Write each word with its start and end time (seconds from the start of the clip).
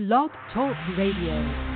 Blog 0.00 0.30
Talk 0.54 0.74
Radio. 0.96 1.69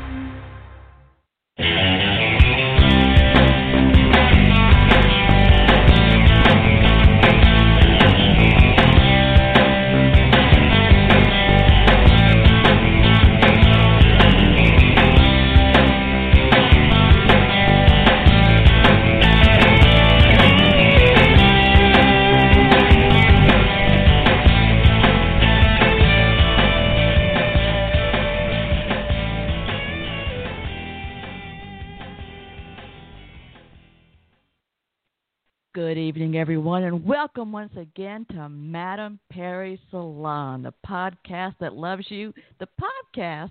Everyone, 36.44 36.84
and 36.84 37.06
welcome 37.06 37.50
once 37.52 37.72
again 37.74 38.26
to 38.28 38.50
Madam 38.50 39.18
Perry 39.32 39.80
Salon, 39.90 40.62
the 40.62 40.74
podcast 40.86 41.54
that 41.58 41.72
loves 41.72 42.04
you, 42.10 42.34
the 42.60 42.68
podcast 42.78 43.50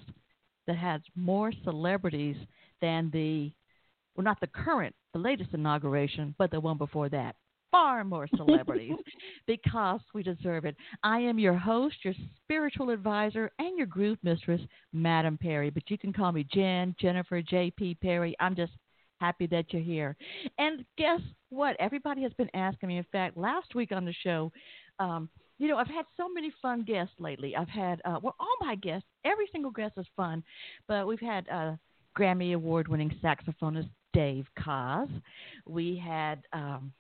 that 0.67 0.75
has 0.75 1.01
more 1.15 1.51
celebrities 1.63 2.35
than 2.81 3.09
the, 3.11 3.51
well, 4.15 4.23
not 4.23 4.39
the 4.41 4.45
current, 4.45 4.93
the 5.13 5.17
latest 5.17 5.49
inauguration, 5.53 6.35
but 6.37 6.51
the 6.51 6.59
one 6.59 6.77
before 6.77 7.09
that. 7.09 7.35
Far 7.71 8.03
more 8.03 8.27
celebrities 8.37 8.93
because 9.47 10.01
we 10.13 10.21
deserve 10.21 10.65
it. 10.65 10.75
I 11.01 11.17
am 11.17 11.39
your 11.39 11.57
host, 11.57 11.95
your 12.03 12.13
spiritual 12.43 12.91
advisor, 12.91 13.49
and 13.57 13.75
your 13.75 13.87
group 13.87 14.19
mistress, 14.21 14.61
Madam 14.93 15.39
Perry. 15.41 15.71
But 15.71 15.89
you 15.89 15.97
can 15.97 16.13
call 16.13 16.31
me 16.31 16.45
Jen, 16.53 16.95
Jennifer, 17.01 17.41
JP 17.41 18.01
Perry. 18.01 18.35
I'm 18.39 18.55
just 18.55 18.73
happy 19.23 19.47
that 19.47 19.65
you're 19.71 19.89
here. 19.95 20.11
And 20.57 20.75
guess 20.97 21.21
what? 21.49 21.73
Everybody 21.79 22.21
has 22.23 22.33
been 22.33 22.53
asking 22.53 22.87
me. 22.89 22.97
In 22.97 23.05
fact, 23.11 23.37
last 23.37 23.69
week 23.79 23.91
on 23.97 24.03
the 24.05 24.15
show, 24.25 24.51
um, 24.99 25.29
you 25.59 25.67
know, 25.67 25.77
I've 25.77 25.95
had 25.99 26.05
so 26.19 26.25
many 26.37 26.51
fun 26.61 26.79
guests 26.83 27.15
lately. 27.19 27.55
I've 27.55 27.69
had, 27.69 28.01
uh, 28.05 28.19
well, 28.23 28.35
all 28.39 28.55
my 28.69 28.75
guests, 28.75 29.07
every 29.23 29.47
single 29.53 29.71
guest 29.71 29.93
is 29.97 30.05
fun, 30.21 30.43
but 30.89 31.07
we've 31.07 31.27
had 31.33 31.47
uh, 31.49 31.73
Grammy 32.17 32.53
Award 32.53 32.87
winning 32.87 33.11
saxophonist 33.23 33.89
Dave 34.13 34.45
Koz. 34.59 35.09
We 35.65 35.87
had, 36.13 36.37
um, 36.51 36.91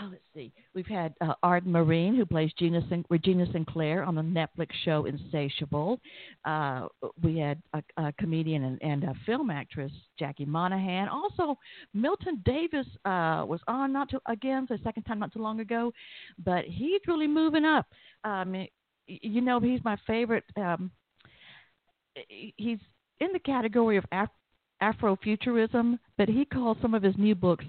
oh, 0.00 0.08
let's 0.10 0.22
see. 0.34 0.52
We've 0.74 0.86
had 0.86 1.14
uh, 1.20 1.34
Arden 1.42 1.72
Myrin, 1.72 2.16
who 2.16 2.24
plays 2.24 2.50
Gina 2.58 2.80
Sin- 2.88 3.04
Regina 3.10 3.46
Sinclair 3.52 4.04
on 4.04 4.14
the 4.14 4.22
Netflix 4.22 4.68
show 4.84 5.06
Insatiable. 5.06 6.00
Uh, 6.44 6.88
we 7.22 7.38
had 7.38 7.62
a, 7.74 7.82
a 7.96 8.12
comedian 8.18 8.64
and, 8.64 8.82
and, 8.82 9.04
a 9.04 9.14
film 9.26 9.50
actress, 9.50 9.92
Jackie 10.18 10.44
Monahan. 10.44 11.08
Also, 11.08 11.58
Milton 11.94 12.42
Davis 12.44 12.86
uh, 13.04 13.44
was 13.46 13.60
on 13.68 13.92
not 13.92 14.10
too 14.10 14.20
again, 14.26 14.66
the 14.68 14.78
second 14.84 15.04
time 15.04 15.18
not 15.18 15.32
too 15.32 15.42
long 15.42 15.60
ago, 15.60 15.92
but 16.44 16.64
he's 16.64 17.00
really 17.06 17.28
moving 17.28 17.64
up. 17.64 17.86
Um, 18.24 18.66
you 19.06 19.40
know, 19.40 19.60
he's 19.60 19.82
my 19.84 19.96
favorite. 20.06 20.44
Um, 20.56 20.90
he's 22.28 22.78
in 23.20 23.32
the 23.32 23.38
category 23.38 23.96
of 23.96 24.04
Af- 24.12 24.28
Afrofuturism, 24.82 25.98
but 26.16 26.28
he 26.28 26.44
calls 26.44 26.76
some 26.80 26.94
of 26.94 27.02
his 27.02 27.14
new 27.16 27.34
books 27.34 27.64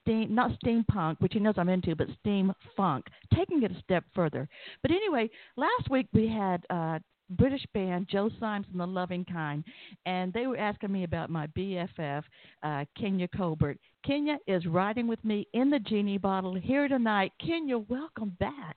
steam, 0.00 0.34
not 0.34 0.52
steampunk, 0.60 1.20
which 1.20 1.32
he 1.32 1.40
knows 1.40 1.54
I'm 1.56 1.68
into, 1.68 1.94
but 1.94 2.08
steam 2.20 2.52
funk, 2.76 3.06
taking 3.34 3.62
it 3.62 3.70
a 3.72 3.80
step 3.80 4.04
further. 4.14 4.48
But 4.82 4.90
anyway, 4.90 5.30
last 5.56 5.90
week 5.90 6.08
we 6.12 6.28
had 6.28 6.64
uh, 6.70 6.98
British 7.30 7.64
band 7.72 8.08
Joe 8.10 8.30
Symes 8.38 8.66
and 8.70 8.80
the 8.80 8.86
Loving 8.86 9.24
Kind, 9.24 9.64
and 10.06 10.32
they 10.32 10.46
were 10.46 10.58
asking 10.58 10.92
me 10.92 11.04
about 11.04 11.30
my 11.30 11.46
BFF, 11.48 12.22
uh, 12.62 12.84
Kinia 12.98 13.28
Colbert. 13.36 13.78
Kinia 14.06 14.36
is 14.46 14.66
riding 14.66 15.06
with 15.06 15.24
me 15.24 15.46
in 15.54 15.70
the 15.70 15.78
genie 15.78 16.18
bottle 16.18 16.54
here 16.54 16.88
tonight. 16.88 17.32
Kinia, 17.42 17.88
welcome 17.88 18.36
back. 18.38 18.76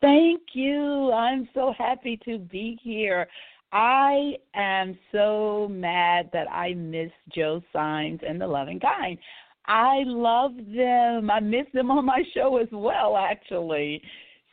Thank 0.00 0.40
you. 0.52 1.12
I'm 1.12 1.48
so 1.54 1.74
happy 1.76 2.18
to 2.24 2.38
be 2.38 2.78
here. 2.82 3.26
I 3.72 4.34
am 4.54 4.96
so 5.12 5.68
mad 5.70 6.30
that 6.32 6.50
I 6.50 6.72
missed 6.74 7.12
Joe 7.34 7.60
Symes 7.72 8.20
and 8.26 8.40
the 8.40 8.46
Loving 8.46 8.80
Kind. 8.80 9.18
I 9.68 10.02
love 10.06 10.52
them. 10.56 11.30
I 11.30 11.40
miss 11.40 11.66
them 11.72 11.90
on 11.90 12.04
my 12.06 12.22
show 12.34 12.56
as 12.56 12.68
well, 12.72 13.16
actually. 13.16 14.02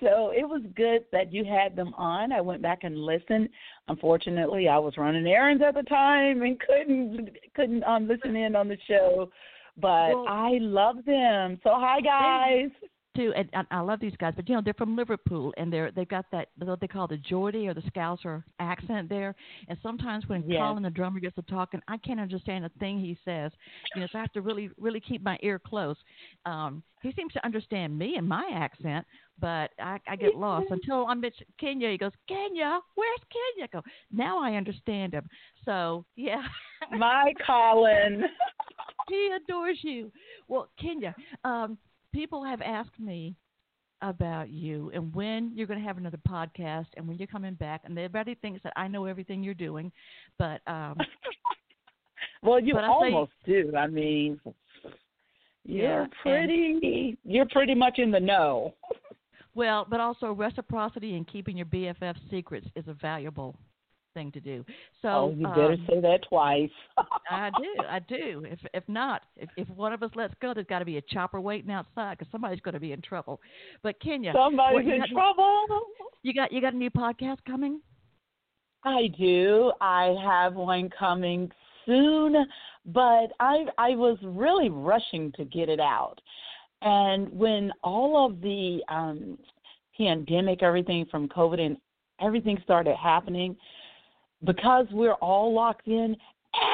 So 0.01 0.31
it 0.35 0.43
was 0.47 0.61
good 0.75 1.05
that 1.13 1.31
you 1.31 1.45
had 1.45 1.75
them 1.75 1.93
on. 1.97 2.33
I 2.33 2.41
went 2.41 2.61
back 2.61 2.79
and 2.83 2.97
listened. 2.97 3.47
Unfortunately, 3.87 4.67
I 4.67 4.77
was 4.77 4.97
running 4.97 5.25
errands 5.25 5.63
at 5.65 5.73
the 5.73 5.83
time 5.83 6.41
and 6.41 6.59
couldn't 6.59 7.29
couldn't 7.55 7.83
um, 7.85 8.07
listen 8.07 8.35
in 8.35 8.55
on 8.55 8.67
the 8.67 8.77
show. 8.87 9.31
But 9.77 10.09
well, 10.09 10.25
I 10.27 10.57
love 10.59 10.97
them. 11.05 11.59
So 11.63 11.71
hi 11.73 12.01
guys 12.01 12.71
too, 13.15 13.33
and, 13.35 13.49
and 13.53 13.67
I 13.71 13.79
love 13.79 13.99
these 13.99 14.15
guys, 14.17 14.33
but 14.35 14.47
you 14.47 14.55
know 14.55 14.61
they're 14.63 14.73
from 14.73 14.95
Liverpool, 14.95 15.53
and 15.57 15.71
they're 15.71 15.91
they've 15.91 16.07
got 16.07 16.25
that 16.31 16.49
what 16.57 16.79
they 16.79 16.87
call 16.87 17.07
the 17.07 17.17
Geordie 17.17 17.67
or 17.67 17.73
the 17.73 17.81
Scouser 17.81 18.43
accent 18.59 19.09
there. 19.09 19.35
And 19.67 19.77
sometimes 19.81 20.25
when 20.27 20.43
yes. 20.47 20.59
Colin 20.59 20.83
the 20.83 20.89
drummer 20.89 21.19
gets 21.19 21.35
to 21.35 21.41
talking, 21.43 21.81
I 21.87 21.97
can't 21.97 22.19
understand 22.19 22.65
a 22.65 22.69
thing 22.79 22.99
he 22.99 23.17
says. 23.25 23.51
You 23.95 24.01
know, 24.01 24.07
so 24.11 24.17
I 24.17 24.21
have 24.21 24.31
to 24.33 24.41
really 24.41 24.69
really 24.79 24.99
keep 24.99 25.23
my 25.23 25.37
ear 25.41 25.59
close. 25.59 25.97
Um, 26.45 26.83
he 27.01 27.11
seems 27.15 27.33
to 27.33 27.45
understand 27.45 27.97
me 27.97 28.15
and 28.17 28.27
my 28.27 28.49
accent, 28.53 29.05
but 29.39 29.69
I, 29.79 29.99
I 30.07 30.15
get 30.15 30.35
lost 30.35 30.67
until 30.71 31.05
I'm 31.05 31.21
Mitch 31.21 31.35
Kinia. 31.61 31.91
He 31.91 31.97
goes, 31.97 32.11
Kinia, 32.29 32.79
where's 32.95 33.19
Kinia? 33.31 33.63
I 33.63 33.67
go, 33.71 33.81
now 34.11 34.41
I 34.41 34.55
understand 34.55 35.13
him. 35.13 35.27
So 35.65 36.05
yeah, 36.15 36.43
my 36.91 37.33
Colin. 37.45 38.23
he 39.09 39.35
adores 39.35 39.77
you. 39.81 40.11
Well, 40.47 40.69
Kinia. 40.81 41.13
Um, 41.43 41.77
people 42.15 42.43
have 42.43 42.61
asked 42.61 42.97
me 42.97 43.35
about 44.01 44.49
you 44.49 44.91
and 44.93 45.13
when 45.13 45.51
you're 45.53 45.67
going 45.67 45.79
to 45.79 45.85
have 45.85 45.97
another 45.97 46.19
podcast 46.27 46.85
and 46.95 47.07
when 47.07 47.17
you're 47.17 47.27
coming 47.27 47.53
back. 47.55 47.81
And 47.83 47.97
everybody 47.97 48.35
thinks 48.35 48.61
that 48.63 48.73
I 48.75 48.87
know 48.87 49.05
everything 49.05 49.43
you're 49.43 49.53
doing, 49.53 49.91
but 50.39 50.61
um, 50.67 50.97
well, 52.43 52.59
you 52.59 52.77
almost 52.77 53.31
say, 53.45 53.63
do. 53.63 53.75
I 53.75 53.87
mean, 53.87 54.39
you're 55.65 56.01
yeah, 56.01 56.07
pretty. 56.21 57.17
You're 57.25 57.47
pretty 57.47 57.75
much 57.75 57.99
in 57.99 58.11
the 58.11 58.19
know. 58.19 58.73
well, 59.55 59.85
but 59.89 59.99
also 59.99 60.31
reciprocity 60.31 61.15
and 61.15 61.27
keeping 61.27 61.57
your 61.57 61.65
BFF 61.67 62.15
secrets 62.29 62.67
is 62.75 62.85
a 62.87 62.93
valuable 62.93 63.57
thing 64.15 64.31
to 64.31 64.39
do. 64.39 64.65
So 65.03 65.07
oh, 65.07 65.35
you 65.37 65.47
better 65.47 65.73
um, 65.73 65.85
say 65.87 66.01
that 66.01 66.21
twice. 66.27 66.71
I 67.29 67.51
do, 67.51 67.83
I 67.87 67.99
do. 67.99 68.43
If 68.49 68.59
if 68.73 68.83
not, 68.87 69.21
if 69.37 69.49
if 69.57 69.69
one 69.69 69.93
of 69.93 70.01
us 70.01 70.09
lets 70.15 70.33
go, 70.41 70.55
there's 70.55 70.65
got 70.65 70.79
to 70.79 70.85
be 70.85 70.97
a 70.97 71.01
chopper 71.01 71.39
waiting 71.39 71.69
outside 71.69 72.17
because 72.17 72.31
somebody's 72.31 72.61
going 72.61 72.73
to 72.73 72.79
be 72.79 72.93
in 72.93 73.01
trouble. 73.01 73.39
But 73.83 74.01
Kinia, 74.01 74.33
somebody's 74.33 74.91
in 74.91 74.99
got, 74.99 75.09
trouble. 75.09 75.65
You 76.23 76.33
got 76.33 76.51
you 76.51 76.61
got 76.61 76.73
a 76.73 76.77
new 76.77 76.89
podcast 76.89 77.37
coming? 77.45 77.81
I 78.83 79.09
do. 79.17 79.71
I 79.81 80.15
have 80.23 80.55
one 80.55 80.89
coming 80.97 81.51
soon, 81.85 82.35
but 82.87 83.27
I 83.39 83.65
I 83.77 83.95
was 83.95 84.17
really 84.23 84.69
rushing 84.69 85.31
to 85.33 85.45
get 85.45 85.69
it 85.69 85.79
out. 85.79 86.19
And 86.81 87.31
when 87.31 87.71
all 87.83 88.25
of 88.25 88.41
the 88.41 88.81
um 88.89 89.37
pandemic, 89.97 90.61
everything 90.61 91.05
from 91.09 91.27
COVID 91.29 91.59
and 91.59 91.77
everything 92.21 92.57
started 92.63 92.95
happening, 92.95 93.55
because 94.43 94.85
we're 94.91 95.13
all 95.13 95.53
locked 95.53 95.87
in, 95.87 96.15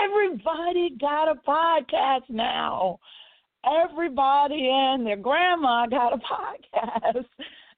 everybody 0.03 0.95
got 0.99 1.29
a 1.29 1.35
podcast 1.47 2.29
now. 2.29 2.99
Everybody 3.65 4.69
and 4.71 5.05
their 5.05 5.17
grandma 5.17 5.85
got 5.85 6.13
a 6.13 6.17
podcast. 6.17 7.25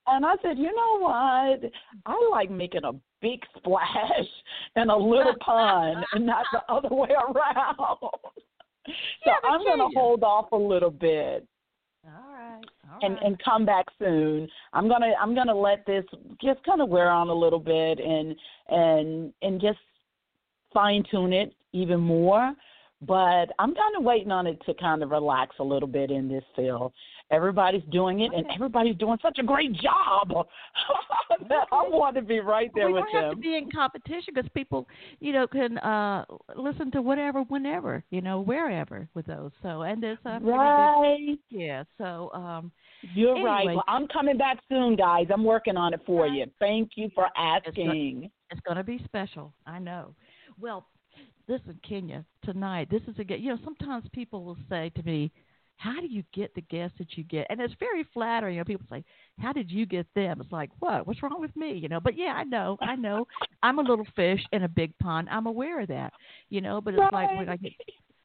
And 0.08 0.26
I 0.26 0.36
said, 0.42 0.58
you 0.58 0.74
know 0.76 1.00
what? 1.00 1.72
I 2.06 2.30
like 2.32 2.52
making 2.52 2.84
a 2.84 2.92
big 3.22 3.40
splash 3.58 4.28
and 4.76 4.92
a 4.92 4.96
little 4.96 5.36
pun 5.40 6.04
and 6.14 6.26
not 6.26 6.46
the 6.52 6.62
other 6.72 6.94
way 6.94 7.10
around. 7.10 7.76
so 7.78 8.12
yeah, 9.26 9.36
I'm 9.44 9.64
going 9.64 9.80
to 9.80 9.98
hold 9.98 10.24
off 10.24 10.52
a 10.52 10.58
little 10.58 10.92
bit. 10.92 11.48
All 12.06 12.34
right. 12.34 12.62
All 12.92 13.00
and 13.02 13.16
right. 13.16 13.24
and 13.26 13.44
come 13.44 13.66
back 13.66 13.86
soon. 13.98 14.48
I'm 14.74 14.88
gonna 14.88 15.14
I'm 15.20 15.34
gonna 15.34 15.56
let 15.56 15.86
this 15.86 16.04
just 16.44 16.64
kind 16.64 16.82
of 16.82 16.90
wear 16.90 17.10
on 17.10 17.30
a 17.30 17.34
little 17.34 17.60
bit 17.60 18.00
and 18.00 18.36
and 18.70 19.34
and 19.42 19.62
just 19.62 19.80
fine 20.74 21.04
tune 21.10 21.34
it 21.34 21.54
even 21.72 22.00
more. 22.00 22.54
But 23.02 23.52
I'm 23.60 23.76
kind 23.76 23.96
of 23.98 24.04
waiting 24.04 24.32
on 24.32 24.48
it 24.48 24.62
to 24.66 24.74
kind 24.76 25.04
of 25.04 25.12
relax 25.12 25.58
a 25.60 25.64
little 25.64 25.90
bit 25.90 26.10
in 26.10 26.30
this 26.30 26.44
field. 26.56 26.94
Everybody's 27.34 27.84
doing 27.92 28.22
it, 28.22 28.32
and 28.34 28.46
everybody's 28.54 28.96
doing 28.98 29.18
such 29.22 29.40
a 29.40 29.44
great 29.44 29.74
job 29.74 30.46
I 31.72 31.88
want 31.88 32.16
to 32.16 32.22
be 32.22 32.40
right 32.40 32.72
there 32.76 32.88
we 32.88 32.94
with 32.94 33.04
them. 33.04 33.10
We 33.14 33.20
have 33.20 33.32
to 33.32 33.38
be 33.38 33.58
in 33.58 33.70
competition 33.72 34.34
because 34.34 34.50
people, 34.54 34.88
you 35.20 35.34
know, 35.34 35.48
can 35.48 35.78
uh 35.80 36.26
listen 36.56 36.92
to 36.92 37.02
whatever, 37.02 37.42
whenever, 37.44 38.04
you 38.10 38.22
know, 38.22 38.42
wherever 38.42 39.08
with 39.14 39.26
those. 39.26 39.52
So 39.62 39.82
and 39.82 40.02
there's 40.02 40.18
uh, 40.26 40.40
right, 40.42 41.38
yeah. 41.50 41.84
So 41.98 42.32
um, 42.34 42.72
you're 43.14 43.36
anyway. 43.36 43.50
right. 43.50 43.66
Well, 43.68 43.84
I'm 43.88 44.08
coming 44.08 44.38
back 44.38 44.60
soon, 44.70 44.96
guys. 44.96 45.28
I'm 45.32 45.44
working 45.44 45.78
on 45.78 45.94
it 45.94 46.02
for 46.06 46.28
you. 46.28 46.46
Thank 46.60 46.92
you 46.96 47.10
for 47.14 47.28
asking. 47.38 48.30
It's 48.50 48.62
going 48.62 48.78
to 48.78 48.84
be 48.84 49.02
special. 49.06 49.54
I 49.66 49.80
know. 49.80 50.14
Well, 50.60 50.86
listen, 51.48 51.80
Kinia, 51.90 52.24
tonight, 52.44 52.90
this 52.92 53.02
is 53.08 53.18
again. 53.18 53.42
You 53.42 53.52
know, 53.52 53.60
sometimes 53.64 54.06
people 54.14 54.44
will 54.44 54.58
say 54.70 54.92
to 54.96 55.04
me, 55.04 55.32
how 55.84 56.00
do 56.00 56.08
you 56.08 56.24
get 56.34 56.56
the 56.56 56.62
guests 56.62 56.98
that 56.98 57.18
you 57.18 57.26
get? 57.26 57.46
And 57.50 57.60
it's 57.60 57.74
very 57.78 58.06
flattering. 58.14 58.56
You 58.56 58.62
know, 58.62 58.66
people 58.66 58.86
say, 58.90 59.04
how 59.40 59.52
did 59.52 59.70
you 59.70 59.86
get 59.86 60.08
them? 60.16 60.40
It's 60.40 60.52
like, 60.52 60.70
what? 60.80 61.06
What's 61.06 61.22
wrong 61.22 61.42
with 61.42 61.54
me? 61.58 61.74
You 61.74 61.90
know, 61.90 62.00
but 62.00 62.18
yeah, 62.18 62.34
I 62.38 62.46
know, 62.46 62.78
I 62.82 62.96
know. 62.96 63.28
I'm 63.62 63.80
a 63.80 63.82
little 63.82 64.08
fish 64.16 64.40
in 64.54 64.64
a 64.64 64.70
big 64.70 64.98
pond. 65.00 65.28
I'm 65.30 65.46
aware 65.46 65.82
of 65.82 65.90
that. 65.90 66.14
You 66.50 66.62
know, 66.62 66.80
but 66.80 66.94
it's 66.94 67.02
right. 67.02 67.14
like 67.14 67.38
when 67.38 67.50
I 67.50 67.58
get 67.58 67.74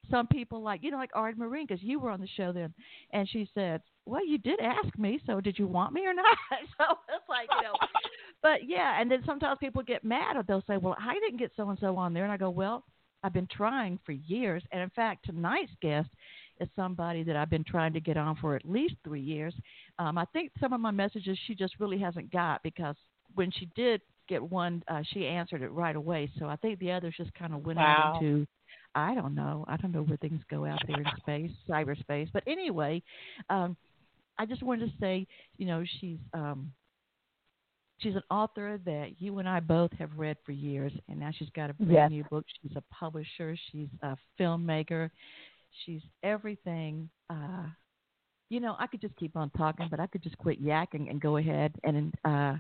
some 0.09 0.29
people 0.29 0.63
like, 0.63 0.85
you 0.85 0.93
know, 0.93 0.99
like 0.99 1.11
Arden 1.15 1.43
Myrin, 1.43 1.67
because 1.67 1.83
you 1.83 1.99
were 1.99 2.11
on 2.11 2.21
the 2.21 2.29
show 2.37 2.53
then, 2.53 2.73
and 3.13 3.29
she 3.29 3.49
said, 3.55 3.83
well, 4.07 4.27
you 4.27 4.39
did 4.39 4.61
ask 4.61 4.97
me, 4.97 5.21
so 5.27 5.41
did 5.41 5.59
you 5.59 5.67
want 5.67 5.93
me 5.93 6.07
or 6.07 6.15
not? 6.15 6.25
so 6.79 6.85
it's 7.09 7.29
like, 7.29 7.49
you 7.57 7.63
know, 7.65 7.75
but 8.41 8.61
yeah, 8.67 9.01
and 9.01 9.11
then 9.11 9.23
sometimes 9.27 9.59
people 9.59 9.83
get 9.83 10.05
mad 10.05 10.37
or 10.37 10.45
they'll 10.45 10.65
say, 10.67 10.77
well, 10.77 10.97
I 10.99 11.15
didn't 11.15 11.39
get 11.39 11.51
so 11.57 11.69
and 11.69 11.79
so 11.81 11.97
on 11.97 12.15
there, 12.15 12.23
and 12.23 12.33
I 12.33 12.37
go, 12.37 12.51
well, 12.51 12.85
I've 13.23 13.35
been 13.35 13.49
trying 13.51 13.99
for 14.07 14.13
years, 14.13 14.63
and 14.71 14.81
in 14.81 14.91
fact, 14.91 15.27
tonight's 15.27 15.73
guest 15.83 16.09
is 16.61 16.69
somebody 16.77 17.23
that 17.25 17.37
I've 17.37 17.51
been 17.51 17.65
trying 17.65 17.93
to 17.93 18.01
get 18.01 18.17
on 18.17 18.37
for 18.37 18.57
at 18.57 18.65
least 18.65 18.95
three 19.05 19.21
years. 19.21 19.55
Um, 19.99 20.19
I 20.19 20.25
think 20.27 20.53
some 20.61 20.73
of 20.73 20.81
my 20.81 20.91
messages 20.91 21.39
she 21.47 21.55
just 21.55 21.75
really 21.79 21.99
hasn't 21.99 22.33
got 22.33 22.63
because 22.63 22.97
when 23.35 23.51
she 23.51 23.69
did 23.75 24.01
get 24.29 24.43
one, 24.43 24.83
uh, 24.89 25.03
she 25.13 25.27
answered 25.27 25.63
it 25.63 25.71
right 25.71 25.97
away. 25.97 26.31
So 26.39 26.47
I 26.47 26.57
think 26.57 26.79
the 26.79 26.93
others 26.93 27.15
just 27.17 27.33
kind 27.35 27.55
of 27.55 27.65
went 27.65 27.79
wow. 27.79 28.19
into 28.21 28.47
I 28.95 29.15
don't 29.15 29.35
know. 29.35 29.65
I 29.69 29.77
don't 29.77 29.93
know 29.93 30.03
where 30.03 30.17
things 30.17 30.41
go 30.51 30.65
out 30.65 30.81
there 30.87 30.97
in 30.97 31.07
space, 31.19 31.51
cyberspace. 31.69 32.29
But 32.33 32.43
anyway, 32.47 33.03
um, 33.51 33.77
I 34.39 34.47
just 34.47 34.63
wanted 34.63 34.87
to 34.87 34.93
say, 34.99 35.27
you 35.57 35.67
know, 35.67 35.85
she's 36.01 36.19
um, 36.33 36.73
she's 37.99 38.15
an 38.15 38.23
author 38.31 38.79
that 38.85 39.21
you 39.21 39.39
and 39.39 39.49
I 39.49 39.61
both 39.61 39.93
have 39.99 40.11
read 40.17 40.37
for 40.45 40.53
years, 40.53 40.93
and 41.09 41.21
now 41.21 41.31
she's 41.37 41.51
got 41.55 41.71
a 41.71 41.75
brand 41.75 41.93
yes. 41.93 42.11
new 42.11 42.25
book. 42.25 42.45
She's 42.63 42.77
a 42.77 42.83
publisher. 42.93 43.57
She's 43.71 43.89
a 44.03 44.17
filmmaker. 44.41 45.11
She's 45.85 46.03
everything. 46.23 47.09
Uh, 47.31 47.67
you 48.51 48.61
know, 48.61 48.77
I 48.79 48.87
could 48.87 49.01
just 49.01 49.17
keep 49.17 49.37
on 49.37 49.51
talking, 49.51 49.89
but 49.91 50.01
I 50.01 50.07
could 50.07 50.23
just 50.23 50.39
quit 50.39 50.63
yakking 50.63 51.11
and 51.11 51.21
go 51.21 51.37
ahead 51.37 51.75
and 51.85 52.15
uh, 52.25 52.55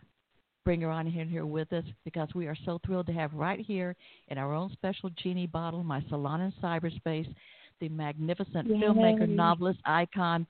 bring 0.65 0.83
her 0.83 0.91
on 0.91 1.07
here, 1.07 1.25
here 1.25 1.47
with 1.47 1.73
us 1.73 1.85
because 2.05 2.29
we 2.35 2.47
are 2.47 2.57
so 2.67 2.79
thrilled 2.85 3.07
to 3.07 3.13
have 3.13 3.33
right 3.33 3.61
here 3.61 3.97
in 4.29 4.37
our 4.37 4.53
own 4.53 4.71
special 4.73 5.11
genie 5.23 5.47
bottle, 5.47 5.83
my 5.83 6.05
salon 6.11 6.43
in 6.43 6.53
cyberspace, 6.63 7.33
the 7.81 7.89
magnificent 7.89 8.69
Yay. 8.69 8.75
filmmaker, 8.75 9.29
novelist, 9.29 9.79
icon, 9.87 10.47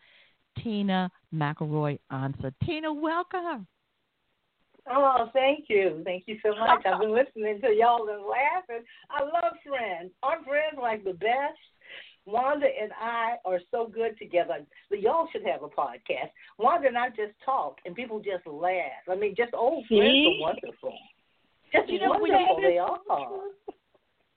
Tina 0.62 1.10
McElroy 1.32 1.99
Ansa. 2.10 2.52
Tina, 2.64 2.93
welcome. 2.93 3.66
Oh, 4.90 5.28
thank 5.32 5.66
you. 5.69 6.02
Thank 6.05 6.25
you 6.26 6.38
so 6.43 6.50
much. 6.58 6.84
I've 6.87 7.00
been 7.00 7.14
listening 7.14 7.60
to 7.60 7.69
y'all 7.69 8.08
and 8.08 8.22
laughing. 8.25 8.84
I 9.10 9.22
love 9.22 9.55
friends. 9.66 10.10
Our 10.22 10.43
friends 10.44 10.78
like 10.81 11.05
the 11.05 11.12
best. 11.12 11.58
Wanda 12.28 12.66
and 12.66 12.92
I 13.00 13.36
are 13.46 13.58
so 13.70 13.90
good 13.92 14.19
together. 14.19 14.58
Y'all 14.90 15.28
should 15.32 15.46
have 15.46 15.62
a 15.62 15.69
podcast. 15.69 16.30
Wanda 16.58 16.88
and 16.88 16.98
I 16.98 17.08
just 17.08 17.32
talk, 17.42 17.78
and 17.86 17.94
people 17.94 18.19
just 18.19 18.46
laugh. 18.46 19.08
I 19.10 19.14
mean, 19.14 19.34
just 19.34 19.54
old 19.54 19.86
friends 19.86 20.26
are 20.26 20.40
wonderful. 20.40 20.94
Just 21.72 21.88
you 21.88 22.00
know, 22.00 22.10
wonderful 22.10 22.58
they 22.60 22.76
are. 22.76 22.98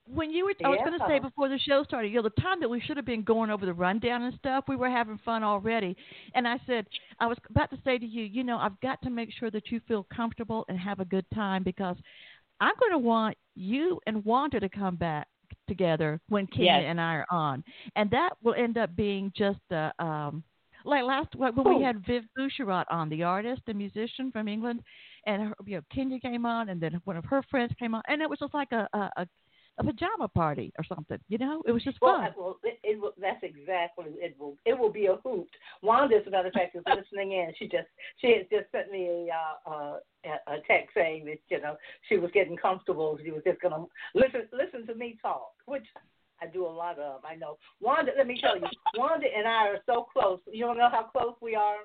When 0.08 0.32
you 0.32 0.46
were, 0.46 0.54
I 0.64 0.70
was 0.70 0.80
going 0.86 1.00
to 1.00 1.06
say 1.08 1.20
before 1.20 1.50
the 1.50 1.60
show 1.60 1.84
started, 1.84 2.10
you 2.10 2.16
know, 2.16 2.24
the 2.24 2.42
time 2.42 2.60
that 2.62 2.70
we 2.70 2.82
should 2.82 2.98
have 2.98 3.06
been 3.06 3.24
going 3.24 3.50
over 3.50 3.66
the 3.66 3.74
rundown 3.74 4.24
and 4.24 4.36
stuff, 4.40 4.66
we 4.68 4.76
were 4.76 4.90
having 4.90 5.20
fun 5.24 5.44
already. 5.44 5.96
And 6.34 6.48
I 6.48 6.60
said, 6.66 6.86
I 7.20 7.28
was 7.28 7.38
about 7.50 7.70
to 7.72 7.78
say 7.86 7.98
to 7.98 8.06
you, 8.06 8.24
you 8.24 8.44
know, 8.44 8.58
I've 8.58 8.80
got 8.82 9.02
to 9.04 9.10
make 9.10 9.30
sure 9.38 9.52
that 9.52 9.70
you 9.70 9.80
feel 9.88 10.06
comfortable 10.14 10.66
and 10.68 10.78
have 10.78 11.00
a 11.00 11.06
good 11.06 11.26
time 11.34 11.64
because 11.64 11.96
I'm 12.60 12.74
going 12.80 12.92
to 12.92 12.98
want 12.98 13.38
you 13.56 14.00
and 14.06 14.24
Wanda 14.26 14.60
to 14.60 14.70
come 14.70 14.96
back 14.96 15.28
together 15.68 16.20
when 16.30 16.48
Kinia 16.48 16.66
yes. 16.66 16.84
and 16.88 17.00
I 17.00 17.16
are 17.16 17.26
on, 17.32 17.64
and 17.96 18.10
that 18.12 18.32
will 18.44 18.56
end 18.56 18.78
up 18.78 18.96
being 18.96 19.32
just 19.36 19.60
a. 19.72 19.92
Um, 20.00 20.44
like 20.84 21.04
last 21.04 21.36
when 21.36 21.54
we 21.56 21.76
oh. 21.76 21.84
had 21.84 22.04
Viv 22.08 22.24
Boucherat 22.36 22.86
on, 22.90 23.08
the 23.10 23.22
artist, 23.22 23.62
the 23.68 23.74
musician 23.74 24.32
from 24.32 24.48
England, 24.48 24.82
and 25.28 25.44
her, 25.44 25.54
you 25.66 25.76
know 25.76 25.82
Kinia 25.96 26.20
came 26.22 26.46
on, 26.46 26.70
and 26.70 26.82
then 26.82 27.00
one 27.04 27.18
of 27.18 27.26
her 27.26 27.44
friends 27.52 27.72
came 27.78 27.94
on, 27.94 28.02
and 28.08 28.22
it 28.22 28.30
was 28.30 28.40
just 28.40 28.54
like 28.54 28.72
a, 28.72 28.88
a, 28.94 29.28
a 29.82 29.92
pajama 29.92 30.28
party 30.28 30.72
or 30.78 30.84
something. 30.84 31.18
You 31.28 31.38
know, 31.38 31.64
it 31.66 31.72
was 31.72 31.84
just 31.84 31.98
well, 32.02 32.18
fun. 32.18 32.34
Well, 32.38 32.58
it, 32.64 32.80
it, 32.84 33.14
that's 33.20 33.44
exactly 33.44 34.06
it. 34.18 34.36
Will 34.40 34.56
it 34.66 34.78
will 34.78 34.92
be 34.92 35.08
a 35.08 35.16
hoot. 35.24 35.48
Wanda, 35.82 36.16
as 36.18 36.28
a 36.28 36.30
matter 36.30 36.48
of 36.48 36.54
fact, 36.54 36.76
is 36.76 36.84
listening 36.88 37.34
in. 37.34 37.52
She 37.58 37.66
just 37.66 37.88
she 38.20 38.36
has 38.38 38.46
just 38.52 38.72
sent 38.72 38.92
me 38.92 39.30
a 39.30 39.70
uh, 39.70 39.72
uh, 39.72 39.98
a 40.48 40.58
text 40.68 40.94
saying 40.96 41.26
that 41.26 41.40
you 41.50 41.62
know 41.62 41.76
she 42.10 42.18
was 42.18 42.32
getting 42.34 42.58
comfortable. 42.58 43.18
She 43.24 43.32
was 43.32 43.42
just 43.46 43.62
gonna 43.62 43.86
listen 44.14 44.48
listen 44.52 44.86
to 44.88 44.96
me 44.96 45.18
talk, 45.22 45.54
which 45.66 45.86
I 46.42 46.48
do 46.48 46.66
a 46.66 46.70
lot 46.70 47.00
of. 47.00 47.24
I 47.26 47.36
know 47.36 47.58
Wanda. 47.80 48.12
Let 48.18 48.28
me 48.28 48.40
tell 48.40 48.58
you, 48.58 48.68
Wanda 48.96 49.28
and 49.36 49.48
I 49.48 49.68
are 49.68 49.80
so 49.86 50.08
close. 50.12 50.40
You 50.52 50.66
don't 50.66 50.78
know 50.78 50.90
how 50.92 51.04
close 51.04 51.36
we 51.42 51.56
are. 51.56 51.78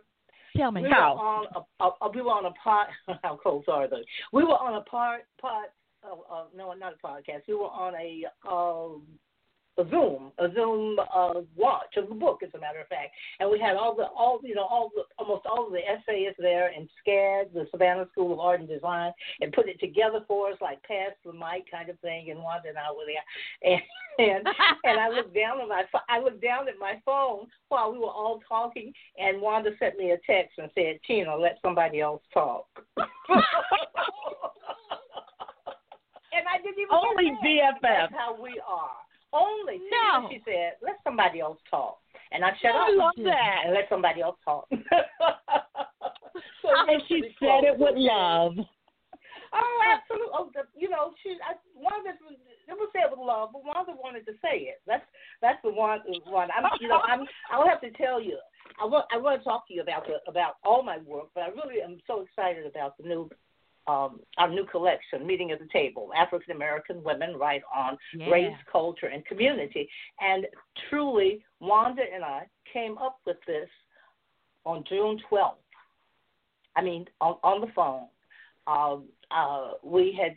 Tell 0.56 0.72
me 0.72 0.82
we 0.82 0.90
how. 0.90 1.14
Were 1.14 1.20
on 1.20 1.46
a, 1.80 2.04
a, 2.04 2.10
we 2.10 2.22
were 2.22 2.30
on 2.30 2.46
a 2.46 2.52
part. 2.52 2.88
How 3.22 3.36
close 3.36 3.64
are 3.68 3.88
they? 3.88 4.02
We 4.32 4.44
were 4.44 4.56
on 4.56 4.74
a 4.74 4.80
part 4.82 5.22
part 5.40 5.66
uh, 6.06 6.34
uh, 6.34 6.44
no, 6.56 6.72
not 6.72 6.94
a 6.94 7.06
podcast. 7.06 7.42
We 7.48 7.54
were 7.54 7.64
on 7.64 7.94
a 7.94 8.24
uh, 8.48 8.98
a 9.78 9.88
Zoom, 9.90 10.32
a 10.38 10.48
Zoom 10.54 10.96
uh, 10.98 11.40
watch 11.54 11.96
of 11.96 12.08
the 12.08 12.14
book, 12.14 12.40
as 12.42 12.48
a 12.54 12.58
matter 12.58 12.80
of 12.80 12.88
fact, 12.88 13.10
and 13.40 13.50
we 13.50 13.58
had 13.58 13.76
all 13.76 13.94
the 13.94 14.04
all 14.04 14.40
you 14.42 14.54
know 14.54 14.64
all 14.64 14.90
the 14.94 15.02
almost 15.18 15.44
all 15.46 15.66
of 15.66 15.72
the 15.72 15.80
essayists 15.80 16.40
there 16.40 16.70
and 16.74 16.88
SCAD, 17.06 17.52
the 17.52 17.66
Savannah 17.70 18.08
School 18.12 18.32
of 18.32 18.40
Art 18.40 18.60
and 18.60 18.68
Design, 18.68 19.12
and 19.40 19.52
put 19.52 19.68
it 19.68 19.78
together 19.78 20.20
for 20.26 20.50
us 20.50 20.56
like 20.60 20.82
pass 20.84 21.12
the 21.24 21.32
mic 21.32 21.70
kind 21.70 21.90
of 21.90 21.98
thing. 22.00 22.30
And 22.30 22.42
Wanda 22.42 22.70
and 22.70 22.78
I 22.78 22.90
were 22.90 23.04
there, 23.06 23.22
and 23.72 23.82
and 24.18 24.48
and 24.84 25.00
I 25.00 25.08
looked 25.08 25.34
down 25.34 25.60
at 25.60 25.68
my 25.68 25.84
I 26.08 26.20
looked 26.20 26.42
down 26.42 26.68
at 26.68 26.78
my 26.80 27.00
phone 27.04 27.46
while 27.68 27.92
we 27.92 27.98
were 27.98 28.06
all 28.06 28.40
talking, 28.48 28.92
and 29.18 29.42
Wanda 29.42 29.70
sent 29.78 29.98
me 29.98 30.12
a 30.12 30.18
text 30.26 30.58
and 30.58 30.70
said, 30.74 30.98
"Tina, 31.06 31.36
let 31.36 31.58
somebody 31.60 32.00
else 32.00 32.22
talk." 32.32 32.66
and 36.36 36.46
I 36.46 36.60
didn't 36.60 36.78
even 36.78 36.92
only 36.92 37.32
BFF. 37.40 37.80
That's 37.82 38.12
how 38.12 38.36
we 38.36 38.60
are. 38.60 39.00
Only 39.32 39.80
no. 39.90 40.28
She 40.30 40.40
said, 40.44 40.76
"Let 40.82 41.00
somebody 41.02 41.40
else 41.40 41.58
talk," 41.70 41.98
and 42.32 42.44
I 42.44 42.50
shut 42.62 42.76
up. 42.76 42.88
I 42.88 42.94
love 42.94 43.12
mm-hmm. 43.18 43.24
that. 43.26 43.58
And 43.64 43.74
let 43.74 43.88
somebody 43.88 44.22
else 44.22 44.36
talk. 44.44 44.68
so 44.70 46.68
and 46.68 47.02
she 47.08 47.22
said 47.40 47.64
it 47.64 47.78
with 47.78 47.96
love. 47.96 48.54
Oh, 49.52 49.78
absolutely. 49.88 50.32
Oh, 50.34 50.50
the, 50.54 50.62
you 50.76 50.88
know, 50.88 51.12
she 51.22 51.36
I, 51.40 51.54
one 51.74 51.94
of 52.00 52.04
was 52.04 52.36
it 52.68 52.74
was 52.74 52.90
said 52.92 53.10
with 53.10 53.20
love, 53.20 53.50
but 53.52 53.64
Wanda 53.64 53.92
wanted 53.94 54.26
to 54.26 54.32
say 54.42 54.66
it. 54.68 54.82
That's 54.86 55.04
that's 55.40 55.58
the 55.62 55.70
one. 55.70 56.00
One. 56.26 56.48
I'm, 56.56 56.64
you 56.80 56.88
know, 56.88 57.00
I'm. 57.06 57.26
I'll 57.50 57.68
have 57.68 57.80
to 57.82 57.90
tell 57.92 58.20
you. 58.20 58.38
I 58.80 58.84
want. 58.84 59.06
I 59.12 59.18
want 59.18 59.40
to 59.40 59.44
talk 59.44 59.66
to 59.68 59.74
you 59.74 59.82
about 59.82 60.06
the 60.06 60.18
about 60.30 60.56
all 60.64 60.82
my 60.82 60.98
work, 60.98 61.28
but 61.34 61.42
I 61.44 61.48
really 61.48 61.82
am 61.82 61.98
so 62.06 62.22
excited 62.22 62.66
about 62.66 62.96
the 62.96 63.04
new 63.04 63.30
um, 63.88 64.20
our 64.38 64.48
new 64.48 64.66
collection, 64.66 65.26
Meeting 65.26 65.52
at 65.52 65.58
the 65.58 65.68
Table, 65.72 66.10
African 66.16 66.54
American 66.54 67.02
Women 67.02 67.36
Write 67.36 67.62
on 67.74 67.96
yeah. 68.14 68.28
Race, 68.28 68.56
Culture, 68.70 69.06
and 69.06 69.24
Community. 69.26 69.88
And 70.20 70.46
truly, 70.90 71.44
Wanda 71.60 72.02
and 72.12 72.24
I 72.24 72.46
came 72.72 72.98
up 72.98 73.18
with 73.26 73.36
this 73.46 73.68
on 74.64 74.84
June 74.88 75.20
12th. 75.30 75.54
I 76.74 76.82
mean, 76.82 77.06
on, 77.20 77.36
on 77.42 77.60
the 77.60 77.68
phone. 77.74 78.06
Um, 78.66 79.04
uh, 79.30 79.74
we 79.84 80.18
had, 80.20 80.36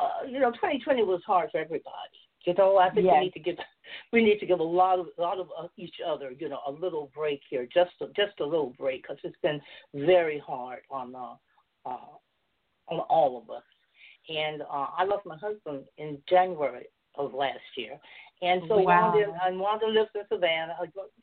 uh, 0.00 0.26
you 0.28 0.40
know, 0.40 0.50
2020 0.50 1.04
was 1.04 1.22
hard 1.26 1.50
for 1.52 1.58
everybody. 1.58 1.86
You 2.44 2.54
know, 2.54 2.78
I 2.78 2.90
think 2.90 3.06
yes. 3.06 3.14
we 3.18 3.24
need 3.24 3.32
to 3.32 3.40
give 3.40 3.56
we 4.12 4.22
need 4.22 4.38
to 4.38 4.46
give 4.46 4.60
a 4.60 4.64
lot 4.64 4.98
of 4.98 5.06
a 5.18 5.20
lot 5.20 5.38
of 5.38 5.48
uh, 5.58 5.66
each 5.76 5.96
other, 6.06 6.32
you 6.38 6.48
know, 6.48 6.60
a 6.66 6.70
little 6.70 7.10
break 7.14 7.40
here, 7.48 7.66
just 7.72 7.92
a, 8.00 8.06
just 8.08 8.38
a 8.40 8.44
little 8.44 8.72
break, 8.78 9.02
because 9.02 9.18
it's 9.24 9.36
been 9.42 9.60
very 9.94 10.40
hard 10.44 10.80
on 10.90 11.14
uh, 11.14 11.18
uh, 11.18 11.34
on 11.86 13.00
all 13.08 13.38
of 13.42 13.50
us. 13.50 13.62
And 14.28 14.62
uh, 14.62 14.86
I 14.98 15.04
lost 15.04 15.26
my 15.26 15.36
husband 15.36 15.84
in 15.98 16.18
January 16.28 16.86
of 17.16 17.32
last 17.32 17.60
year. 17.76 17.98
And 18.42 18.62
so 18.68 18.78
wow. 18.78 19.12
Wanda 19.14 19.32
and 19.44 19.58
Wanda 19.58 19.86
lives 19.86 20.10
in 20.14 20.22
Savannah. 20.28 20.76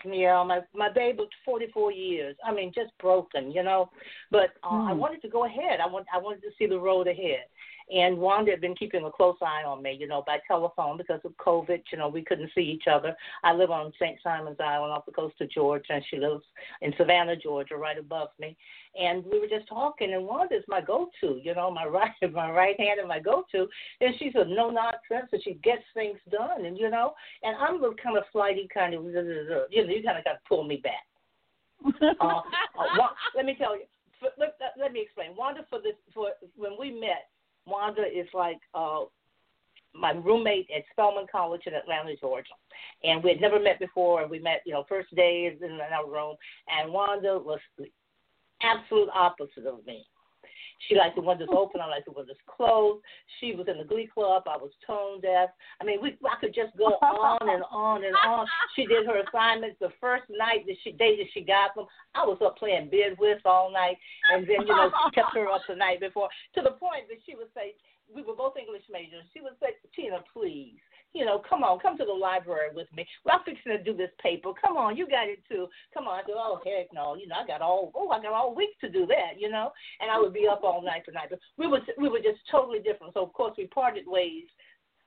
Yeah, 0.04 0.44
my 0.44 0.62
my 0.74 0.92
babe 0.92 1.20
was 1.20 1.30
44 1.46 1.92
years. 1.92 2.36
I 2.44 2.52
mean, 2.52 2.72
just 2.74 2.92
broken, 3.00 3.52
you 3.52 3.62
know. 3.62 3.92
But 4.32 4.52
uh, 4.64 4.72
mm. 4.72 4.90
I 4.90 4.94
wanted 4.94 5.22
to 5.22 5.30
go 5.30 5.46
ahead. 5.46 5.80
I 5.80 5.86
want 5.86 6.08
I 6.12 6.18
wanted 6.18 6.42
to 6.42 6.50
see 6.58 6.66
the 6.66 6.80
road 6.80 7.08
ahead. 7.08 7.46
And 7.92 8.18
Wanda 8.18 8.52
had 8.52 8.62
been 8.62 8.76
keeping 8.76 9.04
a 9.06 9.12
close 9.12 9.36
eye 9.42 9.64
on 9.66 9.82
me, 9.82 9.98
you 10.00 10.08
know, 10.08 10.24
by 10.26 10.38
telephone 10.48 10.98
because 10.98 11.20
of 11.24 11.36
COVID. 11.38 11.82
You 11.92 11.98
know, 11.98 12.08
we 12.08 12.24
couldn't 12.24 12.52
see 12.56 12.62
each 12.62 12.88
other. 12.92 13.16
I 13.44 13.54
live 13.54 13.72
on 13.72 13.92
St. 14.00 14.18
Simons 14.24 14.58
Island 14.60 14.94
off 14.94 15.06
the 15.06 15.12
coast 15.12 15.40
of 15.42 15.50
Georgia, 15.52 15.94
and 15.94 16.04
she 16.10 16.18
lives 16.18 16.44
in 16.82 16.94
Savannah, 16.98 17.36
Georgia, 17.36 17.76
right 17.76 17.98
above 17.98 18.30
me. 18.40 18.56
And 19.00 19.24
we 19.26 19.40
were 19.40 19.48
just 19.48 19.68
talking, 19.68 20.14
and 20.14 20.26
Wanda's 20.26 20.64
my 20.68 20.82
go-to, 20.82 21.40
you 21.44 21.56
know, 21.56 21.72
my 21.72 21.86
right, 21.88 22.12
my 22.32 22.52
right 22.52 22.80
hand 22.80 23.00
and 23.00 23.08
my 23.08 23.20
go-to. 23.20 23.68
And 24.02 24.16
she's 24.20 24.34
a 24.36 24.46
no-nonsense, 24.46 25.30
and 25.32 25.44
she 25.44 25.56
gets 25.64 25.84
things 25.94 26.20
done, 26.32 26.66
and 26.66 26.78
you 26.78 26.90
know, 26.90 27.14
and 27.42 27.56
I'm 27.58 27.82
the 27.82 27.94
kind 28.02 28.18
of 28.18 28.24
flighty 28.32 28.68
kind 28.74 28.94
of, 28.94 29.04
you 29.04 29.14
know, 29.14 29.66
you 29.70 30.04
kind 30.04 30.18
of 30.18 30.24
got 30.24 30.34
to 30.34 30.40
pull 30.48 30.64
me 30.64 30.78
back. 30.78 31.06
uh, 31.86 32.26
uh, 32.26 33.08
let 33.36 33.46
me 33.46 33.56
tell 33.58 33.76
you. 33.76 33.84
Let, 34.38 34.56
let 34.80 34.94
me 34.94 35.02
explain. 35.02 35.36
Wanda, 35.36 35.66
for 35.70 35.82
this, 35.82 35.96
for 36.14 36.30
when 36.56 36.74
we 36.80 36.92
met, 36.92 37.28
Wanda 37.66 38.04
is 38.04 38.28
like 38.34 38.60
uh, 38.74 39.02
my 39.94 40.12
roommate 40.12 40.68
at 40.76 40.84
Spelman 40.92 41.26
College 41.32 41.62
in 41.66 41.74
Atlanta, 41.74 42.16
Georgia. 42.20 42.54
And 43.04 43.24
we 43.24 43.32
had 43.32 43.42
never 43.42 43.60
met 43.60 43.80
before, 43.80 44.22
and 44.22 44.32
we 44.32 44.40
met, 44.40 44.62
you 44.66 44.74
know, 44.74 44.86
first 44.90 45.14
day 45.16 45.56
in 45.62 45.80
our 45.94 46.10
room. 46.10 46.36
And 46.68 46.92
Wanda 46.92 47.38
was 47.38 47.60
the 47.78 47.86
absolute 48.62 49.10
opposite 49.14 49.66
of 49.66 49.86
me. 49.86 50.06
She 50.88 50.96
liked 50.96 51.16
the 51.16 51.22
windows 51.22 51.50
open. 51.52 51.82
I 51.82 51.88
liked 51.88 52.06
the 52.06 52.12
windows 52.12 52.38
closed. 52.48 53.04
She 53.40 53.56
was 53.56 53.68
in 53.68 53.78
the 53.78 53.84
Glee 53.84 54.10
Club. 54.14 54.44
I 54.48 54.58
was 54.58 54.72
tone 54.86 55.22
deaf. 55.22 55.50
I 55.82 55.86
mean, 55.86 56.02
we 56.02 56.18
I 56.26 56.36
could 56.40 56.54
just 56.54 56.76
go 56.78 56.98
on 57.02 57.50
and 57.50 57.64
on 57.72 58.04
and 58.04 58.16
on. 58.26 58.48
She 58.76 58.86
did 58.86 59.06
her 59.06 59.22
assignments 59.22 59.78
the 59.80 59.92
first 60.02 60.24
night 60.30 60.66
that 60.68 60.76
she 60.84 60.92
day 60.92 61.18
that 61.18 61.28
she 61.34 61.42
got 61.42 61.76
them. 61.76 61.86
I 62.16 62.26
was 62.26 62.38
up 62.44 62.58
playing 62.58 62.90
bid 62.92 63.18
whist 63.18 63.46
all 63.46 63.72
night, 63.72 63.98
and 64.32 64.44
then 64.48 64.68
you 64.68 64.76
know 64.76 64.92
she 65.06 65.16
kept 65.16 65.36
her 65.36 65.48
up 65.50 65.62
the 65.68 65.76
night 65.76 66.00
before 66.00 66.30
to 66.56 66.62
the 66.62 66.72
point 66.72 67.08
that 67.10 67.20
she 67.26 67.36
would 67.36 67.52
say 67.56 67.76
we 68.14 68.22
were 68.22 68.36
both 68.36 68.58
English 68.58 68.84
majors. 68.92 69.26
She 69.34 69.42
would 69.42 69.58
say, 69.60 69.74
Tina, 69.96 70.24
please, 70.34 70.80
you 71.14 71.26
know, 71.26 71.42
come 71.48 71.64
on, 71.64 71.80
come 71.80 71.98
to 71.98 72.06
the 72.06 72.14
library 72.14 72.70
with 72.74 72.88
me. 72.96 73.06
Well, 73.24 73.38
I'm 73.38 73.44
fixing 73.46 73.72
to 73.72 73.84
do 73.84 73.96
this 73.96 74.10
paper. 74.22 74.52
Come 74.60 74.78
on, 74.78 74.98
you 74.98 75.08
got 75.08 75.28
it 75.28 75.44
too. 75.50 75.68
Come 75.94 76.08
on. 76.08 76.20
I 76.20 76.28
go, 76.28 76.34
oh 76.36 76.60
heck 76.66 76.94
no, 76.94 77.16
you 77.16 77.28
know, 77.28 77.36
I 77.44 77.48
got 77.48 77.62
all 77.62 77.92
oh, 77.96 78.10
I 78.10 78.22
got 78.22 78.34
all 78.34 78.56
week 78.56 78.80
to 78.82 78.90
do 78.90 79.06
that, 79.08 79.40
you 79.40 79.50
know. 79.50 79.72
And 80.02 80.10
I 80.12 80.20
would 80.20 80.34
be 80.34 80.48
up 80.48 80.64
all 80.64 80.82
night 80.84 81.04
for 81.06 81.12
night. 81.12 81.28
But 81.30 81.40
we 81.58 81.68
were 81.68 81.82
we 81.98 82.10
were 82.10 82.20
just 82.20 82.40
totally 82.52 82.80
different. 82.80 83.14
So 83.14 83.24
of 83.24 83.34
course 83.34 83.54
we 83.58 83.68
parted 83.68 84.06
ways 84.08 84.46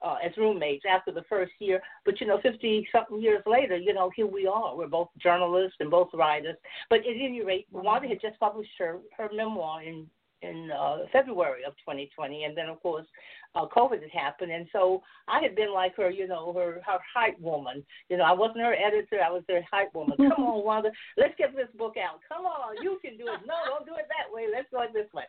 uh, 0.02 0.16
as 0.24 0.36
roommates 0.36 0.84
after 0.88 1.12
the 1.12 1.24
first 1.28 1.52
year. 1.58 1.80
But 2.04 2.20
you 2.20 2.26
know, 2.26 2.38
fifty 2.42 2.86
something 2.92 3.20
years 3.20 3.42
later, 3.46 3.76
you 3.76 3.94
know, 3.94 4.10
here 4.14 4.26
we 4.26 4.46
are. 4.46 4.76
We're 4.76 4.86
both 4.86 5.08
journalists 5.20 5.76
and 5.80 5.90
both 5.90 6.08
writers. 6.14 6.56
But 6.90 7.00
at 7.00 7.06
any 7.06 7.42
rate, 7.42 7.66
Wanda 7.72 8.08
had 8.08 8.20
just 8.20 8.38
published 8.38 8.70
her 8.78 8.98
her 9.16 9.28
memoir 9.34 9.82
in 9.82 10.06
in 10.42 10.70
uh, 10.70 10.98
February 11.12 11.64
of 11.66 11.72
2020, 11.78 12.44
and 12.44 12.56
then 12.56 12.68
of 12.68 12.80
course 12.82 13.06
uh, 13.54 13.66
COVID 13.74 14.02
had 14.02 14.10
happened, 14.10 14.52
and 14.52 14.66
so 14.72 15.02
I 15.28 15.40
had 15.40 15.56
been 15.56 15.72
like 15.72 15.96
her, 15.96 16.10
you 16.10 16.28
know, 16.28 16.52
her 16.52 16.80
her 16.86 16.98
hype 17.14 17.40
woman. 17.40 17.84
You 18.08 18.18
know, 18.18 18.24
I 18.24 18.32
wasn't 18.32 18.60
her 18.64 18.74
editor; 18.74 19.20
I 19.24 19.30
was 19.30 19.42
her 19.48 19.62
hype 19.70 19.94
woman. 19.94 20.16
Come 20.36 20.44
on, 20.44 20.64
Wanda, 20.64 20.90
let's 21.16 21.34
get 21.38 21.54
this 21.56 21.68
book 21.78 21.94
out. 21.96 22.20
Come 22.28 22.44
on, 22.44 22.82
you 22.82 22.98
can 23.02 23.16
do 23.16 23.24
it. 23.24 23.40
No, 23.46 23.54
don't 23.66 23.86
do 23.86 23.94
it 23.94 24.08
that 24.08 24.32
way. 24.32 24.46
Let's 24.52 24.68
do 24.70 24.80
it 24.80 24.92
this 24.92 25.12
way. 25.12 25.24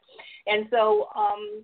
And 0.45 0.67
so 0.69 1.07
um, 1.15 1.63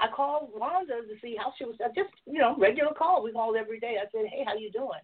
I 0.00 0.08
called 0.08 0.50
Wanda 0.54 0.94
to 1.02 1.20
see 1.22 1.36
how 1.38 1.52
she 1.56 1.64
was. 1.64 1.76
I 1.84 1.88
Just 1.88 2.12
you 2.26 2.38
know, 2.38 2.56
regular 2.58 2.92
call. 2.92 3.22
We 3.22 3.32
called 3.32 3.56
every 3.56 3.80
day. 3.80 3.96
I 4.00 4.06
said, 4.12 4.26
Hey, 4.30 4.44
how 4.46 4.54
you 4.54 4.70
doing? 4.70 5.00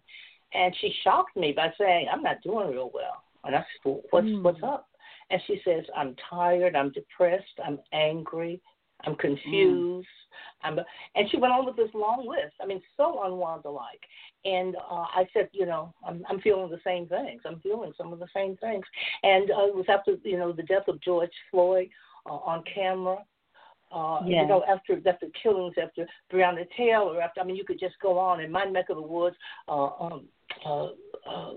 And 0.53 0.75
she 0.79 0.93
shocked 1.03 1.35
me 1.35 1.53
by 1.55 1.73
saying, 1.77 2.07
I'm 2.11 2.23
not 2.23 2.41
doing 2.41 2.69
real 2.69 2.91
well. 2.93 3.23
And 3.43 3.55
I 3.55 3.65
said, 3.83 3.97
What's 4.09 4.27
mm. 4.27 4.43
what's 4.43 4.63
up? 4.63 4.89
And 5.29 5.41
she 5.47 5.59
says, 5.65 5.83
I'm 5.95 6.15
tired, 6.29 6.75
I'm 6.75 6.91
depressed, 6.91 7.59
I'm 7.65 7.79
angry, 7.93 8.61
I'm 9.05 9.15
confused. 9.15 10.07
Mm. 10.07 10.67
I'm, 10.67 10.79
and 11.15 11.29
she 11.29 11.37
went 11.37 11.53
on 11.53 11.65
with 11.65 11.75
this 11.75 11.89
long 11.93 12.27
list. 12.27 12.55
I 12.61 12.65
mean, 12.65 12.81
so 12.95 13.21
unwanda 13.25 13.73
like. 13.73 14.01
And 14.45 14.75
uh, 14.75 15.05
I 15.15 15.27
said, 15.33 15.49
you 15.51 15.65
know, 15.65 15.93
I'm, 16.07 16.23
I'm 16.29 16.39
feeling 16.41 16.69
the 16.69 16.79
same 16.83 17.07
things. 17.07 17.41
I'm 17.45 17.59
feeling 17.59 17.91
some 17.97 18.13
of 18.13 18.19
the 18.19 18.27
same 18.33 18.57
things. 18.57 18.85
And 19.23 19.51
uh, 19.51 19.67
it 19.67 19.75
was 19.75 19.85
after, 19.89 20.15
you 20.23 20.37
know, 20.37 20.51
the 20.51 20.63
death 20.63 20.87
of 20.87 21.01
George 21.01 21.31
Floyd 21.51 21.89
uh, 22.25 22.33
on 22.33 22.63
camera. 22.73 23.17
Uh, 23.91 24.19
yes. 24.25 24.41
You 24.41 24.47
know, 24.47 24.63
after 24.67 24.97
after 25.09 25.27
killings, 25.41 25.75
after 25.81 26.05
Breonna 26.31 26.65
Taylor, 26.75 27.21
after 27.21 27.39
I 27.39 27.45
mean, 27.45 27.55
you 27.55 27.63
could 27.63 27.79
just 27.79 27.95
go 28.01 28.19
on. 28.19 28.41
In 28.41 28.51
my 28.51 28.65
neck 28.65 28.89
of 28.89 28.97
the 28.97 29.01
woods, 29.01 29.37
uh, 29.69 29.85
um, 29.99 30.25
uh, 30.65 30.87
uh, 31.25 31.53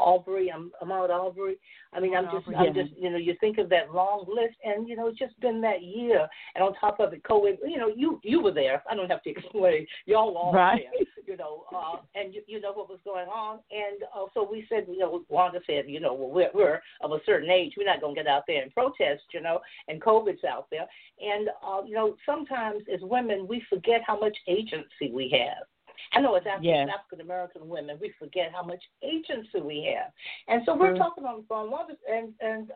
Arbery, 0.00 0.50
I'm 0.50 0.70
Ahmaud 0.82 1.10
Arbery. 1.10 1.56
I 1.92 2.00
mean, 2.00 2.14
I'm 2.14 2.24
just, 2.24 2.46
I'm 2.56 2.72
just, 2.72 2.90
you 2.96 3.10
know, 3.10 3.18
you 3.18 3.34
think 3.40 3.58
of 3.58 3.68
that 3.70 3.92
long 3.92 4.24
list, 4.28 4.56
and 4.64 4.88
you 4.88 4.96
know, 4.96 5.08
it's 5.08 5.18
just 5.18 5.38
been 5.40 5.60
that 5.62 5.82
year, 5.82 6.26
and 6.54 6.64
on 6.64 6.74
top 6.74 7.00
of 7.00 7.12
it, 7.12 7.22
COVID. 7.24 7.58
You 7.66 7.78
know, 7.78 7.88
you 7.94 8.20
you 8.22 8.40
were 8.40 8.52
there. 8.52 8.82
I 8.90 8.94
don't 8.94 9.10
have 9.10 9.22
to 9.24 9.30
explain. 9.36 9.86
Y'all 10.06 10.32
were 10.32 10.38
all 10.38 10.52
right. 10.52 10.82
there. 10.92 11.06
You 11.26 11.36
know, 11.36 11.64
uh, 11.74 11.98
and 12.14 12.34
you, 12.34 12.42
you 12.46 12.60
know 12.60 12.72
what 12.72 12.88
was 12.88 12.98
going 13.04 13.28
on, 13.28 13.60
and 13.70 14.02
uh, 14.14 14.26
so 14.34 14.46
we 14.48 14.66
said, 14.68 14.86
you 14.88 14.98
know, 14.98 15.24
Wanda 15.28 15.60
said, 15.66 15.84
you 15.86 16.00
know, 16.00 16.14
well, 16.14 16.30
we're, 16.30 16.50
we're 16.54 16.80
of 17.00 17.12
a 17.12 17.18
certain 17.24 17.50
age, 17.50 17.74
we're 17.76 17.86
not 17.86 18.00
going 18.00 18.14
to 18.14 18.22
get 18.22 18.28
out 18.28 18.42
there 18.46 18.62
and 18.62 18.72
protest, 18.74 19.22
you 19.32 19.40
know, 19.40 19.60
and 19.88 20.02
COVID's 20.02 20.44
out 20.44 20.66
there, 20.70 20.86
and 21.20 21.48
uh, 21.64 21.82
you 21.84 21.94
know, 21.94 22.16
sometimes 22.26 22.82
as 22.92 23.00
women, 23.02 23.46
we 23.48 23.62
forget 23.70 24.00
how 24.06 24.18
much 24.18 24.36
agency 24.48 25.10
we 25.12 25.30
have 25.32 25.66
I 26.12 26.20
know 26.20 26.34
as 26.34 26.42
African 26.46 26.64
yes. 26.64 26.88
American 27.20 27.68
women, 27.68 27.98
we 28.00 28.12
forget 28.18 28.50
how 28.54 28.62
much 28.62 28.82
agency 29.02 29.60
we 29.60 29.94
have, 29.96 30.12
and 30.48 30.62
so 30.66 30.76
we're 30.76 30.90
mm-hmm. 30.90 31.02
talking 31.02 31.24
on 31.24 31.38
the 31.38 31.46
phone. 31.48 31.72
And 32.10 32.32
and 32.40 32.70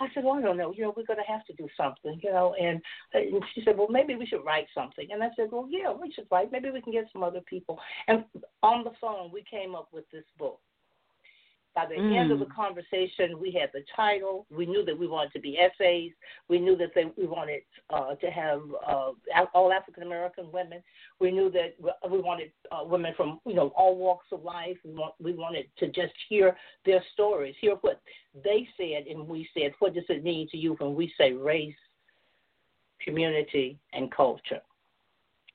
I 0.00 0.08
said, 0.14 0.24
well, 0.24 0.34
I 0.34 0.40
don't 0.40 0.56
know. 0.56 0.72
You 0.74 0.84
know, 0.84 0.94
we're 0.96 1.04
going 1.04 1.18
to 1.18 1.32
have 1.32 1.44
to 1.46 1.52
do 1.52 1.68
something. 1.76 2.18
You 2.22 2.30
know, 2.30 2.54
and, 2.60 2.80
and 3.12 3.42
she 3.54 3.62
said, 3.64 3.76
well, 3.76 3.88
maybe 3.90 4.14
we 4.16 4.26
should 4.26 4.44
write 4.44 4.66
something. 4.74 5.08
And 5.12 5.22
I 5.22 5.28
said, 5.36 5.48
well, 5.52 5.68
yeah, 5.70 5.92
we 5.92 6.10
should 6.12 6.26
write. 6.30 6.50
Maybe 6.50 6.70
we 6.70 6.80
can 6.80 6.92
get 6.92 7.08
some 7.12 7.22
other 7.22 7.40
people. 7.42 7.78
And 8.08 8.24
on 8.62 8.84
the 8.84 8.92
phone, 9.00 9.30
we 9.32 9.44
came 9.50 9.74
up 9.74 9.88
with 9.92 10.04
this 10.10 10.24
book. 10.38 10.60
By 11.74 11.86
the 11.86 11.94
mm. 11.94 12.18
end 12.18 12.32
of 12.32 12.40
the 12.40 12.46
mm. 12.46 12.54
conversation, 12.54 13.38
we 13.40 13.52
had 13.52 13.70
the 13.72 13.84
title. 13.94 14.44
We 14.50 14.66
knew 14.66 14.84
that 14.84 14.98
we 14.98 15.06
wanted 15.06 15.32
to 15.34 15.40
be 15.40 15.56
essays. 15.56 16.12
We 16.48 16.58
knew 16.58 16.76
that 16.76 16.90
they, 16.94 17.04
we 17.16 17.26
wanted 17.26 17.60
uh, 17.90 18.16
to 18.16 18.26
have 18.26 18.60
uh, 18.86 19.12
all 19.54 19.72
African 19.72 20.02
American 20.02 20.50
women. 20.52 20.82
We 21.20 21.30
knew 21.30 21.50
that 21.52 21.74
we 22.10 22.18
wanted 22.20 22.50
uh, 22.72 22.84
women 22.84 23.14
from 23.16 23.40
you 23.46 23.54
know 23.54 23.68
all 23.76 23.96
walks 23.96 24.26
of 24.32 24.42
life. 24.42 24.76
We, 24.84 24.92
want, 24.92 25.14
we 25.22 25.32
wanted 25.32 25.66
to 25.78 25.86
just 25.86 26.12
hear 26.28 26.56
their 26.84 27.02
stories, 27.12 27.54
hear 27.60 27.76
what 27.82 28.00
they 28.34 28.68
said, 28.76 29.06
and 29.06 29.28
we 29.28 29.48
said, 29.54 29.72
what 29.78 29.94
does 29.94 30.04
it 30.08 30.24
mean 30.24 30.48
to 30.50 30.56
you 30.56 30.74
when 30.78 30.94
we 30.94 31.12
say 31.18 31.32
race, 31.32 31.74
community, 33.04 33.78
and 33.92 34.10
culture? 34.10 34.60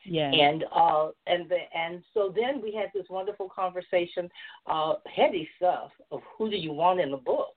Yeah. 0.06 0.32
And 0.32 0.66
uh 0.74 1.10
and 1.28 1.50
the 1.50 1.58
and 1.76 2.04
so 2.14 2.34
then 2.34 2.62
we 2.62 2.74
had 2.74 2.90
this 2.94 3.06
wonderful 3.10 3.50
conversation, 3.50 4.30
uh, 4.68 4.96
heady 5.14 5.50
stuff 5.58 5.92
of 6.12 6.22
who 6.38 6.50
do 6.50 6.56
you 6.56 6.72
want 6.72 7.00
in 7.00 7.12
the 7.12 7.18
book. 7.18 7.56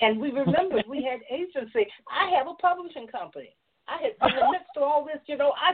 And 0.00 0.20
we 0.20 0.30
remembered 0.30 0.84
we 0.88 1.02
had 1.02 1.20
agency. 1.30 1.86
I 2.10 2.30
have 2.36 2.46
a 2.46 2.54
publishing 2.54 3.06
company. 3.08 3.50
I 3.88 4.02
had 4.02 4.12
in 4.30 4.36
the 4.36 4.50
midst 4.52 4.76
of 4.76 4.82
all 4.82 5.04
this, 5.04 5.20
you 5.26 5.36
know, 5.36 5.52
I 5.56 5.72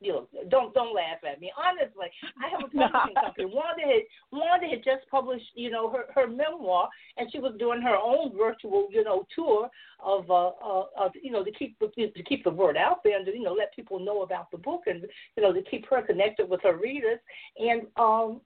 you 0.00 0.12
know, 0.12 0.28
don't 0.48 0.72
don't 0.72 0.94
laugh 0.94 1.20
at 1.28 1.40
me. 1.40 1.52
Honestly, 1.56 2.08
I 2.40 2.48
have 2.48 2.60
a 2.60 2.68
publishing 2.72 3.14
company. 3.14 3.46
Wanda 3.46 3.82
had 3.84 4.02
Wanda 4.32 4.66
had 4.66 4.82
just 4.84 5.08
published, 5.10 5.44
you 5.54 5.70
know, 5.70 5.90
her 5.90 6.04
her 6.14 6.26
memoir, 6.26 6.88
and 7.16 7.30
she 7.30 7.38
was 7.38 7.54
doing 7.58 7.82
her 7.82 7.96
own 7.96 8.36
virtual, 8.36 8.88
you 8.90 9.04
know, 9.04 9.26
tour 9.34 9.68
of 10.02 10.30
uh, 10.30 10.48
uh 10.48 10.84
of 10.98 11.12
you 11.22 11.30
know 11.30 11.44
to 11.44 11.52
keep 11.52 11.78
to 11.78 12.22
keep 12.24 12.44
the 12.44 12.50
word 12.50 12.76
out 12.76 13.04
there 13.04 13.16
and 13.16 13.26
to 13.26 13.32
you 13.32 13.42
know 13.42 13.52
let 13.52 13.74
people 13.76 14.00
know 14.00 14.22
about 14.22 14.50
the 14.50 14.58
book 14.58 14.82
and 14.86 15.04
you 15.36 15.42
know 15.42 15.52
to 15.52 15.62
keep 15.62 15.86
her 15.88 16.02
connected 16.02 16.48
with 16.48 16.60
her 16.62 16.76
readers. 16.76 17.18
And 17.58 17.82
um 17.96 18.40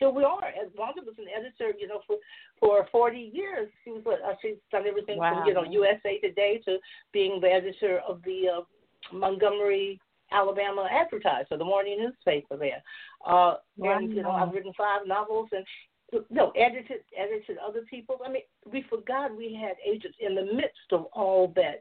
here 0.00 0.10
we 0.10 0.24
are. 0.24 0.46
As 0.46 0.68
Wanda 0.76 1.02
was 1.04 1.14
an 1.18 1.26
editor, 1.28 1.76
you 1.78 1.86
know, 1.86 2.00
for 2.06 2.16
for 2.58 2.88
40 2.90 3.30
years. 3.32 3.68
She 3.84 3.90
was 3.90 4.18
uh, 4.26 4.32
she's 4.42 4.56
done 4.72 4.84
everything 4.88 5.18
wow. 5.18 5.36
from 5.36 5.46
you 5.46 5.54
know 5.54 5.62
USA 5.62 6.18
Today 6.18 6.60
to 6.64 6.78
being 7.12 7.40
the 7.40 7.48
editor 7.48 8.00
of 8.08 8.20
the 8.24 8.44
uh, 8.48 9.16
Montgomery, 9.16 10.00
Alabama 10.32 10.88
Advertiser, 10.90 11.56
the 11.56 11.64
morning 11.64 11.98
newspaper 12.00 12.56
there. 12.56 12.82
Uh, 13.24 13.56
wow. 13.76 13.98
And 13.98 14.12
you 14.12 14.22
know, 14.22 14.30
I've 14.30 14.52
written 14.52 14.72
five 14.76 15.06
novels 15.06 15.50
and 15.52 15.64
no 16.30 16.50
edited 16.52 17.02
edited 17.16 17.58
other 17.58 17.82
people. 17.88 18.18
I 18.24 18.30
mean, 18.30 18.42
we 18.72 18.84
forgot 18.88 19.36
we 19.36 19.54
had 19.54 19.76
agents 19.86 20.16
in 20.18 20.34
the 20.34 20.44
midst 20.44 20.92
of 20.92 21.04
all 21.12 21.52
that. 21.56 21.80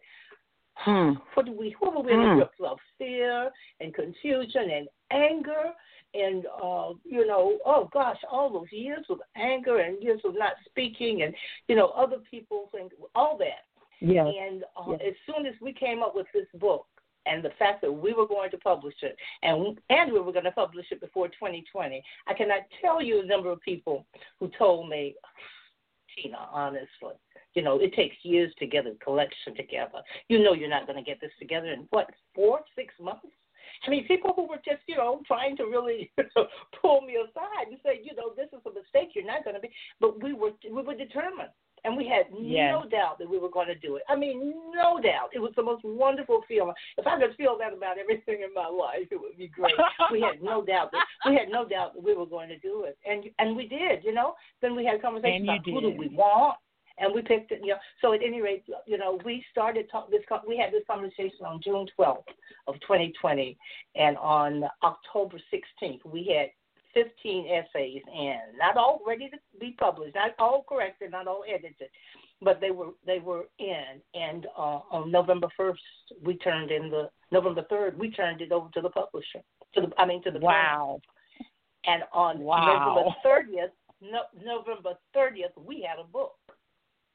Hmm. 0.76 1.14
What 1.34 1.46
do 1.46 1.54
we? 1.54 1.76
What 1.80 1.96
were 1.96 2.04
we 2.04 2.14
in 2.14 2.20
the 2.20 2.36
grips 2.36 2.60
of? 2.66 2.78
Fear 2.98 3.50
and 3.80 3.94
confusion 3.94 4.70
and 4.72 4.88
anger 5.12 5.74
and 6.14 6.46
uh, 6.48 6.90
you 7.04 7.26
know, 7.26 7.60
oh 7.66 7.90
gosh, 7.94 8.18
all 8.30 8.52
those 8.52 8.72
years 8.72 9.06
of 9.10 9.20
anger 9.36 9.80
and 9.80 10.02
years 10.02 10.22
of 10.26 10.34
not 10.36 10.54
speaking, 10.66 11.24
and 11.24 11.34
you 11.68 11.76
know, 11.76 11.88
other 11.90 12.18
people 12.30 12.70
think 12.72 12.92
all 13.16 13.38
that. 13.38 13.66
Yeah. 14.02 14.26
And 14.26 14.64
uh, 14.78 14.94
as 14.94 15.14
soon 15.26 15.46
as 15.46 15.54
we 15.62 15.74
came 15.74 16.02
up 16.02 16.16
with 16.16 16.28
this 16.34 16.48
book, 16.60 16.86
and 17.26 17.44
the 17.44 17.52
fact 17.60 17.82
that 17.82 17.92
we 17.92 18.14
were 18.14 18.28
going 18.28 18.50
to 18.52 18.58
publish 18.58 18.96
it, 19.02 19.16
and 19.44 19.80
and 19.90 20.12
we 20.12 20.20
were 20.20 20.32
going 20.32 20.46
to 20.46 20.52
publish 20.52 20.88
it 20.92 21.02
before 21.02 21.28
2020, 21.28 22.02
I 22.28 22.34
cannot 22.34 22.62
tell 22.82 23.02
you 23.02 23.22
the 23.22 23.28
number 23.28 23.52
of 23.52 23.62
people 23.62 24.06
who 24.40 24.50
told 24.58 24.90
me, 24.90 25.16
Tina, 26.16 26.38
honestly, 26.52 27.14
you 27.54 27.62
know, 27.62 27.80
it 27.80 27.94
takes 27.94 28.16
years 28.24 28.54
to 28.60 28.66
get 28.66 28.88
a 28.88 28.96
collection 29.04 29.56
together. 29.56 30.02
You 30.28 30.40
know, 30.44 30.54
you're 30.54 30.70
not 30.70 30.88
going 30.88 30.98
to 30.98 31.08
get 31.08 31.22
this 31.22 31.32
together 31.40 31.68
in 31.68 31.88
what 31.90 32.10
four, 32.34 32.62
six 32.76 32.94
months. 33.00 33.28
I 33.86 33.90
mean, 33.90 34.06
people 34.08 34.34
who 34.36 34.48
were 34.48 34.58
just, 34.58 34.82
you 34.88 34.96
know, 34.96 35.22
trying 35.26 35.56
to 35.58 35.64
really 35.64 36.12
pull 36.82 37.02
me 37.02 37.16
aside 37.16 37.68
and 37.70 37.80
say, 37.84 38.02
you 38.04 38.16
know, 38.16 38.34
this 38.36 38.48
is 38.52 38.60
a 38.66 38.70
mistake. 38.70 39.16
You're 39.16 39.26
not 39.26 39.44
going 39.44 39.56
to 39.56 39.62
be. 39.62 39.70
But 40.00 40.22
we 40.22 40.34
were 40.34 40.52
we 40.70 40.82
were 40.82 40.96
determined, 40.96 41.50
and 41.86 41.96
we 41.96 42.08
had 42.08 42.26
yes. 42.38 42.72
no 42.74 42.90
doubt 42.90 43.20
that 43.20 43.30
we 43.30 43.40
were 43.40 43.50
going 43.50 43.68
to 43.68 43.76
do 43.76 43.96
it. 43.96 44.04
I 44.10 44.16
mean, 44.16 44.54
no 44.74 45.00
doubt. 45.00 45.30
It 45.34 45.40
was 45.40 45.54
the 45.56 45.64
most 45.64 45.84
wonderful 45.86 46.42
feeling. 46.48 46.74
If 46.98 47.08
I 47.08 47.20
could 47.20 47.36
feel 47.38 47.58
that 47.60 47.74
about 47.74 47.98
everything 47.98 48.44
in 48.44 48.54
my 48.54 48.68
life, 48.68 49.08
it 49.12 49.20
would 49.20 49.38
be 49.38 49.48
great. 49.48 49.74
we 50.12 50.22
had 50.22 50.44
no 50.44 50.64
doubt 50.66 50.92
that 50.92 51.06
we 51.26 51.36
had 51.36 51.50
no 51.50 51.68
doubt 51.68 51.94
that 51.96 52.04
we 52.04 52.16
were 52.16 52.26
going 52.26 52.50
to 52.50 52.60
do 52.60 52.84
it, 52.84 52.98
and 53.10 53.24
and 53.40 53.56
we 53.56 53.68
did. 53.68 54.04
You 54.04 54.14
know, 54.14 54.36
then 54.62 54.76
we 54.76 54.86
had 54.86 55.02
conversations 55.02 55.44
about 55.44 55.66
who 55.66 55.82
do 55.82 55.96
we 55.98 56.10
want 56.10 56.58
and 57.00 57.14
we 57.14 57.22
picked 57.22 57.52
it. 57.52 57.62
You 57.62 57.72
know, 57.72 57.80
so 58.02 58.14
at 58.14 58.22
any 58.24 58.42
rate, 58.42 58.64
you 58.86 58.98
know, 58.98 59.20
we 59.26 59.44
started 59.52 59.90
talk, 59.90 60.10
this. 60.12 60.22
We 60.48 60.58
had 60.58 60.72
this 60.72 60.84
conversation 60.88 61.46
on 61.46 61.62
June 61.64 61.88
12th 61.98 62.24
of 62.68 62.76
2020, 62.82 63.58
and 63.96 64.18
on 64.18 64.64
October 64.84 65.38
16th, 65.54 66.06
we 66.06 66.36
had 66.38 66.50
15 66.94 67.48
essays 67.48 68.02
in, 68.14 68.40
not 68.58 68.78
all 68.78 69.02
ready 69.06 69.30
to 69.30 69.38
be 69.60 69.76
published, 69.80 70.16
not 70.16 70.32
all 70.40 70.66
corrected, 70.68 71.12
not 71.12 71.28
all 71.28 71.44
edited, 71.48 71.90
but 72.42 72.60
they 72.60 72.72
were 72.72 72.92
they 73.06 73.20
were 73.20 73.46
in. 73.60 74.02
And 74.14 74.48
uh, 74.58 74.80
on 74.92 75.12
November 75.12 75.48
1st, 75.60 75.76
we 76.24 76.38
turned 76.38 76.72
in 76.72 76.90
the 76.90 77.10
November 77.32 77.64
3rd, 77.72 77.98
we 77.98 78.12
turned 78.12 78.42
it 78.42 78.52
over 78.52 78.70
to 78.74 78.82
the 78.82 78.90
publisher. 78.90 79.40
To 79.76 79.82
the 79.82 79.90
I 79.98 80.06
mean 80.06 80.24
to 80.24 80.32
the 80.32 80.40
wow. 80.40 81.00
And 81.86 82.04
on 82.12 82.40
wow. 82.40 83.14
November 83.24 83.52
30th, 83.54 83.72
no, 84.02 84.22
November 84.44 84.94
30th, 85.16 85.64
we 85.64 85.88
had 85.88 86.00
a 86.00 86.08
book. 86.08 86.34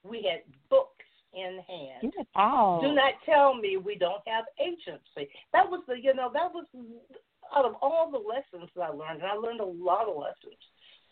We 0.05 0.29
had 0.31 0.43
books 0.71 0.91
in 1.33 1.61
hand. 1.67 2.15
Oh. 2.37 2.81
Do 2.83 2.95
not 2.95 3.15
tell 3.25 3.55
me 3.55 3.77
we 3.77 3.97
don't 3.97 4.23
have 4.27 4.45
agency. 4.61 5.31
That 5.53 5.69
was 5.69 5.83
the, 5.89 5.95
you 6.01 6.15
know, 6.15 6.31
that 6.33 6.53
was 6.53 6.67
out 7.55 7.65
of 7.65 7.75
all 7.83 8.11
the 8.11 8.19
lessons 8.19 8.71
that 8.77 8.83
I 8.83 8.89
learned, 8.89 9.23
and 9.23 9.31
I 9.31 9.35
learned 9.35 9.61
a 9.61 9.65
lot 9.65 10.09
of 10.09 10.17
lessons 10.17 10.59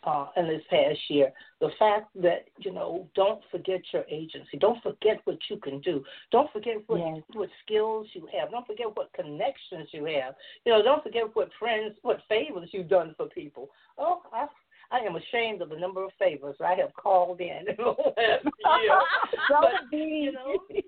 uh, 0.04 0.26
in 0.36 0.48
this 0.48 0.62
past 0.68 0.98
year. 1.08 1.32
The 1.60 1.70
fact 1.78 2.08
that 2.22 2.46
you 2.58 2.72
know, 2.72 3.08
don't 3.14 3.40
forget 3.50 3.80
your 3.92 4.04
agency. 4.10 4.58
Don't 4.58 4.82
forget 4.82 5.20
what 5.24 5.38
you 5.48 5.58
can 5.58 5.80
do. 5.80 6.04
Don't 6.30 6.50
forget 6.52 6.76
what 6.86 6.98
yes. 6.98 7.22
what 7.34 7.48
skills 7.64 8.06
you 8.12 8.28
have. 8.36 8.50
Don't 8.50 8.66
forget 8.66 8.88
what 8.94 9.12
connections 9.12 9.88
you 9.92 10.04
have. 10.06 10.34
You 10.64 10.72
know, 10.72 10.82
don't 10.82 11.02
forget 11.02 11.24
what 11.34 11.50
friends, 11.58 11.94
what 12.02 12.20
favors 12.28 12.70
you've 12.72 12.88
done 12.88 13.14
for 13.16 13.26
people. 13.26 13.70
Oh, 13.98 14.22
I 14.32 14.46
I 14.92 14.98
am 14.98 15.16
ashamed 15.16 15.62
of 15.62 15.70
the 15.70 15.76
number 15.80 16.04
of 16.04 16.10
favors 16.18 16.56
I 16.60 16.74
have 16.74 16.92
called 16.94 17.40
in 17.40 17.64
last 17.78 18.44
year. 18.44 19.00
but, 19.48 19.72
you 19.90 20.32
know, 20.32 20.60
you, 20.68 20.82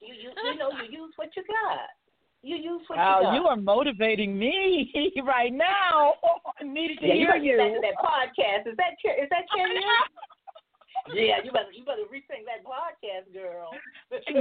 you 0.00 0.30
you 0.32 0.58
know 0.58 0.70
you 0.80 1.04
use 1.04 1.12
what 1.16 1.28
you 1.36 1.44
got. 1.44 1.92
You 2.42 2.56
use 2.56 2.82
what 2.88 2.98
wow, 2.98 3.20
you 3.20 3.26
got. 3.26 3.34
you 3.34 3.42
are 3.46 3.56
motivating 3.56 4.36
me 4.38 4.90
right 5.24 5.52
now. 5.52 6.14
I 6.58 6.64
needed 6.64 6.98
to 7.00 7.06
yeah, 7.06 7.14
hear 7.14 7.36
you. 7.36 7.52
you. 7.52 7.80
Back 7.80 7.94
that 7.94 7.98
podcast. 8.02 8.72
Is 8.72 8.76
that 8.80 8.96
is 9.04 9.28
that 9.28 9.44
Kenny? 9.54 9.84
yeah, 11.14 11.44
you 11.44 11.52
better 11.52 11.70
you 11.70 11.84
better 11.84 12.08
rethink 12.08 12.48
that 12.48 12.64
podcast, 12.64 13.30
girl. 13.36 13.70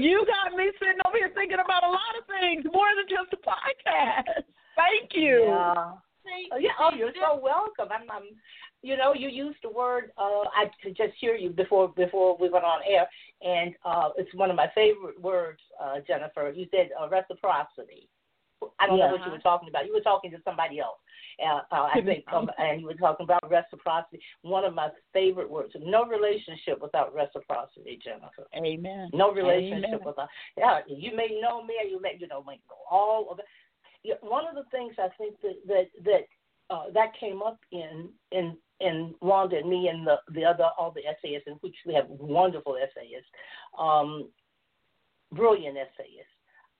you 0.01 0.25
got 0.25 0.57
me 0.57 0.71
sitting 0.79 1.03
over 1.05 1.17
here 1.17 1.31
thinking 1.35 1.59
about 1.59 1.83
a 1.83 1.91
lot 1.91 2.15
of 2.17 2.23
things, 2.25 2.63
more 2.71 2.89
than 2.95 3.05
just 3.11 3.35
a 3.35 3.39
podcast. 3.43 4.47
Thank 4.79 5.11
you. 5.13 5.51
Yeah. 5.51 5.99
Oh, 6.53 6.57
yeah. 6.57 6.77
Oh, 6.79 6.91
you're 6.95 7.13
so 7.17 7.41
welcome. 7.41 7.89
I'm, 7.91 8.09
I'm 8.09 8.29
you 8.81 8.97
know, 8.97 9.13
you 9.13 9.29
used 9.29 9.59
the 9.63 9.69
word. 9.69 10.11
Uh, 10.17 10.47
I 10.55 10.65
could 10.81 10.97
just 10.97 11.13
hear 11.19 11.35
you 11.35 11.49
before 11.49 11.89
before 11.89 12.37
we 12.39 12.49
went 12.49 12.65
on 12.65 12.81
air, 12.87 13.07
and 13.41 13.75
uh, 13.85 14.09
it's 14.17 14.33
one 14.33 14.49
of 14.49 14.55
my 14.55 14.67
favorite 14.73 15.21
words, 15.21 15.59
uh, 15.81 15.97
Jennifer. 16.07 16.51
You 16.55 16.67
said 16.71 16.89
uh, 16.99 17.07
reciprocity. 17.07 18.09
I 18.79 18.87
don't 18.87 18.97
yeah. 18.97 19.07
know 19.07 19.13
what 19.13 19.25
you 19.25 19.31
were 19.31 19.39
talking 19.39 19.69
about. 19.69 19.85
You 19.85 19.93
were 19.93 20.01
talking 20.01 20.31
to 20.31 20.37
somebody 20.43 20.79
else. 20.79 20.97
Uh, 21.43 21.61
uh, 21.71 21.89
I 21.93 22.01
think, 22.03 22.25
um, 22.33 22.49
and 22.57 22.81
you 22.81 22.87
were 22.87 22.93
talking 22.93 23.23
about 23.23 23.49
reciprocity. 23.49 24.19
One 24.43 24.63
of 24.63 24.73
my 24.73 24.89
favorite 25.13 25.49
words. 25.49 25.73
No 25.79 26.05
relationship 26.05 26.81
without 26.81 27.13
reciprocity, 27.13 27.99
Jennifer. 28.03 28.47
Amen. 28.55 29.09
No 29.13 29.31
relationship 29.31 29.89
Amen. 29.89 29.99
without. 30.05 30.29
Yeah, 30.57 30.79
you 30.87 31.15
may 31.15 31.39
know 31.41 31.63
me, 31.63 31.75
or 31.81 31.87
you 31.87 32.01
may, 32.01 32.17
you 32.19 32.27
know, 32.27 32.43
know 32.45 32.53
all 32.89 33.29
of 33.31 33.39
it. 33.39 33.45
One 34.21 34.45
of 34.47 34.55
the 34.55 34.69
things 34.71 34.95
I 34.97 35.09
think 35.17 35.35
that 35.41 35.55
that 35.67 35.85
that 36.03 36.21
uh, 36.71 36.85
that 36.93 37.11
came 37.19 37.41
up 37.41 37.59
in 37.71 38.09
in 38.31 38.57
in 38.81 39.13
Wanda 39.21 39.57
and 39.57 39.69
me 39.69 39.87
and 39.87 40.05
the 40.05 40.17
the 40.33 40.43
other 40.43 40.69
all 40.77 40.91
the 40.91 41.01
essayists, 41.01 41.47
in 41.47 41.53
which 41.61 41.75
we 41.85 41.93
have 41.93 42.05
wonderful 42.09 42.75
essayists, 42.75 43.29
um, 43.77 44.29
brilliant 45.33 45.77
essayists. 45.77 46.31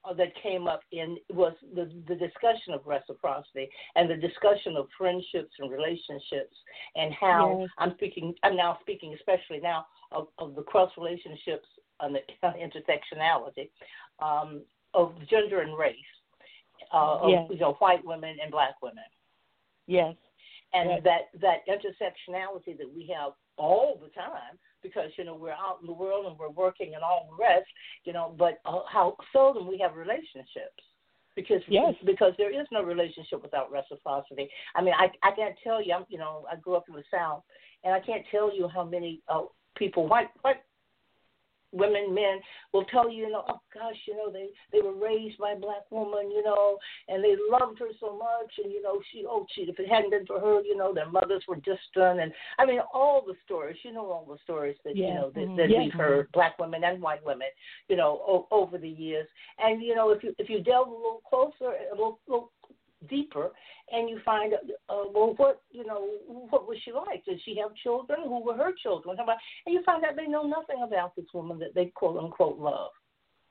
Uh, 0.04 0.16
that 0.16 0.30
came 0.42 0.68
up 0.68 0.82
in 0.92 1.16
was 1.30 1.54
the, 1.76 1.88
the 2.08 2.16
discussion 2.16 2.74
of 2.74 2.82
reciprocity 2.88 3.70
and 3.96 4.10
the 4.10 4.16
discussion 4.16 4.76
of 4.76 4.88
friendships 4.98 5.52
and 5.60 5.70
relationships 5.72 6.58
and 6.96 7.14
how 7.14 7.60
yes. 7.60 7.70
I'm 7.78 7.94
speaking 7.98 8.34
I'm 8.42 8.56
now 8.56 8.80
speaking 8.82 9.14
especially 9.14 9.60
now 9.60 9.86
of, 10.12 10.30
of 10.40 10.56
the 10.56 10.64
cross 10.64 10.90
relationships 10.98 11.68
and 12.00 12.16
the 12.16 12.22
intersectionality 12.44 13.70
um, 14.18 14.64
of 14.96 15.14
gender 15.30 15.62
and 15.62 15.78
race 15.78 15.96
uh, 16.92 17.20
yes. 17.28 17.46
of 17.46 17.54
you 17.54 17.60
know 17.60 17.74
white 17.74 18.04
women 18.04 18.38
and 18.42 18.52
black 18.52 18.82
women 18.82 19.04
yes 19.86 20.16
and 20.74 20.90
yes. 20.90 21.02
that 21.04 21.40
that 21.42 21.58
intersectionality 21.68 22.78
that 22.78 22.90
we 22.94 23.12
have 23.14 23.34
all 23.58 24.00
the 24.02 24.10
time 24.10 24.58
because 24.82 25.10
you 25.18 25.24
know 25.24 25.36
we're 25.36 25.52
out 25.52 25.78
in 25.82 25.88
the 25.88 25.94
world 25.94 26.26
and 26.26 26.38
we're 26.38 26.50
working 26.50 26.94
and 26.96 27.04
all 27.04 27.28
the 27.30 27.44
rest 27.44 27.68
you 28.04 28.14
know 28.14 28.36
but 28.38 28.60
uh, 28.66 28.80
how 28.92 29.16
seldom 29.32 29.68
we 29.68 29.78
have 29.78 29.96
relationships 29.96 30.84
because 31.36 31.62
yes. 31.68 31.94
because 32.06 32.34
there 32.38 32.52
is 32.52 32.68
no 32.72 32.84
relationship 32.84 33.42
without 33.42 33.72
reciprocity 33.72 34.50
i 34.76 34.82
mean 34.82 34.94
i 34.98 35.08
i 35.28 35.32
can't 35.36 35.56
tell 35.64 35.84
you 35.84 35.94
i'm 35.94 36.06
you 36.10 36.18
know 36.18 36.46
i 36.52 36.56
grew 36.56 36.76
up 36.76 36.86
in 36.88 36.96
the 36.96 37.04
south 37.14 37.44
and 37.84 37.94
i 37.94 38.00
can't 38.00 38.26
tell 38.32 38.56
you 38.56 38.68
how 38.68 38.84
many 38.84 39.22
uh, 39.30 39.42
people 39.78 40.08
white 40.08 40.30
white 40.42 40.62
women, 41.72 42.14
men 42.14 42.40
will 42.74 42.86
tell 42.86 43.10
you, 43.10 43.26
you 43.26 43.32
know, 43.32 43.44
oh 43.48 43.62
gosh, 43.74 43.96
you 44.08 44.16
know, 44.16 44.32
they 44.32 44.48
they 44.72 44.82
were 44.82 44.94
raised 44.94 45.38
by 45.38 45.52
a 45.52 45.56
black 45.56 45.90
woman, 45.90 46.32
you 46.32 46.44
know, 46.44 46.78
and 47.08 47.24
they 47.24 47.36
loved 47.50 47.80
her 47.80 47.90
so 48.00 48.18
much, 48.18 48.52
and 48.64 48.72
you 48.72 48.82
know, 48.82 49.02
she, 49.12 49.26
oh, 49.28 49.46
she, 49.54 49.62
if 49.62 49.80
it 49.80 49.90
hadn't 49.90 50.12
been 50.12 50.26
for 50.26 50.40
her, 50.40 50.62
you 50.62 50.76
know, 50.76 50.94
their 50.94 51.10
mothers 51.10 51.44
were 51.48 51.58
distant, 51.58 52.20
and 52.20 52.32
I 52.60 52.66
mean, 52.66 52.80
all 52.94 53.24
the 53.26 53.36
stories, 53.46 53.78
you 53.84 53.94
know, 53.94 54.06
all 54.06 54.26
the 54.28 54.38
stories 54.44 54.78
that 54.84 54.96
yes. 54.96 55.08
you 55.08 55.14
know 55.14 55.32
that, 55.34 55.40
mm-hmm. 55.40 55.58
that 55.58 55.70
yes. 55.70 55.80
we've 55.84 55.94
heard, 55.94 56.32
black 56.34 56.58
women 56.60 56.84
and 56.84 57.02
white 57.02 57.26
women, 57.26 57.48
you 57.88 57.96
know, 57.96 58.22
o- 58.28 58.48
over 58.52 58.78
the 58.78 58.90
years, 58.90 59.28
and 59.60 59.82
you 59.82 59.96
know, 59.96 60.10
if 60.12 60.24
you 60.24 60.34
if 60.38 60.50
you 60.50 60.62
delve 60.64 60.88
a 60.88 60.92
little 60.92 61.22
closer, 61.28 61.74
a 61.92 61.96
little, 61.96 62.20
little 62.28 62.52
deeper 63.10 63.52
and 63.92 64.10
you 64.10 64.20
find 64.24 64.54
uh, 64.54 65.04
well 65.14 65.34
what 65.38 65.62
you 65.72 65.86
know 65.86 66.08
what 66.50 66.68
was 66.68 66.78
she 66.84 66.92
like 66.92 67.24
did 67.26 67.40
she 67.44 67.58
have 67.58 67.76
children 67.76 68.20
who 68.24 68.44
were 68.44 68.56
her 68.56 68.72
children 68.82 69.18
and 69.20 69.74
you 69.74 69.82
find 69.86 70.04
out 70.04 70.16
they 70.16 70.28
know 70.28 70.44
nothing 70.44 70.84
about 70.84 71.16
this 71.16 71.26
woman 71.34 71.60
that 71.60 71.74
they 71.74 71.86
quote 71.96 72.18
unquote 72.18 72.60
love 72.60 72.92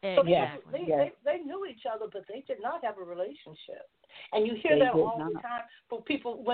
exactly. 0.02 0.62
so 0.64 0.70
they, 0.72 0.84
yes. 0.86 1.10
they, 1.24 1.38
they 1.38 1.44
knew 1.44 1.66
each 1.66 1.82
other 1.92 2.06
but 2.12 2.22
they 2.28 2.44
did 2.46 2.62
not 2.62 2.82
have 2.84 2.98
a 2.98 3.02
relationship 3.02 3.90
and 4.32 4.46
you 4.46 4.54
hear 4.62 4.78
they 4.78 4.84
that 4.86 4.94
all 4.94 5.18
not. 5.18 5.32
the 5.32 5.40
time 5.40 5.62
for 5.88 6.00
people 6.02 6.44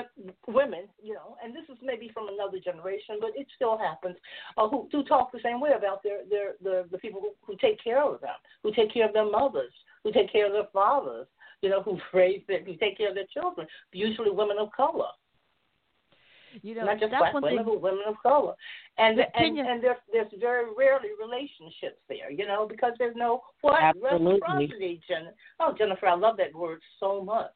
women 0.48 0.88
you 1.02 1.14
know 1.14 1.36
and 1.44 1.54
this 1.54 1.64
is 1.68 1.78
maybe 1.82 2.10
from 2.14 2.28
another 2.28 2.58
generation 2.58 3.16
but 3.20 3.30
it 3.36 3.46
still 3.54 3.78
happens 3.78 4.16
uh, 4.56 4.68
who 4.68 4.88
who 4.90 5.04
talk 5.04 5.30
the 5.32 5.40
same 5.42 5.60
way 5.60 5.70
about 5.76 6.02
their 6.02 6.20
their 6.30 6.54
the 6.62 6.88
the 6.90 6.98
people 6.98 7.20
who, 7.20 7.30
who 7.46 7.56
take 7.58 7.82
care 7.82 8.02
of 8.02 8.20
them 8.20 8.36
who 8.62 8.72
take 8.72 8.92
care 8.92 9.06
of 9.06 9.12
their 9.12 9.30
mothers 9.30 9.72
who 10.02 10.12
take 10.12 10.32
care 10.32 10.46
of 10.46 10.52
their 10.52 10.68
fathers 10.72 11.26
you 11.62 11.68
know, 11.70 11.82
who 11.86 11.98
raise 12.12 12.42
their, 12.48 12.62
who 12.64 12.76
take 12.76 12.96
care 12.98 13.08
of 13.08 13.14
their 13.14 13.26
children, 13.32 13.66
usually 13.92 14.30
women 14.30 14.56
of 14.58 14.70
color. 14.72 15.08
You 16.62 16.74
know, 16.74 16.84
not 16.86 16.98
just 17.00 17.10
that's 17.10 17.20
black 17.20 17.34
one 17.34 17.42
women, 17.42 17.64
thing. 17.64 17.74
but 17.74 17.82
women 17.82 18.04
of 18.08 18.14
color. 18.22 18.54
And 18.96 19.20
and, 19.34 19.56
you- 19.58 19.64
and 19.66 19.82
there's 19.82 19.98
there's 20.10 20.32
very 20.40 20.64
rarely 20.76 21.10
relationships 21.20 22.00
there, 22.08 22.30
you 22.30 22.46
know, 22.46 22.66
because 22.66 22.92
there's 22.98 23.16
no 23.16 23.42
what 23.60 23.82
Absolutely. 23.82 24.26
reciprocity. 24.40 25.00
Jen- 25.06 25.32
oh, 25.60 25.74
Jennifer, 25.76 26.06
I 26.06 26.14
love 26.14 26.38
that 26.38 26.54
word 26.54 26.80
so 26.98 27.22
much. 27.22 27.52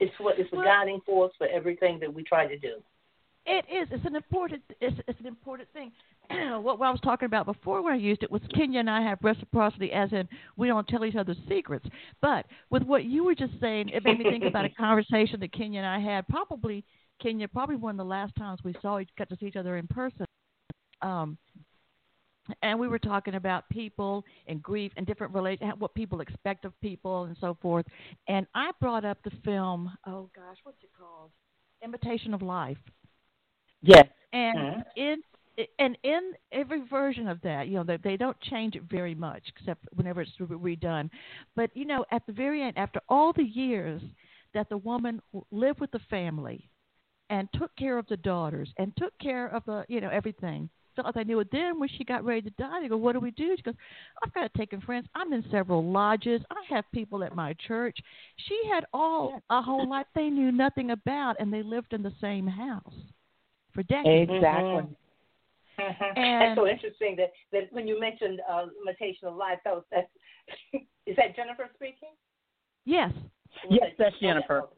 It's 0.00 0.12
what 0.18 0.38
it's 0.38 0.50
the 0.50 0.58
Well- 0.58 0.66
guiding 0.66 1.00
force 1.06 1.32
for 1.38 1.46
everything 1.46 1.98
that 2.00 2.12
we 2.12 2.22
try 2.24 2.46
to 2.46 2.58
do. 2.58 2.82
It 3.46 3.64
is. 3.72 3.88
It's 3.92 4.04
an 4.04 4.16
important. 4.16 4.60
It's, 4.80 4.96
it's 5.06 5.20
an 5.20 5.26
important 5.26 5.68
thing. 5.72 5.92
what, 6.60 6.80
I 6.80 6.90
was 6.90 7.00
talking 7.02 7.26
about 7.26 7.46
before 7.46 7.82
when 7.82 7.92
I 7.92 7.96
used 7.96 8.22
it 8.22 8.30
was 8.30 8.42
Kinia 8.54 8.80
and 8.80 8.90
I 8.90 9.02
have 9.02 9.18
reciprocity, 9.22 9.92
as 9.92 10.12
in 10.12 10.28
we 10.56 10.68
don't 10.68 10.86
tell 10.88 11.04
each 11.04 11.16
other 11.16 11.34
secrets. 11.48 11.86
But 12.20 12.46
with 12.70 12.82
what 12.82 13.04
you 13.04 13.24
were 13.24 13.34
just 13.34 13.52
saying, 13.60 13.90
it 13.90 14.04
made 14.04 14.18
me 14.18 14.24
think 14.24 14.44
about 14.44 14.64
a 14.64 14.68
conversation 14.78 15.40
that 15.40 15.52
Kinia 15.52 15.78
and 15.78 15.86
I 15.86 15.98
had. 15.98 16.26
Probably 16.28 16.84
Kinia, 17.22 17.50
probably 17.50 17.76
one 17.76 17.92
of 17.92 17.98
the 17.98 18.04
last 18.04 18.34
times 18.36 18.60
we 18.64 18.74
saw 18.82 18.98
each, 18.98 19.08
got 19.18 19.28
to 19.28 19.36
see 19.36 19.46
each 19.46 19.56
other 19.56 19.76
in 19.76 19.86
person. 19.86 20.26
Um, 21.02 21.38
and 22.62 22.78
we 22.78 22.88
were 22.88 22.98
talking 22.98 23.34
about 23.34 23.68
people 23.70 24.24
and 24.46 24.62
grief 24.62 24.92
and 24.96 25.06
different 25.06 25.34
relation, 25.34 25.68
what 25.78 25.94
people 25.94 26.20
expect 26.20 26.64
of 26.64 26.78
people 26.80 27.24
and 27.24 27.36
so 27.40 27.56
forth. 27.60 27.86
And 28.28 28.46
I 28.54 28.70
brought 28.80 29.04
up 29.04 29.18
the 29.24 29.32
film. 29.44 29.90
Oh 30.06 30.30
gosh, 30.34 30.56
what's 30.62 30.82
it 30.82 30.90
called? 30.98 31.30
Imitation 31.82 32.34
of 32.34 32.42
Life. 32.42 32.78
Yes. 33.82 34.08
And 34.32 34.58
Mhm. 34.58 34.84
in 34.96 35.22
and 35.78 35.96
in 36.02 36.32
every 36.52 36.82
version 36.88 37.28
of 37.28 37.40
that, 37.42 37.68
you 37.68 37.74
know, 37.74 37.84
they, 37.84 37.98
they 38.02 38.16
don't 38.16 38.38
change 38.42 38.76
it 38.76 38.82
very 38.90 39.14
much, 39.14 39.42
except 39.56 39.86
whenever 39.94 40.20
it's 40.20 40.32
re- 40.38 40.76
redone. 40.76 41.10
But 41.54 41.70
you 41.74 41.84
know, 41.84 42.04
at 42.10 42.26
the 42.26 42.32
very 42.32 42.62
end, 42.62 42.76
after 42.76 43.00
all 43.08 43.32
the 43.32 43.44
years 43.44 44.02
that 44.54 44.68
the 44.68 44.78
woman 44.78 45.20
lived 45.50 45.80
with 45.80 45.90
the 45.90 46.00
family 46.10 46.68
and 47.30 47.48
took 47.54 47.74
care 47.76 47.98
of 47.98 48.06
the 48.08 48.16
daughters 48.16 48.68
and 48.78 48.92
took 48.96 49.18
care 49.18 49.48
of 49.48 49.64
the, 49.66 49.84
you 49.88 50.00
know, 50.00 50.10
everything, 50.10 50.68
felt 50.94 51.06
like 51.06 51.14
they 51.14 51.24
knew 51.24 51.40
it. 51.40 51.48
Then 51.52 51.78
when 51.78 51.90
she 51.90 52.04
got 52.04 52.24
ready 52.24 52.42
to 52.42 52.50
die, 52.50 52.80
they 52.80 52.88
go, 52.88 52.96
"What 52.96 53.12
do 53.12 53.20
we 53.20 53.30
do?" 53.30 53.54
She 53.56 53.62
goes, 53.62 53.74
"I've 54.22 54.32
got 54.32 54.50
to 54.50 54.58
take 54.58 54.72
in 54.72 54.80
friends. 54.80 55.06
I'm 55.14 55.32
in 55.32 55.44
several 55.50 55.84
lodges. 55.84 56.42
I 56.50 56.74
have 56.74 56.84
people 56.92 57.22
at 57.22 57.34
my 57.34 57.54
church." 57.66 57.98
She 58.48 58.60
had 58.70 58.86
all 58.92 59.42
a 59.50 59.60
whole 59.62 59.88
life 59.88 60.06
they 60.14 60.30
knew 60.30 60.50
nothing 60.50 60.90
about, 60.90 61.36
and 61.38 61.52
they 61.52 61.62
lived 61.62 61.92
in 61.92 62.02
the 62.02 62.14
same 62.20 62.46
house 62.46 62.94
for 63.72 63.82
decades. 63.84 64.30
Exactly. 64.32 64.82
Mm-hmm. 64.82 64.92
Mm-hmm. 65.78 66.18
And 66.18 66.42
That's 66.42 66.56
so 66.58 66.66
interesting 66.66 67.16
that, 67.16 67.32
that 67.52 67.72
when 67.72 67.86
you 67.86 68.00
mentioned 68.00 68.40
uh, 68.50 68.66
imitation 68.82 69.28
of 69.28 69.36
life, 69.36 69.58
that 69.64 69.74
was 69.74 69.84
that's 69.90 70.08
is 71.06 71.16
that 71.16 71.36
Jennifer 71.36 71.68
speaking? 71.74 72.10
yes, 72.84 73.10
Yes, 73.68 73.80
that- 73.80 73.92
that's 73.98 74.18
Jennifer. 74.20 74.60
okay, 74.62 74.74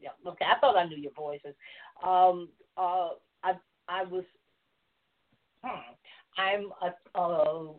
Yeah, 0.00 0.10
okay. 0.26 0.44
I 0.44 0.58
thought 0.60 0.76
I 0.76 0.84
knew 0.84 0.96
your 0.96 1.12
voices. 1.12 1.54
Um, 2.04 2.48
uh, 2.76 3.10
I 3.42 3.54
I 3.88 4.04
was. 4.04 4.24
Hmm, 5.64 5.94
I'm 6.38 6.72
uh, 6.82 7.18
uh, 7.18 7.72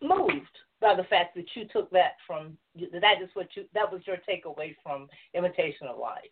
moved 0.00 0.56
by 0.80 0.94
the 0.94 1.04
fact 1.04 1.34
that 1.36 1.46
you 1.54 1.66
took 1.72 1.90
that 1.90 2.12
from 2.26 2.56
that 3.00 3.22
is 3.22 3.28
what 3.34 3.48
you 3.54 3.64
that 3.74 3.90
was 3.90 4.02
your 4.06 4.16
takeaway 4.28 4.74
from 4.82 5.08
imitation 5.34 5.86
of 5.88 5.98
life. 5.98 6.22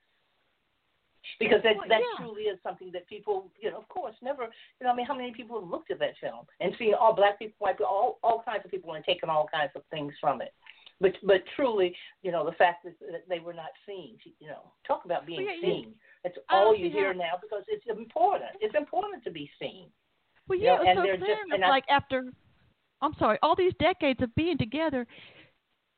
Because 1.39 1.63
that 1.63 1.77
Well, 1.77 1.89
that 1.89 2.01
yeah. 2.01 2.17
truly 2.25 2.43
is 2.45 2.59
something 2.63 2.91
that 2.93 3.07
people, 3.09 3.51
you 3.61 3.71
know, 3.71 3.79
of 3.79 3.89
course, 3.89 4.15
never, 4.23 4.45
you 4.45 4.85
know, 4.87 4.91
I 4.93 4.95
mean, 4.95 5.07
how 5.07 5.15
many 5.15 5.33
people 5.33 5.61
have 5.61 5.69
looked 5.69 5.91
at 5.91 5.99
that 6.01 6.17
film 6.21 6.47
and 6.61 6.75
seen 6.79 6.95
all 6.95 7.15
black 7.15 7.39
people, 7.39 7.55
white 7.59 7.79
people, 7.79 7.87
all 7.87 8.19
all 8.23 8.43
kinds 8.43 8.65
of 8.65 8.71
people, 8.71 8.93
and 8.95 9.05
taken 9.05 9.31
all 9.31 9.47
kinds 9.53 9.73
of 9.75 9.83
things 9.91 10.13
from 10.21 10.41
it. 10.43 10.53
But 11.01 11.13
but 11.23 11.43
truly, 11.57 11.95
you 12.23 12.31
know, 12.31 12.45
the 12.45 12.53
fact 12.53 12.85
that, 12.85 12.95
that 13.11 13.29
they 13.29 13.41
were 13.41 13.55
not 13.55 13.71
seen, 13.87 14.17
you 14.39 14.49
know, 14.49 14.71
talk 14.87 15.05
about 15.05 15.27
being 15.27 15.45
Well, 15.45 15.55
yeah, 15.55 15.67
you- 15.69 15.83
seen. 15.85 15.95
That's 16.23 16.39
all 16.49 16.75
you 16.75 16.89
hear 16.91 17.13
how- 17.13 17.19
now 17.19 17.33
because 17.43 17.65
it's 17.69 17.87
important. 17.87 18.51
It's 18.61 18.75
important 18.75 19.25
to 19.25 19.31
be 19.31 19.51
seen. 19.59 19.91
well, 20.49 20.59
You 20.59 20.65
yeah. 20.67 20.77
know, 20.77 20.83
it 20.83 20.89
and 20.89 20.99
was 20.99 21.05
they're 21.07 21.19
so 21.21 21.27
just- 21.27 21.53
and 21.53 21.65
I- 21.65 21.69
like 21.69 21.85
after, 21.91 22.33
I'm 23.03 23.15
sorry, 23.15 23.39
all 23.43 23.55
these 23.57 23.75
decades 23.75 24.23
of 24.23 24.35
being 24.35 24.57
together, 24.57 25.07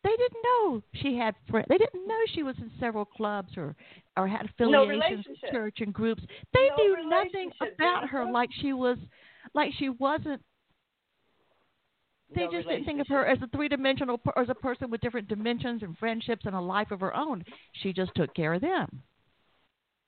they 0.06 0.16
didn't 0.16 0.42
know 0.44 0.82
she 1.02 1.16
had 1.16 1.34
friends. 1.50 1.66
They 1.68 1.78
didn't 1.78 2.06
know 2.06 2.18
she 2.32 2.44
was 2.44 2.54
in 2.58 2.70
several 2.78 3.04
clubs 3.04 3.56
or 3.56 3.74
or 4.16 4.28
had 4.28 4.46
affiliations 4.46 4.88
with 4.88 4.98
relationship. 5.10 5.50
church 5.50 5.76
and 5.80 5.92
groups. 5.92 6.22
They 6.54 6.68
No 6.68 6.76
knew 6.76 7.10
nothing 7.10 7.50
about 7.60 8.08
her 8.08 8.24
like 8.30 8.48
she 8.60 8.72
was, 8.72 8.98
like 9.52 9.72
she 9.78 9.88
wasn't. 9.88 10.40
They 12.34 12.44
No 12.44 12.52
just 12.52 12.68
didn't 12.68 12.84
think 12.84 13.00
of 13.00 13.08
her 13.08 13.26
as 13.26 13.38
a 13.42 13.48
three 13.48 13.68
dimensional, 13.68 14.20
as 14.36 14.48
a 14.48 14.54
person 14.54 14.90
with 14.90 15.00
different 15.00 15.28
dimensions 15.28 15.82
and 15.82 15.98
friendships 15.98 16.46
and 16.46 16.54
a 16.54 16.60
life 16.60 16.92
of 16.92 17.00
her 17.00 17.14
own. 17.14 17.44
She 17.82 17.92
just 17.92 18.12
took 18.14 18.32
care 18.34 18.54
of 18.54 18.60
them. 18.60 19.02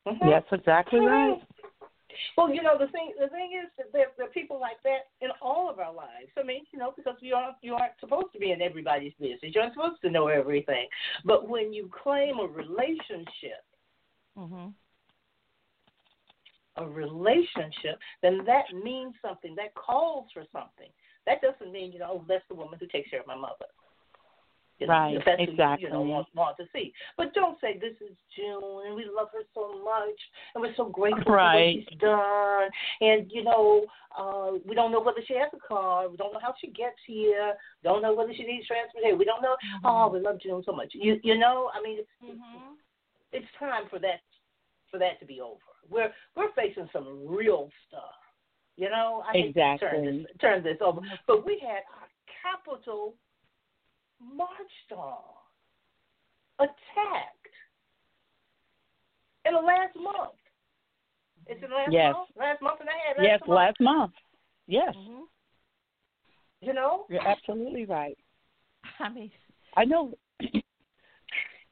Mhm. 0.07 0.31
Yes, 0.31 0.45
exactly 0.53 1.01
right. 1.01 1.43
Well, 2.37 2.53
you 2.53 2.63
know 2.63 2.79
the 2.79 2.89
thing. 2.89 3.13
The 3.19 3.29
thing 3.29 3.51
is 3.63 3.71
that 3.79 3.93
there, 3.93 4.07
there 4.17 4.27
are 4.27 4.31
people 4.31 4.61
like 4.61 4.83
that 4.85 5.09
in 5.21 5.31
all 5.43 5.69
of 5.71 5.79
our 5.79 5.93
lives. 5.93 6.31
I 6.39 6.43
mean, 6.43 6.63
you 6.73 6.79
know, 6.79 6.93
because 6.97 7.17
you 7.21 7.35
aren't 7.35 7.57
you 7.63 7.75
aren't 7.75 7.99
supposed 8.01 8.33
to 8.33 8.39
be 8.39 8.53
in 8.53 8.63
everybody's 8.63 9.13
business. 9.21 9.53
You're 9.55 9.65
not 9.65 9.75
supposed 9.75 10.01
to 10.03 10.11
know 10.11 10.29
everything. 10.29 10.89
But 11.25 11.49
when 11.49 11.73
you 11.73 11.91
claim 12.03 12.39
a 12.39 12.47
relationship, 12.47 13.65
Mm-hmm. 14.39 14.69
a 16.77 16.87
relationship, 16.89 17.99
then 18.23 18.39
that 18.47 18.67
means 18.85 19.15
something. 19.21 19.57
That 19.57 19.75
calls 19.75 20.29
for 20.33 20.45
something. 20.53 20.91
That 21.27 21.41
doesn't 21.43 21.73
mean 21.73 21.93
you 21.93 21.99
know, 21.99 22.09
oh, 22.11 22.25
that's 22.29 22.45
the 22.49 22.55
woman 22.55 22.79
who 22.79 22.87
takes 22.87 23.11
care 23.11 23.21
of 23.21 23.27
my 23.27 23.35
mother. 23.35 23.67
Know, 24.81 24.87
Right, 24.87 25.19
that's 25.27 25.41
exactly. 25.43 25.87
you, 25.87 25.93
know, 25.93 26.03
want, 26.03 26.29
want 26.35 26.57
to 26.59 26.65
see. 26.73 26.93
But 27.17 27.35
don't 27.35 27.59
say 27.61 27.79
this 27.81 27.95
is 28.01 28.17
June 28.37 28.87
and 28.87 28.95
we 28.95 29.05
love 29.05 29.29
her 29.33 29.43
so 29.55 29.83
much 29.83 30.19
and 30.55 30.63
we're 30.63 30.75
so 30.77 30.89
grateful 30.89 31.33
Right. 31.33 31.83
for 31.85 31.91
what 31.91 31.91
she's 31.91 31.99
done. 31.99 32.69
And 33.01 33.31
you 33.33 33.43
know, 33.43 33.87
uh, 34.17 34.59
we 34.65 34.75
don't 34.75 34.93
know 34.93 35.01
whether 35.01 35.21
she 35.27 35.35
has 35.35 35.51
a 35.53 35.67
car. 35.67 36.09
We 36.09 36.17
don't 36.17 36.33
know 36.33 36.41
how 36.41 36.55
she 36.61 36.69
gets 36.69 36.97
here. 37.07 37.55
Don't 37.83 38.03
know 38.03 38.15
whether 38.15 38.33
she 38.33 38.45
needs 38.45 38.67
transportation. 38.67 39.19
We 39.19 39.25
don't 39.25 39.43
know. 39.43 39.57
Mm-hmm. 39.57 39.87
Oh, 39.87 40.09
we 40.13 40.21
love 40.21 40.41
June 40.41 40.63
so 40.65 40.73
much. 40.73 40.93
You 40.93 41.19
you 41.25 41.37
know, 41.37 41.71
I 41.75 41.83
mean, 41.83 41.99
it's, 41.99 42.09
mm-hmm. 42.25 42.75
it's 43.33 43.47
time 43.59 43.85
for 43.91 43.99
that 43.99 44.21
for 44.91 44.99
that 44.99 45.19
to 45.21 45.27
be 45.27 45.41
over. 45.41 45.59
We're 45.91 46.13
we're 46.37 46.53
facing 46.53 46.89
some 46.93 47.27
real 47.27 47.71
stuff. 47.89 48.15
You 48.77 48.91
know, 48.91 49.25
I 49.29 49.33
hate 49.33 49.55
to 49.55 49.61
turn 49.61 49.75
Exactly. 49.75 50.19
this 50.19 50.27
turn 50.41 50.63
this 50.63 50.79
over, 50.81 51.01
mm-hmm. 51.01 51.15
but 51.27 51.45
we 51.45 51.59
had 51.61 51.83
our 51.99 52.07
capital 52.43 53.15
marched 54.21 54.93
on, 54.93 55.23
attacked 56.59 57.55
in 59.45 59.55
the 59.55 59.61
last 59.61 59.95
month. 59.97 60.35
It's 61.47 61.63
in 61.63 61.71
the 61.71 61.77
last 61.77 61.93
Yes. 61.93 62.13
month, 62.15 62.29
last 62.37 62.63
month 62.63 62.81
and 62.81 62.89
a 62.89 62.93
half. 62.93 63.17
Last 63.17 63.25
Yes, 63.25 63.41
month, 63.41 63.51
last 63.51 63.81
month. 63.81 64.15
Yes, 64.67 64.95
Mm-hmm. 64.97 65.23
You 66.61 66.75
know, 66.75 67.07
you're 67.09 67.27
absolutely 67.27 67.85
right. 67.87 68.19
I 68.99 69.09
mean, 69.09 69.31
I 69.77 69.85
know. 69.85 70.13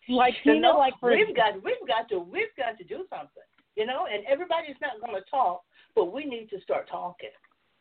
like 0.09 0.35
you 0.45 0.55
you 0.55 0.61
know, 0.61 0.73
know, 0.73 0.79
like 0.79 0.95
for 1.01 1.11
we've 1.11 1.35
got 1.35 1.55
we've 1.65 1.87
got 1.89 2.09
to 2.11 2.21
we've 2.21 2.55
got 2.57 2.79
to 2.79 2.85
do 2.85 3.05
something. 3.11 3.43
You 3.75 3.85
know, 3.85 4.07
and 4.11 4.25
everybody's 4.27 4.77
not 4.81 5.01
going 5.05 5.21
to 5.21 5.29
talk, 5.31 5.63
but 5.95 6.13
we 6.13 6.25
need 6.25 6.49
to 6.51 6.61
start 6.63 6.89
talking. 6.89 7.31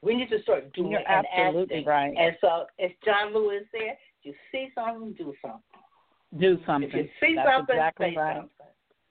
We 0.01 0.15
need 0.15 0.29
to 0.29 0.41
start 0.41 0.73
doing 0.73 0.91
You're 0.91 0.99
and 1.07 1.25
absolutely 1.33 1.77
acting. 1.77 1.85
right. 1.85 2.13
And 2.17 2.35
so, 2.41 2.65
as 2.83 2.91
John 3.05 3.33
Lewis 3.33 3.63
said, 3.71 3.81
if 3.81 3.97
you 4.25 4.33
see 4.51 4.69
something, 4.75 5.13
do 5.13 5.33
something. 5.41 6.39
do 6.39 6.57
something. 6.65 6.89
If 6.89 6.95
you 6.95 7.09
see 7.21 7.35
That's 7.35 7.49
something, 7.49 7.75
exactly 7.75 8.11
say 8.11 8.15
right. 8.17 8.35
something. 8.37 8.51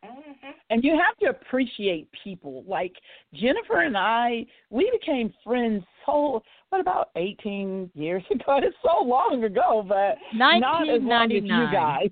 hmm 0.04 0.50
And 0.70 0.84
you 0.84 0.92
have 1.02 1.16
to 1.18 1.26
appreciate 1.30 2.08
people. 2.22 2.64
Like 2.66 2.92
Jennifer 3.32 3.80
and 3.80 3.96
I, 3.96 4.44
we 4.70 4.90
became 5.00 5.32
friends 5.42 5.84
so 6.04 6.42
what 6.68 6.80
about 6.80 7.10
eighteen 7.16 7.90
years 7.94 8.22
ago? 8.30 8.58
It's 8.62 8.76
so 8.82 9.04
long 9.04 9.44
ago, 9.44 9.84
but 9.88 10.16
not 10.34 10.56
as 10.88 11.00
long 11.02 11.32
as 11.32 11.42
you 11.42 11.66
guys. 11.72 12.10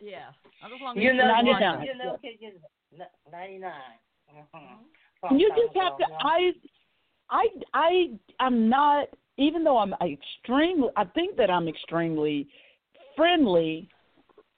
Yeah. 0.00 0.30
Not 0.62 0.72
as 0.72 0.80
long 0.82 0.98
as 0.98 1.04
You 1.04 1.12
know, 1.14 1.26
99. 1.26 1.82
you 1.82 1.94
know, 1.98 2.18
you 2.22 2.52
know, 2.98 3.04
ninety 3.32 3.58
nine. 3.58 3.72
Mm-hmm. 4.54 5.36
You 5.36 5.48
just 5.50 5.76
have 5.76 5.96
to. 5.98 6.04
I, 6.20 6.52
I, 7.30 7.46
I, 7.72 8.10
I'm 8.40 8.68
not. 8.68 9.08
Even 9.36 9.64
though 9.64 9.78
I'm 9.78 9.94
extremely, 9.94 10.88
I 10.96 11.04
think 11.04 11.36
that 11.36 11.50
I'm 11.50 11.68
extremely 11.68 12.48
friendly. 13.16 13.88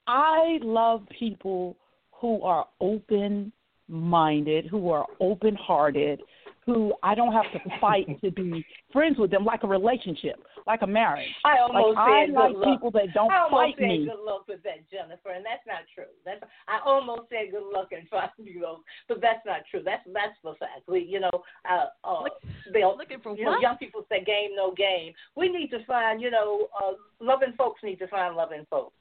I 0.07 0.59
love 0.62 1.07
people 1.19 1.77
who 2.12 2.43
are 2.43 2.67
open 2.81 3.53
minded, 3.89 4.67
who 4.67 4.91
are 4.91 5.07
open 5.21 5.55
hearted, 5.55 6.21
who 6.67 6.93
I 7.03 7.15
don't 7.15 7.33
have 7.33 7.47
to 7.53 7.61
fight 7.81 8.07
to 8.23 8.31
be 8.33 8.67
friends 8.93 9.17
with 9.19 9.31
them, 9.31 9.45
like 9.45 9.63
a 9.63 9.69
relationship, 9.69 10.35
like 10.67 10.83
a 10.83 10.87
marriage. 10.87 11.31
I 11.45 11.61
Like 11.63 11.71
almost 11.75 11.99
I 11.99 12.27
said 12.27 12.35
like 12.35 12.53
good 12.53 12.59
luck. 12.59 12.69
people 12.75 12.91
that 12.91 13.15
don't 13.15 13.31
I 13.31 13.39
almost 13.47 13.53
fight 13.53 13.75
said 13.79 13.87
me. 13.89 14.09
good 14.11 14.25
luck 14.25 14.49
with 14.49 14.63
that, 14.65 14.83
Jennifer, 14.91 15.31
and 15.31 15.45
that's 15.47 15.63
not 15.67 15.87
true. 15.95 16.11
That's 16.25 16.43
I 16.67 16.81
almost 16.85 17.31
said 17.31 17.53
good 17.53 17.71
luck 17.73 17.89
and 17.93 18.09
finding 18.11 18.53
you 18.53 18.61
know, 18.61 18.81
but 19.09 19.21
that's 19.23 19.47
not 19.47 19.61
true. 19.71 19.83
That's 19.85 20.03
that's 20.13 20.35
the 20.43 20.55
fact. 20.59 20.83
We, 20.89 21.01
you 21.05 21.21
know, 21.21 21.31
uh, 21.71 21.87
uh, 22.03 22.25
they'll 22.73 22.97
Looking 22.99 23.21
for 23.23 23.37
you 23.37 23.45
know, 23.45 23.53
what? 23.53 23.63
young 23.63 23.77
people 23.79 24.05
say 24.09 24.25
game 24.25 24.51
no 24.57 24.75
game. 24.75 25.13
We 25.37 25.49
need 25.49 25.69
to 25.71 25.85
find, 25.87 26.21
you 26.21 26.31
know, 26.31 26.67
uh, 26.83 26.93
loving 27.21 27.53
folks 27.57 27.83
need 27.85 27.99
to 28.01 28.09
find 28.09 28.35
loving 28.35 28.67
folks. 28.69 28.95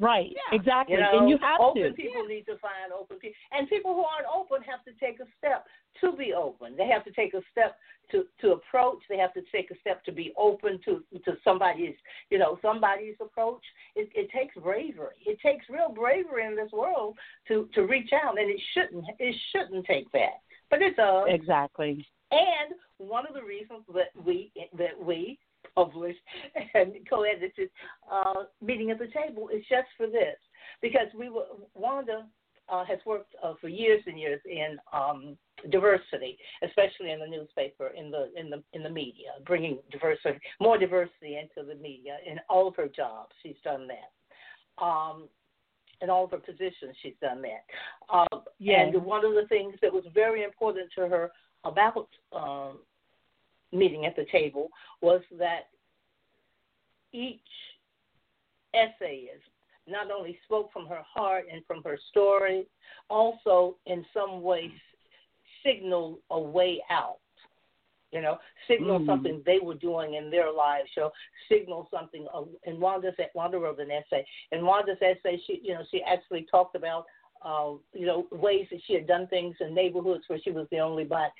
Right, 0.00 0.32
Yeah. 0.34 0.56
exactly. 0.58 0.96
You 0.96 1.00
know, 1.02 1.18
and 1.20 1.28
you 1.30 1.38
have 1.38 1.60
open 1.60 1.82
to. 1.82 1.92
people 1.92 2.24
need 2.24 2.46
to 2.46 2.58
find 2.58 2.92
open 2.92 3.18
people, 3.18 3.36
and 3.52 3.68
people 3.68 3.94
who 3.94 4.02
aren't 4.02 4.26
open 4.26 4.60
have 4.62 4.84
to 4.84 4.92
take 4.94 5.20
a 5.20 5.26
step 5.38 5.66
to 6.00 6.12
be 6.12 6.34
open. 6.34 6.74
They 6.76 6.88
have 6.88 7.04
to 7.04 7.12
take 7.12 7.34
a 7.34 7.42
step 7.52 7.78
to 8.10 8.26
to 8.40 8.52
approach. 8.52 8.98
They 9.08 9.18
have 9.18 9.32
to 9.34 9.42
take 9.52 9.70
a 9.70 9.78
step 9.78 10.04
to 10.04 10.12
be 10.12 10.32
open 10.36 10.80
to 10.84 11.04
to 11.24 11.36
somebody's, 11.44 11.94
you 12.30 12.38
know, 12.38 12.58
somebody's 12.60 13.14
approach. 13.20 13.62
It, 13.94 14.10
it 14.14 14.30
takes 14.32 14.56
bravery. 14.56 15.14
It 15.24 15.38
takes 15.40 15.68
real 15.68 15.90
bravery 15.90 16.44
in 16.46 16.56
this 16.56 16.72
world 16.72 17.16
to 17.48 17.68
to 17.74 17.82
reach 17.82 18.10
out, 18.12 18.38
and 18.38 18.50
it 18.50 18.60
shouldn't 18.72 19.04
it 19.20 19.36
shouldn't 19.52 19.86
take 19.86 20.10
that, 20.10 20.40
but 20.70 20.82
it 20.82 20.96
does. 20.96 21.26
Exactly. 21.28 22.04
And 22.32 22.74
one 22.98 23.26
of 23.28 23.34
the 23.34 23.44
reasons 23.44 23.82
that 23.94 24.10
we 24.24 24.50
that 24.76 24.98
we 25.00 25.38
published 25.74 26.18
and 26.74 26.94
co-edited 27.08 27.70
uh, 28.10 28.44
meeting 28.62 28.90
at 28.90 28.98
the 28.98 29.08
table 29.08 29.48
is 29.48 29.64
just 29.68 29.88
for 29.96 30.06
this, 30.06 30.36
because 30.82 31.08
we 31.18 31.28
were 31.28 31.44
Wanda 31.74 32.26
uh, 32.68 32.84
has 32.84 32.98
worked 33.04 33.34
uh, 33.42 33.54
for 33.60 33.68
years 33.68 34.02
and 34.06 34.18
years 34.18 34.40
in 34.46 34.78
um, 34.92 35.36
diversity, 35.70 36.38
especially 36.62 37.10
in 37.10 37.20
the 37.20 37.26
newspaper, 37.26 37.88
in 37.88 38.10
the 38.10 38.30
in 38.36 38.50
the 38.50 38.62
in 38.72 38.82
the 38.82 38.90
media, 38.90 39.30
bringing 39.46 39.78
diversity, 39.90 40.38
more 40.60 40.78
diversity 40.78 41.36
into 41.36 41.66
the 41.66 41.74
media 41.80 42.16
in 42.26 42.38
all 42.48 42.68
of 42.68 42.76
her 42.76 42.88
jobs. 42.88 43.32
She's 43.42 43.56
done 43.62 43.88
that. 43.88 44.84
Um, 44.84 45.28
in 46.00 46.10
all 46.10 46.24
of 46.24 46.32
her 46.32 46.38
positions, 46.38 46.96
she's 47.02 47.14
done 47.20 47.42
that. 47.42 48.14
Um, 48.14 48.42
Yes. 48.58 48.92
And 48.94 49.04
one 49.04 49.24
of 49.24 49.34
the 49.34 49.46
things 49.48 49.74
that 49.82 49.92
was 49.92 50.04
very 50.14 50.42
important 50.42 50.90
to 50.96 51.02
her 51.02 51.30
about 51.64 52.08
um, 52.32 52.78
meeting 53.74 54.06
at 54.06 54.16
the 54.16 54.26
table 54.30 54.70
was 55.00 55.20
that 55.38 55.68
each 57.12 57.40
essayist 58.74 59.42
not 59.86 60.10
only 60.10 60.38
spoke 60.44 60.72
from 60.72 60.86
her 60.86 61.02
heart 61.02 61.44
and 61.52 61.64
from 61.66 61.82
her 61.84 61.98
story, 62.10 62.66
also 63.10 63.76
in 63.86 64.04
some 64.14 64.42
way 64.42 64.72
signaled 65.62 66.18
a 66.30 66.40
way 66.40 66.82
out. 66.90 67.18
You 68.12 68.22
know, 68.22 68.38
signal 68.68 69.00
Mm. 69.00 69.06
something 69.06 69.42
they 69.44 69.58
were 69.58 69.74
doing 69.74 70.14
in 70.14 70.30
their 70.30 70.50
lives. 70.50 70.88
So 70.94 71.12
signal 71.48 71.88
something. 71.90 72.28
And 72.64 72.80
Wanda 72.80 73.12
said, 73.16 73.30
Wanda 73.34 73.58
wrote 73.58 73.80
an 73.80 73.90
essay. 73.90 74.24
And 74.52 74.64
Wanda's 74.64 75.02
essay, 75.02 75.36
she, 75.46 75.60
you 75.62 75.74
know, 75.74 75.84
she 75.90 76.00
actually 76.04 76.44
talked 76.44 76.76
about 76.76 77.06
uh, 77.44 77.72
you 77.92 78.06
know, 78.06 78.26
ways 78.32 78.66
that 78.70 78.80
she 78.86 78.94
had 78.94 79.06
done 79.06 79.26
things 79.28 79.54
in 79.60 79.74
neighborhoods 79.74 80.24
where 80.26 80.38
she 80.42 80.50
was 80.50 80.66
the 80.70 80.78
only 80.78 81.04
black 81.04 81.32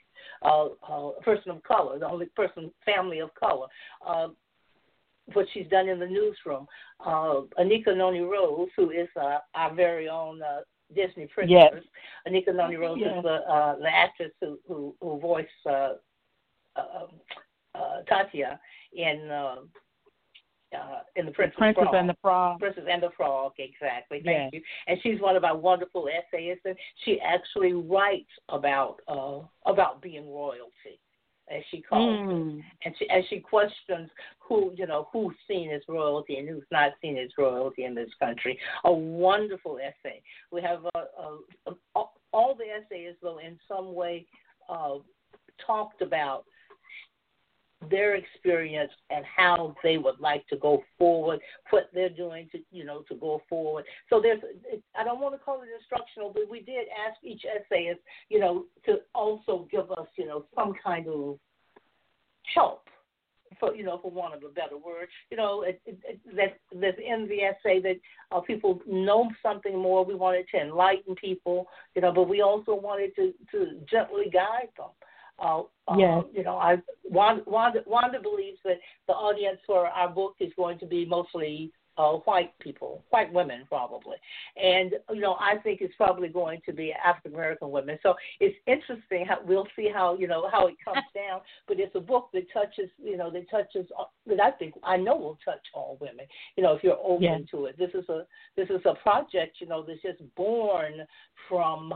uh, 0.43 0.67
uh, 0.89 1.11
person 1.23 1.51
of 1.51 1.63
color, 1.63 1.99
the 1.99 2.09
only 2.09 2.27
person, 2.27 2.71
family 2.85 3.21
of 3.21 3.35
color. 3.35 3.67
Uh, 4.07 4.29
what 5.33 5.47
she's 5.55 5.67
done 5.69 5.89
in 5.89 5.99
the 5.99 6.07
newsroom. 6.07 6.67
Uh, 7.01 7.43
Anika 7.59 7.97
Noni 7.97 8.21
Rose, 8.21 8.69
who 8.77 8.91
is 8.91 9.09
uh, 9.19 9.39
our 9.55 9.75
very 9.75 10.07
own 10.07 10.43
uh, 10.43 10.61
Disney 10.95 11.27
princess. 11.27 11.57
Yes. 11.73 11.83
Anika 12.29 12.55
Noni 12.55 12.77
Rose 12.77 12.99
Yes. 13.01 13.17
is 13.17 13.23
the, 13.23 13.31
uh, 13.51 13.77
the 13.79 13.89
actress 13.89 14.33
who 14.41 14.59
who, 14.69 14.95
who 15.01 15.19
voiced 15.19 15.49
uh, 15.67 15.95
uh, 16.77 17.07
uh, 17.75 18.03
Tatia 18.11 18.59
in 18.93 19.31
uh, 19.31 19.57
uh, 20.75 21.01
in 21.17 21.27
the 21.27 21.33
Princess, 21.33 21.57
Princess 21.59 21.83
Frog. 21.85 21.95
and 21.95 22.09
the 22.09 22.17
Frog. 22.21 22.59
Princess 22.61 22.85
and 22.91 23.03
the 23.03 23.11
Frog, 23.17 23.53
exactly. 23.59 24.21
Thank 24.25 24.53
Yes. 24.53 24.61
you. 24.61 24.63
And 24.89 24.99
she's 25.03 25.21
one 25.21 25.37
of 25.37 25.45
our 25.45 25.57
wonderful 25.57 26.09
essayists, 26.09 26.65
and 26.65 26.77
she 27.05 27.21
actually 27.21 27.73
writes 27.73 28.31
about 28.49 28.97
uh, 29.09 29.41
about 29.71 30.03
being 30.03 30.29
royalty, 30.33 30.99
as 31.51 31.63
she 31.71 31.81
calls 31.83 32.15
it 32.19 32.23
Mm. 32.23 32.63
and 32.85 32.95
she 32.99 33.09
and 33.11 33.25
she 33.29 33.41
questions 33.41 34.11
who 34.39 34.73
you 34.77 34.87
know 34.87 35.09
who's 35.13 35.35
seen 35.49 35.71
as 35.71 35.83
royalty 35.89 36.37
and 36.39 36.49
who's 36.49 36.65
not 36.71 36.93
seen 37.03 37.17
as 37.19 37.31
royalty 37.39 37.85
in 37.85 37.95
this 37.95 38.11
country. 38.19 38.59
A 38.85 38.93
wonderful 38.93 39.79
essay. 39.79 40.23
We 40.51 40.63
have 40.63 40.85
a, 40.95 40.99
a, 40.99 41.39
a, 41.97 42.05
all 42.33 42.55
the 42.55 42.65
essays 42.65 43.15
though 43.23 43.39
in 43.39 43.59
some 43.69 43.95
way 43.95 44.27
uh, 44.69 44.97
talked 45.67 46.03
about 46.03 46.45
their 47.91 48.15
experience 48.15 48.93
and 49.11 49.25
how 49.25 49.75
they 49.83 49.99
would 49.99 50.21
like 50.21 50.47
to 50.49 50.57
go 50.57 50.83
forward, 50.99 51.41
what 51.71 51.91
they're 51.93 52.09
doing 52.09 52.49
to 52.53 52.59
you 52.71 52.85
know 52.85 53.03
to 53.09 53.15
go 53.15 53.43
forward. 53.49 53.85
So 54.11 54.21
there's 54.21 54.41
I 54.99 55.05
don't 55.05 55.21
want 55.21 55.35
to 55.35 55.39
call 55.39 55.63
it 55.63 55.69
instructional, 55.79 56.33
but 56.33 56.49
we 56.49 56.61
did 56.61 56.87
ask 57.07 57.19
each 57.23 57.45
essayist 57.45 58.01
you 58.29 58.41
know 58.41 58.65
to 58.87 58.99
also 59.15 59.69
give 59.71 59.91
us 59.91 60.09
you 60.17 60.27
know 60.27 60.45
some 60.55 60.75
kind 60.85 61.09
of 61.09 61.39
help 62.55 62.89
for 63.59 63.75
you 63.75 63.85
know 63.85 63.99
for 63.99 64.11
want 64.11 64.35
of 64.35 64.43
a 64.43 64.49
better 64.49 64.77
word 64.77 65.09
you 65.31 65.37
know 65.37 65.63
it, 65.63 65.81
it, 65.87 66.21
that 66.37 66.59
that's 66.81 66.99
in 66.99 67.29
the 67.29 67.43
essay 67.43 67.81
that 67.81 67.97
uh, 68.33 68.41
people 68.41 68.81
know 68.87 69.31
something 69.43 69.79
more 69.79 70.05
we 70.05 70.15
wanted 70.15 70.47
to 70.51 70.61
enlighten 70.61 71.15
people 71.15 71.67
you 71.95 72.03
know 72.03 72.13
but 72.13 72.29
we 72.29 72.43
also 72.43 72.75
wanted 72.75 73.15
to 73.15 73.33
to 73.51 73.81
gently 73.91 74.25
guide 74.33 74.69
them 74.77 74.89
uh, 75.39 75.63
Yes. 75.99 76.25
uh, 76.25 76.29
you 76.33 76.45
know, 76.45 76.57
I 76.57 76.77
Wanda, 77.05 77.43
Wanda, 77.47 77.83
Wanda 77.87 78.21
believes 78.21 78.59
that 78.65 78.79
the 79.07 79.13
audience 79.13 79.59
for 79.67 79.87
our 79.87 80.09
book 80.09 80.37
is 80.41 80.53
going 80.57 80.79
to 80.79 80.87
be 80.87 81.05
mostly 81.05 81.73
uh, 81.97 82.15
white 82.25 82.59
people, 82.59 83.05
white 83.11 83.33
women 83.33 83.65
probably, 83.69 84.17
and 84.61 84.95
you 85.11 85.21
know, 85.21 85.37
I 85.39 85.59
think 85.63 85.81
it's 85.81 85.95
probably 85.97 86.29
going 86.29 86.61
to 86.67 86.73
be 86.73 86.93
African 86.93 87.35
American 87.35 87.71
women. 87.71 87.99
So 88.03 88.15
it's 88.41 88.57
interesting. 88.67 89.27
How, 89.27 89.39
we'll 89.45 89.69
see 89.77 89.91
how 89.93 90.17
you 90.17 90.27
know 90.27 90.49
how 90.51 90.67
it 90.67 90.75
comes 90.85 91.05
down, 91.15 91.41
but 91.69 91.79
it's 91.79 91.95
a 91.95 92.01
book 92.01 92.31
that 92.33 92.53
touches, 92.53 92.91
you 92.99 93.17
know, 93.17 93.31
that 93.31 93.49
touches 93.51 93.87
uh, 93.99 94.05
that 94.27 94.41
I 94.41 94.51
think 94.53 94.75
I 94.83 94.97
know 94.97 95.17
will 95.17 95.39
touch 95.45 95.65
all 95.75 95.99
women. 96.01 96.27
You 96.57 96.63
know, 96.65 96.75
if 96.75 96.83
you're 96.83 96.99
open 96.99 97.23
Yes. 97.23 97.41
to 97.53 97.67
it. 97.67 97.79
This 97.79 97.91
is 97.95 98.09
a 98.09 98.27
this 98.57 98.71
is 98.71 98.81
a 98.87 98.95
project, 98.95 99.59
you 99.61 99.69
know, 99.69 99.85
that's 99.87 100.03
just 100.03 100.23
born 100.35 100.95
from 101.49 101.95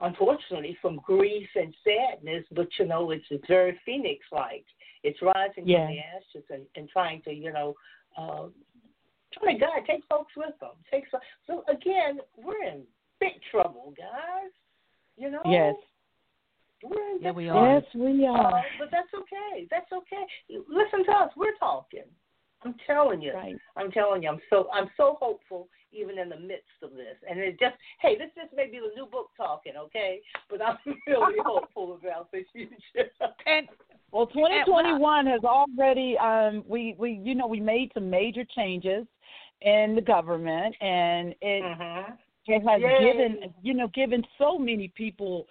unfortunately 0.00 0.76
from 0.80 0.96
grief 1.04 1.48
and 1.54 1.74
sadness, 1.84 2.44
but 2.52 2.68
you 2.78 2.86
know, 2.86 3.10
it's 3.10 3.24
it's 3.30 3.46
very 3.46 3.78
phoenix 3.84 4.24
like. 4.32 4.64
It's 5.02 5.20
rising 5.22 5.66
Yeah. 5.66 5.86
from 5.86 5.94
the 5.94 6.00
ashes 6.00 6.44
and, 6.50 6.66
and 6.76 6.88
trying 6.88 7.22
to, 7.22 7.32
you 7.32 7.52
know, 7.52 7.74
uh 8.16 8.48
trying 9.32 9.58
to 9.58 9.64
God, 9.64 9.80
take 9.86 10.02
folks 10.08 10.32
with 10.36 10.58
them. 10.60 10.72
Take 10.90 11.04
so, 11.10 11.18
so 11.46 11.64
again, 11.68 12.18
we're 12.36 12.62
in 12.64 12.82
big 13.20 13.40
trouble, 13.50 13.94
guys. 13.96 14.50
You 15.16 15.30
know? 15.30 15.42
Yes. 15.44 15.74
We're 16.82 17.16
in 17.16 17.22
Yeah, 17.22 17.32
we 17.32 17.46
trouble. 17.46 17.60
are. 17.60 17.74
Yes, 17.74 17.84
we 17.94 18.26
Uh, 18.26 18.30
are. 18.32 18.64
but 18.78 18.90
that's 18.90 19.12
okay. 19.14 19.66
That's 19.70 19.90
okay. 19.92 20.24
Listen 20.68 21.04
to 21.04 21.12
us. 21.12 21.30
We're 21.36 21.56
talking. 21.58 22.04
I'm 22.62 22.74
telling 22.86 23.22
you. 23.22 23.32
Right. 23.32 23.56
I'm 23.76 23.90
telling 23.90 24.22
you. 24.22 24.28
I'm 24.30 24.40
so 24.50 24.68
I'm 24.72 24.90
so 24.96 25.16
hopeful 25.20 25.68
even 25.92 26.18
in 26.18 26.28
the 26.28 26.38
midst 26.38 26.82
of 26.82 26.90
this. 26.90 27.16
And 27.28 27.38
it 27.38 27.58
just 27.58 27.76
hey, 28.00 28.16
this 28.16 28.30
just 28.34 28.54
may 28.54 28.66
be 28.66 28.78
the 28.78 28.94
new 28.94 29.06
book 29.06 29.30
talking, 29.36 29.74
okay? 29.76 30.20
But 30.48 30.60
I'm 30.62 30.78
really 31.06 31.38
hopeful 31.44 31.98
about 32.00 32.30
the 32.32 32.44
future. 32.52 33.10
And 33.46 33.68
Well, 34.12 34.26
2021 34.26 35.26
has 35.26 35.44
already 35.44 36.16
um 36.18 36.64
we 36.66 36.96
we 36.98 37.12
you 37.22 37.34
know 37.34 37.46
we 37.46 37.60
made 37.60 37.92
some 37.94 38.10
major 38.10 38.44
changes 38.56 39.06
in 39.62 39.94
the 39.94 40.00
government 40.00 40.74
and 40.80 41.34
it 41.40 41.62
mm-hmm. 41.62 42.12
it 42.46 42.62
has 42.68 42.80
Yay. 42.80 43.12
given 43.12 43.54
you 43.62 43.74
know 43.74 43.88
given 43.94 44.24
so 44.36 44.58
many 44.58 44.88
people 44.96 45.46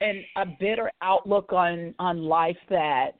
an 0.00 0.24
a 0.36 0.46
better 0.46 0.90
outlook 1.02 1.52
on 1.52 1.94
on 1.98 2.22
life 2.22 2.56
that 2.70 3.10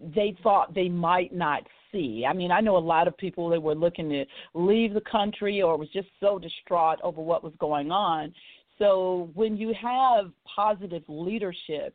they 0.00 0.34
thought 0.42 0.74
they 0.74 0.88
might 0.88 1.34
not 1.34 1.62
see. 1.92 2.24
I 2.28 2.32
mean, 2.32 2.50
I 2.50 2.60
know 2.60 2.76
a 2.76 2.78
lot 2.78 3.08
of 3.08 3.16
people 3.16 3.48
that 3.50 3.62
were 3.62 3.74
looking 3.74 4.08
to 4.10 4.24
leave 4.54 4.94
the 4.94 5.02
country 5.02 5.62
or 5.62 5.76
was 5.76 5.88
just 5.90 6.08
so 6.20 6.38
distraught 6.38 6.98
over 7.02 7.20
what 7.20 7.44
was 7.44 7.52
going 7.58 7.90
on. 7.90 8.32
So 8.78 9.30
when 9.34 9.56
you 9.56 9.74
have 9.80 10.30
positive 10.44 11.02
leadership, 11.08 11.94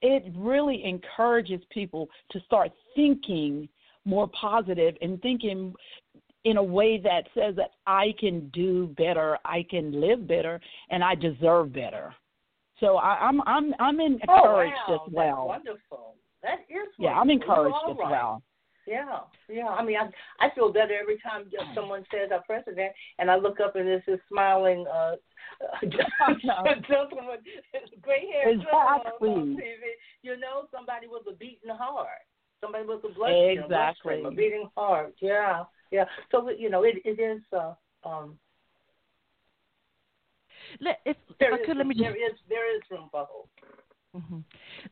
it 0.00 0.24
really 0.36 0.84
encourages 0.84 1.60
people 1.70 2.08
to 2.30 2.40
start 2.46 2.72
thinking 2.94 3.68
more 4.04 4.28
positive 4.28 4.96
and 5.00 5.20
thinking 5.22 5.74
in 6.44 6.56
a 6.56 6.62
way 6.62 6.98
that 6.98 7.24
says 7.34 7.54
that 7.56 7.70
I 7.86 8.14
can 8.18 8.48
do 8.52 8.88
better, 8.96 9.38
I 9.44 9.64
can 9.68 10.00
live 10.00 10.26
better, 10.26 10.60
and 10.90 11.04
I 11.04 11.14
deserve 11.14 11.72
better. 11.72 12.12
So 12.80 12.96
I, 12.96 13.14
I'm 13.14 13.40
I'm 13.42 13.72
I'm 13.78 14.00
oh, 14.00 14.06
encouraged 14.06 14.74
oh, 14.88 14.92
wow. 14.92 15.04
as 15.06 15.12
well. 15.12 15.48
That's 15.48 15.66
wonderful. 15.66 16.14
That 16.42 16.58
is 16.68 16.88
Yeah, 16.98 17.10
I'm 17.10 17.30
encouraged 17.30 17.76
as 17.88 17.96
right. 17.96 18.10
well. 18.10 18.42
Yeah, 18.86 19.20
yeah. 19.48 19.68
I 19.68 19.84
mean, 19.84 19.96
I 19.96 20.44
I 20.44 20.50
feel 20.54 20.72
better 20.72 20.94
every 21.00 21.18
time 21.18 21.44
someone 21.74 22.04
says 22.10 22.30
our 22.32 22.42
president, 22.42 22.92
and 23.18 23.30
I 23.30 23.36
look 23.36 23.60
up 23.60 23.76
and 23.76 23.86
there's 23.86 24.02
this 24.06 24.18
smiling 24.28 24.84
uh, 24.92 25.16
gentleman, 25.82 27.38
with 27.72 28.02
gray 28.02 28.26
hair 28.32 28.50
Exactly. 28.50 29.28
on 29.28 29.56
TV. 29.56 29.94
You 30.22 30.36
know, 30.36 30.66
somebody 30.72 31.06
with 31.06 31.22
a 31.32 31.36
beating 31.36 31.70
heart, 31.70 32.26
somebody 32.60 32.84
with 32.86 33.04
a 33.04 33.14
blood, 33.14 33.30
Exactly. 33.30 34.22
a 34.24 34.30
beating 34.30 34.68
heart. 34.76 35.14
Yeah, 35.20 35.64
yeah. 35.92 36.04
So 36.32 36.50
you 36.50 36.70
know, 36.70 36.82
it 36.82 36.96
it 37.04 37.20
is. 37.20 37.40
Uh, 37.52 37.74
um, 38.04 38.36
let, 40.80 41.00
if, 41.04 41.16
there 41.38 41.54
if 41.54 41.60
I 41.62 41.66
could, 41.66 41.76
let 41.76 41.86
me 41.86 41.94
just 41.94 42.02
there 42.02 42.16
is 42.16 42.34
there 42.48 42.76
is 42.76 42.82
room 42.90 43.08
for 43.10 43.26
hope. 43.30 43.50
Hmm 44.14 44.38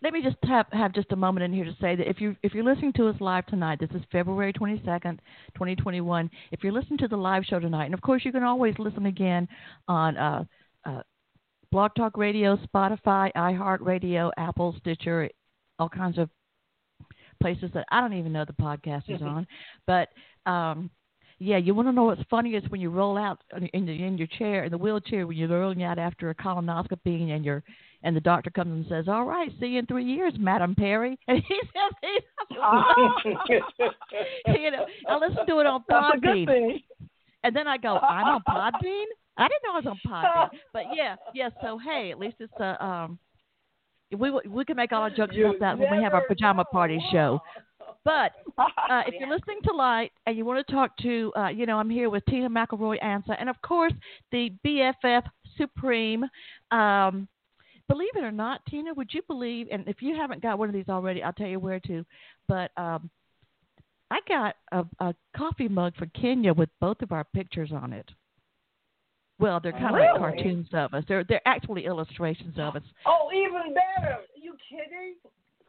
Let 0.03 0.13
me 0.13 0.23
just 0.23 0.37
have, 0.45 0.67
have 0.73 0.95
just 0.95 1.13
a 1.13 1.17
moment 1.17 1.45
in 1.45 1.53
here 1.53 1.65
to 1.65 1.77
say 1.81 1.95
that 1.95 2.09
if 2.09 2.21
you 2.21 2.37
if 2.43 2.55
you're 2.55 2.65
listening 2.65 2.93
to 2.95 3.09
us 3.09 3.17
live 3.21 3.47
tonight, 3.47 3.79
this 3.79 3.91
is 3.91 4.03
February 4.11 4.53
22nd, 4.53 5.19
2021. 5.55 6.31
If 6.53 6.65
you're 6.65 6.73
listening 6.73 6.99
to 6.99 7.09
the 7.09 7.17
live 7.17 7.45
show 7.45 7.59
tonight, 7.61 7.87
and 7.87 7.95
of 7.95 8.01
course 8.01 8.25
you 8.25 8.33
can 8.33 8.43
always 8.43 8.75
listen 8.79 9.07
again 9.07 9.47
on 9.89 10.17
uh, 10.17 10.45
uh, 10.87 11.03
Blog 11.71 11.93
Talk 11.97 12.17
Radio, 12.17 12.57
Spotify, 12.75 13.31
iHeartRadio, 13.37 14.31
Apple, 14.39 14.75
Stitcher, 14.81 15.29
all 15.79 15.89
kinds 15.89 16.19
of 16.19 16.31
places 17.41 17.71
that 17.75 17.87
I 17.91 18.01
don't 18.01 18.15
even 18.15 18.33
know 18.33 18.45
the 18.45 18.53
podcast 18.55 19.05
is 19.09 19.23
on. 19.23 19.47
But 19.87 20.09
um, 20.47 20.91
yeah, 21.39 21.57
you 21.59 21.75
want 21.75 21.89
to 21.89 21.93
know 21.93 22.05
what's 22.05 22.23
funniest 22.31 22.71
when 22.71 22.81
you 22.81 22.91
roll 22.91 23.19
out 23.19 23.43
in 23.73 23.87
the 23.87 24.03
in 24.03 24.19
your 24.19 24.29
chair 24.39 24.65
in 24.65 24.71
the 24.71 24.79
wheelchair 24.79 25.27
when 25.27 25.37
you're 25.37 25.49
rolling 25.49 25.83
out 25.83 25.99
after 25.99 26.31
a 26.31 26.35
colonoscopy 26.35 27.31
and 27.33 27.45
you're 27.45 27.63
and 28.03 28.17
the 28.17 28.21
doctor 28.21 28.51
comes 28.51 28.73
and 28.73 28.87
says, 28.89 29.07
"All 29.09 29.25
right, 29.25 29.53
see 29.61 29.67
you 29.67 29.79
in 29.81 29.87
three 29.87 30.05
years, 30.05 30.35
Madam 30.39 30.75
Perry." 30.75 31.19
And 31.29 31.43
he 31.47 31.61
says, 31.61 31.93
he's, 32.03 32.23
"You 34.61 34.71
know, 34.71 34.87
I 35.09 35.17
listen 35.17 35.47
to 35.47 35.59
it 35.61 35.67
on 35.67 35.85
That's 35.89 36.17
a 36.17 36.21
good 36.21 36.49
Podbean, 36.49 36.83
and 37.45 37.55
then 37.55 37.67
I 37.67 37.77
go, 37.77 37.99
"I'm 37.99 38.27
on 38.27 38.43
Podbean." 38.49 39.05
I 39.37 39.49
didn't 39.49 39.63
know 39.65 39.73
I 39.73 39.77
was 39.77 39.87
on 39.87 39.99
Podbean, 40.07 40.49
but 40.73 40.85
yeah, 40.95 41.17
yeah. 41.35 41.51
So 41.63 41.79
hey, 41.79 42.11
at 42.11 42.19
least 42.19 42.37
it's 42.41 42.59
a 42.61 42.83
um. 42.85 43.19
We 44.17 44.31
we 44.49 44.65
can 44.65 44.77
make 44.77 44.93
all 44.93 45.03
our 45.03 45.11
jokes 45.11 45.37
about 45.39 45.61
that 45.61 45.79
when 45.79 45.97
we 45.97 46.03
have 46.03 46.15
our 46.15 46.27
pajama 46.27 46.63
know. 46.63 46.73
party 46.73 46.99
show. 47.13 47.41
But 48.05 48.33
uh, 48.59 49.03
if 49.07 49.15
you're 49.21 49.29
listening 49.31 49.59
to 49.65 49.73
Light 49.73 50.13
and 50.27 50.37
you 50.37 50.45
want 50.45 50.67
to 50.67 50.73
talk 50.73 50.97
to, 51.03 51.33
uh, 51.37 51.49
you 51.49 51.67
know, 51.67 51.79
I'm 51.79 51.91
here 51.91 52.11
with 52.11 52.25
Tina 52.27 52.49
McElroy 52.49 53.01
Ansa, 53.03 53.37
and 53.39 53.49
of 53.49 53.61
course 53.63 53.93
the 54.33 54.53
BFF 54.67 55.23
Supreme. 55.57 56.25
Um, 56.71 57.29
believe 57.91 58.11
it 58.15 58.25
or 58.25 58.31
not, 58.31 58.65
Tina, 58.67 58.95
would 58.95 59.13
you 59.13 59.23
believe? 59.27 59.67
And 59.71 59.87
if 59.89 60.01
you 60.01 60.15
haven't 60.17 60.43
got 60.43 60.59
one 60.59 60.69
of 60.69 60.75
these 60.75 60.89
already, 60.89 61.23
I'll 61.23 61.33
tell 61.33 61.49
you 61.49 61.59
where 61.59 61.81
to. 61.81 62.05
But 62.49 62.71
um, 62.77 63.11
I 64.11 64.21
got 64.29 64.55
a, 64.73 64.85
a 65.05 65.15
coffee 65.37 65.69
mug 65.69 65.95
for 65.99 66.07
Kinia 66.07 66.57
with 66.57 66.69
both 66.81 67.03
of 67.03 67.13
our 67.13 67.25
pictures 67.25 67.71
on 67.73 67.93
it. 67.93 68.09
Well, 69.39 69.59
they're 69.61 69.73
kind 69.73 69.95
of 69.97 70.01
like 70.01 70.19
cartoons 70.19 70.69
of 70.75 70.93
us. 70.93 71.03
They're 71.09 71.25
they're 71.25 71.47
actually 71.49 71.87
illustrations 71.87 72.57
of 72.59 72.77
us. 72.77 72.83
Oh, 73.07 73.31
even 73.35 73.75
better. 73.75 74.13
Are 74.13 74.21
you 74.37 74.55
kidding? 74.69 75.15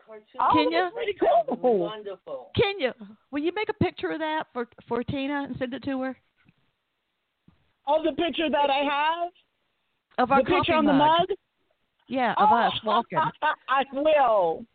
Cartoon. 0.05 0.25
Oh, 0.41 0.51
Kinia? 0.53 0.86
that's 0.86 0.93
pretty 0.93 1.15
That's 1.21 1.62
cool. 1.62 1.79
Wonderful. 1.79 2.51
Kinia, 2.57 2.93
will 3.31 3.39
you 3.39 3.53
make 3.55 3.69
a 3.69 3.84
picture 3.84 4.12
of 4.12 4.19
that 4.19 4.43
for 4.51 4.67
for 4.89 5.03
Tina 5.03 5.45
and 5.47 5.55
send 5.57 5.73
it 5.73 5.84
to 5.84 6.01
her? 6.01 6.17
Oh, 7.88 8.03
the 8.03 8.12
picture 8.12 8.49
that 8.49 8.69
I 8.69 8.84
have. 8.84 9.31
of 10.17 10.31
our 10.31 10.43
the 10.43 10.49
picture 10.49 10.73
on 10.73 10.86
mug. 10.86 10.93
the 10.93 10.97
mug. 10.97 11.27
Yeah, 12.12 12.34
of 12.38 12.52
us 12.52 12.74
walking. 12.84 13.19
I 13.69 13.84
will. 13.93 14.65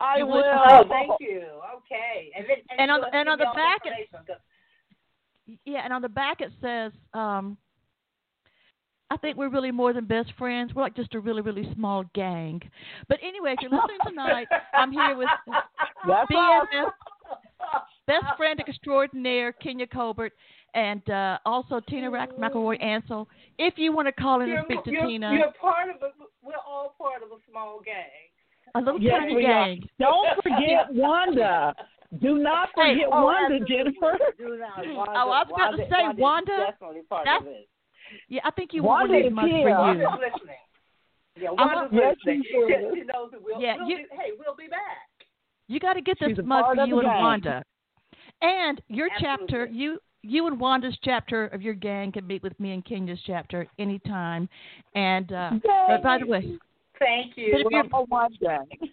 I 0.00 0.22
will. 0.22 0.42
Oh, 0.44 0.84
thank 0.88 1.12
you. 1.20 1.42
Okay. 1.76 2.30
And 2.36 2.44
then 2.48 2.56
And 2.78 2.90
on 2.90 3.00
the- 3.02 3.16
and 3.16 3.28
on 3.28 3.38
the 3.38 3.46
back 3.54 3.82
it- 3.86 5.60
Yeah, 5.64 5.82
and 5.84 5.92
on 5.92 6.02
the 6.02 6.08
back 6.08 6.40
it 6.40 6.50
says, 6.60 6.90
um, 7.12 7.56
I 9.10 9.16
think 9.18 9.36
we're 9.36 9.48
really 9.50 9.70
more 9.70 9.92
than 9.92 10.06
best 10.06 10.32
friends. 10.36 10.74
We're 10.74 10.82
like 10.82 10.96
just 10.96 11.14
a 11.14 11.20
really, 11.20 11.42
really 11.42 11.72
small 11.74 12.02
gang. 12.14 12.60
But 13.08 13.18
anyway, 13.22 13.52
if 13.56 13.60
you're 13.62 13.70
listening 13.70 13.98
tonight, 14.04 14.48
I'm 14.72 14.90
here 14.90 15.16
with 15.16 15.28
That's. 16.08 16.30
BFF, 16.32 16.90
best 18.08 18.26
friend 18.36 18.58
extraordinaire, 18.66 19.54
Kinia 19.64 19.88
Colbert, 19.90 20.32
and 20.74 21.08
uh, 21.10 21.38
also 21.46 21.80
Tina 21.88 22.10
Rack 22.10 22.30
McElroy 22.32 22.82
Ansa. 22.82 23.26
If 23.58 23.74
you 23.76 23.92
want 23.92 24.06
to 24.08 24.12
call 24.12 24.36
in 24.40 24.42
and 24.42 24.52
you're, 24.52 24.64
speak 24.64 24.84
to 24.84 24.90
you're, 24.90 25.06
Tina, 25.06 25.32
You're 25.32 25.52
part 25.60 25.88
of 25.90 25.96
a. 26.02 26.10
We're 26.42 26.54
all 26.66 26.94
part 26.98 27.22
of 27.22 27.30
a 27.30 27.40
small 27.50 27.80
gang. 27.84 28.04
a 28.74 28.80
little 28.80 29.00
Yes, 29.00 29.20
tiny 29.20 29.34
we 29.36 29.46
are. 29.46 29.64
gang. 29.66 29.88
Don't 29.98 30.42
forget 30.42 30.86
Wanda. 30.92 31.74
Do 32.20 32.38
not 32.38 32.68
Hey, 32.76 32.94
forget 32.94 33.08
Oh, 33.10 33.24
Wanda. 33.24 33.64
Jennifer. 33.64 34.18
Do 34.38 34.56
not. 34.58 34.84
Oh, 34.86 35.00
I 35.10 35.24
was 35.24 35.46
about 35.52 35.70
to 35.72 35.76
say, 35.84 36.02
Wanda's 36.02 36.18
Wanda, 36.20 36.66
Definitely 36.70 37.02
part 37.08 37.24
that's- 37.24 37.42
of 37.42 37.48
it. 37.48 37.68
Yeah, 38.28 38.40
I 38.44 38.50
think 38.52 38.72
you 38.72 38.82
want 38.82 39.10
Wanda 39.10 39.14
one 39.14 39.20
of 39.20 39.26
is 39.26 39.30
these 39.30 39.34
mugs 39.34 39.50
here. 39.50 39.62
for 39.62 39.68
you. 39.68 40.04
Wanda's 40.04 40.32
listening. 40.34 40.56
Yeah, 41.40 41.50
Wanda's 41.50 41.90
Yes, 41.92 42.16
listening. 42.18 42.42
she 42.44 42.56
is. 42.56 42.94
She, 42.94 43.00
she 43.00 43.06
knows 43.06 43.30
that 43.32 43.42
we'll. 43.42 43.60
Yeah, 43.60 43.76
we'll 43.78 43.88
you- 43.88 43.96
be, 43.96 44.04
hey, 44.12 44.30
we'll 44.38 44.54
be 44.54 44.68
back. 44.68 45.08
You 45.66 45.80
got 45.80 45.94
to 45.94 46.02
get 46.02 46.18
this 46.20 46.38
mug 46.44 46.76
for 46.76 46.84
you 46.86 46.98
and. 47.00 47.08
Wanda. 47.08 47.64
And 48.42 48.80
your 48.88 49.08
chapter, 49.18 49.64
you 49.66 49.98
you 50.24 50.46
and 50.46 50.58
Wanda's 50.58 50.96
chapter 51.04 51.46
of 51.48 51.62
your 51.62 51.74
gang 51.74 52.12
can 52.12 52.26
meet 52.26 52.42
with 52.42 52.58
me 52.58 52.72
and 52.72 52.84
Kinia's 52.84 53.20
chapter 53.26 53.66
anytime. 53.78 54.48
And 54.94 55.32
uh, 55.32 55.50
by 56.02 56.18
the 56.18 56.26
way, 56.26 56.58
Thank 56.98 57.36
you. 57.36 57.52
But 57.52 57.60
if 57.60 57.66
you're- 57.70 57.88
Well, 57.92 58.06
one 58.08 58.32
day. 58.40 58.88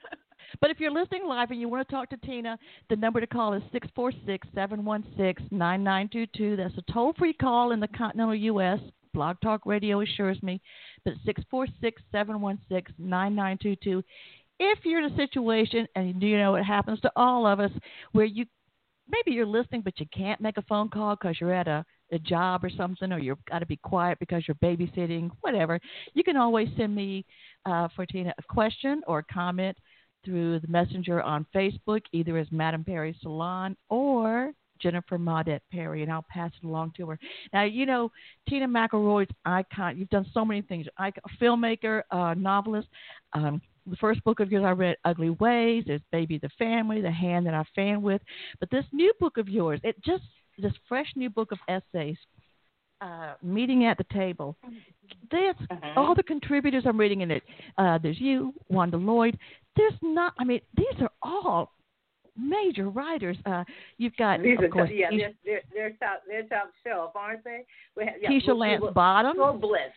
but 0.59 0.71
if 0.71 0.79
you're 0.79 0.91
listening 0.91 1.25
live 1.27 1.51
and 1.51 1.59
you 1.61 1.69
want 1.69 1.87
to 1.87 1.93
talk 1.93 2.09
to 2.09 2.17
Tina, 2.17 2.57
the 2.89 2.95
number 2.95 3.21
to 3.21 3.27
call 3.27 3.53
is 3.53 3.61
six 3.71 3.87
four 3.95 4.11
six 4.25 4.47
seven 4.55 4.83
one 4.83 5.03
six 5.17 5.41
nine 5.51 5.83
nine 5.83 6.09
two 6.11 6.25
two. 6.35 6.55
That's 6.55 6.75
a 6.77 6.91
toll 6.91 7.13
free 7.17 7.33
call 7.33 7.71
in 7.71 7.79
the 7.79 7.87
continental 7.89 8.35
U.S. 8.35 8.79
Blog 9.13 9.37
Talk 9.41 9.65
Radio 9.65 10.01
assures 10.01 10.41
me, 10.41 10.59
but 11.05 11.13
six 11.25 11.41
four 11.51 11.67
six 11.79 12.01
seven 12.11 12.41
one 12.41 12.57
six 12.69 12.91
nine 12.97 13.35
nine 13.35 13.57
two 13.61 13.75
two. 13.77 14.03
If 14.59 14.79
you're 14.83 15.03
in 15.03 15.11
a 15.11 15.15
situation, 15.15 15.87
and 15.95 16.21
you 16.21 16.37
know 16.37 16.55
it 16.55 16.63
happens 16.63 16.99
to 17.01 17.11
all 17.15 17.45
of 17.45 17.59
us, 17.59 17.71
where 18.13 18.25
you 18.25 18.45
maybe 19.11 19.35
you're 19.35 19.45
listening 19.45 19.81
but 19.81 19.99
you 19.99 20.05
can't 20.15 20.41
make 20.41 20.57
a 20.57 20.63
phone 20.63 20.89
call 20.89 21.15
because 21.15 21.37
you're 21.39 21.53
at 21.53 21.67
a, 21.67 21.85
a 22.11 22.19
job 22.19 22.63
or 22.63 22.69
something, 22.69 23.11
or 23.11 23.19
you've 23.19 23.43
got 23.49 23.59
to 23.59 23.65
be 23.65 23.77
quiet 23.77 24.17
because 24.19 24.43
you're 24.47 24.55
babysitting, 24.55 25.29
whatever, 25.41 25.79
you 26.13 26.23
can 26.23 26.37
always 26.37 26.67
send 26.77 26.93
me 26.95 27.25
uh, 27.65 27.87
for 27.95 28.05
Tina 28.05 28.33
a 28.37 28.43
question 28.53 29.01
or 29.07 29.19
a 29.19 29.33
comment 29.33 29.77
through 30.23 30.59
the 30.59 30.67
messenger 30.67 31.21
on 31.21 31.45
Facebook, 31.55 32.01
either 32.11 32.37
as 32.37 32.47
Madame 32.51 32.83
Perry 32.83 33.15
Salon 33.21 33.75
or 33.89 34.51
Jennifer 34.81 35.17
Maudette 35.17 35.61
Perry, 35.71 36.03
and 36.03 36.11
I'll 36.11 36.25
pass 36.29 36.51
it 36.61 36.65
along 36.65 36.93
to 36.97 37.07
her. 37.09 37.19
Now, 37.53 37.63
you 37.63 37.85
know, 37.85 38.11
Tina 38.49 38.67
McElroy's 38.67 39.29
icon. 39.45 39.97
You've 39.97 40.09
done 40.09 40.25
so 40.33 40.43
many 40.43 40.61
things. 40.63 40.87
I, 40.97 41.09
a 41.09 41.43
filmmaker, 41.43 42.01
uh, 42.11 42.33
novelist. 42.35 42.87
Um, 43.33 43.61
the 43.87 43.95
first 43.97 44.23
book 44.23 44.39
of 44.39 44.51
yours 44.51 44.63
I 44.65 44.71
read, 44.71 44.95
Ugly 45.05 45.31
Ways. 45.31 45.83
There's 45.87 46.01
Baby 46.11 46.37
the 46.37 46.49
Family, 46.57 47.01
The 47.01 47.11
Hand 47.11 47.45
That 47.47 47.53
I 47.53 47.63
Fan 47.75 48.01
With. 48.01 48.21
But 48.59 48.69
this 48.69 48.85
new 48.91 49.11
book 49.19 49.37
of 49.37 49.49
yours, 49.49 49.79
it 49.83 49.95
just 50.03 50.23
this 50.57 50.73
fresh 50.87 51.07
new 51.15 51.29
book 51.29 51.51
of 51.51 51.59
essays, 51.67 52.17
uh, 53.01 53.33
meeting 53.41 53.85
at 53.85 53.97
the 53.97 54.05
table. 54.13 54.55
This 55.31 55.55
Mhm. 55.71 55.97
all 55.97 56.13
the 56.13 56.23
contributors 56.23 56.85
I'm 56.85 56.99
reading 56.99 57.21
in 57.21 57.31
it. 57.31 57.43
Uh, 57.77 57.97
there's 57.97 58.19
you, 58.19 58.53
Wanda 58.69 58.97
Lloyd. 58.97 59.39
There's 59.75 59.99
not. 60.01 60.33
I 60.37 60.43
mean, 60.43 60.61
these 60.75 61.01
are 61.01 61.11
all 61.23 61.73
major 62.37 62.89
writers. 62.89 63.37
Uh, 63.45 63.63
you've 63.97 64.15
got, 64.17 64.41
These 64.41 64.57
of 64.59 64.65
are 64.65 64.69
course, 64.69 64.89
yeah, 64.93 65.09
Keisha, 65.09 65.17
they're, 65.17 65.33
they're, 65.43 65.61
they're 65.73 65.89
top 65.91 66.21
they're 66.27 66.43
top 66.43 66.71
shelf, 66.83 67.15
aren't 67.15 67.43
they? 67.43 67.65
We 67.95 68.05
have, 68.05 68.15
yeah, 68.21 68.29
Keisha 68.29 68.55
Lance 68.55 68.83
Bottoms. 68.93 69.37
So 69.37 69.53
blessed. 69.53 69.93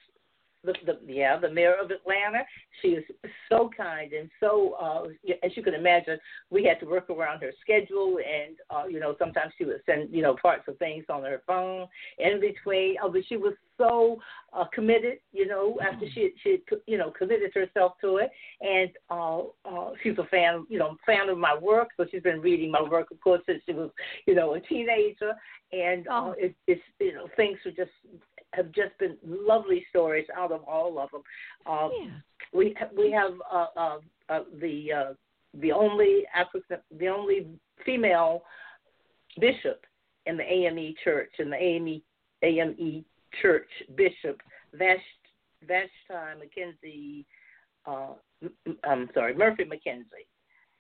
The, 0.65 0.73
the 0.87 0.99
yeah, 1.13 1.39
the 1.39 1.51
mayor 1.51 1.75
of 1.83 1.91
Atlanta. 1.91 2.43
She 2.81 2.89
is 2.89 3.05
so 3.51 3.71
kind 3.77 4.13
and 4.13 4.31
so 4.41 4.75
uh 4.81 5.05
as 5.43 5.57
you 5.57 5.63
can 5.63 5.75
imagine, 5.75 6.19
we 6.51 6.65
had 6.65 6.81
to 6.81 6.87
work 6.87 7.11
around 7.11 7.41
her 7.43 7.53
schedule 7.61 8.19
and 8.19 8.57
uh, 8.71 8.87
you 8.89 8.99
know, 9.01 9.15
sometimes 9.19 9.53
she 9.59 9.65
would 9.65 9.81
send, 9.87 10.13
you 10.15 10.23
know, 10.23 10.37
parts 10.41 10.65
of 10.69 10.79
things 10.79 11.05
on 11.09 11.23
her 11.23 11.43
phone 11.47 11.87
in 12.19 12.41
between. 12.41 12.97
Oh, 13.03 13.11
but 13.11 13.23
she 13.29 13.37
was 13.37 13.55
so 13.77 14.19
uh 14.53 14.65
committed, 14.73 15.19
you 15.33 15.47
know, 15.47 15.79
after 15.81 16.07
she 16.15 16.33
she 16.43 16.59
you 16.87 16.97
know, 16.99 17.11
committed 17.11 17.53
herself 17.55 17.93
to 18.01 18.17
it 18.19 18.31
and 18.61 18.91
uh 19.11 19.41
uh 19.65 19.91
she's 20.03 20.17
a 20.19 20.25
fan, 20.25 20.65
you 20.69 20.79
know, 20.79 20.97
fan 21.05 21.29
of 21.29 21.39
my 21.39 21.57
work, 21.57 21.89
so 21.97 22.07
she's 22.11 22.23
been 22.23 22.41
reading 22.41 22.71
my 22.71 22.83
work 22.83 23.11
of 23.11 23.21
course 23.21 23.43
since 23.47 23.61
she 23.67 23.73
was, 23.75 23.91
you 24.27 24.35
know, 24.35 24.55
a 24.55 24.61
teenager 24.61 25.33
and 25.73 26.07
uh, 26.09 26.11
Oh. 26.15 26.35
it, 26.39 26.55
it's 26.67 26.81
you 27.01 27.13
know, 27.13 27.29
things 27.37 27.59
are 27.67 27.71
just 27.73 27.91
have 28.55 28.73
just 28.73 28.97
been 28.99 29.17
lovely 29.25 29.85
stories 29.91 30.27
out 30.37 30.53
of 30.53 30.63
all 30.65 30.99
of 30.99 31.11
them. 31.11 31.23
Uh, 31.67 31.89
Yeah. 31.93 32.11
we 32.53 32.77
we 32.97 33.11
have 33.11 33.33
uh, 33.51 33.67
uh, 33.77 33.99
uh, 34.29 34.45
the 34.61 34.93
uh, 34.93 35.15
the 35.55 35.73
only 35.73 36.25
African 36.35 36.79
the 36.99 37.09
only 37.09 37.47
female 37.85 38.43
bishop 39.41 39.85
in 40.27 40.37
the 40.37 40.45
AME 40.45 40.95
church 41.03 41.33
in 41.39 41.51
the 41.51 41.57
AME 41.57 42.03
AME 42.43 43.05
church 43.43 43.69
bishop 43.97 44.41
Vash 44.73 44.99
Vashti 45.67 46.39
McKenzie 46.41 47.25
uh, 47.87 48.15
I'm 48.85 49.09
sorry 49.15 49.35
Murphy 49.35 49.65
McKenzie 49.65 50.27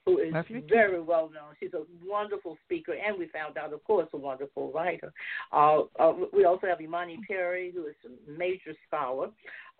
who 0.06 0.18
is 0.18 0.34
very 0.68 1.00
well 1.00 1.30
known. 1.32 1.54
She's 1.58 1.72
a 1.72 1.82
wonderful 2.06 2.58
speaker, 2.64 2.92
and 2.92 3.18
we 3.18 3.26
found 3.28 3.56
out, 3.56 3.72
of 3.72 3.82
course, 3.84 4.08
a 4.12 4.16
wonderful 4.18 4.70
writer. 4.72 5.12
Uh, 5.52 5.82
uh, 5.98 6.12
we 6.32 6.44
also 6.44 6.66
have 6.66 6.80
Imani 6.80 7.18
Perry, 7.26 7.72
who 7.74 7.86
is 7.86 7.94
a 8.04 8.30
major 8.30 8.74
scholar, 8.86 9.30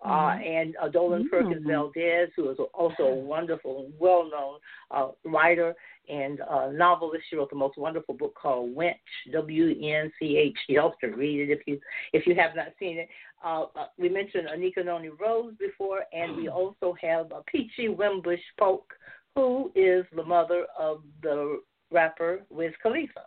uh, 0.03 0.07
Mhm. 0.07 0.45
and 0.45 0.77
uh, 0.77 0.89
Dolen 0.89 1.23
Mhm. 1.23 1.29
Perkins 1.29 1.65
Valdez, 1.65 2.29
who 2.35 2.49
is 2.49 2.59
also 2.73 3.03
a 3.03 3.15
wonderful 3.15 3.91
well 3.99 4.23
known 4.25 4.59
uh, 4.91 5.11
writer 5.23 5.75
and 6.09 6.41
uh, 6.41 6.69
novelist. 6.71 7.25
She 7.29 7.35
wrote 7.35 7.49
the 7.49 7.55
most 7.55 7.77
wonderful 7.77 8.13
book 8.15 8.35
called 8.35 8.75
Wench, 8.75 8.95
W 9.31 9.75
N 9.81 10.11
C 10.19 10.37
H. 10.37 10.57
You 10.67 10.81
have 10.81 10.97
to 10.99 11.07
read 11.07 11.49
it 11.49 11.51
if 11.51 11.67
you 11.67 11.79
if 12.13 12.25
you 12.25 12.35
have 12.35 12.55
not 12.55 12.69
seen 12.79 12.97
it. 12.97 13.09
Uh, 13.43 13.65
uh, 13.75 13.87
we 13.97 14.09
mentioned 14.09 14.47
Anika 14.47 14.83
Noni 14.83 15.09
Rose 15.09 15.53
before, 15.59 16.03
and 16.11 16.35
we 16.35 16.47
also 16.59 16.93
have 16.99 17.31
uh, 17.31 17.41
Peachy 17.45 17.89
Wimbush 17.89 18.41
Polk, 18.57 18.91
who 19.35 19.71
is 19.75 20.05
the 20.15 20.23
mother 20.23 20.65
of 20.79 21.01
the 21.21 21.59
rapper 21.91 22.41
Wiz 22.49 22.71
Khalifa. 22.81 23.21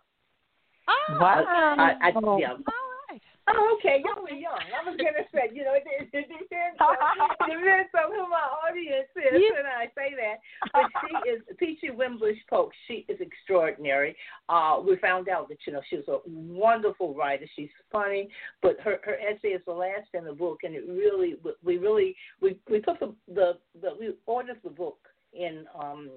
Oh, 0.87 1.17
Wow. 1.19 1.45
I, 1.77 1.93
I, 2.01 2.09
yeah. 2.09 2.51
all 2.53 2.63
right. 3.09 3.21
Oh, 3.51 3.77
okay, 3.79 4.03
you 4.03 4.13
were 4.21 4.29
young. 4.29 4.53
I 4.59 4.87
was 4.87 4.95
gonna 4.97 5.25
say, 5.33 5.49
you 5.53 5.63
know, 5.63 5.73
it, 5.73 5.83
it, 5.85 6.09
it 6.13 6.27
depends. 6.29 6.77
On, 6.79 6.95
it 7.49 7.57
depends 7.57 7.89
on 7.97 8.11
who 8.11 8.29
my 8.29 8.45
audience 8.67 9.09
is 9.15 9.39
You- 9.41 9.53
when 9.55 9.65
I 9.65 9.85
say 9.95 10.13
that. 10.15 10.37
But 10.73 10.91
she 11.01 11.29
is 11.29 11.41
Peachy 11.57 11.89
Wimbush 11.91 12.37
Polk. 12.49 12.71
She 12.87 13.05
is 13.07 13.19
extraordinary. 13.21 14.15
Uh, 14.49 14.81
we 14.87 14.97
found 14.97 15.29
out 15.29 15.49
that 15.49 15.57
you 15.65 15.73
know 15.73 15.81
she 15.89 15.97
was 15.97 16.07
a 16.07 16.19
wonderful 16.27 17.13
writer. 17.15 17.45
She's 17.55 17.69
funny, 17.91 18.29
but 18.61 18.77
her 18.83 18.99
her 19.03 19.15
essay 19.15 19.49
is 19.49 19.61
the 19.65 19.73
last 19.73 20.09
in 20.13 20.25
the 20.25 20.33
book, 20.33 20.59
and 20.63 20.73
it 20.75 20.83
really 20.87 21.35
we 21.63 21.77
really 21.77 22.15
we 22.41 22.57
we 22.69 22.81
took 22.81 22.99
the 22.99 23.13
the, 23.33 23.57
the 23.81 23.89
we 23.99 24.13
ordered 24.27 24.57
the 24.63 24.69
book 24.71 24.97
in 25.33 25.65
um 25.79 26.09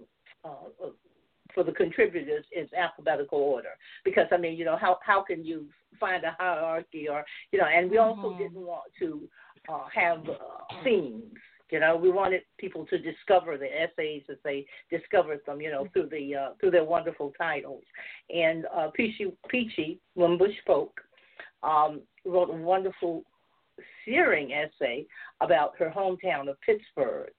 uh, 0.44 0.88
for 1.54 1.62
the 1.64 1.72
contributors 1.72 2.44
is 2.56 2.68
alphabetical 2.72 3.38
order. 3.38 3.76
Because 4.04 4.26
I 4.32 4.36
mean 4.38 4.56
you 4.56 4.64
know 4.64 4.76
how 4.76 4.98
how 5.02 5.22
can 5.22 5.44
you 5.44 5.66
find 6.00 6.24
a 6.24 6.34
hierarchy 6.38 7.08
or 7.08 7.24
you 7.52 7.58
know 7.58 7.66
and 7.66 7.90
we 7.90 7.98
also 7.98 8.28
Mhm. 8.30 8.38
didn't 8.38 8.66
want 8.66 8.90
to 8.98 9.28
uh, 9.68 9.86
have 9.94 10.28
uh, 10.28 10.74
themes 10.84 11.32
you 11.70 11.80
know. 11.80 11.96
We 11.96 12.10
wanted 12.10 12.42
people 12.58 12.86
to 12.86 12.98
discover 12.98 13.56
the 13.56 13.68
essays 13.82 14.22
as 14.30 14.36
they 14.44 14.66
discovered 14.90 15.40
them 15.46 15.60
you 15.60 15.70
know 15.70 15.86
through 15.92 16.08
the 16.10 16.34
uh, 16.34 16.50
through 16.60 16.70
their 16.72 16.84
wonderful 16.84 17.32
titles. 17.38 17.84
And 18.34 18.66
uh, 18.74 18.88
Peachy 18.94 19.32
Peachy 19.48 19.98
Wimbush 20.14 20.56
Polk 20.66 21.00
um, 21.62 22.02
wrote 22.24 22.50
a 22.50 22.56
wonderful 22.56 23.24
searing 24.04 24.52
essay 24.52 25.06
about 25.40 25.76
her 25.78 25.92
hometown 25.94 26.48
of 26.48 26.60
Pittsburgh 26.60 27.32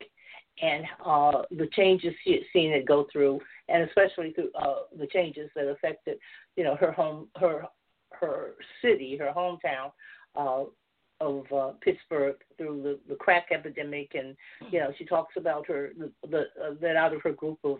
and 0.61 0.85
uh, 1.05 1.41
the 1.51 1.67
changes 1.73 2.13
she 2.23 2.33
had 2.33 2.41
seen 2.53 2.71
it 2.71 2.85
go 2.85 3.07
through, 3.11 3.39
and 3.69 3.83
especially 3.83 4.31
through 4.33 4.51
uh, 4.59 4.83
the 4.97 5.07
changes 5.07 5.49
that 5.55 5.67
affected, 5.67 6.17
you 6.55 6.63
know, 6.63 6.75
her 6.75 6.91
home, 6.91 7.27
her 7.37 7.63
her 8.11 8.51
city, 8.81 9.17
her 9.17 9.31
hometown 9.35 9.91
uh, 10.35 10.63
of 11.19 11.45
uh, 11.51 11.71
Pittsburgh 11.81 12.35
through 12.57 12.83
the, 12.83 12.99
the 13.09 13.15
crack 13.15 13.47
epidemic, 13.51 14.11
and 14.13 14.35
you 14.71 14.79
know, 14.79 14.91
she 14.97 15.05
talks 15.05 15.35
about 15.37 15.67
her 15.67 15.91
the, 15.97 16.11
the 16.29 16.41
uh, 16.63 16.73
that 16.81 16.95
out 16.95 17.13
of 17.13 17.21
her 17.23 17.33
group 17.33 17.59
of 17.63 17.77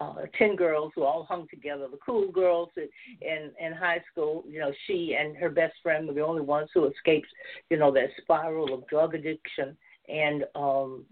uh, 0.00 0.22
ten 0.36 0.56
girls 0.56 0.90
who 0.94 1.04
all 1.04 1.24
hung 1.24 1.46
together. 1.48 1.86
The 1.90 1.98
cool 2.04 2.32
girls 2.32 2.70
in 2.76 3.50
in 3.60 3.72
high 3.72 4.02
school, 4.10 4.44
you 4.48 4.58
know, 4.58 4.72
she 4.86 5.16
and 5.18 5.36
her 5.36 5.50
best 5.50 5.74
friend 5.82 6.08
were 6.08 6.14
the 6.14 6.24
only 6.24 6.42
ones 6.42 6.70
who 6.74 6.86
escaped, 6.86 7.28
you 7.70 7.76
know, 7.76 7.92
that 7.92 8.08
spiral 8.20 8.74
of 8.74 8.86
drug 8.88 9.14
addiction. 9.14 9.76
And 10.08 10.44
um, 10.56 11.04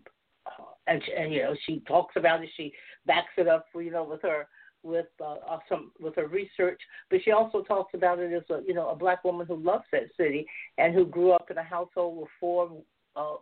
and, 0.90 1.02
and 1.16 1.32
you 1.32 1.42
know, 1.42 1.54
she 1.66 1.80
talks 1.86 2.16
about 2.16 2.42
it. 2.42 2.50
She 2.56 2.72
backs 3.06 3.32
it 3.38 3.48
up, 3.48 3.66
you 3.74 3.90
know, 3.90 4.04
with 4.04 4.22
her 4.22 4.46
with 4.82 5.06
uh, 5.20 5.34
uh, 5.48 5.58
some 5.68 5.92
with 6.00 6.16
her 6.16 6.26
research, 6.26 6.80
but 7.10 7.20
she 7.24 7.32
also 7.32 7.62
talks 7.62 7.92
about 7.94 8.18
it 8.18 8.32
as 8.32 8.42
a 8.50 8.62
you 8.66 8.74
know 8.74 8.88
a 8.88 8.96
black 8.96 9.24
woman 9.24 9.46
who 9.46 9.56
loves 9.56 9.84
that 9.92 10.04
city 10.16 10.46
and 10.78 10.94
who 10.94 11.04
grew 11.04 11.32
up 11.32 11.50
in 11.50 11.58
a 11.58 11.62
household 11.62 12.18
with 12.18 12.28
four 12.38 12.70
uh, 13.16 13.34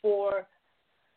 four 0.00 0.46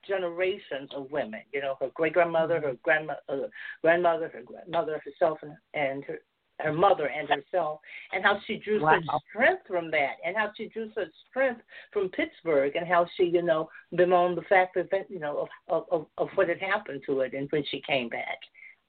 generations 0.07 0.89
of 0.95 1.09
women. 1.11 1.41
You 1.53 1.61
know, 1.61 1.75
her 1.79 1.89
great 1.93 2.13
grandmother, 2.13 2.59
her 2.59 2.73
grandma, 2.83 3.13
uh, 3.29 3.47
grandmother, 3.81 4.29
her 4.33 4.41
grandmother 4.41 5.01
herself, 5.03 5.39
and, 5.41 5.55
and 5.73 6.03
her 6.05 6.19
her 6.63 6.73
mother 6.73 7.07
and 7.07 7.27
herself, 7.29 7.79
and 8.11 8.23
how 8.23 8.39
she 8.45 8.57
drew 8.57 8.81
wow. 8.81 8.99
such 8.99 9.21
strength 9.29 9.63
from 9.67 9.91
that, 9.91 10.15
and 10.25 10.35
how 10.35 10.51
she 10.55 10.67
drew 10.67 10.89
such 10.93 11.09
strength 11.29 11.61
from 11.91 12.09
Pittsburgh, 12.09 12.75
and 12.75 12.87
how 12.87 13.05
she, 13.15 13.23
you 13.23 13.41
know, 13.41 13.69
bemoaned 13.95 14.37
the 14.37 14.43
fact 14.43 14.75
that, 14.75 14.89
you 15.09 15.19
know, 15.19 15.47
of, 15.67 15.85
of 15.91 16.07
of 16.17 16.29
what 16.35 16.49
had 16.49 16.59
happened 16.59 17.01
to 17.05 17.21
it, 17.21 17.33
and 17.33 17.49
when 17.51 17.63
she 17.69 17.81
came 17.81 18.09
back. 18.09 18.39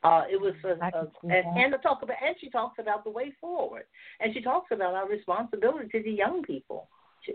Uh, 0.02 0.24
it 0.30 0.38
was 0.38 0.52
a, 0.64 0.68
a 0.68 1.08
and, 1.22 1.58
and 1.58 1.72
to 1.72 1.78
talk 1.78 2.02
about, 2.02 2.16
and 2.22 2.36
she 2.38 2.50
talks 2.50 2.78
about 2.78 3.04
the 3.04 3.10
way 3.10 3.32
forward, 3.40 3.84
and 4.20 4.34
she 4.34 4.42
talks 4.42 4.70
about 4.70 4.94
our 4.94 5.08
responsibility 5.08 5.88
to 5.88 6.02
the 6.02 6.10
young 6.10 6.42
people 6.42 6.88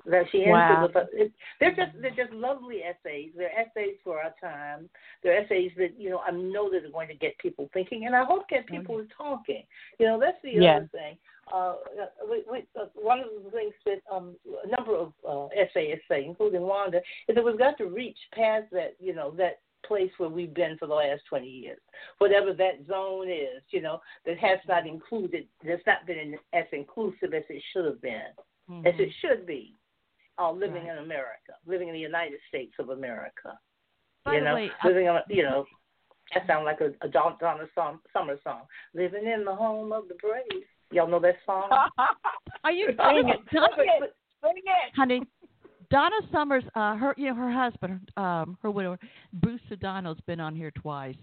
that 0.06 0.26
she 0.32 0.40
ends 0.40 0.52
wow. 0.52 0.90
with. 0.94 1.08
It, 1.14 1.32
they're 1.60 1.76
just 1.76 1.92
they're 2.02 2.26
just 2.26 2.34
lovely 2.34 2.82
essays. 2.84 3.32
They're 3.36 3.52
essays 3.58 3.98
for 4.04 4.20
our 4.22 4.34
time. 4.42 4.90
They're 5.24 5.44
essays 5.44 5.72
that 5.78 6.00
you 6.00 6.10
know 6.10 6.20
I 6.20 6.32
know 6.32 6.70
that 6.72 6.86
are 6.86 6.92
going 6.92 7.08
to 7.10 7.16
get 7.16 7.38
people 7.38 7.70
thinking, 7.74 8.06
and 8.06 8.16
I 8.16 8.24
hope 8.24 8.50
get 8.50 8.66
mm-hmm. 8.66 8.78
people 8.78 8.96
mm-hmm. 8.98 9.24
talking. 9.24 9.64
You 10.00 10.08
know, 10.08 10.20
that's 10.20 10.38
the 10.44 10.52
yeah. 10.52 10.78
other 10.78 10.90
thing. 10.92 11.18
Uh, 11.54 11.76
we, 12.30 12.44
we, 12.52 12.60
uh, 12.80 12.86
one 12.94 13.20
of 13.20 13.26
the 13.44 13.50
things 13.50 13.74
that 13.86 14.02
um, 14.14 14.36
a 14.64 14.68
number 14.76 14.96
of 14.96 15.14
uh, 15.28 15.48
essayists 15.60 16.06
say, 16.08 16.24
including 16.24 16.62
Wanda, 16.62 17.00
is 17.28 17.36
that 17.36 17.44
we've 17.44 17.58
got 17.58 17.78
to 17.80 17.86
reach 17.86 18.18
past 18.34 18.66
that 18.72 18.96
you 19.00 19.16
know 19.16 19.32
that 19.32 19.60
place 19.86 20.12
where 20.18 20.30
we've 20.30 20.54
been 20.54 20.78
for 20.78 20.88
the 20.88 20.94
last 20.94 21.22
20 21.30 21.48
years, 21.48 21.80
whatever 22.18 22.54
that 22.54 22.86
zone 22.88 23.30
is, 23.30 23.64
you 23.72 23.82
know, 23.82 24.00
that 24.26 24.38
has 24.38 24.60
not 24.68 24.86
included, 24.86 25.48
that's 25.66 25.82
not 25.88 26.06
been 26.06 26.36
as 26.54 26.66
inclusive 26.72 27.34
as 27.34 27.44
it 27.50 27.64
should 27.74 27.86
have 27.86 28.02
been, 28.02 28.32
mm-hmm. 28.70 28.86
as 28.86 28.94
it 28.98 29.10
should 29.22 29.46
be 29.46 29.76
uh, 30.40 30.52
living 30.52 30.86
right. 30.86 30.98
in 30.98 31.04
America, 31.04 31.54
living 31.68 31.88
in 31.88 31.94
the 31.94 32.00
United 32.00 32.40
States 32.48 32.74
of 32.80 32.90
America. 32.90 33.60
By 34.26 34.36
you 34.36 34.44
know, 34.44 34.56
way, 34.56 34.72
living 34.84 35.08
on, 35.08 35.22
you 35.30 35.44
know, 35.44 35.66
that 36.34 36.46
sounds 36.48 36.66
like 36.66 36.80
a, 36.82 36.94
a 37.06 37.10
Donna 37.10 37.36
Summer 37.44 38.38
song. 38.44 38.62
Living 38.94 39.26
in 39.26 39.46
the 39.46 39.56
home 39.56 39.92
of 39.92 40.08
the 40.08 40.16
brave. 40.16 40.64
Y'all 40.92 41.08
know 41.08 41.20
that 41.20 41.36
song? 41.46 41.70
Are 42.64 42.72
you 42.72 42.88
sing 42.88 43.30
it? 43.30 43.40
Sing 43.52 43.62
it, 43.78 44.14
sing 44.42 44.54
it, 44.56 44.96
honey. 44.96 45.22
Donna 45.92 46.16
Summers, 46.32 46.64
uh, 46.76 46.96
her 46.96 47.16
you 47.18 47.30
know 47.30 47.36
her 47.36 47.52
husband, 47.52 48.12
um, 48.16 48.58
her 48.62 48.70
widower, 48.70 49.00
Bruce 49.34 49.62
Sudano's 49.72 50.20
been 50.28 50.40
on 50.40 50.56
here 50.56 50.72
twice, 50.72 51.16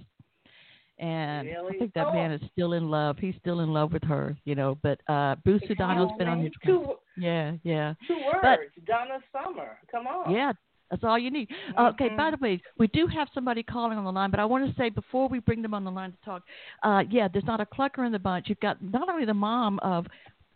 and 0.99 1.47
really? 1.47 1.77
I 1.77 1.79
think 1.79 1.95
that 1.95 2.07
oh. 2.07 2.13
man 2.13 2.33
is 2.33 2.41
still 2.53 2.73
in 2.73 2.91
love. 2.91 3.19
He's 3.19 3.35
still 3.41 3.61
in 3.61 3.73
love 3.73 3.93
with 3.93 4.05
her, 4.05 4.37
you 4.45 4.55
know. 4.55 4.79
But 4.83 5.01
uh, 5.09 5.37
Bruce 5.45 5.63
Sudano's 5.69 6.17
been 6.19 6.29
on 6.29 6.41
here 6.41 6.51
twice. 6.65 6.97
Yeah, 7.19 7.53
yeah. 7.65 7.95
Two 8.07 8.15
words, 8.15 8.39
but, 8.43 8.85
Donna 8.87 9.19
Summer. 9.33 9.79
Come 9.91 10.07
on. 10.07 10.33
Yeah, 10.33 10.53
that's 10.91 11.05
all 11.05 11.19
you 11.19 11.31
need. 11.31 11.49
Mm-hmm. 11.49 11.87
Okay, 11.95 12.15
by 12.17 12.31
the 12.31 12.39
way, 12.41 12.63
we 12.79 12.87
do 12.89 13.07
have 13.07 13.29
somebody 13.35 13.63
calling 13.63 13.99
on 13.99 14.05
the 14.05 14.13
line, 14.13 14.31
but 14.31 14.41
I 14.41 14.45
want 14.45 14.69
to 14.69 14.77
say 14.81 14.89
before 14.89 15.29
we 15.29 15.39
bring 15.41 15.63
them 15.63 15.75
on 15.75 15.85
the 15.85 15.91
line 15.91 16.13
to 16.13 16.19
talk, 16.25 16.43
uh, 16.83 17.03
yeah, 17.11 17.29
there's 17.29 17.45
not 17.45 17.61
a 17.61 17.67
clucker 17.67 18.07
in 18.07 18.13
the 18.13 18.19
bunch. 18.19 18.47
You've 18.49 18.61
got 18.61 18.83
not 18.83 19.09
only 19.09 19.25
the 19.25 19.35
mom 19.35 19.79
of 19.81 20.07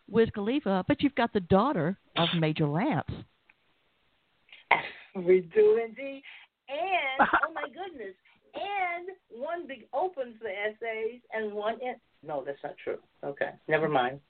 Wiz 0.08 0.28
Khalifa, 0.34 0.84
but 0.88 1.02
you've 1.02 1.14
got 1.14 1.32
the 1.32 1.40
daughter 1.40 1.98
of 2.16 2.28
Major 2.38 2.66
Lance. 2.66 3.08
We 5.16 5.40
do 5.52 5.80
indeed. 5.84 6.22
And, 6.68 7.28
oh 7.44 7.52
my 7.52 7.62
goodness, 7.62 8.14
and 8.54 9.08
one 9.30 9.66
big 9.66 9.86
opens 9.92 10.34
the 10.42 10.50
essays 10.50 11.20
and 11.32 11.52
one 11.52 11.74
in. 11.80 11.94
No, 12.26 12.42
that's 12.44 12.62
not 12.62 12.74
true. 12.82 12.98
Okay, 13.24 13.50
never 13.68 13.88
mind. 13.88 14.20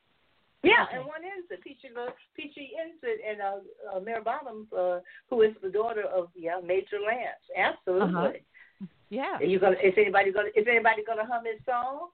Yeah, 0.62 0.84
and 0.92 1.06
one 1.06 1.22
ends 1.24 1.48
it. 1.50 1.62
Peachy, 1.62 1.88
Peachy 2.36 2.72
ends 2.80 2.98
it, 3.02 3.20
and 3.26 3.40
uh, 3.40 3.96
uh, 3.96 4.00
Mary 4.00 4.22
Bottoms, 4.22 4.70
uh, 4.72 5.00
who 5.30 5.40
is 5.42 5.52
the 5.62 5.70
daughter 5.70 6.02
of 6.02 6.28
yeah 6.36 6.60
Major 6.64 6.98
Lance. 7.04 7.40
Absolutely. 7.56 8.18
Uh-huh. 8.18 8.86
Yeah. 9.08 9.36
Are 9.38 9.44
you 9.44 9.58
gonna? 9.58 9.76
Is 9.82 9.94
anybody 9.96 10.32
gonna? 10.32 10.48
Is 10.54 10.66
anybody 10.68 11.02
gonna 11.06 11.26
hum 11.26 11.44
his 11.44 11.60
song? 11.64 12.10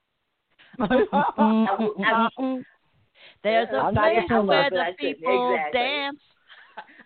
There's 3.43 3.67
a 3.71 3.91
place 3.91 4.29
where 4.29 4.69
the 4.69 4.85
people 4.99 5.53
exactly. 5.55 5.79
dance. 5.79 6.19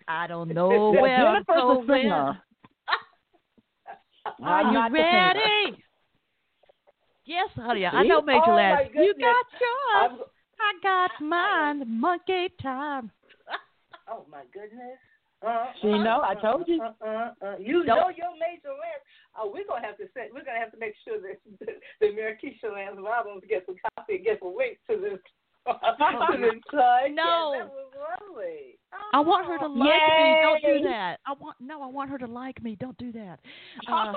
I 0.06 0.26
don't 0.26 0.48
know 0.54 0.90
where 0.92 1.26
I'm 1.26 1.44
going. 1.46 2.36
Are 4.44 4.72
you 4.72 4.94
ready? 4.94 5.82
Yes, 7.24 7.48
honey. 7.54 7.86
I 7.86 8.02
know 8.02 8.20
Major 8.22 8.40
oh 8.46 8.56
Lance. 8.56 8.90
You 8.94 9.14
got 9.14 9.46
yours. 9.60 9.94
I'm, 9.94 10.18
I 10.58 10.72
got 10.82 11.10
mine. 11.20 12.00
Monkey 12.00 12.48
time. 12.60 13.10
oh 14.10 14.26
my 14.30 14.42
goodness. 14.52 14.98
Uh, 15.46 15.66
she 15.80 15.88
uh, 15.88 16.02
know. 16.02 16.22
I 16.22 16.34
told 16.34 16.66
you. 16.66 16.82
Uh, 16.82 17.06
uh, 17.06 17.30
uh, 17.42 17.56
you 17.58 17.84
know 17.84 18.10
your 18.10 18.34
major 18.38 18.74
Lance. 18.74 19.06
Oh, 19.38 19.50
we're 19.52 19.66
gonna 19.66 19.86
have 19.86 19.96
to 19.98 20.06
send. 20.14 20.30
We're 20.34 20.44
gonna 20.44 20.58
have 20.58 20.72
to 20.72 20.78
make 20.78 20.94
sure 21.06 21.20
that 21.20 21.38
the, 21.60 21.78
the 22.00 22.06
Marquisha 22.14 22.72
Lance 22.72 22.98
albums 22.98 23.42
gets 23.48 23.66
a 23.68 23.74
copy 23.94 24.16
and 24.16 24.24
gets 24.24 24.42
a 24.42 24.46
link 24.46 24.78
to 24.90 24.98
this 24.98 25.18
no. 25.66 27.52
that 27.56 27.68
was 27.68 27.92
lovely. 27.94 28.78
Oh, 28.92 29.10
I 29.14 29.20
want 29.20 29.46
her 29.46 29.58
to 29.58 29.66
like 29.66 29.88
Yay. 29.88 30.22
me. 30.22 30.38
Don't 30.42 30.78
do 30.78 30.88
that. 30.88 31.20
I 31.26 31.32
want 31.32 31.56
no. 31.60 31.82
I 31.82 31.86
want 31.86 32.10
her 32.10 32.18
to 32.18 32.26
like 32.26 32.62
me. 32.62 32.76
Don't 32.78 32.96
do 32.98 33.12
that. 33.12 33.38
Uh, 33.88 34.12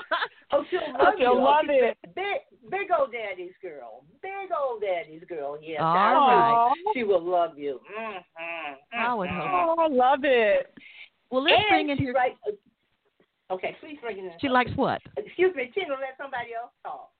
oh, 0.52 0.64
she'll 0.70 0.80
love 0.98 1.14
she'll 1.18 1.34
you. 1.34 1.40
love 1.40 1.64
it. 1.68 1.98
Big, 2.14 2.70
big 2.70 2.88
old 2.96 3.12
daddy's 3.12 3.52
girl. 3.60 4.04
Big 4.22 4.50
old 4.56 4.80
daddy's 4.80 5.22
girl. 5.28 5.58
Yes, 5.62 5.80
All 5.82 5.94
right. 5.94 6.72
She 6.94 7.04
will 7.04 7.22
love 7.22 7.58
you. 7.58 7.80
Mm-hmm. 7.98 8.98
I 8.98 9.14
would 9.14 9.28
hope. 9.28 9.44
Oh, 9.44 9.76
I 9.78 9.88
love 9.88 10.20
it. 10.22 10.72
Well, 11.30 11.42
let's 11.42 11.56
and 11.56 11.68
bring 11.68 11.88
in 11.90 11.98
here. 11.98 12.12
Right, 12.14 12.32
okay, 13.50 13.76
please 13.80 13.98
bring 14.00 14.18
in. 14.18 14.30
She 14.40 14.48
likes 14.48 14.70
what? 14.76 15.02
Excuse 15.16 15.54
me, 15.54 15.70
Tina. 15.74 15.90
Let 15.90 16.16
somebody 16.16 16.50
else 16.58 16.72
talk. 16.82 17.10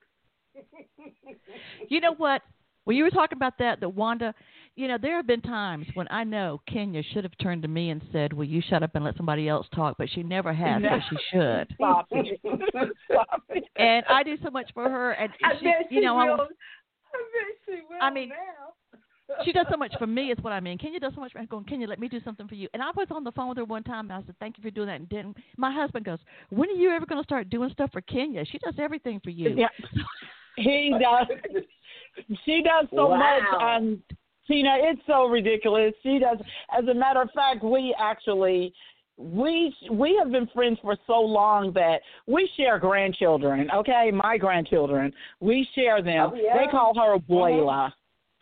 you 1.89 2.01
know 2.01 2.15
what? 2.15 2.41
When 2.89 2.97
you 2.97 3.03
were 3.03 3.11
talking 3.11 3.35
about 3.35 3.59
that, 3.59 3.81
that 3.81 3.89
Wanda, 3.89 4.33
you 4.75 4.87
know, 4.87 4.97
there 4.99 5.15
have 5.17 5.27
been 5.27 5.41
times 5.41 5.85
when 5.93 6.07
I 6.09 6.23
know 6.23 6.59
Kinia 6.67 7.03
should 7.13 7.23
have 7.23 7.37
turned 7.39 7.61
to 7.61 7.67
me 7.67 7.91
and 7.91 8.01
said, 8.11 8.33
"Will 8.33 8.45
you 8.45 8.63
shut 8.67 8.81
up 8.81 8.95
and 8.95 9.05
let 9.05 9.15
somebody 9.15 9.47
else 9.47 9.67
talk?" 9.75 9.97
But 9.99 10.09
she 10.09 10.23
never 10.23 10.51
has, 10.51 10.81
no. 10.81 10.89
so 10.89 10.99
she 11.07 11.17
should. 11.31 11.67
Stop 11.75 12.07
it. 12.09 12.39
Stop 13.11 13.43
it. 13.49 13.63
And 13.75 14.03
I 14.09 14.23
do 14.23 14.37
so 14.43 14.49
much 14.49 14.71
for 14.73 14.89
her, 14.89 15.11
and 15.11 15.31
I 15.43 15.59
she, 15.59 15.65
bet 15.65 15.85
she 15.87 15.95
you 15.97 16.01
know, 16.01 16.15
will. 16.15 16.21
I, 16.21 16.33
I 16.33 16.37
bet 16.37 17.57
she 17.67 17.73
will. 17.87 17.99
I 18.01 18.09
mean, 18.09 18.29
now. 18.29 19.35
she 19.45 19.51
does 19.51 19.67
so 19.69 19.77
much 19.77 19.93
for 19.99 20.07
me. 20.07 20.31
Is 20.31 20.39
what 20.41 20.53
I 20.53 20.59
mean. 20.59 20.79
Kinia 20.79 20.99
does 20.99 21.13
so 21.13 21.21
much 21.21 21.33
for 21.33 21.37
me. 21.37 21.43
I'm 21.43 21.47
going, 21.47 21.65
Kinia, 21.65 21.87
let 21.87 21.99
me 21.99 22.07
do 22.07 22.19
something 22.25 22.47
for 22.47 22.55
you. 22.55 22.67
And 22.73 22.81
I 22.81 22.89
was 22.95 23.05
on 23.11 23.23
the 23.23 23.31
phone 23.33 23.49
with 23.49 23.59
her 23.59 23.65
one 23.65 23.83
time, 23.83 24.09
and 24.09 24.13
I 24.13 24.25
said, 24.25 24.33
"Thank 24.39 24.57
you 24.57 24.63
for 24.63 24.71
doing 24.71 24.87
that." 24.87 24.99
And 24.99 25.07
then 25.11 25.35
my 25.57 25.71
husband 25.71 26.05
goes, 26.05 26.17
"When 26.49 26.67
are 26.67 26.73
you 26.73 26.89
ever 26.89 27.05
going 27.05 27.21
to 27.21 27.27
start 27.27 27.51
doing 27.51 27.69
stuff 27.69 27.91
for 27.93 28.01
Kinia? 28.01 28.47
She 28.51 28.57
does 28.57 28.73
everything 28.79 29.19
for 29.23 29.29
you." 29.29 29.53
Yeah. 29.55 29.67
he 30.55 30.91
does. 30.99 31.27
She 32.45 32.61
does 32.63 32.87
so 32.93 33.07
wow. 33.07 33.17
much, 33.17 33.61
and 33.61 34.01
Tina, 34.47 34.77
it's 34.81 35.01
so 35.07 35.25
ridiculous. 35.25 35.93
She 36.03 36.19
does. 36.19 36.37
As 36.77 36.87
a 36.87 36.93
matter 36.93 37.21
of 37.21 37.29
fact, 37.35 37.63
we 37.63 37.95
actually 37.99 38.73
we 39.17 39.75
we 39.91 40.17
have 40.21 40.31
been 40.31 40.47
friends 40.47 40.79
for 40.81 40.95
so 41.05 41.19
long 41.19 41.73
that 41.73 42.01
we 42.25 42.49
share 42.55 42.79
grandchildren. 42.79 43.69
Okay, 43.75 44.11
my 44.13 44.37
grandchildren, 44.37 45.13
we 45.39 45.67
share 45.75 46.01
them. 46.01 46.31
Oh, 46.31 46.35
yeah. 46.35 46.57
They 46.57 46.71
call 46.71 46.93
her 46.95 47.17
Abuela. 47.17 47.91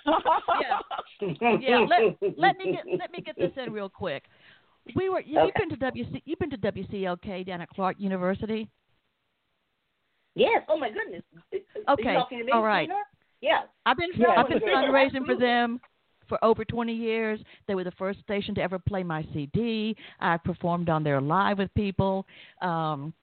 Uh-huh. 0.05 0.41
yeah, 0.61 1.27
yeah. 1.59 1.79
Let, 1.79 2.37
let 2.37 2.57
me 2.57 2.71
get 2.71 2.85
let 2.99 3.11
me 3.11 3.21
get 3.21 3.35
this 3.37 3.51
in 3.57 3.73
real 3.73 3.89
quick. 3.89 4.23
We 4.95 5.09
were 5.09 5.21
you've 5.21 5.49
Okay. 5.49 5.59
been 5.59 5.69
to 5.71 5.77
WC 5.77 6.21
you've 6.25 6.39
been 6.39 6.51
to 6.51 6.57
WCLK 6.57 7.45
down 7.45 7.59
at 7.59 7.69
Clark 7.69 7.97
University. 7.99 8.69
Yes. 10.35 10.61
Oh 10.69 10.77
my 10.77 10.91
goodness. 10.91 11.23
Are 11.87 11.93
Okay, 11.93 12.11
You 12.11 12.19
talking 12.19 12.39
to 12.39 12.43
me, 12.45 12.51
all 12.51 12.63
right. 12.63 12.87
Tina? 12.87 12.99
Yeah. 13.41 13.61
I've 13.85 13.97
been 13.97 14.11
Yeah. 14.15 14.29
I've 14.37 14.49
been 14.49 14.59
fundraising 14.59 15.25
for 15.25 15.35
them 15.35 15.79
for 16.27 16.43
over 16.43 16.65
20 16.65 16.93
years. 16.93 17.39
They 17.67 17.75
were 17.75 17.83
the 17.83 17.91
first 17.91 18.19
station 18.19 18.53
to 18.55 18.61
ever 18.61 18.79
play 18.79 19.03
my 19.03 19.23
CD. 19.33 19.95
I 20.19 20.37
performed 20.37 20.89
on 20.89 21.03
there 21.03 21.21
live 21.21 21.57
with 21.59 21.73
people, 21.73 22.25
um, 22.61 23.13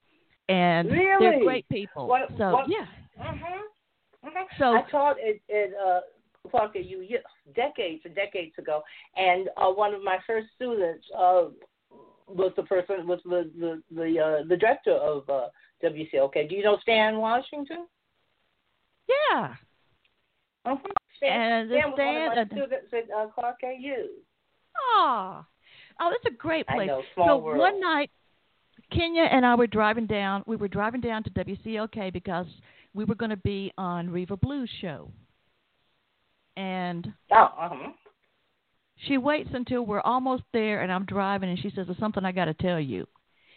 and 0.49 0.89
they're 0.91 1.41
great 1.45 1.69
people. 1.69 2.07
What- 2.07 2.31
so 2.39 2.53
what- 2.53 2.69
yeah, 2.69 2.87
Mhm. 3.19 3.61
So- 4.59 4.73
I 4.75 4.83
taught 4.83 5.19
at, 5.21 5.37
at 5.55 5.75
uh, 5.75 6.01
U 6.75 7.19
decades 7.55 8.03
and 8.05 8.15
decades 8.15 8.57
ago, 8.59 8.83
and 9.17 9.49
uh, 9.57 9.71
one 9.71 9.95
of 9.95 10.03
my 10.03 10.19
first 10.27 10.47
students 10.55 11.07
uh, 11.15 11.47
was 12.27 12.53
the 12.57 12.63
person 12.63 13.07
was 13.07 13.21
the 13.25 13.51
the 13.59 13.83
the, 13.91 14.19
uh, 14.21 14.43
the 14.45 14.57
director 14.57 14.93
of 14.93 15.29
uh, 15.29 15.49
WCLK. 15.83 16.49
Do 16.49 16.55
you 16.55 16.63
know 16.63 16.79
Stan 16.79 17.19
Washington? 17.19 17.87
Yeah. 19.09 19.55
Uh-huh. 20.65 20.77
And 21.23 21.71
was 21.71 21.79
one 21.97 22.17
of 22.17 22.37
my 22.37 22.45
students 22.45 22.93
at 22.93 23.17
uh, 23.17 23.27
Clark 23.29 23.57
AU. 23.65 24.07
Oh, 24.97 25.45
oh, 26.01 26.11
that's 26.11 26.35
a 26.35 26.37
great 26.37 26.67
I 26.69 26.75
place. 26.75 26.89
know, 26.89 27.03
small 27.15 27.27
so 27.29 27.39
world. 27.39 27.59
one 27.59 27.81
night, 27.81 28.11
Kinia 28.93 29.33
and 29.33 29.47
I 29.47 29.55
were 29.55 29.67
driving 29.67 30.07
down. 30.07 30.43
We 30.47 30.57
were 30.57 30.69
driving 30.69 31.01
down 31.01 31.23
to 31.25 31.31
WCLK 31.31 32.13
because 32.13 32.47
we 32.93 33.05
were 33.05 33.15
going 33.15 33.31
to 33.31 33.37
be 33.37 33.73
on 33.79 34.11
Riva 34.11 34.37
Blues 34.37 34.71
show, 34.81 35.11
and 36.57 37.13
Oh, 37.33 37.37
uh-huh. 37.37 37.91
she 39.07 39.19
waits 39.19 39.51
until 39.53 39.87
we're 39.87 40.01
almost 40.01 40.43
there, 40.53 40.83
and 40.83 40.93
I'm 40.93 41.05
driving, 41.05 41.49
and 41.49 41.59
she 41.59 41.71
says, 41.71 41.87
"There's 41.87 41.99
something 41.99 42.25
I 42.25 42.33
got 42.33 42.47
to 42.47 42.55
tell 42.55 42.81
you." 42.81 43.07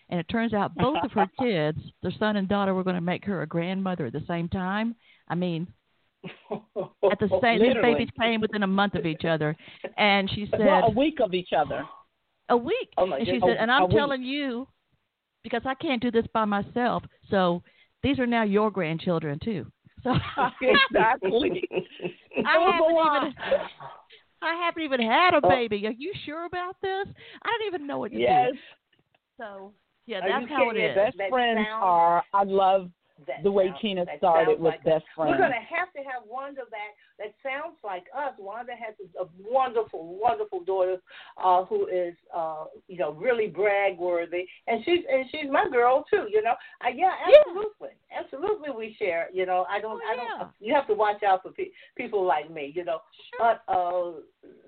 And 0.10 0.20
it 0.20 0.30
turns 0.30 0.54
out 0.54 0.76
both 0.76 1.04
of 1.04 1.12
her 1.12 1.28
kids, 1.40 1.80
their 2.02 2.14
son 2.18 2.38
and 2.38 2.48
daughter, 2.48 2.74
were 2.74 2.84
going 2.84 2.96
to 2.96 3.02
make 3.02 3.26
her 3.26 3.42
a 3.42 3.48
grandmother 3.48 4.06
at 4.06 4.14
the 4.14 4.24
same 4.28 4.48
time. 4.48 4.96
I 5.28 5.36
mean, 5.36 5.68
at 7.12 7.20
the 7.20 7.30
same, 7.42 7.62
these 7.62 7.74
babies 7.82 8.10
came 8.20 8.42
within 8.42 8.64
a 8.64 8.68
month 8.68 8.96
of 8.96 9.06
each 9.06 9.26
other, 9.26 9.56
and 9.98 10.30
she 10.32 10.48
said, 10.52 10.60
well, 10.60 10.86
a 10.86 10.90
week 10.92 11.20
of 11.22 11.34
each 11.34 11.50
other. 11.58 11.86
a 12.50 12.58
week. 12.58 12.90
Oh, 12.98 13.12
and 13.12 13.26
she 13.26 13.34
goodness. 13.34 13.50
said, 13.52 13.58
and 13.62 13.72
I'm 13.72 13.88
week. 13.88 13.98
telling 13.98 14.24
you, 14.24 14.68
because 15.44 15.62
I 15.66 15.74
can't 15.76 16.02
do 16.02 16.12
this 16.12 16.26
by 16.34 16.46
myself. 16.46 17.04
So 17.30 17.64
these 18.04 18.20
are 18.20 18.26
now 18.28 18.44
your 18.44 18.70
grandchildren 18.72 19.40
too. 19.44 19.66
So 20.04 20.12
exactly. 20.62 21.68
I 22.46 22.56
oh, 22.58 22.72
haven't 22.72 23.30
even, 23.32 23.62
I 24.42 24.56
haven't 24.66 24.84
even 24.84 25.02
had 25.02 25.34
a 25.34 25.40
Oh. 25.44 25.50
baby. 25.50 25.88
Are 25.88 25.92
you 25.98 26.12
sure 26.26 26.46
about 26.46 26.76
this? 26.82 27.08
I 27.44 27.50
don't 27.50 27.68
even 27.68 27.88
know 27.88 28.00
what 28.00 28.12
to 28.12 28.18
yes, 28.20 28.52
do. 28.52 28.58
So 29.40 29.74
yeah, 30.06 30.18
Are 30.20 30.30
that's 30.30 30.50
you 30.50 30.56
how 30.56 30.70
it 30.70 30.74
kidding? 30.74 30.90
is. 30.92 30.96
best 30.96 31.18
That 31.18 31.30
friends 31.30 31.58
sounds- 31.60 31.82
are. 31.84 32.24
I 32.34 32.44
love 32.44 32.90
That 33.26 33.42
the 33.44 33.52
way 33.52 33.70
sounds- 33.70 33.82
Tina 33.82 34.06
started 34.18 34.60
with 34.60 34.74
like 34.74 34.84
best 34.84 35.06
We're 35.18 35.26
friends. 35.26 35.38
going 35.40 35.52
to 35.52 35.66
have 35.76 35.92
to 35.94 36.00
have 36.04 36.24
Wanda 36.28 36.66
back. 36.70 36.94
That 37.20 37.34
sounds 37.42 37.78
like 37.84 38.06
us. 38.16 38.34
Wanda 38.38 38.74
has 38.74 38.94
a, 39.20 39.24
a 39.24 39.28
wonderful, 39.52 40.18
wonderful 40.22 40.64
daughter 40.64 40.98
uh, 41.44 41.66
who 41.66 41.88
is, 41.88 42.14
uh, 42.36 42.66
you 42.88 42.98
know, 42.98 43.12
really 43.14 43.48
brag 43.48 43.98
worthy, 43.98 44.46
and 44.68 44.84
she's 44.86 45.00
and 45.12 45.26
she's 45.32 45.50
my 45.52 45.66
girl 45.72 46.06
too. 46.12 46.28
You 46.30 46.44
know, 46.44 46.54
uh, 46.86 46.90
yeah, 46.94 47.14
Yeah. 47.28 47.38
absolutely, 47.48 47.90
absolutely. 48.16 48.70
We 48.70 48.96
share. 49.00 49.30
You 49.34 49.48
know, 49.48 49.66
I 49.68 49.80
don't, 49.82 50.00
Oh, 50.04 50.12
I 50.12 50.16
don't. 50.16 50.28
yeah. 50.40 50.48
You 50.68 50.74
have 50.76 50.86
to 50.88 50.94
watch 50.94 51.24
out 51.24 51.42
for 51.42 51.50
pe- 51.52 51.72
people 51.96 52.24
like 52.24 52.52
me. 52.52 52.72
You 52.76 52.86
know, 52.86 53.00
but 53.40 53.64
uh, 53.68 54.20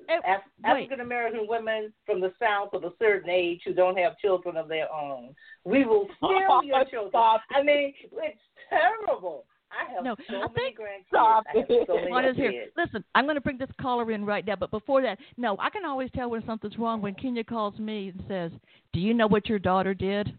Af- 0.10 0.42
African 0.64 1.02
American 1.02 1.46
women 1.48 1.94
from 2.06 2.20
the 2.20 2.34
South 2.40 2.74
of 2.74 2.84
a 2.84 2.92
certain 2.98 3.30
age 3.30 3.62
who 3.64 3.74
don't 3.74 3.98
have 3.98 4.18
children 4.18 4.58
of 4.58 4.68
their 4.68 4.92
own, 4.92 5.36
we 5.66 5.86
will 5.86 6.08
steal 6.18 6.64
your 6.64 6.84
children. 6.86 7.12
I 7.56 7.62
mean, 7.64 7.94
it's 8.12 8.40
terrible. 8.70 9.46
I 9.72 9.94
have 9.94 10.04
No, 10.04 10.16
so 10.30 10.36
I 10.36 10.40
many 10.40 10.54
think- 10.56 10.78
grandkids. 10.80 11.08
Stop 11.10 11.44
I 11.54 11.58
have 11.60 11.68
so 11.88 11.96
many 12.10 12.34
here. 12.36 12.66
Listen, 12.78 13.04
I'm 13.16 13.26
going 13.26 13.36
to 13.36 13.42
bring 13.42 13.58
this 13.58 13.70
caller 13.80 14.12
in 14.12 14.26
right 14.26 14.46
now, 14.46 14.56
but 14.56 14.72
before 14.72 15.02
that, 15.04 15.20
no, 15.38 15.56
I 15.60 15.70
can 15.70 15.86
always 15.86 16.10
tell 16.16 16.30
when 16.30 16.46
something's 16.46 16.78
wrong 16.78 17.02
when 17.02 17.16
Kinia 17.16 17.46
calls 17.46 17.78
me 17.80 18.10
and 18.10 18.24
says, 18.28 18.52
"Do 18.94 19.00
you 19.00 19.14
know 19.14 19.28
what 19.28 19.48
your 19.48 19.60
daughter 19.60 19.94
did? 19.94 20.38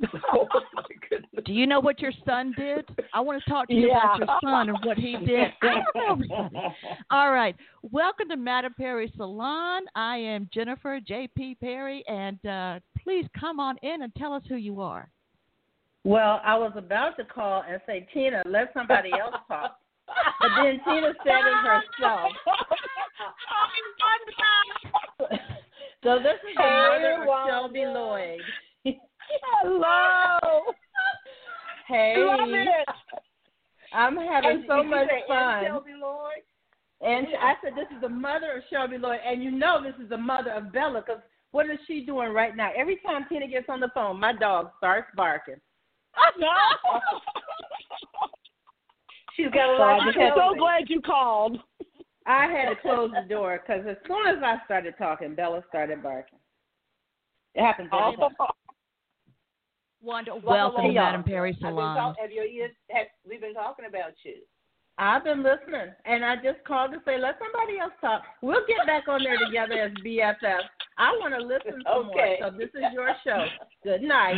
oh 0.32 0.48
my 0.74 0.82
goodness. 1.08 1.44
Do 1.46 1.52
you 1.52 1.66
know 1.66 1.78
what 1.78 2.00
your 2.00 2.12
son 2.26 2.52
did? 2.58 2.84
I 3.12 3.20
want 3.20 3.42
to 3.42 3.48
talk 3.50 3.68
to 3.68 3.74
you 3.74 3.90
about 3.92 4.18
your 4.18 4.26
son 4.42 4.68
and 4.70 4.78
what 4.82 4.98
he 4.98 5.16
did. 5.24 5.52
I 5.62 5.82
don't 5.94 6.28
know. 6.28 6.50
All 7.10 7.30
right. 7.30 7.54
Welcome 7.82 8.28
to 8.30 8.36
Madam 8.36 8.74
Perry 8.76 9.12
Salon. 9.16 9.82
I 9.94 10.16
am 10.16 10.48
Jennifer 10.52 10.98
J.P. 11.06 11.56
Perry, 11.60 12.02
and 12.08 12.44
uh, 12.44 12.80
please 13.04 13.26
come 13.38 13.60
on 13.60 13.76
in 13.82 14.02
and 14.02 14.12
tell 14.16 14.32
us 14.32 14.42
who 14.48 14.56
you 14.56 14.80
are. 14.80 15.08
Well, 16.04 16.40
I 16.44 16.56
was 16.56 16.72
about 16.76 17.16
to 17.16 17.24
call 17.24 17.64
and 17.68 17.80
say, 17.86 18.06
Tina, 18.12 18.42
let 18.46 18.72
somebody 18.74 19.10
else 19.12 19.34
talk. 19.48 19.78
But 20.06 20.50
then 20.62 20.80
Tina 20.84 21.12
said 21.24 21.44
it 21.46 21.56
herself. 21.64 22.30
So 26.02 26.18
this 26.18 26.34
is 26.34 26.54
the 26.56 26.62
mother 26.62 27.22
of 27.22 27.48
Shelby 27.48 27.86
Lloyd. 27.86 28.40
Hello. 28.84 30.38
Hey. 31.88 32.14
I'm 33.94 34.16
having 34.16 34.50
And 34.50 34.64
so 34.68 34.82
much 34.82 35.08
say, 35.08 35.22
fun. 35.26 35.58
And 35.58 35.66
Shelby 35.68 35.92
Lloyd? 35.98 36.42
And 37.00 37.26
I 37.40 37.54
said, 37.62 37.72
this 37.74 37.86
is 37.94 38.00
the 38.02 38.08
mother 38.08 38.52
of 38.56 38.62
Shelby 38.70 38.98
Lloyd, 38.98 39.20
and 39.26 39.42
you 39.42 39.50
know 39.50 39.82
this 39.82 39.94
is 40.02 40.08
the 40.08 40.16
mother 40.16 40.50
of 40.50 40.72
Bella, 40.72 41.02
because 41.06 41.22
what 41.50 41.70
is 41.70 41.78
she 41.86 42.04
doing 42.04 42.32
right 42.32 42.56
now? 42.56 42.70
Every 42.76 42.96
time 42.96 43.26
Tina 43.28 43.46
gets 43.46 43.68
on 43.68 43.80
the 43.80 43.90
phone, 43.94 44.18
my 44.18 44.32
dog 44.32 44.70
starts 44.78 45.08
barking. 45.16 45.60
She's 49.36 49.46
got 49.50 49.74
a 49.74 49.76
So 49.76 49.82
I 49.82 49.96
lot 49.96 50.04
just 50.06 50.16
to 50.16 50.22
had 50.24 50.32
so 50.36 50.54
glad 50.58 50.84
you 50.88 51.00
called. 51.00 51.58
I 52.26 52.46
had 52.46 52.70
to 52.70 52.76
close 52.80 53.10
the 53.10 53.28
door 53.28 53.60
because 53.60 53.84
as 53.88 53.96
soon 54.06 54.26
as 54.26 54.42
I 54.42 54.56
started 54.64 54.94
talking, 54.96 55.34
Bella 55.34 55.62
started 55.68 56.02
barking. 56.02 56.38
It 57.54 57.62
happens 57.62 57.90
every 57.92 58.16
time. 58.16 58.30
Oh. 58.40 58.46
Wanda, 60.02 60.34
welcome 60.36 60.82
hello, 60.82 60.88
to 60.88 60.94
y'all. 60.94 61.04
Madam 61.04 61.22
Perry 61.24 61.50
I've 61.50 61.60
been 61.60 61.70
Salon. 61.70 61.96
talk- 61.96 62.16
have 62.20 62.30
your 62.30 62.44
ears, 62.44 62.70
have, 62.90 63.06
we've 63.28 63.40
been 63.40 63.54
talking 63.54 63.86
about 63.86 64.12
you. 64.22 64.36
I've 64.98 65.24
been 65.24 65.42
listening, 65.42 65.92
and 66.04 66.24
I 66.24 66.36
just 66.36 66.62
called 66.66 66.92
to 66.92 66.98
say 67.04 67.18
let 67.18 67.36
somebody 67.40 67.80
else 67.80 67.92
talk. 68.00 68.22
We'll 68.42 68.64
get 68.68 68.86
back 68.86 69.08
on 69.08 69.24
there 69.24 69.36
together 69.44 69.74
as 69.74 69.90
BFFs. 70.04 70.68
I 70.98 71.10
want 71.20 71.34
to 71.34 71.40
listen 71.44 71.82
some 71.84 72.10
Okay. 72.10 72.36
more. 72.40 72.50
So 72.52 72.56
this 72.56 72.68
is 72.74 72.84
your 72.92 73.10
show. 73.26 73.44
Good 73.82 74.02
night. 74.02 74.36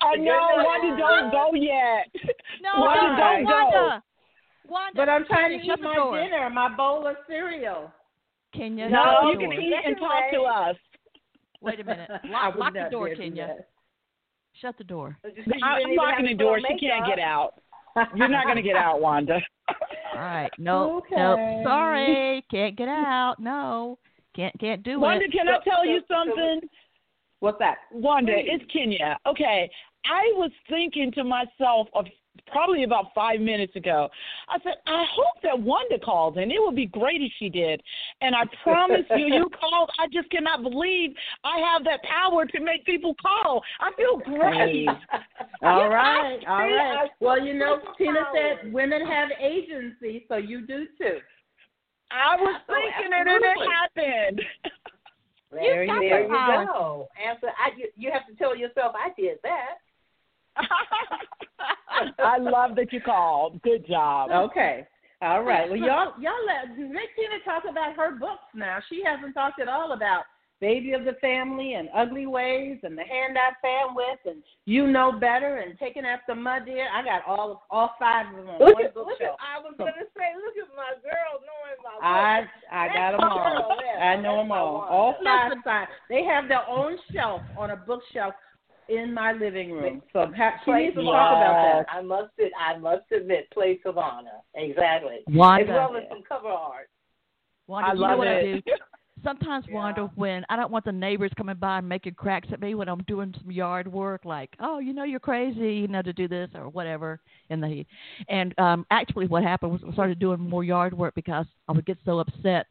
I 0.00 0.16
know, 0.16 0.24
night. 0.24 0.64
Wanda, 0.64 0.96
don't 0.96 1.30
go 1.32 1.54
yet. 1.54 2.06
No, 2.60 2.80
Wanda, 2.80 3.02
no, 3.02 3.16
don't 3.16 3.44
go. 3.44 3.50
Wanda. 3.50 4.02
Wanda. 4.68 4.92
But 4.96 5.08
I'm 5.08 5.24
trying 5.26 5.58
to 5.60 5.64
eat 5.64 5.80
my 5.80 5.94
door. 5.94 6.18
dinner, 6.20 6.50
my 6.50 6.68
bowl 6.74 7.06
of 7.06 7.16
cereal. 7.28 7.90
Kinia, 8.54 8.90
No, 8.90 9.04
shut 9.22 9.32
you 9.32 9.38
can 9.38 9.52
eat 9.52 9.72
and 9.86 9.96
talk 9.96 10.30
to 10.32 10.40
us. 10.42 10.76
Wait 11.60 11.78
a 11.80 11.84
minute. 11.84 12.10
Lock, 12.30 12.56
lock 12.56 12.72
the 12.72 12.88
door, 12.90 13.08
Kinia. 13.10 13.46
that. 13.48 13.68
Shut 14.60 14.76
the 14.76 14.84
door. 14.84 15.16
You 15.24 15.30
didn't 15.44 15.62
I'm 15.62 15.80
even 15.82 15.96
locking 15.96 16.26
have 16.26 16.36
the 16.36 16.38
to 16.38 16.44
door. 16.44 16.58
put 16.58 16.66
She 16.80 16.86
can't 16.88 17.02
makeup. 17.02 17.16
get 17.16 17.24
out. 17.24 17.54
You're 18.16 18.28
not 18.28 18.44
going 18.44 18.56
to 18.56 18.62
get 18.62 18.76
out, 18.76 19.00
Wanda. 19.06 19.38
All 20.14 20.20
right. 20.20 20.50
No. 20.58 20.98
Okay. 20.98 21.14
No. 21.16 21.60
Sorry. 21.64 22.44
Can't 22.50 22.76
get 22.76 22.88
out. 22.88 23.36
No. 23.38 23.98
Can't 24.34 24.58
can't 24.60 24.82
do 24.82 24.98
Wanda, 25.00 25.24
it. 25.24 25.32
Wanda, 25.34 25.36
can 25.36 25.48
I 25.48 25.58
tell 25.64 25.86
you 25.86 26.00
so- 26.00 26.06
so- 26.08 26.14
something? 26.26 26.68
What's 27.40 27.58
that? 27.60 27.76
Wanda, 27.92 28.32
it's 28.34 28.64
Kinia. 28.74 29.14
Okay, 29.24 29.70
I 30.08 30.32
was 30.36 30.50
thinking 30.68 31.12
to 31.12 31.24
myself 31.24 31.88
of 31.94 32.06
probably 32.46 32.84
about 32.84 33.06
five 33.14 33.40
minutes 33.40 33.74
ago. 33.76 34.08
I 34.48 34.58
said, 34.62 34.74
I 34.86 35.04
hope 35.12 35.42
that 35.42 35.58
Wanda 35.60 35.98
calls, 35.98 36.36
and 36.36 36.50
it 36.50 36.58
would 36.60 36.76
be 36.76 36.86
great 36.86 37.20
if 37.20 37.32
she 37.38 37.48
did. 37.48 37.82
And 38.20 38.34
I 38.34 38.42
promise 38.62 39.04
you, 39.16 39.26
you 39.26 39.50
called. 39.60 39.90
I 39.98 40.06
just 40.12 40.30
cannot 40.30 40.62
believe 40.62 41.10
I 41.44 41.58
have 41.58 41.84
that 41.84 42.00
power 42.04 42.46
to 42.46 42.60
make 42.60 42.84
people 42.86 43.14
call. 43.20 43.62
I 43.80 43.90
feel 43.96 44.18
great. 44.18 44.88
All 45.62 45.88
right, 45.88 46.38
all 46.46 46.58
See, 46.68 46.74
right. 46.74 46.98
I- 47.02 47.08
Well, 47.20 47.44
you 47.44 47.52
know, 47.54 47.80
Tina 47.98 48.20
said 48.32 48.72
women 48.72 49.04
have 49.04 49.30
agency, 49.40 50.24
so 50.28 50.36
you 50.36 50.64
do 50.66 50.86
too. 50.96 51.18
I 52.12 52.36
was 52.36 52.60
Oh, 52.68 52.74
thinking 52.74 53.12
it, 53.12 53.18
and 53.18 53.28
it 53.28 53.42
absolutely. 53.44 53.66
happened. 53.74 54.40
There, 55.50 55.86
got 55.86 56.02
you, 56.02 56.08
there 56.08 56.28
the 56.28 56.34
you 56.34 56.66
go. 56.66 57.08
Answer. 57.28 57.48
I, 57.58 57.70
you, 57.76 57.88
you 57.96 58.12
have 58.12 58.26
to 58.28 58.34
tell 58.36 58.56
yourself, 58.56 58.94
I 58.96 59.10
did 59.20 59.38
that. 59.42 59.78
I 62.18 62.38
love 62.38 62.76
that 62.76 62.92
you 62.92 63.00
called. 63.00 63.60
Good 63.62 63.86
job. 63.86 64.30
Okay. 64.50 64.86
All 65.22 65.42
right. 65.42 65.68
Well, 65.68 65.78
y'all, 65.78 66.12
y'all 66.20 66.44
let 66.46 66.78
let 66.78 67.08
Tina 67.16 67.38
talk 67.44 67.64
about 67.68 67.96
her 67.96 68.16
books 68.18 68.44
now. 68.54 68.78
She 68.88 69.02
hasn't 69.04 69.34
talked 69.34 69.60
at 69.60 69.68
all 69.68 69.92
about 69.92 70.24
Baby 70.60 70.92
of 70.92 71.04
the 71.04 71.14
Family 71.20 71.74
and 71.74 71.88
Ugly 71.94 72.26
Ways 72.26 72.78
and 72.82 72.96
The 72.98 73.02
Hand 73.02 73.36
I 73.38 73.50
Fan 73.62 73.94
With 73.94 74.18
and 74.26 74.42
You 74.64 74.86
Know 74.86 75.12
Better 75.12 75.58
and 75.58 75.78
Taking 75.78 76.04
After 76.04 76.34
Mudear. 76.34 76.86
I 76.92 77.02
got 77.04 77.22
all 77.26 77.64
all 77.70 77.94
five 77.98 78.26
of 78.26 78.36
them 78.36 78.48
on 78.50 78.58
Look 78.60 78.74
one 78.74 78.84
at, 78.86 78.96
look 78.96 79.06
bookshelf. 79.08 79.36
at, 79.40 79.58
I 79.58 79.62
was 79.62 79.74
going 79.78 79.92
to 79.94 80.06
say, 80.16 80.34
look 80.38 80.54
at 80.58 80.74
my 80.76 80.94
girl 81.02 81.42
knowing 81.46 81.78
my 81.82 82.06
I 82.06 82.40
books. 82.42 82.52
I 82.70 82.86
That's 82.86 82.96
got 82.98 83.10
them 83.12 83.28
all. 83.28 83.38
girl, 83.38 83.76
yeah. 83.86 84.04
I 84.04 84.16
know 84.16 84.36
That's 84.36 84.44
them 84.44 84.52
all. 84.52 84.86
All 84.90 85.14
five 85.24 85.48
Listen. 85.50 85.62
sides. 85.64 85.90
They 86.08 86.24
have 86.24 86.48
their 86.48 86.68
own 86.68 86.96
shelf 87.12 87.42
on 87.56 87.70
a 87.70 87.76
bookshelf 87.76 88.34
in 88.88 89.12
my 89.12 89.32
living 89.32 89.72
room. 89.72 90.02
So 90.12 90.30
ha- 90.36 90.54
she 90.64 90.70
Place 90.70 90.84
needs 90.86 90.94
to 90.96 91.00
of 91.00 91.06
talk 91.06 91.30
about 91.32 91.86
that. 91.86 91.94
I 91.94 92.02
must 92.02 92.32
ad- 92.40 92.52
I 92.58 92.78
must 92.78 93.10
admit, 93.12 93.50
place 93.50 93.80
of 93.84 93.98
honor. 93.98 94.30
Exactly. 94.54 95.18
Wanda. 95.28 95.64
As 95.64 95.76
well 95.76 95.96
as 95.96 96.04
some 96.08 96.22
cover 96.28 96.48
art. 96.48 96.88
Wanda, 97.66 97.90
I 97.90 97.92
you 97.92 98.00
know 98.00 98.06
love 98.06 98.18
what 98.18 98.28
I 98.28 98.32
it. 98.32 98.64
do? 98.64 98.72
Sometimes 99.24 99.64
Yeah. 99.68 99.74
Wanda, 99.74 100.10
when 100.14 100.46
I 100.48 100.54
don't 100.54 100.70
want 100.70 100.84
the 100.84 100.92
neighbors 100.92 101.32
coming 101.36 101.56
by 101.56 101.78
and 101.78 101.88
making 101.88 102.14
cracks 102.14 102.48
at 102.52 102.60
me 102.60 102.76
when 102.76 102.88
I'm 102.88 103.02
doing 103.08 103.34
some 103.36 103.50
yard 103.50 103.90
work, 103.90 104.24
like, 104.24 104.54
oh, 104.60 104.78
you 104.78 104.92
know, 104.92 105.02
you're 105.02 105.18
crazy, 105.18 105.74
you 105.74 105.88
know, 105.88 106.02
to 106.02 106.12
do 106.12 106.28
this 106.28 106.48
or 106.54 106.68
whatever 106.68 107.20
in 107.50 107.60
the 107.60 107.66
heat. 107.66 107.86
And 108.28 108.56
um 108.58 108.86
actually, 108.90 109.26
what 109.26 109.42
happened 109.42 109.72
was 109.72 109.80
I 109.86 109.92
started 109.92 110.18
doing 110.20 110.38
more 110.38 110.62
yard 110.64 110.96
work 110.96 111.14
because 111.16 111.46
I 111.68 111.72
would 111.72 111.84
get 111.84 111.98
so 112.04 112.20
upset, 112.20 112.66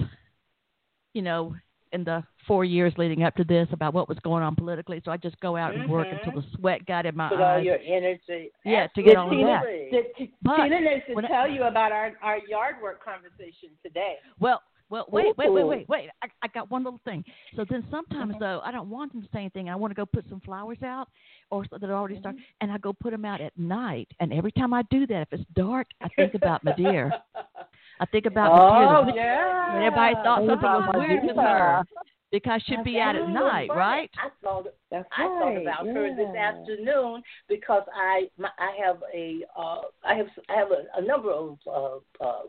you 1.13 1.21
know, 1.21 1.53
in 1.91 2.03
the 2.05 2.23
four 2.47 2.63
years 2.65 2.93
leading 2.97 3.23
up 3.23 3.35
to 3.35 3.43
this 3.43 3.67
about 3.71 3.93
what 3.93 4.07
was 4.09 4.17
going 4.23 4.41
on 4.41 4.55
politically. 4.55 5.01
So 5.05 5.11
I 5.11 5.17
just 5.17 5.39
go 5.41 5.55
out 5.57 5.73
and 5.73 5.83
mm-hmm. 5.83 5.91
work 5.91 6.07
until 6.09 6.41
the 6.41 6.47
sweat 6.55 6.85
got 6.85 7.05
in 7.05 7.15
my 7.15 7.29
Put 7.29 7.39
eyes. 7.41 7.57
all 7.57 7.63
your 7.63 7.77
energy. 7.85 8.51
Yeah, 8.65 8.87
to 8.95 9.03
get 9.03 9.17
on 9.17 9.29
Tina, 9.29 9.61
that. 9.91 9.91
Did, 10.17 10.29
But 10.41 10.63
Tina 10.63 10.79
needs 10.79 11.03
to 11.07 11.13
when 11.13 11.25
I- 11.25 11.27
tell 11.27 11.49
you 11.49 11.63
about 11.63 11.91
our 11.91 12.13
our 12.23 12.39
yard 12.47 12.75
work 12.81 13.03
conversation 13.03 13.69
today. 13.83 14.15
Well, 14.39 14.61
well, 14.89 15.05
wait, 15.11 15.37
wait, 15.37 15.51
wait, 15.51 15.65
wait, 15.65 15.89
wait. 15.89 16.09
I, 16.23 16.27
I 16.41 16.47
got 16.47 16.71
one 16.71 16.85
little 16.85 17.01
thing. 17.03 17.25
So 17.57 17.65
then 17.69 17.83
sometimes 17.91 18.31
Mm-hmm. 18.35 18.39
though, 18.43 18.61
I 18.63 18.71
don't 18.71 18.89
want 18.89 19.11
them 19.11 19.21
to 19.21 19.27
say 19.33 19.39
anything. 19.39 19.69
I 19.69 19.75
want 19.75 19.91
to 19.91 19.95
go 19.95 20.05
put 20.05 20.23
some 20.29 20.39
flowers 20.39 20.77
out, 20.81 21.09
or 21.51 21.65
so 21.69 21.77
that 21.77 21.89
already 21.89 22.17
started, 22.19 22.39
Mm-hmm. 22.39 22.61
and 22.61 22.71
I 22.71 22.77
go 22.77 22.93
put 22.93 23.11
them 23.11 23.25
out 23.25 23.41
at 23.41 23.51
night. 23.57 24.07
And 24.21 24.31
every 24.31 24.53
time 24.53 24.73
I 24.73 24.83
do 24.89 25.05
that, 25.07 25.23
if 25.23 25.39
it's 25.41 25.43
dark, 25.55 25.87
I 26.01 26.07
think 26.15 26.35
about 26.35 26.63
Mudear. 26.63 27.11
I 27.99 28.05
think 28.05 28.27
about 28.27 28.51
Oh 28.53 29.03
Mudear. 29.03 29.15
yeah. 29.15 29.75
And 29.75 29.83
everybody 29.83 30.13
thought 30.23 30.39
something 30.47 30.69
was 30.69 30.95
weird 30.95 31.23
with 31.25 31.35
her 31.35 31.83
because 32.31 32.61
she'd 32.65 32.83
be 32.83 32.99
out 32.99 33.15
at 33.15 33.29
night, 33.29 33.69
right? 33.69 34.09
I 34.17 34.29
thought 34.43 34.67
That's 34.91 35.07
I 35.17 35.23
thought 35.23 35.45
right, 35.45 35.61
about 35.61 35.85
her 35.85 36.15
this 36.15 36.35
afternoon 36.35 37.23
because 37.47 37.83
I 37.95 38.27
my, 38.37 38.49
I 38.59 38.75
have 38.85 38.97
a 39.13 39.39
uh, 39.57 39.81
I 40.05 40.15
have 40.15 40.27
I 40.49 40.55
have 40.55 40.71
a, 40.71 41.01
a 41.01 41.05
number 41.05 41.31
of 41.31 41.57
uh, 41.67 42.23
uh, 42.23 42.41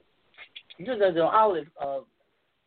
you 0.79 0.87
know, 0.87 1.13
the 1.13 1.23
olive 1.23 1.67
uh, 1.81 2.01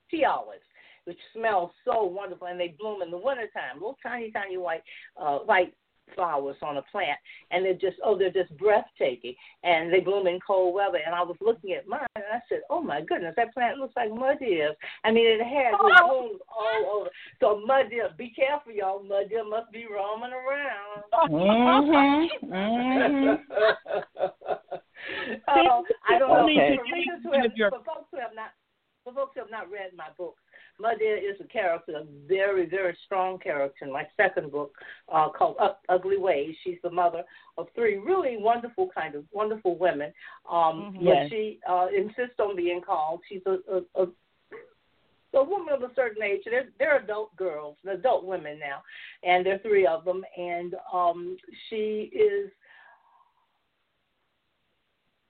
tea 0.09 0.25
olives 0.25 0.61
which 1.05 1.17
smell 1.33 1.73
so 1.83 2.03
wonderful 2.03 2.47
and 2.47 2.59
they 2.59 2.75
bloom 2.79 3.01
in 3.01 3.09
the 3.09 3.17
wintertime. 3.17 3.75
Little 3.75 3.97
tiny 4.03 4.31
tiny 4.31 4.57
white 4.57 4.83
uh, 5.17 5.39
white 5.39 5.73
flowers 6.15 6.55
on 6.61 6.77
a 6.77 6.81
plant 6.83 7.17
and 7.51 7.65
they're 7.65 7.73
just 7.73 7.97
oh 8.03 8.17
they're 8.17 8.31
just 8.31 8.55
breathtaking 8.57 9.35
and 9.63 9.91
they 9.91 9.99
bloom 9.99 10.27
in 10.27 10.39
cold 10.45 10.73
weather 10.73 10.99
and 11.05 11.15
I 11.15 11.21
was 11.21 11.37
looking 11.41 11.73
at 11.73 11.87
mine 11.87 12.05
and 12.15 12.25
I 12.33 12.39
said 12.49 12.61
oh 12.69 12.81
my 12.81 13.01
goodness 13.01 13.33
that 13.37 13.53
plant 13.53 13.77
looks 13.77 13.95
like 13.95 14.09
Mudear 14.09 14.71
I 15.03 15.11
mean 15.11 15.27
it 15.27 15.43
has 15.43 15.73
it 15.73 16.07
blooms 16.07 16.41
all 16.49 16.99
over 16.99 17.09
so 17.39 17.61
Mudear 17.67 18.15
be 18.17 18.29
careful 18.29 18.71
y'all 18.71 19.03
Mudear 19.03 19.49
must 19.49 19.71
be 19.71 19.85
roaming 19.85 20.31
around 20.33 21.03
Mhm. 22.41 23.37
Mhm. 23.39 23.39
oh, 25.47 25.83
I 26.07 26.19
don't 26.19 26.29
know. 26.29 26.43
Okay. 26.45 26.77
For, 26.77 26.83
readers 26.93 27.21
who 27.23 27.31
have, 27.33 27.51
for 27.71 27.83
folks 27.83 28.07
who 28.11 28.19
have 28.19 28.35
not, 28.35 28.51
for 29.03 29.13
folks 29.13 29.31
who 29.35 29.41
have 29.41 29.51
not 29.51 29.69
read 29.71 29.91
my 29.95 30.09
book, 30.17 30.37
Mother 30.81 31.15
is 31.15 31.39
a 31.39 31.47
character, 31.47 31.93
a 31.97 32.05
very, 32.27 32.65
very 32.65 32.97
strong 33.05 33.37
character 33.37 33.85
in 33.85 33.93
my 33.93 34.05
second 34.17 34.51
book 34.51 34.73
uh, 35.13 35.29
called 35.29 35.57
Ugly 35.89 36.17
Ways. 36.17 36.55
She's 36.63 36.79
the 36.83 36.89
mother 36.89 37.23
of 37.57 37.67
three 37.75 37.97
really 37.97 38.37
wonderful 38.37 38.89
kind 38.93 39.13
of 39.15 39.23
wonderful 39.31 39.77
women. 39.77 40.11
Um, 40.49 40.95
Mhm. 40.97 41.05
But 41.05 41.29
she 41.29 41.59
uh, 41.67 41.87
insists 41.95 42.39
on 42.39 42.55
being 42.55 42.81
called. 42.81 43.21
She's 43.29 43.45
a, 43.45 43.57
a, 43.75 44.03
a 44.03 44.07
a 45.33 45.43
woman 45.43 45.73
of 45.73 45.81
a 45.83 45.93
certain 45.95 46.21
age. 46.23 46.41
They're, 46.43 46.69
they're 46.77 46.97
adult 46.97 47.33
girls, 47.37 47.77
adult 47.89 48.25
women 48.25 48.59
now, 48.59 48.83
and 49.23 49.45
there 49.45 49.55
are 49.55 49.59
three 49.59 49.87
of 49.87 50.03
them. 50.03 50.25
And 50.37 50.75
um, 50.93 51.37
she 51.69 52.11
is 52.13 52.51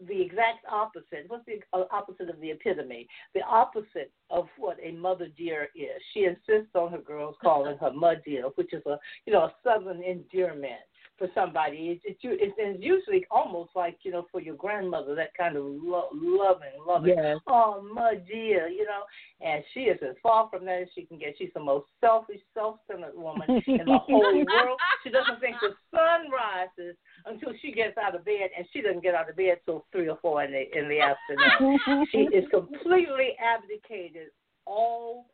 the 0.08 0.22
exact 0.22 0.66
opposite. 0.70 1.26
What's 1.28 1.46
the 1.46 1.60
uh, 1.74 1.86
opposite 1.92 2.30
of 2.30 2.40
the 2.40 2.52
epitome? 2.52 3.08
The 3.34 3.42
opposite 3.42 4.12
of 4.30 4.48
what 4.58 4.78
a 4.82 4.92
mother 4.92 5.28
dear 5.38 5.70
is. 5.76 6.02
She 6.14 6.26
insists 6.26 6.76
on 6.76 6.92
her 6.92 7.00
girls 7.00 7.36
calling 7.42 7.78
her 7.78 7.92
Mudear, 7.92 8.52
which 8.56 8.74
is 8.74 8.84
a 8.86 8.98
you 9.26 9.34
know 9.34 9.44
a 9.44 9.54
southern 9.64 10.04
endearment 10.04 10.82
for 11.22 11.30
somebody. 11.36 12.02
It's, 12.02 12.02
it's, 12.04 12.20
it's, 12.24 12.54
it's 12.58 12.84
usually 12.84 13.26
almost 13.30 13.72
like 13.76 14.00
you 14.02 14.12
know 14.12 14.26
for 14.32 14.42
your 14.42 14.56
grandmother 14.56 15.14
that 15.14 15.36
kind 15.38 15.56
of 15.56 15.64
lo- 15.66 16.10
loving, 16.14 16.82
loving. 16.86 17.14
Yes. 17.16 17.38
Oh, 17.46 17.86
my 17.94 18.16
dear, 18.16 18.68
you 18.68 18.86
know. 18.86 19.04
And 19.40 19.64
she 19.74 19.82
is 19.82 20.00
as 20.02 20.16
far 20.24 20.50
from 20.50 20.66
that 20.66 20.82
as 20.82 20.88
she 20.96 21.04
can 21.04 21.20
get. 21.20 21.36
She's 21.38 21.52
the 21.54 21.60
most 21.60 21.86
selfish, 22.00 22.40
self-centered 22.56 23.16
woman 23.16 23.62
in 23.68 23.86
the 23.86 24.00
whole 24.00 24.20
world. 24.20 24.80
She 25.04 25.12
doesn't 25.12 25.40
think 25.40 25.58
the 25.62 25.76
sun 25.92 26.32
rises 26.32 26.98
until 27.28 27.54
she 27.62 27.72
gets 27.72 27.98
out 27.98 28.16
of 28.16 28.26
bed, 28.26 28.50
and 28.58 28.66
she 28.74 28.82
doesn't 28.82 29.04
get 29.04 29.14
out 29.14 29.30
of 29.30 29.36
bed 29.36 29.60
till 29.66 29.86
three 29.92 30.10
or 30.10 30.18
four 30.24 30.44
in 30.44 30.52
the 30.52 30.78
in 30.78 30.90
the 30.90 31.00
afternoon. 31.02 32.08
she 32.12 32.36
is 32.36 32.46
completely 32.50 33.38
abdicated 33.38 34.30
all 34.66 35.28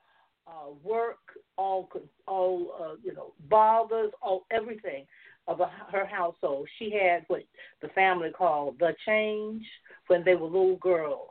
uh, 0.47 0.71
work, 0.83 1.19
all 1.57 1.89
all 2.27 2.73
uh, 2.81 2.95
you 3.01 3.13
know 3.13 3.33
bothers, 3.49 4.11
all 4.21 4.45
everything 4.51 5.05
of 5.47 5.59
a, 5.61 5.71
her 5.91 6.05
household. 6.05 6.67
She 6.77 6.91
had 6.91 7.23
what 7.27 7.43
the 7.81 7.87
family 7.89 8.31
called 8.31 8.77
the 8.79 8.95
change 9.05 9.65
when 10.07 10.23
they 10.23 10.35
were 10.35 10.47
little 10.47 10.77
girls. 10.77 11.29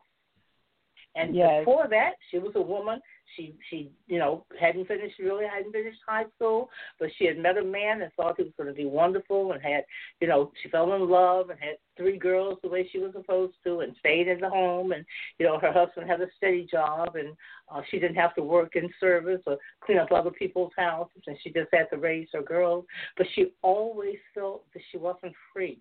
And 1.14 1.34
Yes. 1.34 1.60
before 1.60 1.88
that, 1.88 2.14
she 2.30 2.38
was 2.38 2.52
a 2.56 2.60
woman. 2.60 3.00
She 3.34 3.54
she 3.68 3.90
you 4.06 4.18
know 4.18 4.44
hadn't 4.60 4.86
finished 4.86 5.18
really 5.18 5.46
hadn't 5.46 5.72
finished 5.72 5.98
high 6.06 6.26
school, 6.36 6.70
but 7.00 7.08
she 7.16 7.26
had 7.26 7.38
met 7.38 7.58
a 7.58 7.64
man 7.64 8.02
and 8.02 8.12
thought 8.12 8.36
he 8.36 8.44
was 8.44 8.52
going 8.56 8.68
to 8.68 8.74
be 8.74 8.86
wonderful 8.86 9.52
and 9.52 9.62
had 9.62 9.84
you 10.20 10.28
know 10.28 10.52
she 10.62 10.68
fell 10.68 10.94
in 10.94 11.08
love 11.08 11.50
and 11.50 11.58
had 11.58 11.76
three 11.96 12.18
girls 12.18 12.58
the 12.62 12.68
way 12.68 12.88
she 12.90 12.98
was 12.98 13.12
supposed 13.12 13.54
to 13.64 13.80
and 13.80 13.96
stayed 13.98 14.28
in 14.28 14.40
the 14.40 14.48
home 14.48 14.92
and 14.92 15.04
you 15.38 15.46
know 15.46 15.58
her 15.58 15.72
husband 15.72 16.08
had 16.08 16.20
a 16.20 16.26
steady 16.36 16.66
job 16.70 17.16
and 17.16 17.34
uh, 17.70 17.80
she 17.90 17.98
didn't 17.98 18.16
have 18.16 18.34
to 18.34 18.42
work 18.42 18.76
in 18.76 18.88
service 19.00 19.42
or 19.46 19.56
clean 19.80 19.98
up 19.98 20.12
other 20.12 20.30
people's 20.30 20.72
houses 20.76 21.22
and 21.26 21.36
she 21.42 21.50
just 21.50 21.68
had 21.72 21.90
to 21.90 21.96
raise 21.96 22.28
her 22.32 22.42
girls, 22.42 22.84
but 23.16 23.26
she 23.34 23.52
always 23.62 24.18
felt 24.34 24.64
that 24.72 24.82
she 24.90 24.98
wasn't 24.98 25.34
free. 25.52 25.80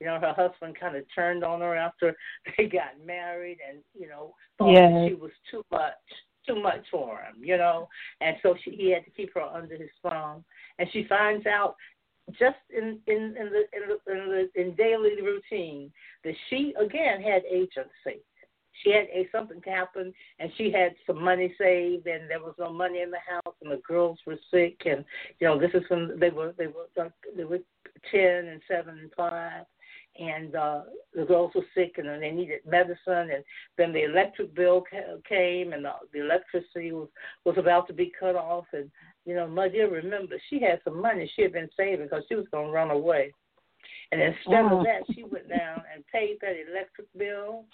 You 0.00 0.08
know, 0.08 0.18
her 0.18 0.34
husband 0.36 0.76
kind 0.80 0.96
of 0.96 1.04
turned 1.14 1.44
on 1.44 1.60
her 1.60 1.76
after 1.76 2.16
they 2.58 2.66
got 2.66 2.98
married, 3.06 3.58
and 3.68 3.78
you 3.98 4.08
know, 4.08 4.34
thought 4.58 4.72
Yes. 4.72 5.08
she 5.08 5.14
was 5.14 5.30
too 5.48 5.62
much, 5.70 5.92
too 6.46 6.60
much 6.60 6.84
for 6.90 7.18
him. 7.18 7.42
You 7.42 7.56
know, 7.56 7.88
and 8.20 8.36
so 8.42 8.54
she 8.62 8.70
he 8.72 8.90
had 8.90 9.04
to 9.04 9.10
keep 9.10 9.34
her 9.34 9.42
under 9.42 9.76
his 9.76 9.90
thumb. 10.02 10.44
And 10.78 10.88
she 10.92 11.04
finds 11.08 11.46
out 11.46 11.76
just 12.38 12.56
in 12.70 12.98
in 13.06 13.34
in 13.38 13.50
the 13.50 13.64
in 13.72 13.88
the 13.88 14.12
in, 14.12 14.48
the, 14.54 14.60
in 14.60 14.74
daily 14.74 15.20
routine 15.20 15.90
that 16.24 16.34
she 16.48 16.74
again 16.80 17.20
had 17.22 17.42
agency. 17.44 18.22
She 18.82 18.90
had 18.90 19.06
a 19.12 19.28
something 19.30 19.60
to 19.60 19.70
happen, 19.70 20.14
and 20.38 20.50
she 20.56 20.72
had 20.72 20.94
some 21.06 21.22
money 21.22 21.54
saved, 21.58 22.06
and 22.06 22.28
there 22.28 22.40
was 22.40 22.54
no 22.58 22.72
money 22.72 23.02
in 23.02 23.10
the 23.10 23.18
house, 23.18 23.54
and 23.60 23.70
the 23.70 23.82
girls 23.86 24.18
were 24.26 24.38
sick, 24.50 24.80
and 24.86 25.04
you 25.38 25.46
know 25.46 25.58
this 25.58 25.70
is 25.74 25.82
when 25.88 26.18
they 26.18 26.30
were 26.30 26.54
they 26.56 26.68
were 26.68 26.88
uh, 27.00 27.10
they 27.36 27.44
were 27.44 27.60
ten 28.10 28.46
and 28.48 28.62
seven 28.66 28.98
and 28.98 29.12
five, 29.16 29.64
and 30.18 30.54
uh 30.56 30.82
the 31.14 31.24
girls 31.24 31.52
were 31.54 31.64
sick 31.74 31.94
and 31.96 32.06
they 32.22 32.30
needed 32.30 32.60
medicine 32.66 33.30
and 33.34 33.42
then 33.78 33.92
the 33.92 34.04
electric 34.04 34.54
bill 34.54 34.82
ca- 34.90 35.16
came 35.26 35.72
and 35.72 35.84
the, 35.84 35.90
the 36.12 36.20
electricity 36.20 36.92
was 36.92 37.08
was 37.44 37.56
about 37.56 37.86
to 37.86 37.94
be 37.94 38.12
cut 38.18 38.36
off 38.36 38.66
and 38.72 38.90
you 39.24 39.34
know 39.34 39.46
Mudear 39.46 39.90
remember 39.90 40.36
she 40.50 40.60
had 40.60 40.80
some 40.84 41.00
money 41.00 41.30
she 41.34 41.42
had 41.42 41.52
been 41.52 41.68
saving 41.76 42.06
because 42.06 42.24
she 42.28 42.34
was 42.34 42.46
going 42.52 42.66
to 42.66 42.72
run 42.72 42.90
away 42.90 43.32
and 44.10 44.20
instead 44.20 44.64
Oh. 44.70 44.78
of 44.80 44.84
that 44.84 45.02
she 45.14 45.22
went 45.24 45.48
down 45.48 45.82
and 45.94 46.04
paid 46.08 46.36
that 46.42 46.56
electric 46.70 47.06
bill 47.16 47.64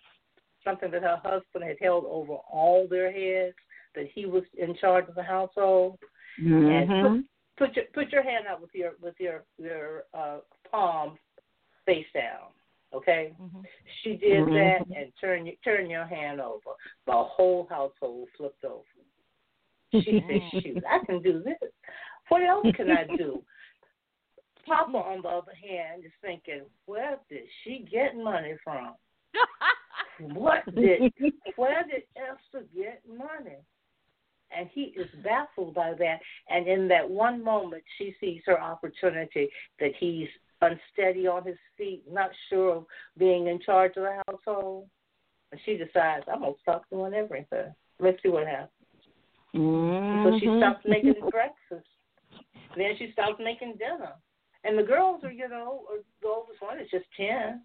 something 0.64 0.90
that 0.92 1.02
her 1.02 1.20
husband 1.24 1.64
had 1.64 1.76
held 1.80 2.04
over 2.06 2.34
all 2.34 2.86
their 2.88 3.10
heads 3.10 3.56
that 3.96 4.06
he 4.14 4.26
was 4.26 4.44
in 4.56 4.76
charge 4.76 5.08
of 5.08 5.14
the 5.16 5.22
household 5.22 5.98
Mhm. 6.40 7.24
put 7.56 7.74
your 7.74 7.84
put 7.92 8.12
your 8.12 8.22
hand 8.22 8.46
up 8.46 8.60
with 8.60 8.72
your 8.74 8.92
with 9.00 9.18
your 9.18 9.44
your 9.58 10.04
uh 10.14 10.38
palm 10.70 11.18
face 11.88 12.10
down 12.12 12.48
okay 12.92 13.34
Mhm. 13.40 13.62
she 14.02 14.10
did 14.16 14.44
Mhm. 14.44 14.54
that 14.54 14.80
and 14.96 15.12
turn 15.20 15.46
your 15.46 15.56
turn 15.64 15.88
your 15.96 16.04
hand 16.16 16.40
over 16.40 16.72
the 17.06 17.20
whole 17.34 17.66
household 17.66 18.28
flipped 18.36 18.64
over 18.64 18.84
she 20.04 20.22
said 20.28 20.62
shoot 20.62 20.84
i 20.86 20.98
can 21.06 21.22
do 21.22 21.34
this 21.42 21.70
what 22.28 22.42
else 22.42 22.66
can 22.76 22.90
i 22.90 23.04
do 23.16 23.30
papa 24.66 24.98
on 24.98 25.22
the 25.22 25.28
other 25.28 25.54
hand 25.54 26.04
is 26.04 26.12
thinking 26.20 26.62
where 26.86 27.18
did 27.30 27.44
she 27.62 27.86
get 27.90 28.16
money 28.16 28.54
from 28.64 28.94
what 30.20 30.62
did 30.74 31.12
where 31.56 31.84
did 31.84 32.02
Esther 32.16 32.66
get 32.74 33.02
money? 33.08 33.58
And 34.50 34.68
he 34.72 34.94
is 34.96 35.08
baffled 35.22 35.74
by 35.74 35.92
that. 35.98 36.18
And 36.48 36.66
in 36.66 36.88
that 36.88 37.08
one 37.08 37.44
moment, 37.44 37.82
she 37.98 38.14
sees 38.18 38.40
her 38.46 38.60
opportunity 38.60 39.48
that 39.78 39.92
he's 40.00 40.28
unsteady 40.60 41.26
on 41.26 41.44
his 41.44 41.56
feet, 41.76 42.02
not 42.10 42.30
sure 42.48 42.76
of 42.76 42.86
being 43.16 43.46
in 43.46 43.60
charge 43.60 43.96
of 43.96 44.04
the 44.04 44.22
household. 44.26 44.88
And 45.52 45.60
she 45.64 45.76
decides, 45.76 46.24
I'm 46.30 46.40
going 46.40 46.54
to 46.54 46.60
stop 46.60 46.84
doing 46.90 47.14
everything. 47.14 47.74
Let's 48.00 48.22
see 48.22 48.28
what 48.28 48.46
happens. 48.46 48.70
So 49.54 50.38
she 50.38 50.46
Mhm. 50.46 50.58
stops 50.58 50.84
making 50.84 51.28
breakfast. 51.30 51.88
Then 52.76 52.96
she 52.96 53.12
stops 53.12 53.38
making 53.38 53.76
dinner. 53.76 54.14
And 54.64 54.78
the 54.78 54.82
girls 54.82 55.24
are, 55.24 55.30
you 55.30 55.48
know, 55.48 55.86
the 56.20 56.28
oldest 56.28 56.60
one 56.60 56.78
is 56.78 56.90
just 56.90 57.10
10. 57.16 57.64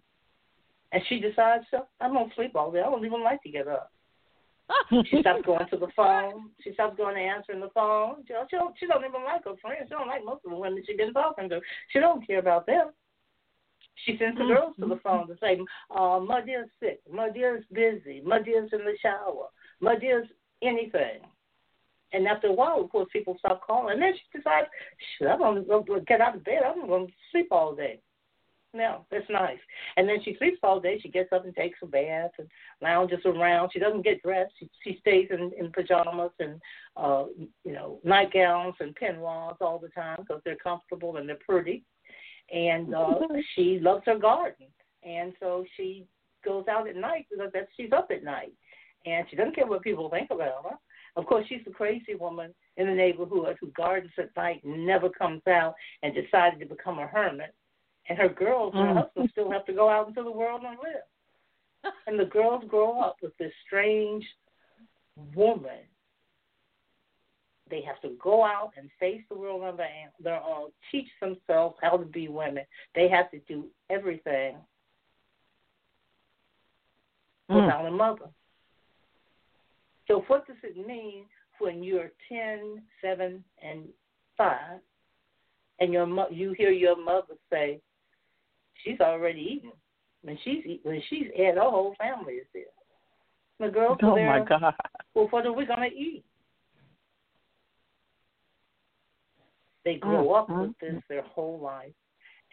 And 0.92 1.04
she 1.06 1.20
decides, 1.20 1.68
so 1.70 1.88
I'm 2.00 2.12
going 2.12 2.28
to 2.28 2.34
sleep 2.34 2.54
all 2.54 2.70
day. 2.70 2.80
I 2.80 2.84
don't 2.84 3.04
even 3.04 3.22
like 3.22 3.42
to 3.42 3.50
get 3.50 3.68
up. 3.68 3.92
She 5.10 5.20
stops 5.20 5.42
going 5.44 5.66
to 5.70 5.76
the 5.76 5.88
phone. 5.96 6.50
She 6.62 6.72
stops 6.72 6.96
going 6.96 7.16
to 7.16 7.20
answering 7.20 7.60
the 7.60 7.70
phone. 7.74 8.24
She 8.26 8.32
don't, 8.32 8.48
she 8.50 8.56
don't, 8.56 8.74
she 8.78 8.86
don't 8.86 9.04
even 9.04 9.24
like 9.24 9.44
her 9.44 9.56
friends. 9.60 9.84
She 9.84 9.90
don't 9.90 10.08
like 10.08 10.24
most 10.24 10.44
of 10.44 10.50
the 10.50 10.56
women 10.56 10.82
she's 10.86 10.96
been 10.96 11.12
talking 11.12 11.48
to. 11.50 11.60
She 11.90 12.00
don't 12.00 12.26
care 12.26 12.38
about 12.38 12.66
them. 12.66 12.90
She 14.04 14.16
sends 14.18 14.36
the 14.38 14.44
girls 14.44 14.74
to 14.80 14.86
the 14.86 15.00
phone 15.04 15.28
to 15.28 15.36
say, 15.40 15.58
uh, 15.90 16.18
Mudear's 16.18 16.70
sick. 16.80 17.00
Mudear's 17.12 17.64
busy. 17.72 18.22
Mudear's 18.26 18.70
in 18.72 18.80
the 18.80 18.96
shower. 19.00 19.48
Mudear's 19.80 20.28
anything. 20.62 21.20
And 22.12 22.26
after 22.26 22.48
a 22.48 22.52
while, 22.52 22.80
of 22.80 22.90
course, 22.90 23.08
people 23.12 23.36
stop 23.38 23.60
calling. 23.66 23.94
And 23.94 24.02
then 24.02 24.12
she 24.14 24.38
decides, 24.38 24.68
Shit, 25.18 25.28
I'm 25.28 25.38
going 25.38 25.56
to 25.56 25.62
go 25.62 25.84
get 26.06 26.20
out 26.20 26.36
of 26.36 26.44
bed. 26.44 26.62
I'm 26.64 26.86
going 26.86 27.06
to 27.06 27.12
sleep 27.30 27.48
all 27.50 27.74
day. 27.74 28.00
No, 28.74 29.06
that's 29.08 29.30
nice. 29.30 29.58
And 29.96 30.08
then 30.08 30.16
she 30.24 30.34
sleeps 30.36 30.58
all 30.64 30.80
day. 30.80 30.98
She 31.00 31.08
gets 31.08 31.32
up 31.32 31.44
and 31.44 31.54
takes 31.54 31.78
a 31.82 31.86
bath 31.86 32.32
and 32.38 32.48
lounges 32.82 33.20
around. 33.24 33.70
She 33.72 33.78
doesn't 33.78 34.02
get 34.02 34.20
dressed. 34.20 34.52
She, 34.58 34.68
she 34.82 34.98
stays 34.98 35.28
in, 35.30 35.52
in 35.56 35.70
pajamas 35.70 36.32
and, 36.40 36.60
uh, 36.96 37.26
you 37.64 37.72
know, 37.72 38.00
nightgowns 38.02 38.74
and 38.80 38.96
peignoirs 38.96 39.56
all 39.60 39.78
the 39.78 39.90
time 39.90 40.18
because 40.18 40.42
they're 40.44 40.56
comfortable 40.56 41.18
and 41.18 41.28
they're 41.28 41.38
pretty. 41.48 41.84
And 42.52 42.92
uh, 42.92 43.14
she 43.54 43.78
loves 43.80 44.02
her 44.06 44.18
garden. 44.18 44.66
And 45.04 45.34
so 45.38 45.64
she 45.76 46.04
goes 46.44 46.64
out 46.68 46.88
at 46.88 46.96
night 46.96 47.26
because 47.30 47.52
that's 47.54 47.68
she's 47.76 47.92
up 47.92 48.08
at 48.10 48.24
night. 48.24 48.52
And 49.06 49.24
she 49.30 49.36
doesn't 49.36 49.54
care 49.54 49.68
what 49.68 49.82
people 49.82 50.10
think 50.10 50.30
about 50.32 50.64
her. 50.64 50.76
Of 51.16 51.26
course, 51.26 51.46
she's 51.48 51.64
the 51.64 51.70
crazy 51.70 52.16
woman 52.16 52.52
in 52.76 52.88
the 52.88 52.94
neighborhood 52.94 53.56
who 53.60 53.68
gardens 53.68 54.10
at 54.18 54.34
night, 54.36 54.62
never 54.64 55.08
comes 55.08 55.42
out, 55.46 55.74
and 56.02 56.12
decided 56.12 56.58
to 56.58 56.66
become 56.66 56.98
a 56.98 57.06
hermit 57.06 57.54
and 58.08 58.18
her 58.18 58.28
girls 58.28 58.74
her 58.74 58.80
mm. 58.80 58.96
husband 58.96 59.28
still 59.32 59.50
have 59.50 59.64
to 59.66 59.72
go 59.72 59.88
out 59.88 60.08
into 60.08 60.22
the 60.22 60.30
world 60.30 60.62
and 60.66 60.78
live. 60.78 61.92
And 62.06 62.18
the 62.18 62.24
girls 62.24 62.64
grow 62.66 63.00
up 63.00 63.16
with 63.22 63.36
this 63.38 63.52
strange 63.66 64.24
woman. 65.34 65.84
They 67.70 67.82
have 67.82 68.00
to 68.02 68.16
go 68.22 68.44
out 68.44 68.72
and 68.76 68.90
face 69.00 69.22
the 69.28 69.36
world 69.36 69.62
on 69.62 69.78
their 70.22 70.40
own, 70.40 70.70
teach 70.90 71.08
themselves 71.20 71.76
how 71.82 71.96
to 71.96 72.04
be 72.04 72.28
women. 72.28 72.64
They 72.94 73.08
have 73.08 73.30
to 73.30 73.38
do 73.48 73.66
everything 73.90 74.56
mm. 77.50 77.62
without 77.62 77.86
a 77.86 77.90
mother. 77.90 78.28
So, 80.08 80.24
what 80.26 80.46
does 80.46 80.56
it 80.62 80.86
mean 80.86 81.24
when 81.58 81.82
you're 81.82 82.12
10, 82.28 82.82
7, 83.00 83.42
and 83.62 83.84
5, 84.36 84.56
and 85.80 85.92
your 85.92 86.30
you 86.30 86.52
hear 86.52 86.70
your 86.70 87.02
mother 87.02 87.34
say, 87.50 87.80
she's 88.84 89.00
already 89.00 89.40
eating. 89.40 89.72
When 90.22 90.38
she's 90.44 90.64
when 90.82 91.02
she's 91.08 91.26
ate, 91.34 91.54
her 91.54 91.60
whole 91.60 91.94
family 91.98 92.34
is 92.34 92.46
there. 92.54 92.64
The 93.60 93.72
girls 93.72 93.98
oh 94.02 94.10
are 94.10 94.16
there. 94.16 94.36
Oh 94.36 94.40
my 94.40 94.46
God! 94.46 94.74
Well, 95.14 95.28
what 95.30 95.46
are 95.46 95.52
we 95.52 95.66
gonna 95.66 95.86
eat? 95.86 96.24
They 99.84 99.96
grow 99.96 100.24
mm-hmm. 100.24 100.52
up 100.52 100.60
with 100.60 100.78
this 100.80 101.02
their 101.08 101.22
whole 101.22 101.60
life, 101.60 101.92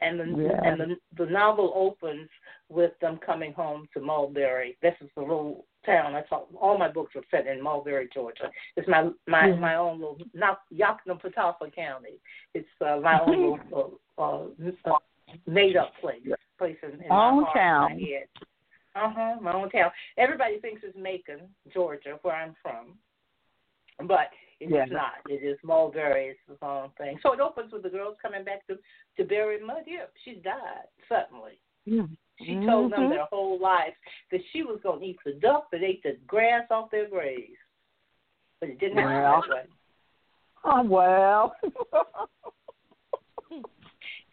and 0.02 0.20
the 0.20 0.26
yeah. 0.26 0.70
and 0.70 0.80
the 0.80 0.96
the 1.18 1.32
novel 1.32 1.72
opens 1.76 2.30
with 2.70 2.92
them 3.00 3.20
coming 3.26 3.54
home 3.54 3.88
to 3.94 4.02
Mulberry. 4.02 4.78
This 4.82 4.96
is 5.02 5.10
the 5.16 5.22
little 5.22 5.66
town. 5.86 6.14
I 6.14 6.22
talk. 6.24 6.50
All 6.60 6.78
my 6.78 6.90
books 6.90 7.16
are 7.16 7.24
set 7.32 7.48
in 7.48 7.64
Mulberry, 7.64 8.10
Georgia. 8.14 8.52
It's 8.76 8.88
my 8.88 9.10
my 9.28 9.44
mm-hmm. 9.44 9.62
my 9.62 9.76
own 9.76 10.00
little 10.00 10.18
not 10.34 10.60
Yoknapatawpha 10.74 11.74
County. 11.74 12.20
It's 12.54 12.68
uh, 12.86 13.00
my 13.02 13.20
own 13.26 13.60
little 13.72 14.00
uh, 14.18 14.22
uh, 14.22 14.44
made 15.48 15.78
up 15.78 15.94
place. 16.02 16.22
Place 16.58 16.78
in, 16.84 17.02
in 17.02 17.08
my 17.10 17.30
own 17.30 17.44
heart, 17.44 17.58
town. 17.58 18.00
Uh 18.96 19.10
huh. 19.16 19.36
My 19.42 19.54
own 19.54 19.70
town. 19.70 19.92
Everybody 20.18 20.60
thinks 20.60 20.82
it's 20.84 20.98
Macon, 20.98 21.48
Georgia, 21.74 22.20
where 22.22 22.36
I'm 22.36 22.56
from, 22.62 22.98
but 24.08 24.30
it 24.60 24.70
yeah. 24.70 24.84
is 24.86 24.92
not. 24.92 25.14
It 25.28 25.44
is 25.44 25.58
Mulberry. 25.64 26.30
It's 26.30 26.40
the 26.48 26.58
wrong 26.62 26.92
thing. 26.98 27.18
So 27.24 27.34
it 27.34 27.40
opens 27.40 27.74
with 27.74 27.84
the 27.84 27.90
girls 27.90 28.18
coming 28.22 28.44
back 28.44 28.68
to 28.68 28.78
to 29.18 29.24
bury 29.24 29.64
Mud. 29.66 29.84
Yeah, 29.88 30.06
she 30.24 30.36
died 30.36 30.88
suddenly. 31.10 31.60
Mm-hmm. 31.88 32.14
She 32.46 32.66
told 32.66 32.92
them 32.92 33.10
their 33.10 33.26
whole 33.26 33.60
life 33.60 33.94
that 34.32 34.42
she 34.52 34.64
was 34.64 34.80
going 34.84 35.00
to 35.00 35.06
eat 35.06 35.20
the 35.26 35.34
duck 35.34 35.70
that 35.72 35.84
ate 35.84 36.04
the 36.04 36.18
grass 36.28 36.66
off 36.72 36.92
their 36.92 37.10
graves, 37.10 37.58
but 38.60 38.70
it 38.70 38.80
didn't 38.80 38.98
happen 38.98 39.22
that 39.22 39.56
way. 39.56 39.64
Oh 40.64 40.84
well. 40.84 41.56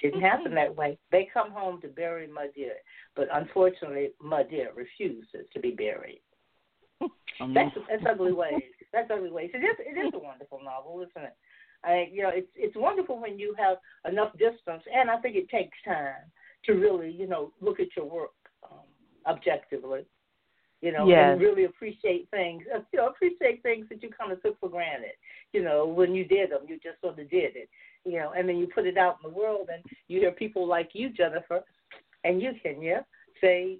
Didn't 0.00 0.20
happen 0.20 0.54
that 0.54 0.76
way. 0.76 0.96
They 1.10 1.28
come 1.32 1.50
home 1.50 1.80
to 1.80 1.88
bury 1.88 2.28
Mudear, 2.28 2.76
but 3.16 3.28
unfortunately, 3.32 4.10
Mudear 4.22 4.68
refuses 4.74 5.46
to 5.52 5.60
be 5.60 5.72
buried. 5.72 6.20
that's 7.00 7.76
that's 7.88 8.04
ugly 8.08 8.32
ways. 8.32 8.62
That's 8.92 9.10
ugly 9.12 9.30
ways. 9.30 9.50
It 9.54 9.58
is 9.58 9.76
it 9.78 9.98
is 9.98 10.12
a 10.14 10.18
wonderful 10.18 10.60
novel, 10.64 11.00
isn't 11.00 11.24
it? 11.24 11.36
I 11.84 12.08
you 12.12 12.22
know 12.22 12.30
it's 12.32 12.50
it's 12.54 12.76
wonderful 12.76 13.20
when 13.20 13.38
you 13.38 13.54
have 13.58 13.78
enough 14.10 14.32
distance, 14.32 14.82
and 14.92 15.10
I 15.10 15.18
think 15.18 15.36
it 15.36 15.48
takes 15.48 15.76
time 15.84 16.30
to 16.64 16.72
really 16.72 17.10
you 17.10 17.26
know 17.26 17.52
look 17.60 17.80
at 17.80 17.88
your 17.96 18.06
work 18.06 18.30
um, 18.70 18.86
objectively. 19.26 20.06
You 20.80 20.92
know, 20.92 21.08
yes. 21.08 21.32
and 21.32 21.40
really 21.40 21.64
appreciate 21.64 22.28
things. 22.30 22.62
Uh, 22.72 22.80
you 22.92 23.00
know, 23.00 23.08
appreciate 23.08 23.64
things 23.64 23.86
that 23.88 24.00
you 24.00 24.10
kind 24.16 24.30
of 24.30 24.40
took 24.42 24.60
for 24.60 24.68
granted. 24.68 25.10
You 25.52 25.64
know, 25.64 25.84
when 25.84 26.14
you 26.14 26.24
did 26.24 26.52
them, 26.52 26.60
you 26.68 26.76
just 26.76 27.00
sort 27.00 27.18
of 27.18 27.28
did 27.30 27.56
it 27.56 27.68
you 28.04 28.18
know, 28.18 28.32
and 28.36 28.48
then 28.48 28.56
you 28.56 28.68
put 28.74 28.86
it 28.86 28.96
out 28.96 29.16
in 29.22 29.30
the 29.30 29.36
world, 29.36 29.68
and 29.72 29.82
you 30.08 30.20
hear 30.20 30.32
people 30.32 30.66
like 30.66 30.90
you, 30.92 31.10
Jennifer, 31.10 31.62
and 32.24 32.40
you, 32.40 32.52
Kinia, 32.64 33.04
say, 33.40 33.78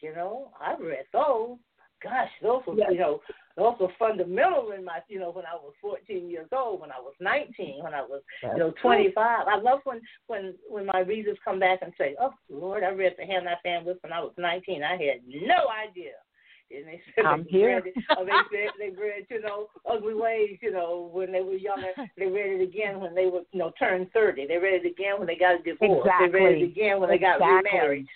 you 0.00 0.14
know, 0.14 0.50
I 0.60 0.74
read 0.80 1.04
those. 1.12 1.56
Gosh, 2.02 2.30
those 2.42 2.62
were, 2.66 2.76
yes. 2.76 2.88
you 2.92 2.98
know, 2.98 3.20
those 3.58 3.74
were 3.78 3.92
fundamental 3.98 4.72
in 4.72 4.86
my, 4.86 5.00
you 5.08 5.18
know, 5.18 5.32
when 5.32 5.44
I 5.44 5.54
was 5.54 5.74
14 5.82 6.30
years 6.30 6.48
old, 6.50 6.80
when 6.80 6.90
I 6.90 6.98
was 6.98 7.12
19, 7.20 7.82
when 7.82 7.92
I 7.92 8.00
was, 8.00 8.22
That's 8.42 8.54
you 8.54 8.58
know, 8.58 8.72
25. 8.80 9.14
I 9.46 9.56
love 9.60 9.80
when 9.84 10.00
when 10.26 10.54
when 10.66 10.86
my 10.86 11.00
readers 11.00 11.36
come 11.44 11.58
back 11.58 11.80
and 11.82 11.92
say, 11.98 12.16
"Oh 12.18 12.32
Lord, 12.48 12.84
I 12.84 12.88
read 12.88 13.16
the 13.18 13.26
Hand 13.26 13.46
I 13.46 13.56
Fan 13.62 13.84
with 13.84 13.98
when 14.02 14.14
I 14.14 14.20
was 14.20 14.32
19. 14.38 14.82
I 14.82 14.92
had 14.92 15.20
no 15.26 15.68
idea 15.68 16.12
and 16.70 16.86
they 16.86 17.00
said 17.14 17.24
I'm 17.24 17.44
they 17.44 17.50
here. 17.50 17.76
Read 17.76 17.92
it, 17.96 18.04
or 18.18 18.24
they 18.24 18.32
said 18.50 18.70
they 18.78 18.90
read, 18.90 19.26
you 19.30 19.40
know, 19.40 19.66
ugly 19.90 20.14
ways, 20.14 20.58
you 20.62 20.72
know, 20.72 21.10
when 21.12 21.32
they 21.32 21.40
were 21.40 21.54
younger. 21.54 21.92
They 22.16 22.26
read 22.26 22.60
it 22.60 22.62
again 22.62 23.00
when 23.00 23.14
they 23.14 23.26
were, 23.26 23.42
you 23.52 23.58
know, 23.58 23.72
turned 23.78 24.10
thirty. 24.12 24.46
They 24.46 24.56
read 24.56 24.84
it 24.84 24.86
again 24.86 25.18
when 25.18 25.26
they 25.26 25.36
got 25.36 25.60
a 25.60 25.62
divorce. 25.62 26.06
Exactly. 26.06 26.28
They 26.28 26.44
read 26.44 26.62
it 26.62 26.64
again 26.64 27.00
when 27.00 27.10
exactly. 27.10 27.46
they 27.46 27.46
got 27.46 27.56
remarried. 27.56 28.06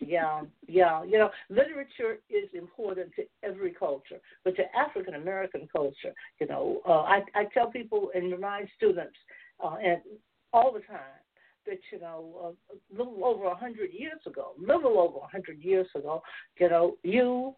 Yeah, 0.00 0.42
yeah. 0.66 1.04
You 1.04 1.18
know, 1.18 1.30
literature 1.48 2.18
is 2.28 2.48
important 2.54 3.10
to 3.16 3.22
every 3.42 3.72
culture, 3.72 4.18
but 4.44 4.56
to 4.56 4.62
African 4.76 5.14
American 5.14 5.68
culture, 5.70 6.12
you 6.40 6.46
know, 6.46 6.80
uh, 6.86 7.02
I 7.02 7.20
I 7.34 7.44
tell 7.54 7.70
people 7.70 8.10
and 8.14 8.32
remind 8.32 8.68
students, 8.76 9.16
uh, 9.62 9.76
and 9.82 10.00
all 10.52 10.72
the 10.72 10.80
time 10.80 11.20
that 11.66 11.78
you 11.92 12.00
know 12.00 12.54
a 12.70 12.96
little 12.96 13.24
over 13.24 13.46
a 13.46 13.54
hundred 13.54 13.90
years 13.92 14.20
ago, 14.26 14.52
little 14.58 14.98
over 14.98 15.18
a 15.18 15.28
hundred 15.28 15.62
years 15.62 15.86
ago, 15.94 16.22
you 16.58 16.68
know, 16.68 16.96
you 17.02 17.54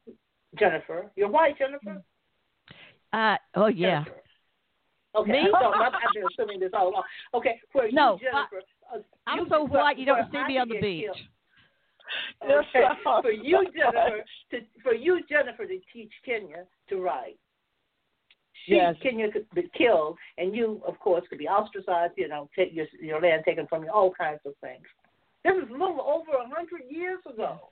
Jennifer. 0.58 1.10
You're 1.16 1.28
white, 1.28 1.58
Jennifer? 1.58 2.02
Uh, 3.12 3.36
oh, 3.54 3.66
yeah. 3.66 4.04
Jennifer. 4.04 4.20
Okay, 5.16 5.30
Me? 5.30 5.48
so 5.60 5.72
I've 5.72 5.92
been 6.12 6.24
assuming 6.32 6.60
this 6.60 6.70
all 6.74 6.88
along. 6.88 7.04
Okay, 7.34 7.60
for 7.72 7.84
no, 7.92 8.18
you, 8.20 8.28
Jennifer. 8.30 8.62
Uh, 8.92 8.98
I'm 9.26 9.40
you, 9.40 9.46
so 9.48 9.64
white 9.64 9.98
you 9.98 10.06
don't 10.06 10.30
see 10.32 10.42
me 10.48 10.58
on 10.58 10.68
the 10.68 10.80
beach. 10.80 11.06
Okay, 12.42 12.84
for 13.22 13.30
you, 13.30 13.64
Jennifer, 13.76 14.24
to 14.50 14.60
for 14.82 14.94
you, 14.94 15.20
Jennifer, 15.28 15.66
to 15.66 15.78
teach 15.92 16.12
Kinia 16.26 16.64
to 16.88 17.00
write. 17.00 17.38
She, 18.66 18.74
yes. 18.74 18.94
Kinia 19.04 19.32
could 19.32 19.46
be 19.54 19.70
killed, 19.76 20.16
and 20.36 20.54
you, 20.54 20.82
of 20.86 20.98
course, 20.98 21.24
could 21.28 21.38
be 21.38 21.48
ostracized. 21.48 22.14
You 22.16 22.28
know, 22.28 22.48
take 22.56 22.74
your 22.74 22.86
your 23.00 23.20
land 23.20 23.42
taken 23.44 23.66
from 23.66 23.84
you, 23.84 23.90
all 23.90 24.12
kinds 24.12 24.40
of 24.44 24.52
things. 24.60 24.84
This 25.44 25.54
is 25.54 25.68
a 25.68 25.72
little 25.72 26.00
over 26.00 26.32
a 26.38 26.48
hundred 26.48 26.82
years 26.90 27.20
ago. 27.32 27.70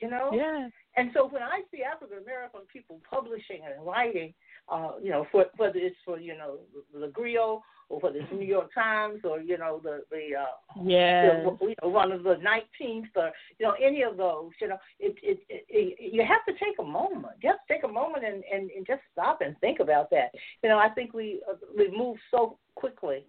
You 0.00 0.10
know. 0.10 0.30
Yeah. 0.32 0.68
And 0.96 1.10
so 1.14 1.28
when 1.28 1.42
I 1.42 1.60
see 1.70 1.82
African 1.82 2.18
American 2.18 2.60
people 2.72 3.00
publishing 3.08 3.60
and 3.64 3.86
writing, 3.86 4.32
uh, 4.68 4.92
you 5.02 5.10
know, 5.10 5.26
for, 5.30 5.46
whether 5.56 5.78
it's 5.78 5.96
for 6.04 6.18
you 6.18 6.36
know 6.36 6.58
the 6.92 7.08
Griot 7.08 7.60
or 7.88 8.00
whether 8.00 8.18
it's 8.18 8.32
New 8.32 8.46
York 8.46 8.72
Times 8.74 9.20
or 9.24 9.40
you 9.40 9.58
know 9.58 9.80
the 9.82 10.04
the 10.10 10.36
uh, 10.40 10.82
yeah 10.82 11.42
you 11.60 11.74
know, 11.82 11.88
one 11.88 12.12
of 12.12 12.22
the 12.22 12.36
Nineteenth 12.42 13.10
or 13.14 13.30
you 13.58 13.66
know 13.66 13.74
any 13.82 14.02
of 14.02 14.16
those, 14.16 14.50
you 14.60 14.68
know, 14.68 14.78
it, 14.98 15.16
it, 15.22 15.38
it, 15.48 15.66
it 15.68 16.12
you 16.14 16.24
have 16.24 16.44
to 16.46 16.52
take 16.64 16.78
a 16.80 16.84
moment, 16.84 17.34
just 17.42 17.58
take 17.68 17.84
a 17.84 17.88
moment 17.88 18.24
and, 18.24 18.42
and 18.52 18.70
and 18.70 18.86
just 18.86 19.02
stop 19.12 19.40
and 19.42 19.58
think 19.60 19.80
about 19.80 20.10
that. 20.10 20.30
You 20.62 20.70
know, 20.70 20.78
I 20.78 20.88
think 20.88 21.12
we 21.12 21.42
uh, 21.48 21.56
we 21.76 21.94
move 21.96 22.16
so 22.30 22.58
quickly 22.74 23.24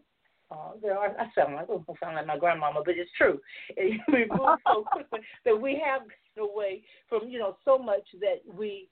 uh, 0.57 0.71
there 0.81 0.97
are, 0.97 1.15
I 1.19 1.27
sound 1.35 1.55
like, 1.55 1.67
oh, 1.69 1.83
I 1.89 1.93
sound 1.99 2.15
like 2.15 2.27
my 2.27 2.37
grandmama, 2.37 2.81
but 2.85 2.95
it's 2.97 3.11
true. 3.17 3.39
we 3.77 4.25
move 4.29 4.57
so 4.67 4.83
quickly 4.91 5.19
that 5.45 5.59
we 5.59 5.81
have 5.85 6.01
gotten 6.01 6.51
away 6.51 6.83
from 7.09 7.29
you 7.29 7.39
know 7.39 7.57
so 7.65 7.77
much 7.77 8.03
that 8.19 8.41
we 8.51 8.87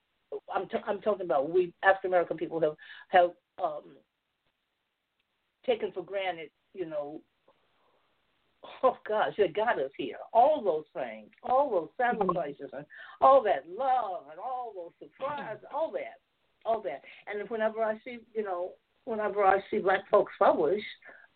I'm 0.54 0.68
t- 0.68 0.78
I'm 0.86 1.02
talking 1.02 1.26
about 1.26 1.50
we 1.50 1.74
African 1.84 2.12
American 2.12 2.38
people 2.38 2.60
have 2.62 2.76
have 3.10 3.32
um, 3.64 3.84
taken 5.66 5.92
for 5.92 6.04
granted 6.04 6.50
you 6.74 6.86
know 6.86 7.22
oh 8.84 8.98
gosh 9.08 9.34
that 9.38 9.56
got 9.56 9.80
us 9.80 9.92
here 9.98 10.18
all 10.34 10.62
those 10.64 10.86
things 10.94 11.30
all 11.44 11.70
those 11.70 11.90
sacrifices 11.98 12.70
and 12.74 12.86
all 13.22 13.44
that 13.44 13.64
love 13.70 14.24
and 14.32 14.40
all 14.40 14.74
those 14.76 14.92
surprises 15.00 15.64
all 15.74 15.92
that 15.92 16.20
all 16.66 16.82
that 16.82 17.02
and 17.28 17.48
whenever 17.50 17.84
I 17.84 18.00
see 18.04 18.20
you 18.34 18.44
know 18.44 18.72
whenever 19.06 19.44
I 19.44 19.60
see 19.70 19.78
black 19.78 20.10
folks 20.10 20.34
publish 20.40 20.82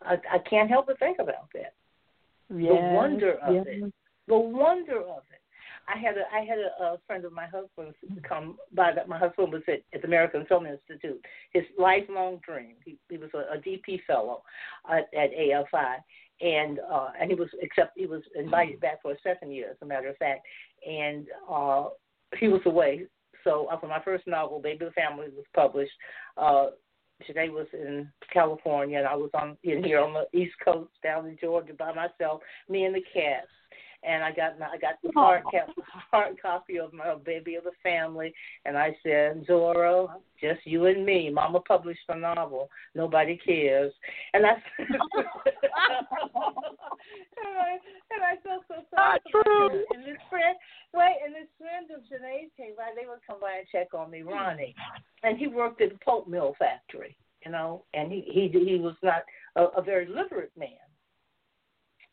I, 0.02 0.14
I 0.32 0.38
can't 0.50 0.70
help 0.70 0.88
but 0.88 1.00
think 1.00 1.18
about 1.20 1.50
that 1.54 1.74
yes, 2.50 2.72
the 2.72 2.96
wonder 2.96 3.34
of 3.40 3.56
yes. 3.56 3.66
it 3.68 3.94
the 4.28 4.38
wonder 4.38 5.00
of 5.00 5.24
it 5.32 5.40
I 5.90 5.98
had 5.98 6.18
a 6.18 6.24
I 6.32 6.46
had 6.46 6.60
a, 6.60 6.84
a 6.84 6.98
friend 7.08 7.26
of 7.26 7.34
my 7.34 7.46
husband's 7.46 7.96
come 8.28 8.58
by. 8.74 8.92
That 8.94 9.10
my 9.10 9.18
husband 9.18 9.52
was 9.52 9.64
at, 9.68 9.82
at 9.94 10.02
the 10.02 10.08
American 10.08 10.46
Film 10.46 10.66
Institute. 10.66 11.24
His 11.52 11.64
lifelong 11.78 12.40
dream. 12.46 12.76
He 12.86 12.98
he 13.10 13.18
was 13.18 13.30
a, 13.34 13.56
a 13.56 13.58
DP 13.58 14.04
fellow 14.06 14.44
at, 14.90 15.08
at 15.18 15.32
AFI, 15.32 15.96
and 16.42 16.80
uh, 16.92 17.10
and 17.20 17.30
he 17.30 17.36
was 17.36 17.50
except 17.62 17.98
he 17.98 18.06
was 18.06 18.22
invited 18.36 18.80
back 18.80 19.02
for 19.02 19.12
a 19.12 19.22
second 19.24 19.52
year, 19.52 19.72
as 19.72 19.78
a 19.82 19.86
matter 19.86 20.10
of 20.10 20.18
fact, 20.18 20.46
and 20.88 21.28
uh, 21.50 21.86
he 22.40 22.48
was 22.48 22.62
away. 22.66 23.06
So 23.44 23.68
after 23.72 23.88
my 23.88 24.02
first 24.04 24.28
novel, 24.28 24.60
Baby 24.60 24.86
the 24.86 24.92
Family, 24.92 25.28
was 25.36 25.46
published. 25.56 25.92
Uh, 26.38 26.68
Today 27.26 27.50
was 27.50 27.68
in 27.74 28.10
California, 28.34 28.98
and 28.98 29.08
I 29.08 29.16
was 29.16 29.30
on 29.34 29.58
in 29.64 29.84
here 29.84 30.00
on 30.00 30.14
the 30.14 30.38
East 30.38 30.56
Coast, 30.64 30.92
down 31.04 31.28
in 31.28 31.38
Georgia 31.40 31.74
by 31.74 31.94
myself, 31.94 32.42
me 32.70 32.86
and 32.86 32.96
the 32.96 33.04
cats 33.14 33.48
and 34.04 34.24
I 34.24 34.32
got 34.32 34.58
my, 34.60 34.68
I 34.68 34.78
got 34.78 34.96
the 35.04 35.12
hard 35.14 35.44
cap, 35.52 35.70
hard 36.12 36.42
copy 36.42 36.80
of 36.80 36.94
my 36.94 37.16
Baby 37.16 37.56
of 37.56 37.64
the 37.66 37.72
Family, 37.84 38.34
and 38.66 38.78
I 38.78 38.96
said, 39.04 39.46
Zorro, 39.48 40.10
just 40.40 40.66
you 40.66 40.86
and 40.86 41.06
me. 41.06 41.30
Mama 41.30 41.60
published 41.62 42.00
a 42.10 42.18
novel. 42.18 42.70
Nobody 42.96 43.38
cares, 43.38 43.94
and 44.34 44.46
I 44.46 44.50
and 44.80 44.88
I, 47.58 47.78
and 48.12 48.24
I 48.24 48.36
felt 48.44 48.64
so 48.68 48.76
sorry. 48.96 49.20
Not 49.20 49.22
true. 49.32 49.84
And 49.94 50.04
this 50.04 50.22
friend, 50.30 50.56
wait, 50.94 51.18
and 51.26 51.36
this 51.36 51.50
friend 51.58 51.90
of 51.96 52.02
Jonée's 52.04 52.52
came 52.56 52.76
by. 52.78 52.92
They 52.96 53.08
would 53.08 53.20
come 53.28 53.40
by 53.42 53.58
and 53.60 53.68
check 53.72 53.94
on 53.94 54.10
me, 54.10 54.22
Ronnie, 54.22 54.76
and 55.24 55.38
he 55.38 55.48
worked 55.48 55.82
at 55.82 55.92
the 55.92 55.98
pulp 56.00 56.28
mill 56.28 56.56
factory, 56.58 57.18
you 57.46 57.52
know, 57.52 57.84
and 57.94 58.12
he 58.12 58.22
he 58.32 58.50
he 58.50 58.78
was 58.78 58.96
not 59.04 59.24
a, 59.56 59.66
a 59.80 59.82
very 59.82 60.08
literate 60.08 60.52
man 60.58 60.89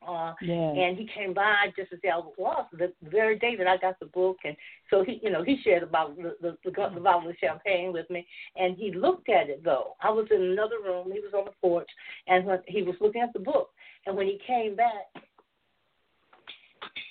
uh, 0.07 0.35
yeah. 0.41 0.71
and 0.71 0.97
he 0.97 1.09
came 1.15 1.35
by 1.35 1.67
just 1.77 1.93
as 1.93 1.99
I 2.05 2.19
was 2.39 2.67
the 2.73 2.93
very 3.03 3.39
day 3.39 3.57
that 3.57 3.67
I 3.67 3.77
got 3.77 3.99
the 3.99 4.07
book, 4.07 4.39
and 4.45 4.57
so 4.91 5.05
he, 5.05 5.21
you 5.23 5.31
know, 5.31 5.43
he 5.43 5.61
shared 5.63 5.83
about 5.83 6.17
the 6.17 6.37
the, 6.41 6.57
the, 6.65 6.71
the 6.95 7.01
bottle 7.01 7.29
of 7.29 7.37
champagne 7.39 7.93
with 7.93 8.09
me, 8.11 8.27
and 8.57 8.77
he 8.77 8.93
looked 8.93 9.29
at 9.29 9.49
it 9.49 9.65
though. 9.65 9.95
I 10.01 10.11
was 10.11 10.27
in 10.31 10.43
another 10.43 10.77
room, 10.85 11.11
he 11.13 11.21
was 11.21 11.33
on 11.35 11.47
the 11.47 11.53
porch, 11.61 11.89
and 12.27 12.45
when 12.47 12.61
he 12.67 12.83
was 12.83 12.95
looking 13.01 13.23
at 13.23 13.33
the 13.33 13.41
book, 13.41 13.71
and 14.07 14.17
when 14.17 14.27
he 14.27 14.39
came 14.47 14.77
back, 14.77 15.23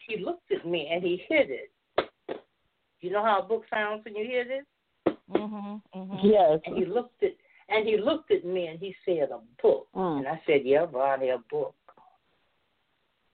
he 0.08 0.24
looked 0.24 0.52
at 0.52 0.66
me 0.68 0.90
and 0.92 1.04
he 1.04 1.22
hid 1.28 1.50
it. 1.50 1.72
You 3.02 3.12
know 3.12 3.24
how 3.24 3.42
a 3.42 3.44
book 3.48 3.64
sounds 3.70 4.04
when 4.06 4.16
you 4.16 4.26
hit 4.26 4.48
it? 4.50 4.66
Mhm. 5.30 5.82
Mhm. 5.94 6.20
Yes. 6.24 6.62
And 6.66 6.78
he 6.78 6.86
looked 6.86 7.22
at 7.24 7.34
and 7.70 7.88
he 7.88 7.98
looked 7.98 8.32
at 8.32 8.46
me 8.46 8.68
and 8.68 8.80
he 8.80 8.96
said 9.06 9.32
a 9.32 9.40
book, 9.62 9.88
Mm. 9.96 10.20
and 10.20 10.28
I 10.28 10.42
said, 10.46 10.66
yeah, 10.66 10.86
Ronnie, 10.92 11.30
a 11.30 11.40
book. 11.50 11.76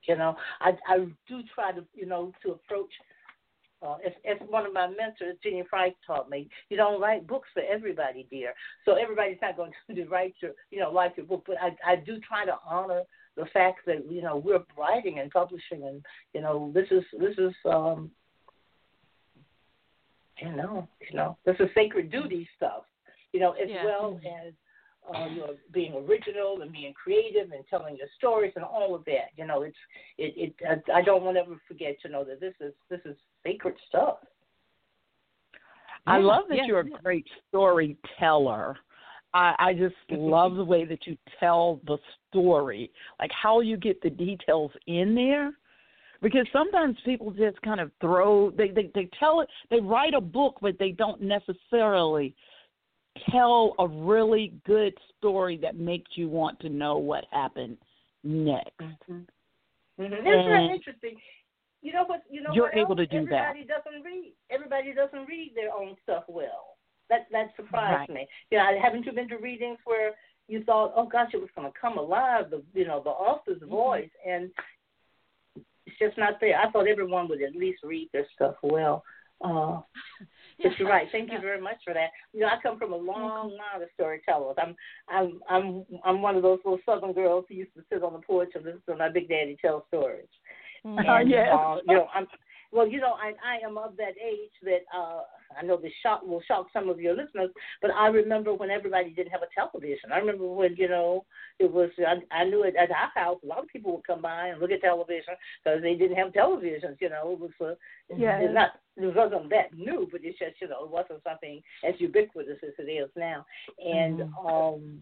You 0.07 0.17
know, 0.17 0.35
I 0.59 0.71
I 0.87 0.97
do 1.27 1.41
try 1.53 1.71
to 1.71 1.83
you 1.93 2.05
know 2.05 2.31
to 2.43 2.51
approach. 2.51 2.91
Uh, 3.83 3.95
as, 4.05 4.13
as 4.29 4.37
one 4.47 4.63
of 4.63 4.73
my 4.73 4.85
mentors, 4.85 5.37
Jenny 5.41 5.63
Price, 5.63 5.93
taught 6.05 6.29
me, 6.29 6.47
you 6.69 6.77
don't 6.77 7.01
write 7.01 7.25
books 7.25 7.49
for 7.51 7.63
everybody, 7.63 8.27
dear. 8.29 8.53
So 8.85 8.93
everybody's 8.93 9.39
not 9.41 9.57
going 9.57 9.71
to 9.95 10.05
write 10.05 10.35
your, 10.39 10.51
you 10.69 10.79
know, 10.79 10.91
like 10.91 11.17
your 11.17 11.25
book. 11.25 11.45
But 11.47 11.55
I, 11.59 11.75
I 11.93 11.95
do 11.95 12.19
try 12.19 12.45
to 12.45 12.53
honor 12.63 13.01
the 13.35 13.45
fact 13.45 13.79
that 13.87 14.05
you 14.07 14.21
know 14.21 14.37
we're 14.37 14.63
writing 14.77 15.17
and 15.17 15.31
publishing, 15.31 15.83
and 15.83 16.05
you 16.33 16.41
know 16.41 16.71
this 16.75 16.87
is 16.91 17.03
this 17.19 17.35
is 17.39 17.53
um, 17.65 18.11
you 20.41 20.55
know, 20.55 20.87
you 21.09 21.15
know, 21.15 21.37
this 21.45 21.55
is 21.59 21.69
sacred 21.75 22.11
duty 22.11 22.47
stuff. 22.57 22.83
You 23.33 23.39
know, 23.39 23.51
as 23.53 23.69
Yeah. 23.69 23.85
well 23.85 24.19
as 24.25 24.53
uh, 25.13 25.25
you 25.25 25.39
know, 25.39 25.55
being 25.73 25.93
original 25.93 26.61
and 26.61 26.71
being 26.71 26.93
creative 26.93 27.51
and 27.51 27.63
telling 27.69 27.97
your 27.97 28.07
stories 28.17 28.53
and 28.55 28.63
all 28.63 28.93
of 28.95 29.03
that. 29.05 29.29
You 29.35 29.47
know, 29.47 29.63
it's 29.63 29.77
it. 30.17 30.33
it 30.37 30.81
I, 30.93 30.99
I 30.99 31.01
don't 31.01 31.23
want 31.23 31.37
to 31.37 31.41
ever 31.41 31.59
forget 31.67 31.95
to 32.03 32.09
know 32.09 32.23
that 32.23 32.39
this 32.39 32.53
is 32.59 32.73
this 32.89 33.01
is 33.05 33.15
sacred 33.43 33.75
stuff. 33.89 34.17
I 36.07 36.17
Yeah, 36.17 36.23
love 36.23 36.43
that 36.49 36.57
yeah, 36.57 36.65
you're 36.65 36.79
a 36.79 36.89
great 37.03 37.27
storyteller. 37.49 38.77
I, 39.33 39.55
I 39.59 39.73
just 39.73 39.95
love 40.09 40.55
the 40.55 40.63
way 40.63 40.85
that 40.85 41.07
you 41.07 41.17
tell 41.39 41.79
the 41.85 41.97
story, 42.29 42.91
like 43.19 43.31
how 43.31 43.61
you 43.61 43.77
get 43.77 44.01
the 44.01 44.09
details 44.09 44.71
in 44.87 45.15
there. 45.15 45.51
Because 46.21 46.45
sometimes 46.53 46.97
people 47.03 47.31
just 47.31 47.59
kind 47.63 47.79
of 47.79 47.91
throw 47.99 48.51
they, 48.51 48.69
they 48.69 48.91
they 48.93 49.09
tell 49.19 49.41
it 49.41 49.49
they 49.71 49.79
write 49.79 50.13
a 50.13 50.21
book 50.21 50.57
but 50.61 50.77
they 50.77 50.91
don't 50.91 51.19
necessarily 51.19 52.35
tell 53.31 53.75
a 53.79 53.87
really 53.87 54.53
good 54.65 54.93
story 55.17 55.57
that 55.61 55.75
makes 55.75 56.11
you 56.15 56.27
want 56.29 56.59
to 56.61 56.69
know 56.69 56.97
what 56.97 57.25
happened 57.31 57.77
next. 58.23 58.71
Mm-hmm. 58.81 59.19
Mm-hmm. 60.01 60.73
Interesting? 60.73 61.15
You 61.81 61.93
know 61.93 62.03
what? 62.05 62.21
You 62.29 62.41
know 62.41 62.51
You're 62.53 62.65
what 62.65 62.77
able 62.77 62.99
else? 62.99 63.09
to 63.09 63.19
do 63.19 63.25
that. 63.29 63.49
Everybody 63.49 63.65
doesn't 63.65 64.03
read. 64.03 64.33
Everybody 64.49 64.93
doesn't 64.93 65.27
read 65.27 65.51
their 65.55 65.73
own 65.73 65.95
stuff 66.03 66.23
well. 66.27 66.77
That 67.09 67.27
that 67.31 67.47
surprised 67.55 68.09
Right. 68.09 68.21
me. 68.21 68.27
You 68.51 68.57
know, 68.59 68.79
haven't 68.81 69.05
you 69.05 69.11
been 69.11 69.27
to 69.29 69.37
readings 69.37 69.79
where 69.85 70.11
you 70.47 70.63
thought, 70.63 70.93
oh 70.95 71.07
gosh, 71.07 71.31
it 71.33 71.37
was 71.41 71.49
going 71.55 71.71
to 71.71 71.79
come 71.79 71.97
alive, 71.97 72.49
the 72.51 72.63
you 72.73 72.85
know 72.85 73.01
the 73.03 73.09
author's 73.09 73.57
Mm-hmm. 73.61 73.69
voice, 73.69 74.09
and 74.27 74.49
it's 75.85 75.97
just 75.99 76.17
not 76.17 76.39
there. 76.39 76.57
I 76.59 76.69
thought 76.71 76.87
everyone 76.87 77.27
would 77.29 77.41
at 77.41 77.55
least 77.55 77.83
read 77.83 78.09
their 78.13 78.25
stuff 78.35 78.55
well. 78.61 79.03
Uh, 79.43 79.81
but 80.61 80.71
you're 80.77 80.89
right. 80.89 81.07
Thank 81.11 81.31
you 81.31 81.39
very 81.41 81.61
much 81.61 81.77
for 81.83 81.93
that. 81.93 82.09
You 82.33 82.41
know, 82.41 82.47
I 82.47 82.61
come 82.61 82.77
from 82.77 82.93
a 82.93 82.97
long 82.97 83.51
line 83.51 83.81
of 83.81 83.89
storytellers. 83.93 84.57
I'm 84.61 84.75
I'm 85.09 85.39
I'm 85.49 85.85
I'm 86.03 86.21
one 86.21 86.35
of 86.35 86.43
those 86.43 86.59
little 86.63 86.79
southern 86.85 87.13
girls 87.13 87.45
who 87.49 87.55
used 87.55 87.73
to 87.75 87.83
sit 87.91 88.03
on 88.03 88.13
the 88.13 88.19
porch 88.19 88.51
and 88.55 88.63
listen 88.63 88.81
to 88.89 88.95
my 88.95 89.09
big 89.09 89.29
daddy 89.29 89.57
tell 89.61 89.85
stories. 89.87 90.27
Mhm. 90.85 91.05
Oh, 91.07 91.15
And, 91.21 91.29
yes. 91.29 91.49
uh, 91.51 91.77
you 91.87 91.95
know, 91.95 92.07
I'm 92.13 92.27
well, 92.71 92.87
you 92.87 92.99
know, 92.99 93.13
I 93.13 93.33
I 93.45 93.65
am 93.67 93.77
of 93.77 93.95
that 93.97 94.13
age 94.23 94.51
that 94.63 94.81
uh 94.95 95.21
I 95.59 95.63
know 95.63 95.77
this 95.77 95.91
shock 96.01 96.23
will 96.23 96.41
shock 96.47 96.67
some 96.73 96.89
of 96.89 96.99
your 96.99 97.15
listeners, 97.15 97.49
but 97.81 97.91
I 97.91 98.07
remember 98.07 98.53
when 98.53 98.69
everybody 98.69 99.09
didn't 99.11 99.31
have 99.31 99.41
a 99.43 99.53
television. 99.53 100.11
I 100.13 100.17
remember 100.17 100.47
when 100.47 100.75
you 100.75 100.87
know 100.87 101.25
it 101.59 101.71
was. 101.71 101.89
I, 101.99 102.15
I 102.35 102.45
knew 102.45 102.63
it 102.63 102.75
at 102.75 102.89
our 102.91 103.11
house. 103.13 103.39
A 103.43 103.47
lot 103.47 103.59
of 103.59 103.67
people 103.67 103.93
would 103.95 104.07
come 104.07 104.21
by 104.21 104.47
and 104.47 104.59
look 104.59 104.71
at 104.71 104.81
television 104.81 105.35
because 105.63 105.81
they 105.81 105.95
didn't 105.95 106.17
have 106.17 106.31
televisions. 106.33 106.97
You 106.99 107.09
know, 107.09 107.31
it 107.33 107.39
was 107.39 107.51
uh, 107.61 107.75
Yes. 108.15 108.41
it's 108.43 108.53
not 108.53 108.71
it 108.97 109.15
wasn't 109.15 109.49
that 109.49 109.73
new, 109.75 110.07
but 110.11 110.21
it's 110.23 110.39
just 110.39 110.61
you 110.61 110.67
know 110.67 110.85
it 110.85 110.91
wasn't 110.91 111.23
something 111.23 111.61
as 111.87 111.95
ubiquitous 111.99 112.57
as 112.63 112.73
it 112.77 112.89
is 112.91 113.09
now. 113.15 113.45
And 113.83 114.21
um 114.47 114.99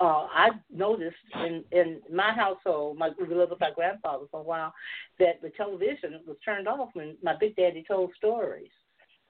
uh, 0.00 0.26
I 0.30 0.50
noticed 0.70 1.16
in 1.34 1.64
in 1.72 2.00
my 2.12 2.32
household, 2.32 2.98
my 2.98 3.10
we 3.18 3.34
lived 3.34 3.50
with 3.50 3.60
my 3.60 3.70
grandfather 3.70 4.26
for 4.30 4.40
a 4.40 4.42
while, 4.42 4.72
that 5.18 5.40
the 5.42 5.50
television 5.50 6.20
was 6.26 6.36
turned 6.44 6.68
off 6.68 6.90
when 6.94 7.16
my 7.22 7.34
big 7.38 7.56
daddy 7.56 7.84
told 7.86 8.12
stories. 8.16 8.70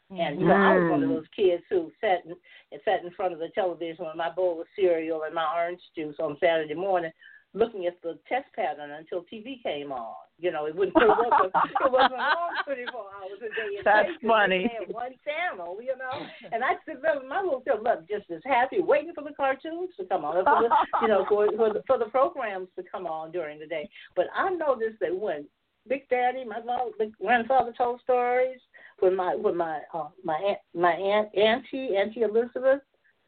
And 0.09 0.39
know, 0.39 0.55
I 0.55 0.79
was 0.79 0.89
one 0.89 1.03
of 1.03 1.09
Mm. 1.09 1.14
those 1.16 1.29
kids 1.35 1.64
who 1.68 1.91
sat 2.01 2.24
and 2.24 2.37
sat 2.85 3.03
in 3.03 3.11
front 3.11 3.33
of 3.33 3.41
the 3.41 3.49
television 3.49 4.07
with 4.07 4.14
my 4.14 4.31
bowl 4.31 4.61
of 4.61 4.68
cereal 4.77 5.24
and 5.24 5.35
my 5.35 5.53
orange 5.57 5.81
juice 5.97 6.14
on 6.20 6.39
Saturday 6.39 6.74
morning, 6.74 7.11
looking 7.57 7.87
at 7.87 8.01
the 8.03 8.19
test 8.29 8.47
pattern 8.55 8.91
until 8.91 9.25
TV 9.33 9.63
came 9.63 9.91
on. 9.91 10.15
You 10.39 10.53
know, 10.53 10.67
it 10.67 10.77
wouldn't 10.77 10.97
it 10.97 11.09
wasn't 11.09 11.55
it 11.55 11.91
wasn't 11.91 12.21
on 12.21 12.65
24 12.65 13.01
hours 13.01 13.41
a 13.41 13.49
day. 13.49 13.81
That's 13.83 14.09
it. 14.11 14.27
funny. 14.27 14.71
Had 14.79 14.93
one 14.93 15.15
channel, 15.25 15.79
you 15.81 15.97
know, 15.97 16.27
and 16.53 16.63
I 16.63 16.75
sit 16.85 17.01
there 17.01 17.17
my 17.27 17.41
little 17.41 17.63
self 17.67 17.81
look, 17.83 18.07
just 18.07 18.31
as 18.31 18.43
happy, 18.45 18.81
waiting 18.81 19.15
for 19.15 19.25
the 19.25 19.35
cartoons 19.35 19.91
to 19.97 20.05
come 20.05 20.25
on, 20.25 20.45
for 20.45 20.69
the, 20.69 21.01
you 21.03 21.09
know, 21.09 21.25
for 21.29 21.49
for 21.57 21.73
the, 21.73 21.83
for 21.87 21.99
the 21.99 22.05
programs 22.07 22.69
to 22.77 22.85
come 22.85 23.07
on 23.07 23.33
during 23.33 23.59
the 23.59 23.67
day. 23.67 23.89
But 24.15 24.27
I 24.37 24.51
noticed 24.51 25.01
that 25.01 25.17
when 25.17 25.47
Big 25.89 26.09
Daddy, 26.09 26.45
my 26.45 26.61
mom, 26.61 26.93
big 26.99 27.17
grandfather 27.17 27.73
told 27.77 28.01
stories. 28.03 28.61
When 28.99 29.15
my 29.15 29.35
when 29.35 29.57
my 29.57 29.81
uh, 29.95 30.09
my 30.25 30.35
aunt, 30.35 30.59
my 30.75 30.93
aunt 30.93 31.29
auntie 31.35 31.97
Auntie 31.97 32.23
Elizabeth 32.23 32.81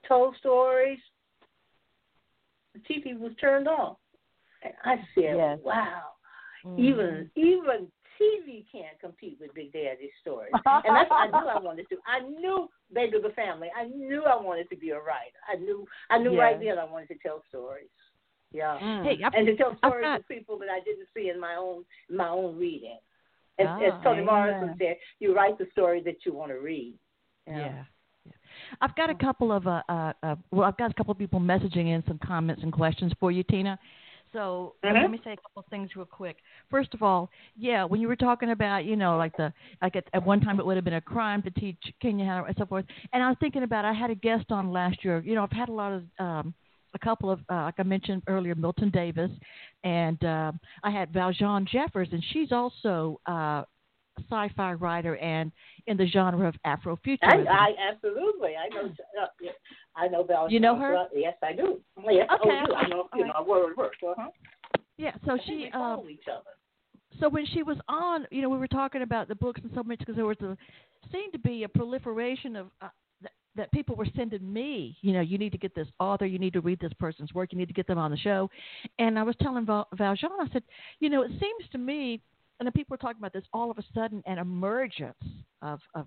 told 0.06 0.36
stories, 0.36 0.98
the 2.74 2.80
TV 2.80 3.18
was 3.18 3.32
turned 3.40 3.68
on, 3.68 3.96
and 4.62 4.74
I 4.84 4.96
said, 5.14 5.36
Yes. 5.36 5.58
"Wow, 5.62 6.12
Mhm. 6.64 6.78
even 6.78 7.30
even 7.36 7.92
TV 8.18 8.66
can't 8.70 8.98
compete 9.00 9.38
with 9.40 9.54
Big 9.54 9.72
Daddy's 9.72 10.10
stories." 10.20 10.52
and 10.52 10.62
that's 10.96 11.08
what 11.10 11.20
I 11.20 11.26
knew 11.26 11.48
I 11.48 11.58
wanted 11.68 11.88
to. 11.90 11.96
I 12.06 12.20
knew 12.20 12.68
Baby 12.92 13.16
of 13.18 13.22
the 13.22 13.30
Family. 13.30 13.68
I 13.76 13.84
knew 13.84 14.24
I 14.24 14.40
wanted 14.40 14.68
to 14.70 14.76
be 14.76 14.90
a 14.90 14.98
writer. 15.00 15.38
I 15.48 15.56
knew 15.56 15.86
I 16.10 16.18
knew 16.18 16.38
right 16.38 16.60
Yes. 16.60 16.76
then 16.76 16.78
I 16.88 16.90
wanted 16.90 17.08
to 17.08 17.18
tell 17.18 17.42
stories. 17.48 17.88
Yeah 18.52 18.78
Mm. 18.80 19.04
Hey, 19.04 19.22
and 19.22 19.46
to 19.46 19.56
tell 19.56 19.76
stories 19.76 20.02
got- 20.04 20.20
of 20.20 20.28
people 20.28 20.58
that 20.58 20.70
I 20.70 20.80
didn't 20.80 21.08
see 21.14 21.28
in 21.30 21.38
my 21.38 21.54
own 21.56 21.84
my 22.08 22.28
own 22.28 22.58
reading. 22.58 22.98
As, 23.58 23.66
Ah, 23.68 23.80
as 23.80 24.02
Toni 24.04 24.22
Morrison 24.22 24.76
said, 24.78 24.96
you 25.18 25.34
write 25.34 25.58
the 25.58 25.66
story 25.72 26.00
that 26.02 26.24
you 26.24 26.32
want 26.32 26.52
to 26.52 26.60
read. 26.60 26.94
Yeah. 27.46 27.58
yeah. 27.58 27.84
I've 28.80 28.94
got 28.94 29.10
a 29.10 29.14
couple 29.16 29.50
of 29.52 29.66
uh, 29.66 29.82
uh, 29.88 30.12
uh 30.22 30.36
well, 30.50 30.64
I've 30.68 30.76
got 30.76 30.90
a 30.90 30.94
couple 30.94 31.12
of 31.12 31.18
people 31.18 31.40
messaging 31.40 31.88
in 31.88 32.02
some 32.06 32.18
comments 32.18 32.62
and 32.62 32.72
questions 32.72 33.12
for 33.20 33.30
you, 33.32 33.42
Tina. 33.42 33.78
So 34.32 34.74
Mhm. 34.84 35.02
let 35.02 35.10
me 35.10 35.20
say 35.24 35.32
a 35.32 35.36
couple 35.36 35.64
things 35.70 35.94
real 35.96 36.06
quick. 36.06 36.38
First 36.70 36.94
of 36.94 37.02
all, 37.02 37.30
yeah, 37.56 37.84
when 37.84 38.00
you 38.00 38.08
were 38.08 38.16
talking 38.16 38.50
about, 38.50 38.84
you 38.84 38.96
know, 38.96 39.16
like 39.16 39.36
the 39.36 39.52
like 39.82 39.96
at, 39.96 40.04
at 40.12 40.24
one 40.24 40.40
time 40.40 40.58
it 40.60 40.66
would 40.66 40.76
have 40.76 40.84
been 40.84 40.94
a 40.94 41.00
crime 41.00 41.42
to 41.42 41.50
teach 41.50 41.78
Kinia 42.02 42.26
how 42.26 42.44
and 42.44 42.56
so 42.56 42.66
forth. 42.66 42.84
And 43.12 43.22
I 43.22 43.28
was 43.28 43.36
thinking 43.40 43.62
about 43.62 43.84
I 43.84 43.92
had 43.92 44.10
a 44.10 44.14
guest 44.14 44.50
on 44.50 44.72
last 44.72 45.04
year. 45.04 45.20
You 45.24 45.34
know, 45.34 45.42
I've 45.42 45.52
had 45.52 45.68
a 45.68 45.72
lot 45.72 45.92
of 45.92 46.04
um 46.18 46.54
a 46.94 46.98
couple 46.98 47.30
of 47.30 47.40
uh, 47.50 47.62
like 47.64 47.74
I 47.78 47.82
mentioned 47.82 48.22
earlier, 48.28 48.54
Milton 48.54 48.90
Davis, 48.90 49.30
and 49.84 50.22
uh, 50.24 50.52
I 50.82 50.90
had 50.90 51.12
Valjean 51.12 51.66
Jeffers, 51.66 52.08
and 52.12 52.22
she's 52.32 52.50
also 52.52 53.20
uh, 53.26 53.64
sci-fi 54.30 54.72
writer 54.74 55.16
and 55.16 55.52
in 55.86 55.96
the 55.96 56.06
genre 56.06 56.48
of 56.48 56.54
Afrofuturism. 56.66 57.18
I, 57.22 57.44
I 57.48 57.92
absolutely. 57.92 58.50
I 58.56 58.68
know. 58.74 58.90
Uh, 59.20 59.48
I 59.96 60.08
know 60.08 60.22
Val. 60.22 60.50
You 60.50 60.60
know 60.60 60.76
her? 60.76 61.06
Yes, 61.14 61.34
I 61.42 61.52
do. 61.52 61.80
Yes, 62.08 62.28
okay. 62.40 62.62
oh, 62.68 62.74
I 62.74 62.88
know. 62.88 63.08
You 63.14 63.26
know, 63.26 63.44
word 63.46 63.76
word. 63.76 63.90
Uh-huh. 64.06 64.28
Yeah. 64.96 65.12
So 65.26 65.32
I 65.32 65.38
she. 65.46 65.70
Um, 65.74 66.06
each 66.10 66.24
other. 66.30 66.50
so 67.20 67.28
when 67.28 67.46
she 67.46 67.62
was 67.62 67.78
on, 67.88 68.26
you 68.30 68.42
know, 68.42 68.48
we 68.48 68.58
were 68.58 68.68
talking 68.68 69.02
about 69.02 69.28
the 69.28 69.34
books 69.34 69.60
and 69.62 69.72
so 69.74 69.82
much 69.82 69.98
because 69.98 70.16
there 70.16 70.26
was 70.26 70.40
a 70.40 70.56
seemed 71.12 71.32
to 71.32 71.38
be 71.38 71.64
a 71.64 71.68
proliferation 71.68 72.56
of 72.56 72.66
uh, 72.82 72.88
that, 73.22 73.32
that 73.56 73.72
people 73.72 73.96
were 73.96 74.06
sending 74.16 74.52
me. 74.52 74.96
You 75.00 75.12
know, 75.12 75.20
you 75.20 75.38
need 75.38 75.52
to 75.52 75.58
get 75.58 75.74
this 75.74 75.88
author, 75.98 76.26
you 76.26 76.38
need 76.38 76.52
to 76.52 76.60
read 76.60 76.80
this 76.80 76.92
person's 76.98 77.32
work, 77.34 77.52
you 77.52 77.58
need 77.58 77.68
to 77.68 77.74
get 77.74 77.86
them 77.86 77.98
on 77.98 78.10
the 78.10 78.16
show. 78.16 78.50
And 78.98 79.18
I 79.18 79.22
was 79.22 79.34
telling 79.40 79.66
Val, 79.66 79.88
Valjean, 79.94 80.30
I 80.40 80.48
said, 80.52 80.62
you 81.00 81.08
know, 81.08 81.22
it 81.22 81.30
seems 81.30 81.70
to 81.72 81.78
me, 81.78 82.20
and 82.58 82.66
then 82.66 82.72
people 82.72 82.94
were 82.94 82.98
talking 82.98 83.18
about 83.18 83.32
this 83.32 83.44
all 83.52 83.70
of 83.70 83.78
a 83.78 83.84
sudden, 83.94 84.22
an 84.26 84.38
emergence 84.38 85.14
of 85.62 85.80
of 85.94 86.06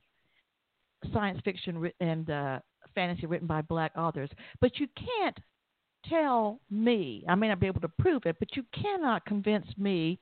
science 1.13 1.39
fiction 1.43 1.91
and 1.99 2.29
uh, 2.29 2.59
fantasy 2.93 3.25
written 3.25 3.47
by 3.47 3.61
black 3.61 3.91
authors, 3.97 4.29
but 4.59 4.79
you 4.79 4.87
can't 4.95 5.37
tell 6.07 6.59
me. 6.69 7.23
I 7.27 7.35
may 7.35 7.47
not 7.47 7.59
be 7.59 7.67
able 7.67 7.81
to 7.81 7.91
prove 7.99 8.23
it, 8.25 8.37
but 8.39 8.55
you 8.55 8.63
cannot 8.73 9.25
convince 9.25 9.65
me 9.77 10.19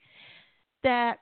that 0.83 1.17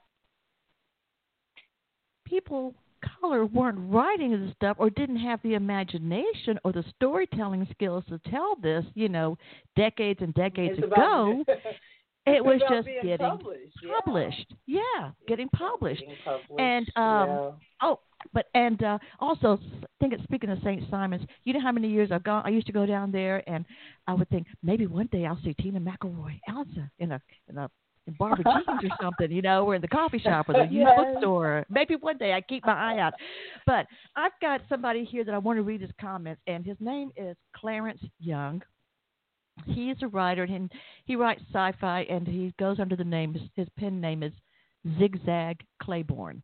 people 2.25 2.75
color 3.21 3.45
weren't 3.45 3.77
writing 3.91 4.31
this 4.31 4.53
stuff 4.55 4.77
or 4.79 4.89
didn't 4.89 5.17
have 5.17 5.39
the 5.43 5.53
imagination 5.53 6.59
or 6.63 6.71
the 6.71 6.83
storytelling 6.95 7.67
skills 7.71 8.03
to 8.09 8.19
tell 8.29 8.55
this, 8.61 8.83
you 8.95 9.07
know, 9.07 9.37
decades 9.75 10.19
and 10.21 10.33
decades 10.33 10.77
It's 10.77 10.91
ago. 10.91 11.43
It 12.28 12.43
was 12.43 12.61
just 12.69 12.88
getting 13.03 13.17
published. 13.17 13.78
yeah. 13.84 13.91
published. 14.03 14.53
Yeah, 14.65 15.11
getting 15.28 15.49
published. 15.49 16.03
Published, 16.25 16.51
And, 16.59 16.86
um, 16.95 17.30
yeah. 17.30 17.51
Oh, 17.82 17.99
but 18.34 18.47
and 18.55 18.82
uh 18.84 18.97
also 19.19 19.59
I 19.84 19.86
think 19.99 20.13
it's 20.13 20.23
speaking 20.23 20.49
of 20.49 20.57
St. 20.63 20.84
Simons, 20.89 21.23
you 21.43 21.53
know 21.53 21.61
how 21.61 21.71
many 21.71 21.88
years 21.88 22.11
I've 22.11 22.23
gone 22.23 22.41
I 22.45 22.49
used 22.49 22.65
to 22.67 22.73
go 22.73 22.86
down 22.86 23.11
there 23.11 23.47
and 23.47 23.63
I 24.07 24.13
would 24.15 24.28
think 24.30 24.47
maybe 24.63 24.88
one 24.88 25.07
day 25.11 25.25
I'll 25.25 25.39
see 25.43 25.53
Tina 25.53 25.80
McElroy 25.80 26.39
Ansa 26.49 26.89
in 26.99 27.11
a 27.11 27.21
in 27.47 27.57
a 27.59 27.69
in 28.07 28.13
Barbara 28.17 28.43
Jean's 28.43 28.84
or 28.91 28.97
something, 29.01 29.32
you 29.32 29.41
know, 29.41 29.65
or 29.65 29.75
in 29.75 29.82
the 29.82 29.88
coffee 29.88 30.17
shop 30.19 30.49
or 30.49 30.53
the 30.53 30.67
Yes. 30.71 30.97
bookstore. 30.97 31.65
Maybe 31.69 31.95
one 31.95 32.17
day 32.17 32.34
I 32.34 32.41
keep 32.41 32.65
my 32.65 32.73
eye 32.95 32.99
out. 32.99 33.13
But 33.65 33.86
I've 34.15 34.32
got 34.41 34.61
somebody 34.69 35.03
here 35.03 35.23
that 35.25 35.34
I 35.34 35.38
want 35.38 35.57
to 35.57 35.63
read 35.63 35.82
his 35.82 35.91
comments 36.01 36.41
and 36.47 36.65
his 36.65 36.78
name 36.80 37.11
is 37.17 37.36
Clarence 37.55 38.01
Young. 38.19 38.63
He 39.65 39.89
is 39.89 39.97
a 40.01 40.07
writer 40.07 40.43
and 40.43 40.71
he 41.05 41.15
writes 41.15 41.41
sci-fi 41.51 42.01
and 42.09 42.27
he 42.27 42.53
goes 42.59 42.79
under 42.79 42.95
the 42.95 43.03
name 43.03 43.35
his, 43.55 43.67
pen 43.77 43.99
name 43.99 44.23
is 44.23 44.33
Zigzag 44.99 45.63
Claiborne. 45.81 46.41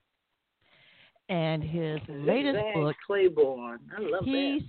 And 1.29 1.63
his 1.63 1.99
latest 2.09 2.57
Zach 2.57 2.73
book 2.73 2.95
Claiborne. 3.07 3.79
I 3.97 4.01
love 4.01 4.25
that. 4.25 4.29
He's 4.29 4.63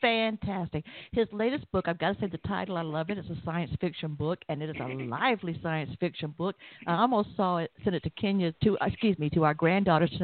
fantastic. 0.00 0.84
His 1.12 1.26
latest 1.32 1.70
book, 1.72 1.86
I've 1.86 1.98
got 1.98 2.14
to 2.14 2.20
say 2.20 2.28
the 2.28 2.38
title, 2.48 2.76
I 2.76 2.82
love 2.82 3.10
it. 3.10 3.18
It's 3.18 3.28
a 3.28 3.36
science 3.44 3.70
fiction 3.80 4.14
book, 4.14 4.38
and 4.48 4.62
it 4.62 4.70
is 4.70 4.76
a 4.80 4.86
lively 5.04 5.58
science 5.62 5.90
fiction 6.00 6.34
book. 6.36 6.56
I 6.86 6.94
almost 6.94 7.30
saw 7.36 7.58
it, 7.58 7.70
sent 7.84 7.96
it 7.96 8.02
to 8.04 8.10
Kinia, 8.10 8.54
to 8.64 8.78
uh, 8.78 8.86
excuse 8.86 9.18
me, 9.18 9.28
to 9.30 9.44
our 9.44 9.54
granddaughter. 9.54 10.08
She 10.10 10.18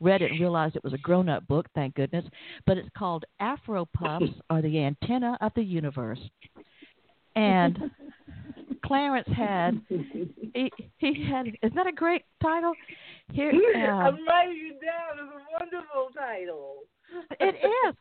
read 0.00 0.22
it 0.22 0.30
and 0.30 0.40
realized 0.40 0.76
it 0.76 0.84
was 0.84 0.92
a 0.92 0.98
grown-up 0.98 1.46
book. 1.48 1.66
Thank 1.74 1.94
goodness. 1.94 2.24
But 2.66 2.78
it's 2.78 2.88
called 2.96 3.24
Afro 3.40 3.86
Puffs 3.86 4.26
are 4.50 4.62
the 4.62 4.78
antenna 4.78 5.36
of 5.40 5.52
the 5.56 5.62
universe. 5.62 6.20
And 7.38 7.90
Clarence 8.84 9.28
had 9.36 9.80
he, 9.88 10.72
he 10.98 11.26
had 11.30 11.46
isn't 11.62 11.76
that 11.76 11.86
a 11.86 11.92
great 11.92 12.24
title? 12.42 12.72
Here 13.32 13.50
I'm 13.50 14.14
uh, 14.14 14.18
writing 14.26 14.56
you 14.56 14.72
down. 14.72 15.18
It's 15.18 15.32
a 15.32 15.52
wonderful 15.60 16.08
title. 16.16 16.76
it 17.38 17.54
is. 17.54 17.94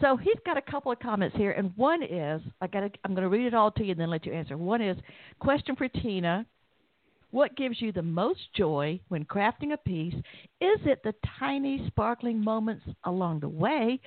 So 0.00 0.16
he's 0.16 0.36
got 0.46 0.56
a 0.56 0.62
couple 0.62 0.92
of 0.92 1.00
comments 1.00 1.36
here, 1.36 1.52
and 1.52 1.72
one 1.76 2.02
is 2.02 2.40
I 2.60 2.66
got. 2.66 2.84
I'm 3.04 3.14
going 3.14 3.22
to 3.22 3.28
read 3.28 3.46
it 3.46 3.54
all 3.54 3.70
to 3.72 3.84
you 3.84 3.92
and 3.92 4.00
then 4.00 4.10
let 4.10 4.26
you 4.26 4.32
answer. 4.32 4.56
One 4.56 4.80
is 4.80 4.96
question 5.40 5.74
for 5.74 5.88
Tina: 5.88 6.46
What 7.30 7.56
gives 7.56 7.80
you 7.80 7.90
the 7.90 8.02
most 8.02 8.40
joy 8.54 9.00
when 9.08 9.24
crafting 9.24 9.72
a 9.72 9.76
piece? 9.78 10.14
Is 10.14 10.80
it 10.84 11.02
the 11.02 11.14
tiny, 11.38 11.84
sparkling 11.88 12.42
moments 12.42 12.84
along 13.04 13.40
the 13.40 13.48
way, 13.48 14.00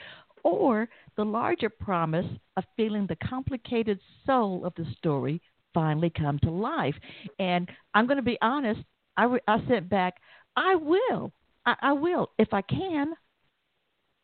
or 0.47 0.89
the 1.15 1.25
larger 1.25 1.69
promise 1.69 2.25
of 2.55 2.63
feeling 2.75 3.07
the 3.07 3.17
complicated 3.27 3.99
soul 4.25 4.65
of 4.65 4.73
the 4.75 4.85
story 4.97 5.41
finally 5.73 6.09
come 6.09 6.39
to 6.39 6.51
life? 6.51 6.95
And 7.39 7.69
I'm 7.93 8.07
going 8.07 8.17
to 8.17 8.23
be 8.23 8.37
honest. 8.41 8.81
I, 9.15 9.25
re- 9.25 9.39
I 9.47 9.57
sent 9.67 9.89
back. 9.89 10.15
I 10.55 10.75
will. 10.75 11.31
I, 11.65 11.75
I 11.81 11.93
will 11.93 12.29
if 12.37 12.53
I 12.53 12.61
can 12.61 13.13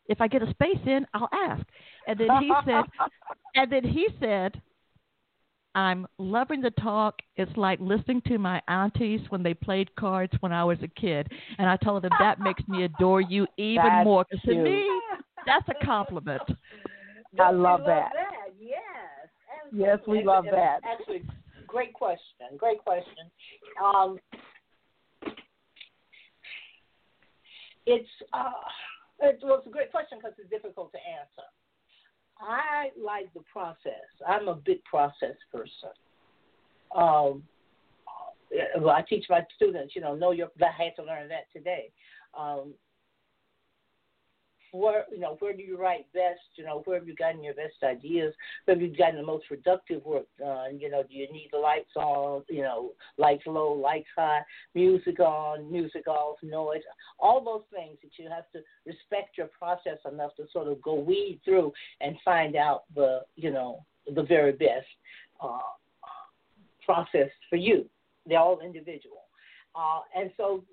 if 0.08 0.22
I 0.22 0.28
get 0.28 0.42
a 0.42 0.50
space 0.52 0.80
in, 0.86 1.06
I'll 1.14 1.30
ask. 1.32 1.66
And 2.08 2.20
then 2.20 2.30
he 2.42 2.52
said, 2.66 2.84
and 3.56 3.72
then 3.72 3.84
he 3.84 4.08
said, 4.20 4.62
I'm 5.76 6.06
loving 6.20 6.62
the 6.62 6.70
talk. 6.72 7.16
It's 7.36 7.56
like 7.58 7.80
listening 7.82 8.22
to 8.28 8.38
my 8.38 8.62
aunties 8.68 9.22
when 9.30 9.42
they 9.42 9.54
played 9.56 9.96
cards 9.96 10.34
when 10.42 10.52
I 10.52 10.64
was 10.64 10.78
a 10.84 10.88
kid. 10.88 11.32
And 11.58 11.68
I 11.68 11.78
told 11.78 12.04
them 12.04 12.12
that 12.20 12.40
makes 12.40 12.62
me 12.68 12.84
adore 12.84 13.22
you 13.22 13.48
even 13.58 13.84
That's 13.84 14.06
more. 14.06 14.26
Because 14.30 14.44
to 14.46 14.56
me, 14.56 14.88
that's 15.46 15.68
a 15.70 15.86
compliment. 15.86 16.42
I 17.40 17.52
Don't 17.52 17.62
love 17.62 17.82
that. 17.88 18.12
Yes. 18.60 18.80
Yes, 19.72 20.00
we 20.08 20.20
And- 20.20 20.28
love 20.28 20.46
and 20.46 20.54
that. 20.56 20.80
Actually, 20.84 21.24
great 21.68 21.94
question. 21.94 22.48
Great 22.58 22.80
question. 22.84 23.32
Um, 23.84 24.20
it's 27.86 28.10
uh, 28.34 28.52
it 29.20 29.40
was 29.44 29.64
a 29.66 29.70
great 29.70 29.92
question 29.92 30.20
because 30.20 30.34
it's 30.40 30.50
difficult 30.50 30.92
to 30.92 30.98
answer. 31.00 31.48
I 32.40 32.90
like 33.02 33.34
the 33.34 33.42
process. 33.52 34.08
I'm 34.28 34.48
a 34.48 34.56
big 34.56 34.84
process 34.84 35.36
person. 35.52 35.90
Um, 36.96 37.44
uh, 38.08 38.80
well, 38.80 38.90
I 38.96 39.02
teach 39.02 39.26
my 39.30 39.42
students, 39.56 39.96
you 39.96 40.02
know, 40.02 40.16
know 40.16 40.32
your. 40.32 40.50
I 40.62 40.84
had 40.84 40.96
to 40.98 41.04
learn 41.04 41.28
that 41.30 41.52
today. 41.52 41.92
Um, 42.38 42.74
where 44.74 45.06
you 45.12 45.20
know 45.20 45.38
where 45.40 45.54
do 45.54 45.62
you 45.62 45.78
write 45.78 46.12
best? 46.14 46.42
You 46.56 46.66
know 46.66 46.82
where 46.86 46.98
have 46.98 47.08
you 47.08 47.16
gotten 47.16 47.44
your 47.44 47.54
best 47.54 47.76
ideas? 47.84 48.34
Where 48.66 48.76
have 48.76 48.82
you 48.82 48.96
gotten 48.96 49.18
the 49.18 49.26
most 49.26 49.48
productive 49.48 50.04
work 50.04 50.26
done? 50.40 50.80
You 50.80 50.90
know, 50.90 51.04
do 51.04 51.14
you 51.14 51.32
need 51.32 51.50
the 51.52 51.60
lights 51.60 51.96
on? 51.96 52.42
You 52.50 52.64
know, 52.64 52.92
lights 53.18 53.44
low, 53.46 53.74
lights 53.74 54.08
high, 54.18 54.42
music 54.74 55.20
on, 55.20 55.72
music 55.72 56.08
off, 56.08 56.38
noise, 56.42 56.82
all 57.20 57.44
those 57.44 57.62
things 57.72 57.98
that 58.02 58.12
you 58.22 58.30
have 58.30 58.52
to 58.54 58.62
respect 58.86 59.38
your 59.38 59.48
process 59.48 60.00
enough 60.12 60.36
to 60.38 60.46
sort 60.52 60.68
of 60.68 60.82
go 60.82 60.96
weed 60.96 61.40
through 61.46 61.72
and 62.02 62.16
find 62.26 62.56
out 62.56 62.84
the 62.96 63.22
you 63.36 63.52
know 63.52 63.86
the 64.16 64.24
very 64.24 64.54
best 64.54 64.88
uh, 65.40 65.60
process 66.84 67.30
for 67.48 67.58
you. 67.58 67.86
They're 68.26 68.40
all 68.40 68.60
individual, 68.60 69.22
uh, 69.76 70.00
and 70.20 70.32
so 70.36 70.64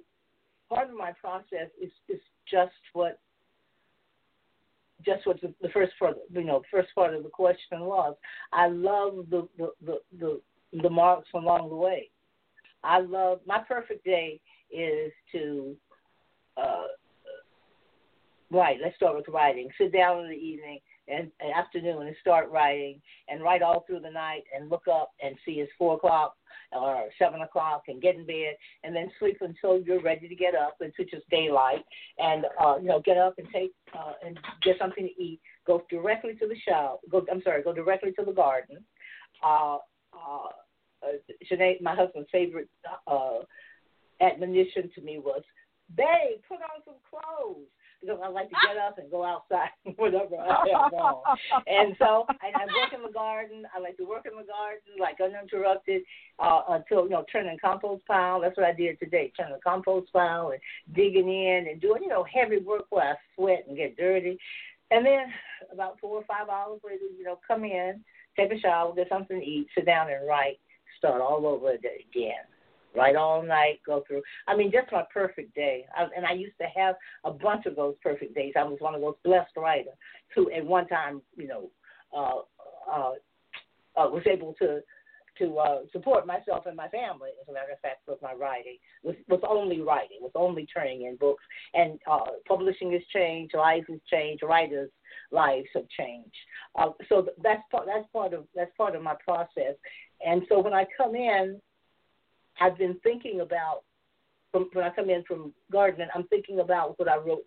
part 0.70 0.88
of 0.88 0.96
my 0.96 1.12
process 1.12 1.68
is 1.78 1.90
is 2.08 2.20
just 2.50 2.72
what 2.94 3.18
just 5.04 5.26
what 5.26 5.40
the, 5.40 5.52
the 5.62 5.68
first 5.70 5.92
part, 5.98 6.16
you 6.32 6.44
know, 6.44 6.62
first 6.70 6.88
part 6.94 7.14
of 7.14 7.22
the 7.22 7.28
question 7.28 7.80
was. 7.80 8.14
I 8.52 8.68
love 8.68 9.26
the 9.30 9.48
the 9.58 9.70
the 9.84 10.00
the, 10.18 10.40
the 10.82 10.90
marks 10.90 11.28
along 11.34 11.68
the 11.68 11.76
way. 11.76 12.10
I 12.82 13.00
love 13.00 13.40
my 13.46 13.60
perfect 13.66 14.04
day 14.04 14.40
is 14.70 15.12
to 15.32 15.76
uh, 16.56 16.86
write. 18.50 18.78
Let's 18.82 18.96
start 18.96 19.16
with 19.16 19.28
writing. 19.28 19.68
Sit 19.78 19.92
down 19.92 20.24
in 20.24 20.30
the 20.30 20.36
evening 20.36 20.80
and, 21.10 21.30
and 21.40 21.52
afternoon 21.54 22.06
and 22.06 22.16
start 22.20 22.50
writing 22.50 23.00
and 23.28 23.42
write 23.42 23.62
all 23.62 23.84
through 23.86 24.00
the 24.00 24.10
night 24.10 24.44
and 24.56 24.70
look 24.70 24.84
up 24.90 25.12
and 25.22 25.36
see 25.44 25.52
it's 25.52 25.72
four 25.78 25.94
o'clock 25.94 26.36
or 26.72 27.08
seven 27.18 27.42
o'clock 27.42 27.84
and 27.88 28.02
get 28.02 28.14
in 28.14 28.26
bed 28.26 28.54
and 28.84 28.94
then 28.94 29.10
sleep 29.18 29.38
until 29.40 29.80
you're 29.80 30.02
ready 30.02 30.28
to 30.28 30.34
get 30.34 30.54
up 30.54 30.76
until 30.80 31.04
just 31.10 31.28
daylight. 31.30 31.84
And 32.18 32.46
uh 32.62 32.76
you 32.80 32.88
know 32.88 33.00
get 33.04 33.18
up 33.18 33.34
and 33.38 33.46
take 33.52 33.72
uh 33.94 34.12
and 34.24 34.38
get 34.62 34.76
something 34.78 35.04
to 35.04 35.22
eat. 35.22 35.40
Go 35.66 35.82
directly 35.90 36.34
to 36.34 36.46
the 36.46 36.56
shower 36.66 36.96
go 37.10 37.24
i'm 37.30 37.42
sorry 37.42 37.62
go 37.62 37.72
directly 37.72 38.12
to 38.12 38.24
the 38.24 38.32
garden. 38.32 38.78
Uh 39.44 39.78
uh 40.12 40.48
uh, 41.02 41.56
my 41.80 41.94
husband's 41.94 42.28
favorite 42.30 42.68
uh, 43.06 43.38
admonition 44.20 44.90
to 44.94 45.00
me 45.00 45.18
was, 45.18 45.42
"Babe, 45.96 46.40
put 46.48 46.58
on 46.60 46.82
some 46.84 46.94
clothes." 47.08 47.68
Because 48.00 48.18
I 48.24 48.28
like 48.28 48.48
to 48.48 48.56
get 48.66 48.76
up 48.76 48.98
and 48.98 49.10
go 49.10 49.24
outside, 49.24 49.68
whatever 49.96 50.36
I 50.36 50.66
have 50.72 50.92
on. 50.94 51.36
And 51.66 51.94
so 51.98 52.24
I, 52.28 52.48
I 52.48 52.64
work 52.64 52.92
in 52.94 53.02
the 53.02 53.12
garden. 53.12 53.64
I 53.76 53.80
like 53.80 53.96
to 53.98 54.04
work 54.04 54.24
in 54.24 54.32
the 54.32 54.46
garden, 54.46 54.96
like 54.98 55.20
uninterrupted, 55.20 56.02
uh, 56.38 56.62
until 56.70 57.04
you 57.04 57.10
know 57.10 57.24
turning 57.30 57.58
compost 57.60 58.06
pile. 58.06 58.40
That's 58.40 58.56
what 58.56 58.66
I 58.66 58.72
did 58.72 58.98
today, 58.98 59.32
turning 59.36 59.54
the 59.54 59.60
compost 59.60 60.12
pile 60.12 60.52
and 60.52 60.60
digging 60.94 61.28
in 61.28 61.66
and 61.70 61.80
doing 61.80 62.02
you 62.02 62.08
know 62.08 62.24
heavy 62.24 62.58
work 62.58 62.86
where 62.90 63.12
I 63.12 63.14
sweat 63.36 63.66
and 63.68 63.76
get 63.76 63.96
dirty. 63.96 64.38
And 64.90 65.06
then 65.06 65.26
about 65.72 66.00
four 66.00 66.16
or 66.16 66.24
five 66.24 66.48
hours 66.48 66.80
later, 66.84 67.04
you 67.16 67.24
know, 67.24 67.38
come 67.46 67.64
in, 67.64 68.02
take 68.36 68.52
a 68.52 68.58
shower, 68.58 68.94
get 68.94 69.08
something 69.08 69.38
to 69.38 69.46
eat, 69.46 69.68
sit 69.74 69.86
down 69.86 70.10
and 70.10 70.26
write, 70.26 70.58
start 70.98 71.20
all 71.20 71.46
over 71.46 71.70
again. 71.72 72.44
Write 72.94 73.16
all 73.16 73.42
night, 73.42 73.80
go 73.86 74.02
through. 74.06 74.22
I 74.48 74.56
mean, 74.56 74.72
just 74.72 74.92
my 74.92 75.04
perfect 75.12 75.54
day. 75.54 75.84
I, 75.96 76.06
and 76.16 76.26
I 76.26 76.32
used 76.32 76.56
to 76.60 76.66
have 76.80 76.96
a 77.24 77.30
bunch 77.30 77.66
of 77.66 77.76
those 77.76 77.94
perfect 78.02 78.34
days. 78.34 78.54
I 78.56 78.64
was 78.64 78.78
one 78.80 78.94
of 78.94 79.00
those 79.00 79.14
blessed 79.24 79.56
writers 79.56 79.94
who, 80.34 80.50
at 80.50 80.64
one 80.64 80.86
time, 80.88 81.22
you 81.36 81.48
know, 81.48 81.70
uh, 82.16 82.40
uh, 82.90 83.12
uh, 83.96 84.08
was 84.08 84.22
able 84.26 84.54
to 84.60 84.80
to 85.38 85.58
uh, 85.58 85.78
support 85.92 86.26
myself 86.26 86.66
and 86.66 86.76
my 86.76 86.88
family. 86.88 87.30
As 87.40 87.48
a 87.48 87.52
matter 87.52 87.72
of 87.72 87.80
fact, 87.80 88.00
with 88.06 88.20
my 88.20 88.34
writing, 88.34 88.76
with 89.02 89.16
with 89.28 89.40
only 89.48 89.80
writing, 89.80 90.18
with 90.20 90.32
only 90.34 90.66
turning 90.66 91.02
in 91.02 91.16
books. 91.16 91.42
And 91.74 91.98
uh, 92.10 92.32
publishing 92.46 92.92
has 92.92 93.02
changed, 93.12 93.54
life 93.54 93.84
has 93.88 94.00
changed, 94.10 94.42
writers' 94.42 94.90
lives 95.30 95.68
have 95.74 95.88
changed. 95.88 96.36
Uh, 96.78 96.90
so 97.08 97.26
that's 97.42 97.62
part 97.70 97.86
that's 97.86 98.06
part 98.12 98.34
of 98.34 98.44
that's 98.54 98.72
part 98.76 98.94
of 98.94 99.02
my 99.02 99.14
process. 99.24 99.76
And 100.24 100.42
so 100.48 100.60
when 100.60 100.74
I 100.74 100.84
come 100.96 101.14
in, 101.14 101.60
I've 102.60 102.78
been 102.78 102.98
thinking 103.02 103.40
about 103.40 103.82
from 104.52 104.68
when 104.72 104.84
I 104.84 104.90
come 104.90 105.10
in 105.10 105.22
from 105.24 105.52
gardening, 105.70 106.08
I'm 106.14 106.26
thinking 106.26 106.60
about 106.60 106.98
what 106.98 107.08
I 107.08 107.16
wrote 107.16 107.44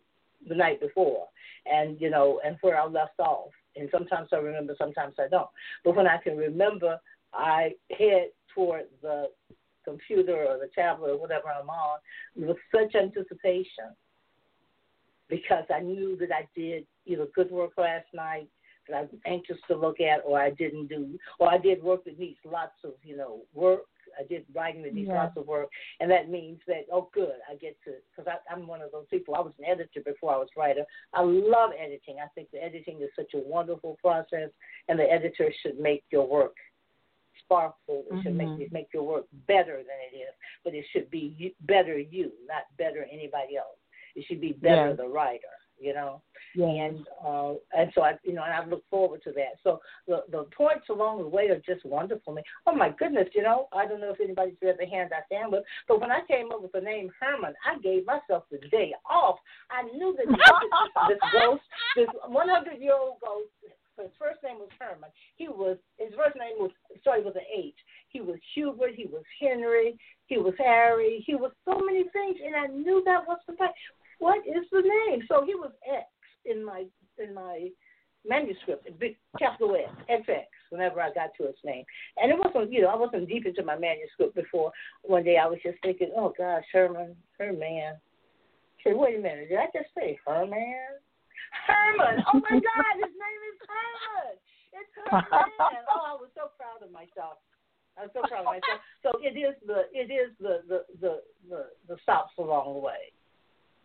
the 0.47 0.55
night 0.55 0.79
before, 0.79 1.27
and 1.65 1.99
you 1.99 2.09
know, 2.09 2.39
and 2.45 2.57
where 2.61 2.79
I 2.79 2.85
left 2.85 3.19
off. 3.19 3.49
And 3.75 3.89
sometimes 3.91 4.29
I 4.31 4.37
remember, 4.37 4.75
sometimes 4.77 5.15
I 5.19 5.27
don't. 5.27 5.49
But 5.83 5.95
when 5.95 6.07
I 6.07 6.17
can 6.17 6.37
remember 6.37 6.99
I 7.33 7.71
head 7.97 8.27
toward 8.53 8.85
the 9.01 9.29
computer 9.83 10.45
or 10.45 10.57
the 10.59 10.69
tablet 10.73 11.11
or 11.11 11.19
whatever 11.19 11.47
I'm 11.47 11.69
on 11.69 11.99
with 12.35 12.57
such 12.73 12.95
anticipation 12.95 13.91
because 15.29 15.65
I 15.73 15.79
knew 15.79 16.15
that 16.17 16.29
I 16.31 16.47
did 16.55 16.85
either 17.05 17.27
good 17.35 17.51
work 17.51 17.71
last 17.77 18.05
night 18.13 18.47
that 18.87 18.97
I'm 18.97 19.09
anxious 19.25 19.57
to 19.67 19.75
look 19.75 19.99
at 19.99 20.21
or 20.25 20.39
I 20.39 20.51
didn't 20.51 20.87
do 20.87 21.17
or 21.39 21.51
I 21.51 21.57
did 21.57 21.81
work 21.83 22.03
that 22.05 22.19
needs 22.19 22.37
lots 22.45 22.75
of, 22.83 22.93
you 23.03 23.17
know, 23.17 23.41
work. 23.53 23.81
I 24.19 24.23
did 24.23 24.45
writing 24.53 24.83
needs 24.83 25.07
yeah. 25.07 25.23
lots 25.23 25.37
of 25.37 25.47
work, 25.47 25.69
and 25.99 26.09
that 26.11 26.29
means 26.29 26.59
that 26.67 26.85
oh, 26.91 27.09
good, 27.13 27.35
I 27.49 27.55
get 27.55 27.77
to 27.85 27.93
because 28.15 28.31
I'm 28.51 28.67
one 28.67 28.81
of 28.81 28.91
those 28.91 29.05
people. 29.09 29.35
I 29.35 29.41
was 29.41 29.53
an 29.59 29.65
editor 29.65 30.01
before 30.05 30.33
I 30.33 30.37
was 30.37 30.49
writer. 30.57 30.83
I 31.13 31.21
love 31.21 31.71
editing. 31.79 32.17
I 32.23 32.27
think 32.35 32.49
the 32.51 32.63
editing 32.63 33.01
is 33.01 33.09
such 33.15 33.33
a 33.33 33.39
wonderful 33.39 33.97
process, 34.01 34.49
and 34.87 34.99
the 34.99 35.09
editor 35.11 35.51
should 35.61 35.79
make 35.79 36.03
your 36.11 36.27
work 36.27 36.55
sparkful. 37.43 38.03
It 38.11 38.23
should 38.23 38.37
mm-hmm. 38.37 38.57
make 38.59 38.71
make 38.71 38.87
your 38.93 39.03
work 39.03 39.25
better 39.47 39.77
than 39.77 39.99
it 40.11 40.15
is, 40.15 40.33
but 40.63 40.73
it 40.73 40.85
should 40.91 41.09
be 41.09 41.55
better 41.61 41.97
you, 41.97 42.31
not 42.47 42.63
better 42.77 43.05
anybody 43.11 43.57
else. 43.57 43.77
It 44.15 44.25
should 44.27 44.41
be 44.41 44.53
better 44.53 44.89
yeah. 44.89 44.95
the 44.95 45.07
writer, 45.07 45.53
you 45.79 45.93
know. 45.93 46.21
Yeah. 46.55 46.67
And 46.67 46.99
uh, 47.25 47.53
and 47.75 47.91
so 47.95 48.01
I, 48.03 48.13
you 48.23 48.33
know, 48.33 48.43
and 48.43 48.53
I 48.53 48.65
look 48.65 48.83
forward 48.89 49.21
to 49.23 49.31
that. 49.31 49.57
So 49.63 49.79
the 50.07 50.23
the 50.31 50.45
points 50.55 50.89
along 50.89 51.19
the 51.19 51.27
way 51.27 51.47
are 51.49 51.61
just 51.65 51.85
wonderful. 51.85 52.33
Me, 52.33 52.43
oh 52.67 52.75
my 52.75 52.91
goodness, 52.97 53.27
you 53.33 53.41
know, 53.41 53.67
I 53.73 53.85
don't 53.85 54.01
know 54.01 54.11
if 54.11 54.21
anybody's 54.21 54.55
read 54.61 54.75
the 54.79 54.85
hand 54.85 55.11
I 55.13 55.25
stand 55.25 55.51
with, 55.51 55.63
but 55.87 55.99
when 55.99 56.11
I 56.11 56.21
came 56.27 56.51
up 56.51 56.61
with 56.61 56.71
the 56.71 56.81
name 56.81 57.09
Herman, 57.19 57.53
I 57.65 57.79
gave 57.79 58.05
myself 58.05 58.43
the 58.51 58.59
day 58.69 58.93
off. 59.09 59.37
I 59.71 59.83
knew 59.83 60.15
that 60.17 60.27
this, 60.27 60.37
this 61.09 61.19
ghost, 61.31 61.63
this 61.95 62.09
100 62.27 62.79
year 62.79 62.93
old 62.93 63.17
ghost 63.21 63.49
his 64.01 64.11
first 64.17 64.41
name 64.43 64.57
was 64.57 64.69
Herman. 64.79 65.09
He 65.35 65.47
was 65.47 65.77
his 65.97 66.13
first 66.17 66.35
name 66.35 66.57
was 66.57 66.71
started 67.01 67.25
with 67.25 67.35
an 67.35 67.45
H. 67.55 67.75
He 68.09 68.21
was 68.21 68.37
Hubert. 68.55 68.95
He 68.95 69.05
was 69.05 69.23
Henry. 69.39 69.97
He 70.25 70.37
was 70.37 70.53
Harry. 70.57 71.23
He 71.25 71.35
was 71.35 71.51
so 71.65 71.79
many 71.79 72.03
things, 72.09 72.37
and 72.43 72.55
I 72.55 72.67
knew 72.67 73.03
that 73.05 73.27
was 73.27 73.39
the 73.47 73.53
fact. 73.53 73.77
What 74.23 74.39
is 74.47 74.63
the 74.71 74.79
name? 74.79 75.27
So 75.27 75.43
he 75.43 75.51
was 75.53 75.75
X 75.83 76.07
in 76.47 76.63
my 76.63 76.85
in 77.19 77.35
my 77.35 77.67
manuscript, 78.23 78.87
big 78.97 79.17
capital 79.37 79.75
X, 79.75 79.91
XX, 80.07 80.47
whenever 80.69 81.01
I 81.01 81.11
got 81.11 81.35
to 81.35 81.43
his 81.43 81.59
name. 81.65 81.83
And 82.15 82.31
it 82.31 82.39
wasn't, 82.39 82.71
you 82.71 82.79
know, 82.79 82.87
I 82.87 82.95
wasn't 82.95 83.27
deep 83.27 83.45
into 83.45 83.67
my 83.67 83.77
manuscript 83.77 84.33
before. 84.33 84.71
One 85.03 85.25
day 85.25 85.35
I 85.35 85.45
was 85.45 85.59
just 85.61 85.75
thinking, 85.83 86.15
oh 86.15 86.31
gosh, 86.37 86.63
Herman, 86.71 87.17
Herman. 87.37 87.99
I 87.99 88.79
said, 88.79 88.95
wait 88.95 89.19
a 89.19 89.21
minute, 89.21 89.49
did 89.49 89.59
I 89.59 89.67
just 89.75 89.91
say 89.91 90.17
Herman? 90.25 90.55
Herman. 91.67 92.23
Oh 92.31 92.39
my 92.39 92.55
God, 92.63 92.95
his 93.03 93.11
name 93.11 93.41
is 93.51 93.59
Herman. 93.67 94.39
It's 94.71 94.91
Herman. 95.03 95.51
Oh, 95.91 95.99
I 96.07 96.15
was 96.15 96.31
so 96.31 96.47
proud 96.55 96.79
of 96.79 96.95
myself. 96.95 97.43
I'm 97.99 98.07
so 98.15 98.23
proud 98.23 98.47
of 98.47 98.55
myself. 98.55 98.79
So 99.03 99.19
it 99.19 99.35
is 99.35 99.53
the 99.67 99.91
it 99.91 100.07
is 100.07 100.31
the 100.39 100.63
the 100.71 100.87
the 101.01 101.19
the, 101.49 101.65
the 101.91 101.97
stops 102.01 102.31
along 102.39 102.73
the 102.73 102.79
way. 102.79 103.11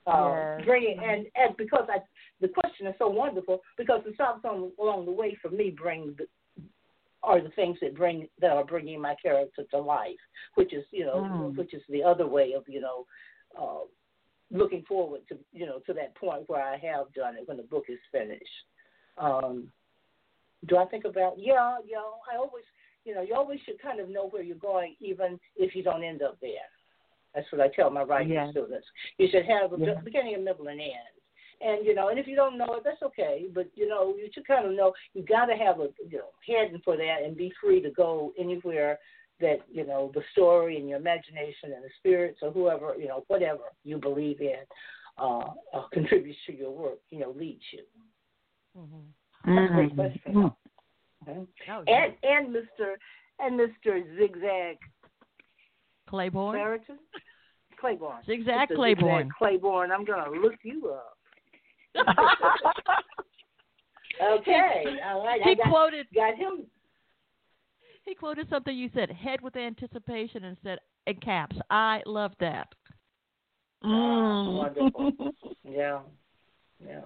Um, 0.08 0.32
yes. 0.58 0.64
Bringing 0.64 0.98
and 0.98 1.26
and 1.34 1.56
because 1.56 1.86
I 1.88 1.98
the 2.40 2.48
question 2.48 2.86
is 2.86 2.94
so 2.98 3.08
wonderful 3.08 3.60
because 3.76 4.00
the 4.04 4.24
on, 4.24 4.72
along 4.80 5.04
the 5.04 5.12
way 5.12 5.36
for 5.42 5.50
me 5.50 5.70
bring 5.70 6.14
the, 6.16 6.26
are 7.22 7.40
the 7.40 7.50
things 7.50 7.76
that 7.82 7.96
bring 7.96 8.28
that 8.40 8.52
are 8.52 8.64
bringing 8.64 9.00
my 9.00 9.14
character 9.20 9.64
to 9.70 9.78
life, 9.78 10.10
which 10.54 10.72
is 10.72 10.84
you 10.92 11.04
know 11.04 11.16
mm. 11.16 11.56
which 11.56 11.74
is 11.74 11.82
the 11.90 12.02
other 12.02 12.26
way 12.26 12.54
of 12.54 12.64
you 12.68 12.80
know 12.80 13.06
uh, 13.60 13.84
looking 14.50 14.82
forward 14.88 15.20
to 15.28 15.36
you 15.52 15.66
know 15.66 15.80
to 15.86 15.92
that 15.92 16.14
point 16.16 16.44
where 16.48 16.62
I 16.62 16.78
have 16.78 17.12
done 17.14 17.36
it 17.36 17.46
when 17.46 17.58
the 17.58 17.64
book 17.64 17.84
is 17.88 17.98
finished. 18.10 18.44
Um, 19.18 19.68
do 20.68 20.76
I 20.76 20.86
think 20.86 21.04
about 21.04 21.34
yeah, 21.38 21.76
yeah? 21.86 21.98
I 22.32 22.36
always 22.36 22.64
you 23.04 23.14
know 23.14 23.22
you 23.22 23.34
always 23.34 23.60
should 23.66 23.82
kind 23.82 24.00
of 24.00 24.08
know 24.08 24.28
where 24.28 24.42
you're 24.42 24.56
going 24.56 24.94
even 25.00 25.38
if 25.56 25.74
you 25.74 25.82
don't 25.82 26.04
end 26.04 26.22
up 26.22 26.38
there. 26.40 26.70
That's 27.38 27.52
what 27.52 27.60
I 27.60 27.68
tell 27.68 27.88
my 27.88 28.02
writing 28.02 28.32
yeah. 28.32 28.50
students. 28.50 28.86
You 29.16 29.28
should 29.30 29.44
have 29.44 29.72
a 29.72 29.76
yeah. 29.78 30.00
beginning, 30.04 30.34
a 30.34 30.38
middle, 30.38 30.66
and 30.66 30.80
end. 30.80 31.14
And 31.60 31.86
you 31.86 31.94
know, 31.94 32.08
and 32.08 32.18
if 32.18 32.26
you 32.26 32.34
don't 32.34 32.58
know 32.58 32.74
it, 32.74 32.82
that's 32.84 33.02
okay. 33.02 33.46
But 33.54 33.70
you 33.76 33.88
know, 33.88 34.16
you 34.16 34.28
should 34.34 34.46
kind 34.46 34.66
of 34.66 34.72
know 34.72 34.92
you 35.14 35.22
got 35.22 35.46
to 35.46 35.54
have 35.54 35.78
a 35.78 35.88
you 36.10 36.18
know 36.18 36.30
heading 36.44 36.80
for 36.84 36.96
that 36.96 37.18
and 37.24 37.36
be 37.36 37.52
free 37.62 37.80
to 37.80 37.90
go 37.90 38.32
anywhere 38.38 38.98
that 39.40 39.58
you 39.70 39.86
know 39.86 40.10
the 40.14 40.22
story 40.32 40.78
and 40.78 40.88
your 40.88 40.98
imagination 40.98 41.72
and 41.74 41.84
the 41.84 41.90
spirits 41.98 42.40
or 42.42 42.50
whoever 42.50 42.96
you 42.98 43.06
know 43.06 43.24
whatever 43.28 43.62
you 43.84 43.98
believe 43.98 44.40
in 44.40 44.64
uh, 45.16 45.50
uh, 45.72 45.86
contributes 45.92 46.38
to 46.46 46.56
your 46.56 46.72
work. 46.72 46.98
You 47.10 47.20
know, 47.20 47.30
leads 47.30 47.62
you. 47.72 47.84
Mm-hmm. 48.76 49.54
That's 49.54 49.70
a 49.70 49.74
great 49.74 49.96
mm-hmm. 49.96 50.00
question. 50.00 50.34
Mm-hmm. 50.34 51.30
Okay. 51.30 51.40
Oh, 51.70 51.84
yeah. 51.86 52.04
And 52.04 52.14
and 52.22 52.56
Mr. 52.56 52.94
and 53.38 53.60
Mr. 53.60 54.18
Zigzag 54.18 54.78
Claiborne. 56.08 56.54
Clariton? 56.56 56.98
Claiborne. 57.80 58.22
Zigzag 58.26 58.68
Claiborne. 58.74 59.24
Zigzag 59.24 59.32
Claiborne. 59.38 59.92
I'm 59.92 60.04
gonna 60.04 60.30
look 60.30 60.54
you 60.62 60.92
up. 60.92 61.18
okay. 64.22 64.84
All 65.06 65.24
right. 65.24 65.40
He 65.42 65.50
I 65.50 65.54
got, 65.54 65.68
quoted 65.68 66.06
got 66.14 66.36
him 66.36 66.66
he 68.08 68.14
quoted 68.14 68.48
something 68.48 68.74
you 68.76 68.88
said, 68.94 69.10
head 69.10 69.40
with 69.42 69.54
anticipation, 69.56 70.44
and 70.44 70.56
said 70.62 70.78
in 71.06 71.16
caps. 71.16 71.56
I 71.70 72.02
love 72.06 72.32
that. 72.40 72.68
Mm. 73.84 74.56
Wonderful. 74.56 75.12
yeah. 75.64 76.00
Yeah. 76.84 77.00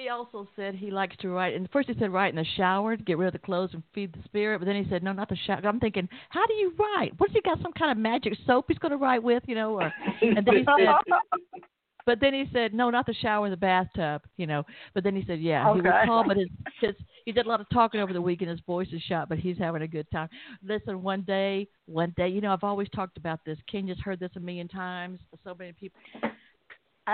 He 0.00 0.08
also 0.08 0.48
said 0.56 0.74
he 0.74 0.90
likes 0.90 1.14
to 1.18 1.28
write. 1.28 1.54
And 1.54 1.68
first 1.70 1.88
he 1.88 1.94
said 1.98 2.10
write 2.10 2.32
in 2.32 2.36
the 2.36 2.46
shower 2.56 2.96
to 2.96 3.02
get 3.02 3.18
rid 3.18 3.26
of 3.26 3.32
the 3.34 3.38
clothes 3.38 3.70
and 3.74 3.82
feed 3.94 4.14
the 4.14 4.22
spirit. 4.24 4.58
But 4.58 4.64
then 4.64 4.82
he 4.82 4.88
said 4.88 5.02
no, 5.02 5.12
not 5.12 5.28
the 5.28 5.36
shower. 5.46 5.60
I'm 5.64 5.78
thinking, 5.78 6.08
how 6.30 6.46
do 6.46 6.54
you 6.54 6.72
write? 6.78 7.12
What's 7.18 7.34
he 7.34 7.40
got? 7.42 7.60
Some 7.60 7.72
kind 7.72 7.90
of 7.90 7.98
magic 7.98 8.32
soap 8.46 8.66
he's 8.68 8.78
going 8.78 8.92
to 8.92 8.96
write 8.96 9.22
with, 9.22 9.42
you 9.46 9.54
know? 9.54 9.74
Or 9.74 9.92
and 10.22 10.46
then 10.46 10.56
he 10.56 10.64
said 10.64 10.86
but 12.06 12.18
then 12.18 12.32
he 12.32 12.46
said, 12.50 12.72
no, 12.72 12.88
not 12.88 13.04
the 13.04 13.14
shower, 13.14 13.50
the 13.50 13.56
bathtub, 13.58 14.22
you 14.38 14.46
know. 14.46 14.64
But 14.94 15.04
then 15.04 15.14
he 15.14 15.22
said, 15.26 15.40
yeah, 15.40 15.68
okay. 15.68 15.80
he 15.80 15.82
was 15.82 16.06
calm, 16.06 16.28
but 16.28 16.38
his, 16.38 16.48
his 16.80 16.94
he 17.26 17.32
did 17.32 17.44
a 17.44 17.48
lot 17.48 17.60
of 17.60 17.66
talking 17.70 18.00
over 18.00 18.14
the 18.14 18.22
week, 18.22 18.40
and 18.40 18.50
his 18.50 18.60
voice 18.60 18.88
is 18.92 19.02
shot, 19.02 19.28
but 19.28 19.38
he's 19.38 19.58
having 19.58 19.82
a 19.82 19.86
good 19.86 20.10
time. 20.10 20.28
Listen, 20.66 21.02
one 21.02 21.22
day, 21.22 21.68
one 21.84 22.14
day, 22.16 22.28
you 22.28 22.40
know, 22.40 22.54
I've 22.54 22.64
always 22.64 22.88
talked 22.88 23.18
about 23.18 23.40
this. 23.44 23.58
Ken 23.70 23.86
just 23.86 24.00
heard 24.00 24.18
this 24.18 24.30
a 24.36 24.40
million 24.40 24.66
times. 24.66 25.20
So 25.44 25.54
many 25.58 25.72
people. 25.72 26.00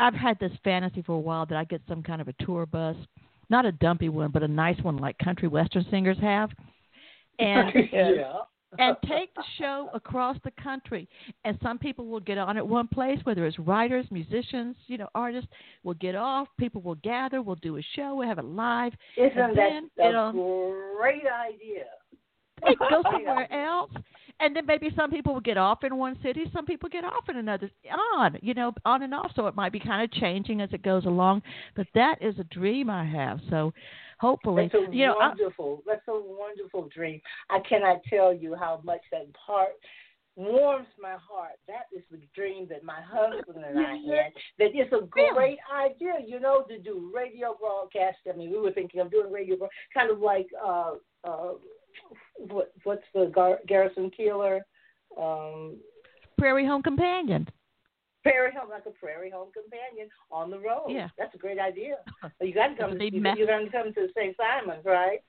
I've 0.02 0.14
had 0.14 0.39
this 0.39 0.52
fantasy 0.64 1.02
for 1.02 1.12
a 1.12 1.20
while 1.20 1.47
that 1.47 1.56
I 1.56 1.64
get 1.64 1.82
some 1.89 2.02
kind 2.02 2.20
of 2.20 2.28
a 2.28 2.35
tour 2.44 2.66
bus, 2.66 2.97
not 3.51 3.66
a 3.66 3.73
dumpy 3.73 4.09
one, 4.09 4.31
but 4.31 4.43
a 4.43 4.48
nice 4.48 4.81
one 4.82 4.97
like 4.97 5.18
country 5.18 5.48
western 5.48 5.86
singers 5.90 6.18
have. 6.20 6.51
And 7.39 7.70
yeah 7.93 8.32
and 8.78 8.97
take 9.09 9.35
the 9.35 9.44
show 9.59 9.89
across 9.94 10.36
the 10.44 10.51
country. 10.62 11.09
And 11.44 11.59
some 11.62 11.78
people 11.78 12.06
will 12.06 12.20
get 12.20 12.39
on 12.39 12.56
at 12.56 12.66
one 12.66 12.89
place, 12.89 13.18
whether 13.24 13.47
it's 13.47 13.59
writers, 13.59 14.06
musicians, 14.10 14.77
you 14.86 14.98
know, 14.98 15.09
artists 15.14 15.48
will 15.82 15.94
get 15.94 16.14
off. 16.14 16.48
People 16.59 16.82
will 16.82 16.97
gather. 16.97 17.43
We'll 17.43 17.56
do 17.56 17.78
a 17.78 17.82
show. 17.94 18.16
We'll 18.16 18.28
have 18.28 18.39
it 18.39 18.44
live. 18.44 18.93
Isn't 19.16 19.39
and 19.39 19.56
that 19.56 19.82
then, 19.97 20.14
a 20.14 20.32
great 20.32 21.23
idea? 21.27 21.85
They 22.64 22.74
go 22.74 23.02
somewhere 23.12 23.52
else. 23.52 23.93
And 24.39 24.55
then 24.55 24.67
maybe 24.67 24.91
some 24.95 25.11
people 25.11 25.33
will 25.33 25.41
get 25.41 25.57
off 25.57 25.83
in 25.83 25.97
one 25.97 26.19
city, 26.23 26.45
some 26.53 26.67
people 26.67 26.89
get 26.89 27.05
off 27.05 27.29
in 27.29 27.37
another, 27.37 27.71
on, 28.19 28.37
you 28.43 28.53
know, 28.53 28.73
on 28.85 29.03
and 29.03 29.15
off. 29.15 29.33
So 29.35 29.47
it 29.47 29.57
might 29.57 29.73
be 29.73 29.81
kind 29.81 30.03
of 30.03 30.13
changing 30.21 30.61
as 30.61 30.69
it 30.73 30.83
goes 30.83 31.07
along. 31.07 31.43
But 31.75 31.87
that 31.95 32.17
is 32.21 32.39
a 32.39 32.45
dream 32.45 32.91
I 32.91 33.05
have. 33.05 33.41
So 33.49 33.73
hopefully, 34.19 34.69
that's 34.71 34.89
a 34.89 34.95
you 34.95 35.07
know, 35.07 35.17
wonderful. 35.19 35.83
I, 35.87 35.93
that's 35.93 36.09
a 36.09 36.13
wonderful 36.13 36.89
dream. 36.95 37.21
I 37.49 37.61
cannot 37.61 38.03
tell 38.11 38.35
you 38.35 38.55
how 38.55 38.81
much 38.85 39.01
that 39.11 39.27
part 39.35 39.71
warms 40.37 40.87
my 41.01 41.17
heart. 41.29 41.55
That 41.67 41.87
is 41.97 42.05
the 42.11 42.21
dream 42.35 42.67
that 42.69 42.85
my 42.85 43.01
husband 43.03 43.65
and 43.65 43.79
I 43.79 43.93
had. 43.93 44.33
That 44.59 44.79
is 44.79 44.93
a 44.93 45.05
great 45.07 45.59
idea, 45.75 46.15
you 46.25 46.41
know, 46.41 46.63
to 46.69 46.79
do 46.79 47.11
radio 47.15 47.57
broadcast. 47.59 48.19
I 48.33 48.37
mean, 48.37 48.51
we 48.51 48.59
were 48.59 48.73
thinking 48.73 49.01
of 49.01 49.11
doing 49.11 49.33
radio, 49.33 49.57
kind 49.95 50.11
of 50.11 50.21
like 50.21 50.49
uh, 50.63 50.93
uh, 51.25 51.53
what 52.39 52.73
what's 52.85 53.03
the 53.15 53.31
Gar- 53.35 53.61
Garrison 53.67 54.11
Keillor? 54.19 54.61
Um, 55.21 55.77
Prairie 56.39 56.67
Home 56.67 56.83
Companion. 56.83 57.49
Prairie 58.23 58.53
Home, 58.59 58.69
like 58.71 58.85
a 58.87 58.91
Prairie 58.91 59.31
Home 59.31 59.49
Companion 59.53 60.09
on 60.33 60.51
the 60.51 60.59
road. 60.59 60.87
Yeah. 60.89 61.09
that's 61.17 61.35
a 61.35 61.39
great 61.39 61.59
idea. 61.61 61.97
You 62.41 62.53
got 62.53 62.69
to 62.69 62.75
come. 62.77 63.01
You, 63.01 63.21
ma- 63.21 63.35
going 63.35 63.67
to 63.67 63.71
come 63.73 63.93
to 63.95 64.09
St. 64.17 64.37
Simons, 64.37 64.85
right? 64.85 65.21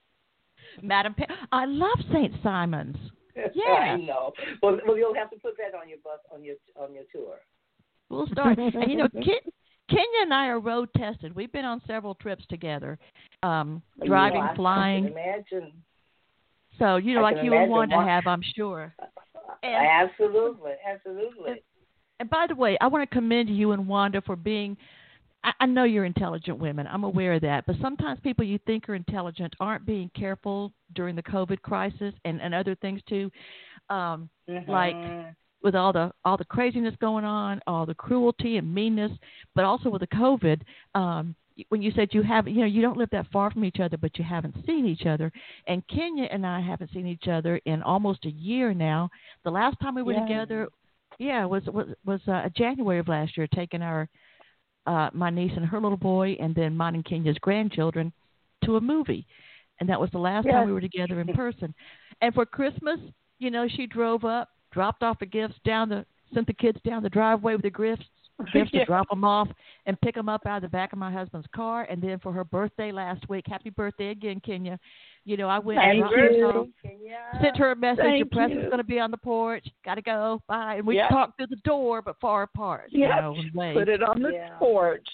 Madam, 0.82 1.14
pa- 1.14 1.34
I 1.52 1.66
love 1.66 1.98
St. 2.12 2.34
Simons. 2.44 2.96
I 3.38 3.42
Yes. 3.54 4.00
know. 4.08 4.34
Well, 4.64 4.80
well, 4.88 4.98
you'll 4.98 5.14
have 5.14 5.30
to 5.30 5.38
put 5.38 5.54
that 5.58 5.78
on 5.78 5.88
your 5.88 6.00
bus 6.04 6.20
on 6.34 6.44
your 6.44 6.56
on 6.76 6.94
your 6.94 7.04
tour. 7.14 7.36
We'll 8.10 8.28
start. 8.28 8.58
and 8.58 8.74
you 8.90 8.98
know, 8.98 9.08
Ken, 9.14 9.36
Kinia 9.92 10.24
and 10.24 10.34
I 10.34 10.48
are 10.48 10.60
road 10.60 10.90
tested. 10.98 11.36
We've 11.36 11.52
been 11.52 11.66
on 11.66 11.82
several 11.86 12.16
trips 12.16 12.46
together, 12.50 12.98
um, 13.44 13.82
driving, 14.06 14.40
You 14.40 14.46
know, 14.46 14.52
I- 14.52 14.56
flying. 14.56 15.06
I 15.06 15.10
can 15.10 15.18
imagine. 15.18 15.72
So 16.80 16.98
you 16.98 17.16
know, 17.16 17.22
like 17.22 17.38
you 17.38 17.54
and 17.54 17.54
imagine 17.54 17.70
Wanda 17.70 17.96
have, 18.06 18.28
I'm 18.28 18.42
sure. 18.56 18.94
And- 19.64 19.76
absolutely, 20.12 20.72
absolutely. 20.88 21.64
And 22.20 22.30
by 22.30 22.48
the 22.48 22.56
way, 22.56 22.78
I 22.82 22.88
want 22.88 23.08
to 23.08 23.16
commend 23.16 23.50
you 23.50 23.72
and 23.72 23.88
Wanda 23.88 24.22
for 24.22 24.36
being. 24.36 24.78
I, 25.44 25.52
I 25.60 25.66
know 25.68 25.84
you're 25.84 26.06
intelligent 26.06 26.58
women. 26.58 26.88
I'm 26.88 27.04
aware 27.04 27.34
of 27.34 27.42
that. 27.42 27.66
But 27.68 27.76
sometimes 27.80 28.20
people 28.24 28.44
you 28.44 28.60
think 28.66 28.90
are 28.90 28.96
intelligent 28.96 29.54
aren't 29.60 29.86
being 29.86 30.10
careful 30.18 30.72
during 30.96 31.16
the 31.16 31.22
COVID 31.24 31.62
crisis 31.62 32.14
and, 32.26 32.42
and 32.42 32.56
other 32.56 32.74
things 32.76 33.02
too. 33.08 33.32
Um, 33.90 34.30
like 34.68 34.96
Mhm. 34.96 35.36
with 35.62 35.76
all 35.76 35.94
the 35.94 36.12
all 36.26 36.38
the 36.38 36.46
craziness 36.46 36.96
going 37.00 37.24
on, 37.24 37.62
all 37.68 37.86
the 37.86 37.94
cruelty 37.96 38.58
and 38.58 38.74
meanness, 38.74 39.12
but 39.54 39.64
also 39.64 39.90
with 39.90 40.02
the 40.02 40.08
COVID. 40.08 40.62
Um, 40.96 41.36
when 41.70 41.82
you 41.82 41.92
said 41.92 42.10
you 42.14 42.22
have, 42.22 42.48
you 42.48 42.62
know, 42.62 42.66
you 42.66 42.82
don't 42.82 42.98
live 42.98 43.10
that 43.12 43.28
far 43.32 43.52
from 43.52 43.64
each 43.66 43.80
other, 43.80 43.98
but 43.98 44.18
you 44.18 44.24
haven't 44.24 44.56
seen 44.66 44.86
each 44.86 45.06
other. 45.06 45.32
And 45.68 45.86
Kinia 45.88 46.28
and 46.32 46.46
I 46.46 46.60
haven't 46.60 46.92
seen 46.94 47.08
each 47.08 47.28
other 47.28 47.58
in 47.66 47.82
almost 47.84 48.26
a 48.26 48.32
year 48.32 48.74
now. 48.74 49.10
The 49.44 49.52
last 49.52 49.78
time 49.82 49.96
we 49.96 50.04
were 50.04 50.14
Yeah. 50.14 50.14
together, 50.14 50.68
yeah, 51.20 51.46
was 51.46 51.64
was 51.68 51.88
was 52.06 52.22
uh, 52.28 52.50
January 52.56 53.00
of 53.00 53.08
last 53.08 53.38
year, 53.38 53.48
taking 53.48 53.82
our 53.82 54.08
uh, 54.86 55.10
my 55.14 55.30
niece 55.30 55.52
and 55.56 55.66
her 55.66 55.80
little 55.80 55.98
boy, 55.98 56.38
and 56.40 56.54
then 56.56 56.76
mine 56.76 56.96
and 56.96 57.06
Kinia's 57.06 57.38
grandchildren 57.40 58.12
to 58.66 58.76
a 58.78 58.82
movie, 58.82 59.26
and 59.80 59.90
that 59.90 60.00
was 60.00 60.10
the 60.12 60.18
last 60.20 60.48
Yes. 60.48 60.54
time 60.54 60.66
we 60.66 60.72
were 60.74 60.82
together 60.82 61.20
in 61.20 61.28
person. 61.30 61.74
And 62.22 62.34
for 62.34 62.46
Christmas, 62.46 63.00
you 63.40 63.52
know, 63.52 63.68
she 63.68 63.86
drove 63.86 64.24
up, 64.26 64.50
dropped 64.72 65.04
off 65.04 65.20
the 65.20 65.26
gifts 65.26 65.56
down 65.66 65.90
the, 65.90 66.06
sent 66.34 66.48
the 66.48 66.54
kids 66.54 66.80
down 66.86 67.04
the 67.04 67.10
driveway 67.10 67.54
with 67.54 67.64
the 67.64 67.70
gifts, 67.70 68.06
gifts 68.54 68.72
Yeah. 68.74 68.82
to 68.82 68.86
drop 68.86 69.10
them 69.10 69.24
off 69.24 69.48
and 69.86 70.00
pick 70.02 70.16
them 70.16 70.30
up 70.30 70.46
out 70.46 70.58
of 70.58 70.62
the 70.64 70.70
back 70.70 70.94
of 70.94 71.00
my 71.00 71.12
husband's 71.12 71.48
car. 71.56 71.88
And 71.90 72.02
then 72.02 72.20
for 72.20 72.32
her 72.32 72.44
birthday 72.44 72.92
last 72.92 73.28
week, 73.30 73.46
happy 73.48 73.70
birthday 73.70 74.10
again, 74.10 74.40
Kinia. 74.46 74.78
You 75.26 75.38
know, 75.38 75.50
I 75.50 75.60
went 75.60 75.80
and 75.80 75.92
Thank 75.92 76.00
dropped 76.02 76.16
her 76.16 76.32
you. 76.32 76.46
off, 76.48 76.68
Kinia. 76.86 77.42
sent 77.42 77.58
her 77.58 77.72
a 77.72 77.76
message. 77.76 78.04
Your 78.06 78.12
Thank 78.20 78.32
present's 78.32 78.64
you. 78.64 78.70
going 78.70 78.78
to 78.78 78.84
be 78.84 79.00
on 79.00 79.12
the 79.12 79.18
porch. 79.18 79.66
Got 79.84 79.96
to 79.96 80.02
go. 80.02 80.42
Bye. 80.48 80.76
And 80.76 80.88
we 80.88 80.96
Yeah. 80.98 81.10
talked 81.10 81.38
through 81.38 81.48
the 81.48 81.62
door, 81.66 82.02
but 82.02 82.20
far 82.22 82.44
apart. 82.44 82.86
You 82.90 83.02
Yeah. 83.08 83.20
know, 83.20 83.36
Put 83.74 83.90
it 83.90 84.04
on 84.04 84.22
the 84.22 84.32
Yeah. 84.34 84.58
porch. 84.58 85.08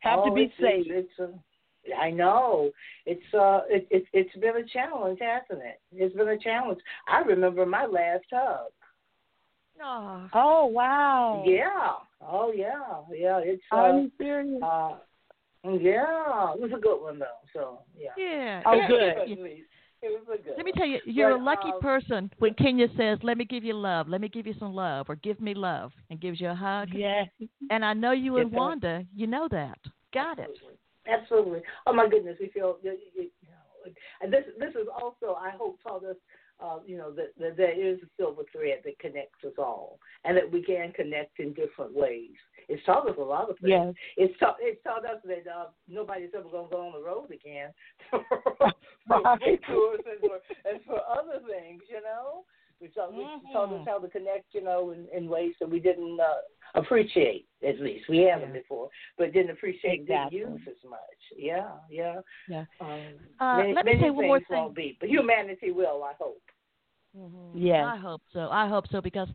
Have 0.00 0.24
to 0.24 0.30
Oh, 0.30 0.34
be 0.34 0.42
it's, 0.44 0.54
safe. 0.60 0.86
It's, 0.88 1.08
it's 1.18 1.18
a, 1.18 1.98
I 1.98 2.10
know. 2.10 2.70
It's 3.06 3.34
uh, 3.34 3.62
it, 3.70 3.86
it, 3.90 4.04
it's 4.12 4.34
been 4.36 4.56
a 4.56 4.64
challenge, 4.64 5.18
hasn't 5.20 5.64
it? 5.64 5.80
It's 5.92 6.14
been 6.14 6.28
a 6.28 6.38
challenge. 6.38 6.80
I 7.08 7.20
remember 7.20 7.64
my 7.64 7.86
last 7.86 8.24
hug. 8.30 8.66
Oh, 9.82 10.28
Oh 10.32 10.66
wow. 10.66 11.44
Yeah. 11.46 11.92
Oh 12.20 12.52
yeah. 12.52 12.72
Yeah. 13.12 13.40
It's 13.42 13.62
uh, 13.72 13.76
I'm 13.76 14.12
serious. 14.18 14.62
uh, 14.62 14.96
yeah. 15.64 16.52
It 16.54 16.60
was 16.60 16.72
a 16.76 16.80
good 16.80 17.00
one 17.00 17.18
though. 17.18 17.26
So 17.52 17.80
yeah. 17.96 18.10
yeah. 18.16 18.62
Oh, 18.66 18.74
yeah, 18.74 18.86
good. 18.88 19.00
yeah. 19.26 19.34
It 20.00 20.10
was, 20.12 20.22
a 20.32 20.42
good. 20.42 20.52
Let 20.56 20.64
me 20.64 20.72
tell 20.76 20.86
you, 20.86 21.00
you're 21.04 21.32
But, 21.32 21.40
a 21.40 21.42
lucky 21.42 21.72
um, 21.72 21.80
person 21.80 22.30
when 22.38 22.54
Kinia 22.54 22.88
says, 22.96 23.18
"Let 23.22 23.36
me 23.36 23.44
give 23.44 23.64
you 23.64 23.74
love. 23.74 24.08
Let 24.08 24.20
me 24.20 24.28
give 24.28 24.46
you 24.46 24.54
some 24.58 24.72
love," 24.72 25.06
or 25.08 25.16
"Give 25.16 25.40
me 25.40 25.54
love," 25.54 25.90
and 26.08 26.20
gives 26.20 26.40
you 26.40 26.50
a 26.50 26.54
hug. 26.54 26.90
Yeah. 26.92 27.24
And 27.70 27.84
I 27.84 27.94
know 27.94 28.12
you 28.12 28.36
and 28.36 28.52
Wanda, 28.52 29.04
you 29.14 29.26
know 29.26 29.48
that. 29.50 29.78
Got 30.14 30.38
it. 30.38 30.48
Absolutely. 30.50 30.78
Absolutely. 31.08 31.60
Oh 31.86 31.92
my 31.92 32.08
goodness, 32.08 32.36
we 32.40 32.48
feel 32.48 32.78
you, 32.82 32.90
know, 32.92 33.92
and 34.20 34.32
this 34.32 34.44
this 34.58 34.70
is 34.70 34.86
also 34.94 35.36
I 35.40 35.50
hope 35.50 35.78
taught 35.82 36.04
us, 36.04 36.16
uh, 36.60 36.78
you 36.86 36.96
know, 36.96 37.10
that, 37.12 37.32
that 37.38 37.56
there 37.56 37.72
is 37.72 37.98
a 38.02 38.06
silver 38.16 38.42
thread 38.52 38.78
that 38.84 38.98
connects 38.98 39.44
us 39.44 39.52
all, 39.58 39.98
and 40.24 40.36
that 40.36 40.50
we 40.50 40.62
can 40.62 40.92
connect 40.92 41.38
in 41.40 41.52
different 41.52 41.94
ways. 41.94 42.30
It's 42.68 42.84
taught 42.84 43.08
us 43.08 43.16
a 43.18 43.22
lot 43.22 43.50
of 43.50 43.58
things. 43.58 43.70
Yes. 43.70 43.94
It's 44.16 44.38
taught 44.38 44.56
it's 44.60 44.82
taught 44.82 45.04
us 45.04 45.20
that 45.24 45.44
uh, 45.50 45.66
nobody's 45.88 46.30
ever 46.36 46.48
going 46.48 46.68
to 46.68 46.76
go 46.76 46.86
on 46.86 46.92
the 46.92 47.06
road 47.06 47.30
again 47.30 47.70
for, 48.10 48.22
for 49.06 49.22
Right. 49.22 49.60
tours 49.66 50.00
and 50.04 50.20
for 50.20 50.38
and 50.68 50.80
for 50.84 51.00
other 51.08 51.40
things, 51.48 51.82
you 51.88 52.02
know. 52.02 52.44
Which 52.80 52.94
taught, 52.94 53.12
which 53.12 53.26
taught 53.52 53.72
us 53.72 53.80
how 53.86 53.98
to 53.98 54.08
connect, 54.08 54.46
you 54.52 54.62
know, 54.62 54.90
in, 54.92 55.06
in 55.16 55.28
ways 55.28 55.54
that 55.60 55.68
we 55.68 55.80
didn't 55.80 56.18
uh, 56.20 56.78
appreciate. 56.78 57.46
At 57.66 57.80
least 57.80 58.08
we 58.08 58.18
haven't 58.18 58.54
Yeah. 58.54 58.60
before, 58.60 58.88
but 59.16 59.32
didn't 59.32 59.50
appreciate, 59.50 60.00
Exactly. 60.02 60.38
didn't 60.38 60.52
use 60.52 60.68
as 60.68 60.88
much. 60.88 60.98
Yeah, 61.36 61.72
yeah. 61.90 62.20
Yeah. 62.48 62.64
Um, 62.80 63.14
Uh, 63.40 63.56
many, 63.58 63.74
let 63.74 63.84
me 63.84 63.98
say 64.00 64.10
one 64.10 64.26
more 64.26 64.38
things 64.38 64.48
won't 64.50 64.74
be, 64.76 64.96
but 65.00 65.08
humanity 65.08 65.72
will. 65.72 66.04
I 66.04 66.12
hope. 66.18 66.42
Yes. 67.54 67.84
I 67.84 67.96
hope 67.96 68.22
so. 68.32 68.48
I 68.50 68.68
hope 68.68 68.84
so 68.92 69.00
because 69.00 69.28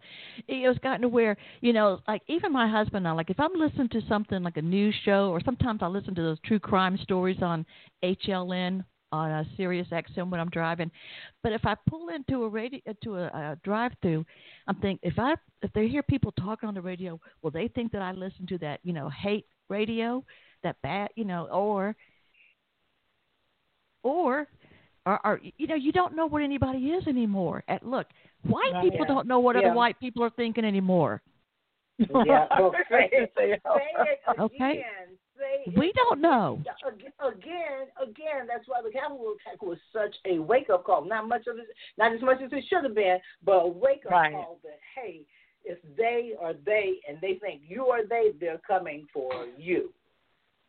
it's 0.48 0.80
gotten 0.80 1.02
to 1.02 1.10
where 1.10 1.36
you 1.62 1.74
know, 1.74 2.00
like 2.08 2.22
even 2.28 2.54
my 2.54 2.68
husband 2.68 3.04
now, 3.04 3.16
like 3.16 3.30
if 3.30 3.40
I'm 3.40 3.54
listening 3.56 3.90
to 3.90 4.02
something 4.08 4.42
like 4.44 4.58
a 4.58 4.62
news 4.62 4.96
show, 5.04 5.32
or 5.32 5.42
sometimes 5.44 5.82
I 5.82 5.88
listen 5.88 6.16
to 6.16 6.22
those 6.22 6.38
true 6.46 6.60
crime 6.60 6.98
stories 7.02 7.42
on 7.42 7.66
HLN 8.04 8.86
on 9.14 9.30
a 9.32 9.46
Sirius 9.56 9.88
XM 9.92 10.30
when 10.32 10.40
I'm 10.40 10.50
driving. 10.50 10.90
But 11.44 11.52
if 11.54 11.66
I 11.66 11.76
pull 11.88 12.10
into 12.10 12.44
a 12.44 12.50
radio 12.50 12.82
to 13.04 13.16
a, 13.18 13.26
a 13.28 13.58
drive-through, 13.64 14.26
I'm 14.68 14.76
thinking 14.76 15.00
if 15.04 15.20
I 15.20 15.36
if 15.62 15.72
they 15.74 15.88
hear 15.88 16.02
people 16.04 16.32
talking 16.34 16.68
on 16.68 16.74
the 16.74 16.82
radio, 16.82 17.20
will 17.42 17.52
they 17.52 17.68
think 17.68 17.92
that 17.92 18.02
I 18.02 18.12
listen 18.12 18.48
to 18.48 18.58
that 18.60 18.80
you 18.84 18.92
know 18.94 19.10
hate 19.10 19.46
radio, 19.70 20.24
that 20.64 20.82
bad 20.82 21.10
you 21.16 21.26
know, 21.26 21.48
or 21.52 21.96
or 24.04 24.48
or, 25.06 25.20
or 25.26 25.40
you 25.58 25.68
know 25.68 25.76
you 25.76 25.92
don't 25.92 26.16
know 26.16 26.26
what 26.26 26.42
anybody 26.42 26.88
is 26.88 27.06
anymore. 27.08 27.64
At 27.68 27.86
look, 27.86 28.08
white 28.44 28.72
Right. 28.74 28.84
people 28.84 29.06
Yeah. 29.08 29.14
don't 29.14 29.28
know 29.28 29.40
what 29.40 29.56
Yeah. 29.56 29.68
other 29.68 29.74
white 29.76 30.00
people 30.00 30.24
are 30.24 30.32
thinking 30.32 30.66
anymore. 30.66 31.22
Yeah, 32.00 32.48
well, 32.58 32.74
say 32.90 33.10
say 33.12 33.30
Say 33.38 33.52
it 33.52 33.62
again. 33.64 34.18
Okay. 34.40 34.86
Say 35.44 35.74
We 35.76 35.92
don't 35.94 36.22
know. 36.22 36.62
Again, 37.20 37.88
again, 38.02 38.48
that's 38.48 38.68
why 38.68 38.82
the 38.84 38.92
Capitol 38.92 39.36
attack 39.40 39.62
was 39.62 39.78
such 39.92 40.16
a 40.26 40.40
wake 40.40 40.70
up 40.70 40.86
call. 40.86 41.06
Not 41.06 41.28
much 41.28 41.48
of 41.48 41.58
it, 41.58 41.66
not 41.98 42.14
as 42.14 42.22
much 42.22 42.42
as 42.44 42.52
it 42.52 42.64
should 42.70 42.84
have 42.84 42.96
been, 42.96 43.18
but 43.44 43.54
a 43.54 43.68
wake 43.68 44.06
up 44.06 44.12
Right. 44.12 44.34
call 44.34 44.60
that 44.64 44.80
hey, 44.96 45.26
if 45.66 45.78
they 45.98 46.34
are 46.42 46.54
they 46.66 47.00
and 47.08 47.18
they 47.22 47.36
think 47.36 47.62
you 47.68 47.88
are 47.88 48.06
they, 48.06 48.32
they're 48.40 48.62
coming 48.68 49.08
for 49.14 49.32
you. 49.58 49.92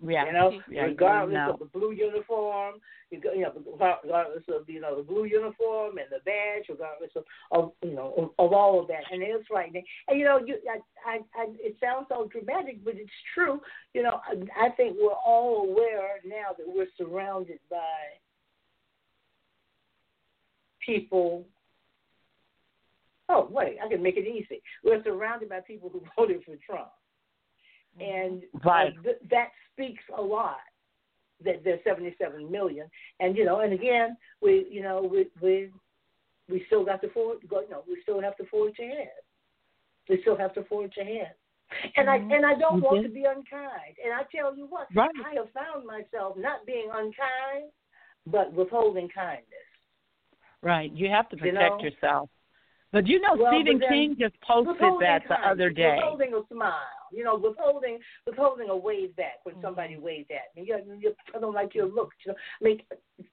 Yeah. 0.07 0.27
You 0.27 0.33
know, 0.33 0.61
Yeah, 0.69 0.83
regardless 0.83 1.35
no. 1.35 1.53
of 1.55 1.59
the 1.61 1.65
blue 1.67 1.93
uniform, 1.93 2.75
you 3.11 3.21
you 3.35 3.43
know, 3.43 3.53
regardless 3.67 4.43
of 4.49 4.69
you 4.69 4.81
know 4.81 4.97
the 4.97 5.03
blue 5.03 5.25
uniform 5.25 5.99
and 5.99 6.07
the 6.11 6.19
badge, 6.25 6.67
regardless 6.69 7.11
of, 7.17 7.25
of 7.53 7.73
you 7.83 7.95
know 7.95 8.13
of, 8.17 8.47
of 8.47 8.53
all 8.53 8.81
of 8.81 8.89
that, 8.89 9.05
and 9.11 9.23
it's 9.23 9.47
frightening. 9.47 9.85
And 10.09 10.19
you 10.19 10.25
know, 10.25 10.39
you 10.45 10.59
I, 10.71 11.11
I, 11.11 11.17
I 11.41 11.47
it 11.59 11.77
sounds 11.81 12.07
so 12.09 12.29
dramatic, 12.31 12.85
but 12.85 12.95
it's 12.97 13.11
true. 13.35 13.61
You 13.95 14.03
know, 14.03 14.21
I, 14.29 14.67
I 14.67 14.71
think 14.71 14.97
we're 15.01 15.13
all 15.13 15.69
aware 15.71 16.21
now 16.25 16.55
that 16.57 16.67
we're 16.67 16.87
surrounded 16.99 17.61
by 17.71 17.79
people. 20.85 21.45
Oh 23.31 23.49
wait, 23.51 23.79
I 23.83 23.89
can 23.89 24.03
make 24.03 24.19
it 24.19 24.27
easy. 24.27 24.61
We're 24.85 25.03
surrounded 25.03 25.49
by 25.49 25.61
people 25.61 25.89
who 25.89 26.03
voted 26.17 26.43
for 26.45 26.57
Trump 26.67 26.91
and 28.01 28.43
Right. 28.65 28.93
uh, 28.99 29.03
th- 29.03 29.19
that 29.31 29.51
speaks 29.73 30.03
a 30.17 30.21
lot. 30.23 30.59
That 31.45 31.63
there's 31.65 31.83
77 31.85 32.51
million, 32.51 32.89
and 33.21 33.37
you 33.37 33.45
know, 33.45 33.61
and 33.61 33.73
again, 33.73 34.17
we, 34.41 34.67
you 34.71 34.83
know, 34.83 35.03
we 35.03 35.27
we 35.41 35.71
we 36.49 36.65
still 36.67 36.85
got 36.85 37.01
to 37.03 37.09
forge. 37.11 37.41
Go, 37.49 37.61
you 37.61 37.71
know, 37.71 37.83
we 37.89 38.01
still 38.03 38.21
have 38.21 38.37
to 38.37 38.45
forge 38.47 38.79
ahead. 38.79 39.11
We 40.09 40.21
still 40.23 40.37
have 40.37 40.55
to 40.55 40.65
forge 40.65 40.97
ahead. 40.97 41.35
And 41.97 42.09
I 42.09 42.17
and 42.17 42.47
I 42.47 42.55
don't 42.55 42.79
You 42.79 42.85
want 42.85 43.03
did. 43.03 43.09
to 43.09 43.15
be 43.15 43.25
unkind. 43.25 43.97
And 44.03 44.13
I 44.15 44.23
tell 44.35 44.55
you 44.57 44.67
what, 44.67 44.87
Right. 44.95 45.11
I 45.27 45.35
have 45.35 45.51
found 45.53 45.85
myself 45.87 46.37
not 46.37 46.65
being 46.67 46.89
unkind, 46.93 47.71
but 48.27 48.53
withholding 48.53 49.09
kindness. 49.09 49.49
Right. 50.63 50.93
You 50.93 51.09
have 51.11 51.29
to 51.31 51.37
You 51.37 51.43
protect 51.53 51.79
know? 51.79 51.85
yourself. 51.89 52.31
But 52.93 53.07
you 53.09 53.19
know, 53.21 53.35
Well, 53.35 53.53
Stephen 53.53 53.79
then- 53.81 53.89
King 53.89 54.17
just 54.19 54.41
posted 54.41 54.77
that 55.01 55.23
the 55.25 55.29
kindness, 55.35 55.39
other 55.51 55.71
day. 55.71 55.97
Withholding 55.97 56.35
a 56.35 56.47
smile, 56.47 56.94
you 57.17 57.25
know, 57.25 57.37
withholding 57.37 57.99
withholding 58.27 58.69
a 58.69 58.77
wave 58.77 59.15
back 59.17 59.45
when 59.45 59.57
somebody 59.63 59.97
waved 59.97 60.31
at 60.31 60.55
me. 60.57 60.67
You, 60.67 60.79
you 60.99 61.15
I 61.35 61.39
don't 61.39 61.55
like 61.55 61.75
your 61.75 61.87
look. 61.87 62.11
You 62.25 62.33
know, 62.33 62.39
I 62.61 62.65
mean, 62.65 62.83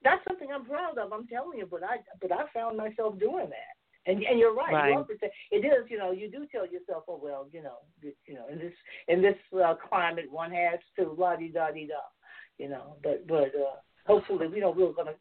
that's 0.03 0.23
something 0.27 0.49
I'm 0.53 0.65
proud 0.65 0.97
of. 0.97 1.11
I'm 1.11 1.27
telling 1.27 1.59
you, 1.59 1.67
but 1.69 1.83
I 1.83 1.97
but 2.21 2.31
I 2.31 2.45
found 2.53 2.77
myself 2.77 3.19
doing 3.19 3.49
that. 3.49 3.75
And 4.07 4.23
and 4.23 4.39
you're 4.39 4.53
right. 4.53 4.73
Right. 4.73 4.89
You 4.91 5.17
it 5.51 5.65
is. 5.65 5.89
You 5.89 5.97
know, 5.97 6.11
you 6.11 6.29
do 6.29 6.47
tell 6.51 6.65
yourself, 6.65 7.03
oh 7.07 7.19
well, 7.21 7.47
you 7.51 7.61
know, 7.61 7.77
you, 8.01 8.13
you 8.25 8.33
know, 8.33 8.47
in 8.51 8.57
this 8.57 8.73
in 9.07 9.21
this 9.21 9.35
uh, 9.63 9.75
climate, 9.89 10.25
one 10.31 10.51
has 10.51 10.79
to 10.97 11.11
la 11.17 11.35
di 11.35 11.49
da 11.49 11.71
di 11.71 11.87
da. 11.87 12.01
You 12.57 12.69
know, 12.69 12.95
but 13.03 13.27
but 13.27 13.53
uh, 13.55 13.77
hopefully, 14.07 14.47
we 14.47 14.59
know 14.59 14.71
we're 14.71 14.93
gonna. 14.93 15.13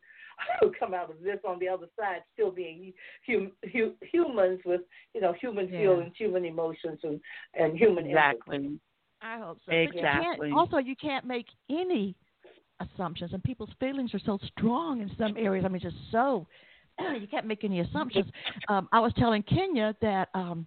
come 0.79 0.95
out 0.95 1.11
of 1.11 1.21
this 1.23 1.39
on 1.47 1.59
the 1.59 1.69
other 1.69 1.87
side 1.99 2.23
still 2.35 2.51
being 2.51 2.93
hum, 3.27 3.53
hum, 3.73 3.95
humans 4.13 4.61
with 4.65 4.83
you 5.15 5.21
know 5.21 5.33
human 5.41 5.69
Yeah. 5.69 5.81
feelings, 5.81 6.13
human 6.17 6.45
emotions, 6.45 6.99
and 7.03 7.21
and 7.55 7.77
human 7.77 8.07
Exactly. 8.07 8.57
empathy. 8.57 8.81
I 9.23 9.39
hope 9.39 9.59
so. 9.59 9.73
But 9.73 9.73
you 9.73 9.89
can't- 9.93 10.17
Exactly. 10.17 10.53
also, 10.53 10.79
you 10.79 10.97
can't 10.97 11.27
make 11.27 11.47
any 11.69 12.15
assumptions, 12.81 13.33
and 13.35 13.43
people's 13.45 13.71
feelings 13.79 14.15
are 14.15 14.19
so 14.21 14.39
strong 14.57 15.03
in 15.03 15.11
some 15.19 15.37
areas. 15.37 15.65
I 15.65 15.69
mean, 15.69 15.81
just 15.83 15.97
so 16.11 16.47
you 17.21 17.27
can't 17.31 17.47
make 17.47 17.65
any 17.65 17.81
assumptions. 17.81 18.27
Um, 18.69 18.89
I 18.93 19.01
was 19.01 19.13
telling 19.19 19.43
Kinia 19.43 19.95
that 20.01 20.29
um, 20.35 20.65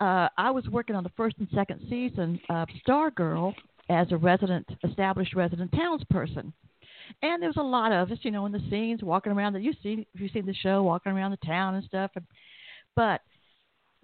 uh, 0.00 0.28
I 0.38 0.50
was 0.50 0.66
working 0.68 0.94
on 0.94 1.02
the 1.02 1.10
first 1.16 1.36
and 1.38 1.48
second 1.52 1.80
season 1.90 2.40
of 2.48 2.68
Stargirl 2.86 3.52
as 3.88 4.10
a 4.12 4.16
resident, 4.16 4.68
established 4.84 5.34
resident 5.34 5.72
townsperson. 5.72 6.52
And 7.20 7.42
there's 7.42 7.56
a 7.56 7.62
lot 7.62 7.92
of 7.92 8.10
us, 8.10 8.18
you 8.22 8.30
know, 8.30 8.46
in 8.46 8.52
the 8.52 8.62
scenes, 8.70 9.02
walking 9.02 9.32
around. 9.32 9.52
That 9.52 9.62
you 9.62 9.72
see, 9.82 10.06
if 10.14 10.20
you've 10.20 10.32
seen 10.32 10.46
the 10.46 10.54
show, 10.54 10.82
walking 10.82 11.12
around 11.12 11.32
the 11.32 11.46
town 11.46 11.74
and 11.74 11.84
stuff. 11.84 12.10
And, 12.14 12.24
but 12.96 13.20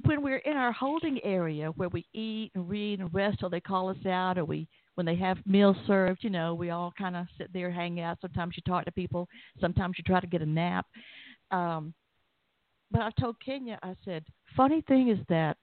when 0.05 0.23
we're 0.23 0.39
in 0.39 0.57
our 0.57 0.73
holding 0.73 1.19
area 1.25 1.71
where 1.71 1.89
we 1.89 2.07
eat 2.13 2.53
and 2.55 2.69
read 2.69 3.01
and 3.01 3.13
rest 3.13 3.41
till 3.41 3.51
they 3.51 3.61
call 3.61 3.89
us 3.89 4.07
out, 4.07 4.39
or 4.39 4.45
we 4.45 4.69
when 4.95 5.07
they 5.07 5.17
have 5.17 5.39
meals 5.47 5.77
served, 5.87 6.25
you 6.25 6.31
know, 6.31 6.55
we 6.55 6.71
all 6.71 6.93
kind 6.99 7.17
of 7.17 7.27
sit 7.39 7.53
there, 7.53 7.71
hang 7.71 8.01
out. 8.01 8.19
Sometimes 8.21 8.55
you 8.57 8.63
talk 8.67 8.85
to 8.85 8.93
people. 8.93 9.29
Sometimes 9.61 9.95
you 9.97 10.05
try 10.05 10.19
to 10.19 10.27
get 10.27 10.43
a 10.43 10.47
nap. 10.47 10.87
Um, 11.53 11.95
but 12.91 13.03
I 13.03 13.11
told 13.21 13.37
Kinia, 13.47 13.79
I 13.83 13.95
said, 14.05 14.25
funny 14.57 14.83
thing 14.89 15.09
is 15.09 15.19
that, 15.29 15.57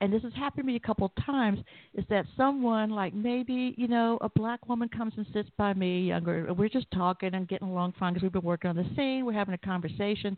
and 0.00 0.12
this 0.12 0.22
has 0.22 0.32
happened 0.34 0.64
to 0.64 0.66
me 0.66 0.76
a 0.76 0.80
couple 0.80 1.06
of 1.06 1.24
times, 1.24 1.60
is 1.94 2.04
that 2.08 2.24
someone 2.36 2.90
like 2.90 3.14
maybe 3.14 3.74
you 3.76 3.88
know 3.88 4.18
a 4.20 4.28
black 4.30 4.68
woman 4.68 4.88
comes 4.88 5.12
and 5.16 5.26
sits 5.32 5.50
by 5.56 5.74
me, 5.74 6.02
younger, 6.02 6.46
and 6.46 6.56
we're 6.56 6.68
just 6.68 6.90
talking 6.92 7.34
and 7.34 7.48
getting 7.48 7.68
along 7.68 7.94
fine 7.98 8.12
because 8.14 8.22
we've 8.22 8.32
been 8.32 8.42
working 8.42 8.70
on 8.70 8.76
the 8.76 8.88
scene, 8.96 9.24
we're 9.24 9.32
having 9.32 9.54
a 9.54 9.58
conversation, 9.58 10.36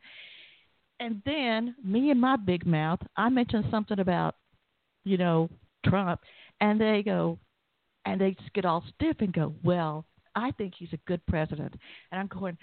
and 1.01 1.22
then 1.24 1.74
me 1.84 2.10
and 2.10 2.20
my 2.20 2.36
big 2.36 2.66
mouth, 2.66 3.01
I 3.16 3.28
mention 3.28 3.64
something 3.70 3.98
about, 3.98 4.36
you 5.05 5.16
know, 5.16 5.51
Trump, 5.86 6.20
and 6.60 6.80
they 6.80 7.02
go, 7.05 7.39
and 8.05 8.20
they 8.20 8.32
just 8.32 8.52
get 8.52 8.64
all 8.64 8.84
stiff 8.94 9.16
and 9.20 9.32
go, 9.32 9.55
well, 9.62 10.05
I 10.34 10.52
think 10.52 10.74
he's 10.78 10.93
a 10.93 10.98
good 11.06 11.20
president, 11.26 11.74
and 12.10 12.20
I'm 12.20 12.28
going, 12.28 12.56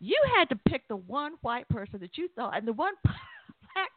you 0.00 0.16
had 0.36 0.48
to 0.48 0.56
pick 0.68 0.88
the 0.88 0.96
one 0.96 1.34
white 1.42 1.68
person 1.68 2.00
that 2.00 2.16
you 2.16 2.28
thought, 2.34 2.56
and 2.56 2.66
the 2.66 2.72
one 2.72 2.94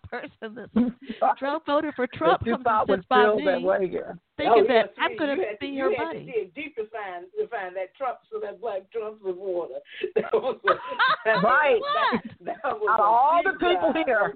person 0.09 0.55
that 0.55 0.69
Trump 1.37 1.65
voted 1.65 1.93
for 1.95 2.07
Trump 2.07 2.41
you 2.45 2.57
comes 2.57 2.89
and 2.89 2.99
sits 2.99 3.07
by 3.09 3.35
me, 3.35 3.45
that 3.45 3.61
way, 3.61 3.89
yeah. 3.91 4.13
thinking 4.37 4.65
oh, 4.69 4.73
yeah, 4.73 4.83
that 4.83 4.93
I'm 4.97 5.17
going 5.17 5.37
you 5.37 5.45
to 5.45 5.57
be 5.59 5.67
you 5.67 5.83
her 5.83 5.89
had 5.91 6.13
buddy. 6.13 6.25
To 6.25 6.61
deep 6.61 6.75
to 6.75 6.83
find 6.89 7.25
to 7.37 7.47
find 7.47 7.75
that 7.75 7.95
Trump, 7.95 8.19
so 8.31 8.39
that 8.41 8.61
black 8.61 8.91
Trump 8.91 9.19
supporter. 9.25 9.75
That 10.15 10.33
was 10.33 10.57
a, 10.67 10.73
that 11.25 11.43
Right. 11.43 11.79
That, 12.13 12.31
that 12.45 12.63
was 12.63 12.89
Out 12.89 12.99
of 12.99 13.05
all 13.05 13.41
the 13.43 13.53
people 13.53 13.93
dive, 13.93 14.05
here. 14.05 14.33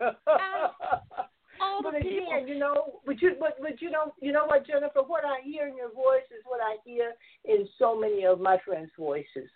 Okay? 0.00 0.16
All 1.60 1.82
but 1.82 1.94
the 1.94 2.00
people. 2.00 2.46
you 2.46 2.58
know, 2.58 3.00
but 3.06 3.22
you, 3.22 3.36
but 3.38 3.56
but 3.60 3.80
you 3.80 3.90
know, 3.90 4.12
you 4.20 4.32
know 4.32 4.46
what, 4.46 4.66
Jennifer? 4.66 5.02
What 5.06 5.24
I 5.24 5.40
hear 5.44 5.68
in 5.68 5.76
your 5.76 5.92
voice 5.92 6.26
is 6.30 6.42
what 6.44 6.60
I 6.60 6.76
hear 6.84 7.12
in 7.44 7.68
so 7.78 7.98
many 7.98 8.24
of 8.24 8.40
my 8.40 8.58
friends' 8.66 8.90
voices, 8.98 9.48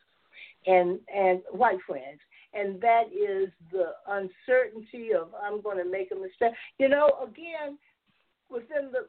and 0.67 1.01
and 1.13 1.41
white 1.51 1.79
friends, 1.87 2.21
and 2.55 2.81
that 2.81 3.05
is 3.13 3.51
the 3.73 3.93
uncertainty 4.09 5.13
of 5.13 5.29
I'm 5.43 5.61
going 5.61 5.79
to 5.79 5.91
make 5.91 6.11
a 6.13 6.15
mistake. 6.15 6.55
You 6.79 6.89
know, 6.89 7.11
again, 7.23 7.79
within 8.49 8.93
the 8.93 9.07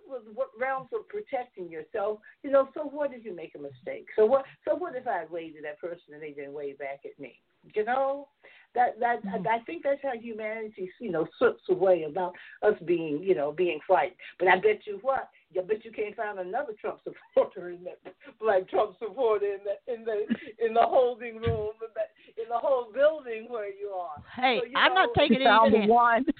realms 0.60 0.90
of 0.94 1.08
protecting 1.08 1.70
yourself, 1.70 2.20
you 2.44 2.52
know. 2.52 2.70
So 2.74 2.82
what 2.82 3.14
if 3.14 3.24
you 3.24 3.36
make 3.36 3.54
a 3.56 3.60
mistake? 3.60 4.08
So 4.16 4.26
what? 4.26 4.46
So 4.68 4.76
what 4.76 4.96
if 4.96 5.08
I 5.08 5.26
waved 5.30 5.58
at 5.58 5.64
that 5.64 5.80
person 5.80 6.14
and 6.14 6.22
they 6.22 6.32
didn't 6.32 6.54
wave 6.54 6.80
back 6.80 7.02
at 7.06 7.20
me? 7.20 7.40
You 7.74 7.84
know, 7.86 8.28
that 8.76 9.00
that 9.00 9.24
Mhm. 9.24 9.48
I, 9.48 9.56
I 9.56 9.60
think 9.64 9.84
that's 9.84 10.02
how 10.02 10.14
humanity, 10.14 10.92
you 11.00 11.12
know, 11.12 11.28
slips 11.38 11.64
away 11.70 12.04
about 12.04 12.34
us 12.62 12.76
being, 12.86 13.22
you 13.24 13.34
know, 13.36 13.52
being 13.52 13.80
frightened. 13.88 14.18
But 14.40 14.48
I 14.50 14.58
bet 14.58 14.86
you 14.86 15.00
what, 15.02 15.30
I 15.58 15.62
bet 15.62 15.84
you 15.86 15.92
can't 15.92 16.16
find 16.16 16.40
another 16.40 16.74
Trump 16.80 17.00
supporter 17.04 17.70
in 17.72 17.84
that 17.86 18.00
black 18.40 18.68
Trump 18.70 18.98
supporter 19.00 19.46
in 19.46 19.60
the 19.64 19.94
in 19.94 20.06
the 20.06 20.26
in 20.66 20.74
the 20.74 20.82
holding 20.82 21.36
room 21.38 21.72
in, 21.82 21.90
that, 21.96 22.12
in 22.42 22.48
the 22.50 22.58
whole 22.58 22.92
building 22.94 23.48
where 23.50 23.68
you 23.74 23.90
are. 23.90 24.22
Hey, 24.36 24.60
So, 24.60 24.66
you 24.66 24.74
I'm 24.76 24.94
not 24.94 25.08
know- 25.08 25.14
taking 25.16 25.40
She 25.40 25.44
found 25.44 25.74
any 25.76 25.88
the 25.88 25.94
one. 25.94 26.26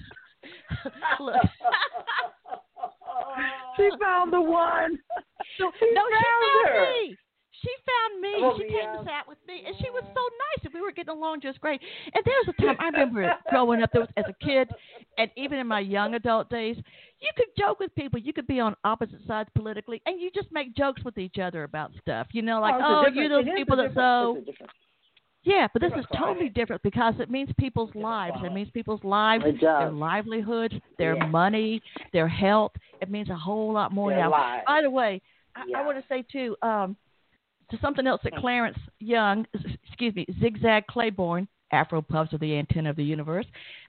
She 3.76 3.90
found 4.02 4.34
the 4.34 4.42
one. 4.42 4.98
No, 5.60 5.72
She 5.80 5.94
no, 5.94 6.02
she 6.08 6.14
found 6.14 6.42
found 6.42 6.68
her. 6.68 6.92
me. 6.94 7.18
She 7.62 7.70
found 7.90 8.22
me. 8.22 8.34
Oh, 8.38 8.54
she 8.58 8.64
came 8.66 8.78
yeah. 8.84 8.98
and 9.00 9.06
sat 9.08 9.28
with 9.28 9.40
me, 9.48 9.64
and 9.66 9.76
she 9.80 9.90
was 9.90 10.04
so 10.04 10.22
nice, 10.22 10.66
and 10.66 10.74
we 10.74 10.82
were 10.82 10.92
getting 10.92 11.14
along 11.14 11.42
just 11.42 11.60
great. 11.60 11.82
And 12.14 12.24
there 12.24 12.36
was 12.46 12.54
a 12.58 12.62
time 12.62 12.76
I 12.80 12.86
remember 12.86 13.34
growing 13.50 13.82
up 13.82 13.90
there 13.92 14.02
was, 14.02 14.10
as 14.16 14.26
a 14.30 14.46
kid, 14.46 14.70
and 15.18 15.32
even 15.36 15.58
in 15.58 15.66
my 15.66 15.80
young 15.80 16.14
adult 16.14 16.50
days, 16.50 16.78
you 17.20 17.30
could 17.36 17.48
joke 17.58 17.80
with 17.80 17.94
people. 17.96 18.20
You 18.20 18.32
could 18.34 18.46
be 18.46 18.60
on 18.60 18.76
opposite 18.84 19.20
sides 19.28 19.50
politically, 19.56 20.02
and 20.06 20.22
you 20.22 20.30
just 20.36 20.52
make 20.52 20.76
jokes 20.76 21.04
with 21.04 21.18
each 21.18 21.40
other 21.40 21.64
about 21.64 21.92
stuff. 22.00 22.28
You 22.32 22.44
know, 22.44 22.62
like, 22.62 22.76
a 22.76 22.84
oh, 22.84 23.06
you 23.12 23.40
is 23.40 23.46
people 23.56 23.78
that 23.78 23.92
so. 23.96 24.36
it's 24.38 24.48
a 24.48 24.52
different- 24.52 24.72
Yeah, 25.44 25.68
but 25.74 25.82
this 25.82 25.94
is 25.98 26.06
totally 26.16 26.50
different 26.50 26.84
because 26.84 27.16
it 27.20 27.32
means 27.32 27.50
people's 27.58 27.94
lives. 27.96 28.38
It 28.44 28.54
means 28.54 28.70
people's 28.70 29.04
lives, 29.04 29.46
their 29.62 29.90
livelihoods, 29.92 30.76
their 31.00 31.16
Yeah. 31.16 31.26
money, 31.26 31.82
their 32.14 32.28
health. 32.28 32.74
It 33.02 33.10
means 33.10 33.30
a 33.30 33.36
whole 33.36 33.72
lot 33.74 33.92
more 33.92 34.12
Their 34.12 34.20
now. 34.20 34.32
lives. 34.32 34.64
By 34.68 34.82
the 34.84 34.92
way, 34.92 35.22
I, 35.56 35.64
Yeah. 35.68 35.80
I 35.80 35.86
want 35.86 35.98
to 35.98 36.04
say 36.08 36.22
too, 36.32 36.56
um, 36.62 36.96
to 37.72 37.78
something 37.82 38.08
else 38.08 38.22
that 38.24 38.36
Clarence 38.36 38.78
Young, 39.00 39.46
excuse 39.88 40.16
me, 40.16 40.26
Zigzag 40.40 40.88
Claiborne, 40.88 41.48
Afro 41.72 42.02
Puffs 42.02 42.34
are 42.34 42.38
the 42.38 42.58
antenna 42.58 42.90
of 42.90 42.96
the 42.96 43.04
universe. 43.04 43.46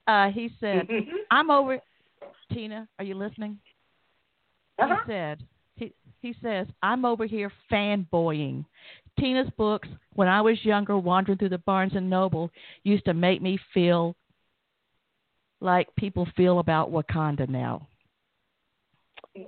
Uh, 0.06 0.30
he 0.30 0.50
said, 0.60 0.88
"I'm 1.30 1.50
over." 1.50 1.78
Tina, 2.52 2.88
are 2.98 3.04
you 3.04 3.14
listening? 3.14 3.58
Uh-huh. 4.78 4.96
He 5.04 5.12
said, 5.12 5.42
he 5.76 5.92
he 6.20 6.34
says, 6.42 6.66
"I'm 6.82 7.04
over 7.04 7.26
here 7.26 7.52
fanboying." 7.70 8.64
Tina's 9.18 9.50
books, 9.56 9.88
when 10.14 10.28
I 10.28 10.40
was 10.40 10.64
younger, 10.64 10.96
wandering 10.96 11.38
through 11.38 11.48
the 11.50 11.58
Barnes 11.58 11.92
and 11.94 12.08
Noble, 12.08 12.50
used 12.84 13.04
to 13.06 13.14
make 13.14 13.42
me 13.42 13.58
feel 13.74 14.14
like 15.60 15.88
people 15.96 16.26
feel 16.36 16.60
about 16.60 16.90
Wakanda 16.90 17.48
now. 17.48 17.88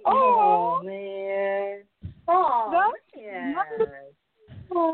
Oh 0.07 0.81
man. 0.85 1.82
Oh 2.28 2.69
That's 2.73 3.24
man. 3.24 3.55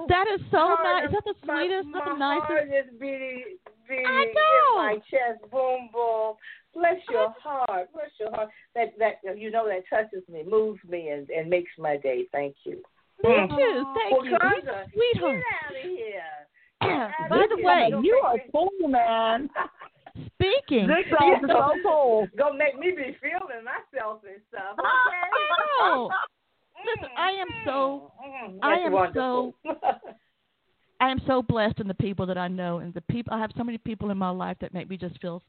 That 0.08 0.26
is 0.34 0.40
so 0.50 0.74
nice. 0.82 1.04
Is 1.04 1.08
is- 1.10 1.14
that 1.14 1.24
the 1.24 1.46
my- 1.46 1.60
sweetest, 1.60 1.88
my 1.88 1.98
not 1.98 2.04
the 2.08 2.16
nicest? 2.18 2.46
heart 2.46 2.68
is 2.72 2.90
beating, 2.98 3.44
beating 3.88 4.06
I 4.06 4.22
in 4.22 4.32
know. 4.34 4.76
my 4.76 4.94
chest. 5.10 5.50
Boom, 5.50 5.90
boom. 5.92 6.34
Bless 6.74 6.96
your 7.10 7.30
heart. 7.42 7.88
Bless 7.92 8.10
your 8.20 8.30
heart. 8.32 8.48
That 8.74 8.96
that 8.98 9.20
you 9.38 9.50
know 9.50 9.66
that 9.68 9.84
touches 9.88 10.26
me, 10.28 10.42
moves 10.48 10.80
me, 10.88 11.08
and 11.10 11.28
and 11.30 11.48
makes 11.48 11.70
my 11.78 11.96
day. 11.96 12.26
Thank 12.32 12.56
you. 12.64 12.82
Me 13.22 13.30
Mhm. 13.30 13.48
too. 13.56 13.94
Thank 13.94 14.24
you. 14.24 14.30
He's 14.30 14.38
sweetheart. 14.52 14.88
Get 14.92 15.44
out 15.64 15.76
of 15.76 15.82
here. 15.82 16.46
By 17.30 17.46
the 17.48 17.62
way, 17.62 17.88
you 18.02 18.20
are 18.24 18.36
cool, 18.52 18.88
man. 18.88 19.48
speaking. 20.34 20.86
Zigzag 20.86 21.42
is 21.44 21.48
so 21.50 21.72
cool. 21.82 22.28
Gonna 22.36 22.56
make 22.58 22.78
me 22.78 22.90
be 22.90 23.16
feeling 23.20 23.64
myself 23.64 24.20
and 24.24 24.40
stuff. 24.48 24.76
Okay. 24.78 25.16
I 25.80 25.94
know. 25.94 26.10
Listen, 26.94 27.08
I 27.16 27.30
am 27.30 27.48
so- 27.64 28.12
Mm, 28.26 28.58
I 28.62 28.74
am 28.78 28.92
wonderful. 28.92 29.54
I 31.00 31.10
am 31.10 31.20
so 31.26 31.42
blessed 31.42 31.80
in 31.80 31.88
the 31.88 31.94
people 31.94 32.26
that 32.26 32.38
I 32.38 32.48
know, 32.48 32.78
and 32.78 32.94
the 32.94 33.02
people 33.02 33.34
I 33.34 33.38
have 33.40 33.50
so 33.56 33.64
many 33.64 33.76
people 33.78 34.10
in 34.10 34.16
my 34.18 34.30
life 34.30 34.56
that 34.60 34.72
make 34.72 34.88
me 34.88 34.96
just 34.96 35.20
feel 35.20 35.42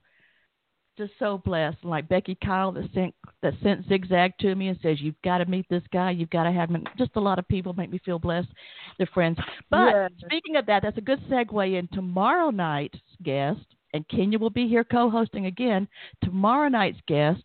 just 0.97 1.13
so 1.19 1.37
blessed. 1.45 1.77
Like 1.83 2.09
Becky 2.09 2.35
Kyle 2.43 2.71
that 2.73 2.89
sent 2.93 3.15
that 3.41 3.53
sent 3.63 3.87
Zigzag 3.87 4.33
to 4.39 4.55
me 4.55 4.67
and 4.67 4.79
says, 4.81 4.99
"You've 4.99 5.21
got 5.23 5.37
to 5.37 5.45
meet 5.45 5.65
this 5.69 5.83
guy. 5.93 6.11
You've 6.11 6.29
got 6.31 6.43
to 6.43 6.51
have 6.51 6.69
him." 6.69 6.85
Just 6.97 7.11
a 7.15 7.19
lot 7.21 7.39
of 7.39 7.47
people 7.47 7.73
make 7.73 7.89
me 7.91 7.99
feel 8.03 8.19
blessed. 8.19 8.49
They're 8.97 9.07
friends. 9.13 9.37
But 9.69 9.93
Yes. 9.95 10.11
speaking 10.25 10.55
of 10.57 10.65
that, 10.65 10.81
that's 10.83 10.97
a 10.97 11.01
good 11.01 11.21
segue 11.29 11.73
in 11.79 11.87
tomorrow 11.89 12.49
night's 12.49 12.99
guest, 13.23 13.61
and 13.93 14.07
Kinia 14.09 14.39
will 14.39 14.49
be 14.49 14.67
here 14.67 14.83
co-hosting 14.83 15.45
again. 15.45 15.87
Tomorrow 16.23 16.67
night's 16.69 16.99
guest 17.07 17.43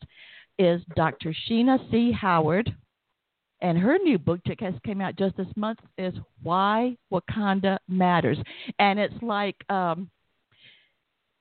is 0.59 0.83
Dr. 0.97 1.33
Sheena 1.47 1.79
C. 1.91 2.11
Howard 2.11 2.75
and 3.63 3.79
her 3.79 3.97
new 3.99 4.19
book 4.19 4.41
has 4.61 4.75
came 4.85 5.01
out 5.01 5.17
just 5.17 5.37
this 5.37 5.47
month 5.57 5.79
is 5.97 6.13
Why 6.43 6.97
Wakanda 7.13 7.79
Matters, 7.89 8.39
and 8.79 8.99
it's 8.99 9.15
like 9.23 9.57
um, 9.71 10.11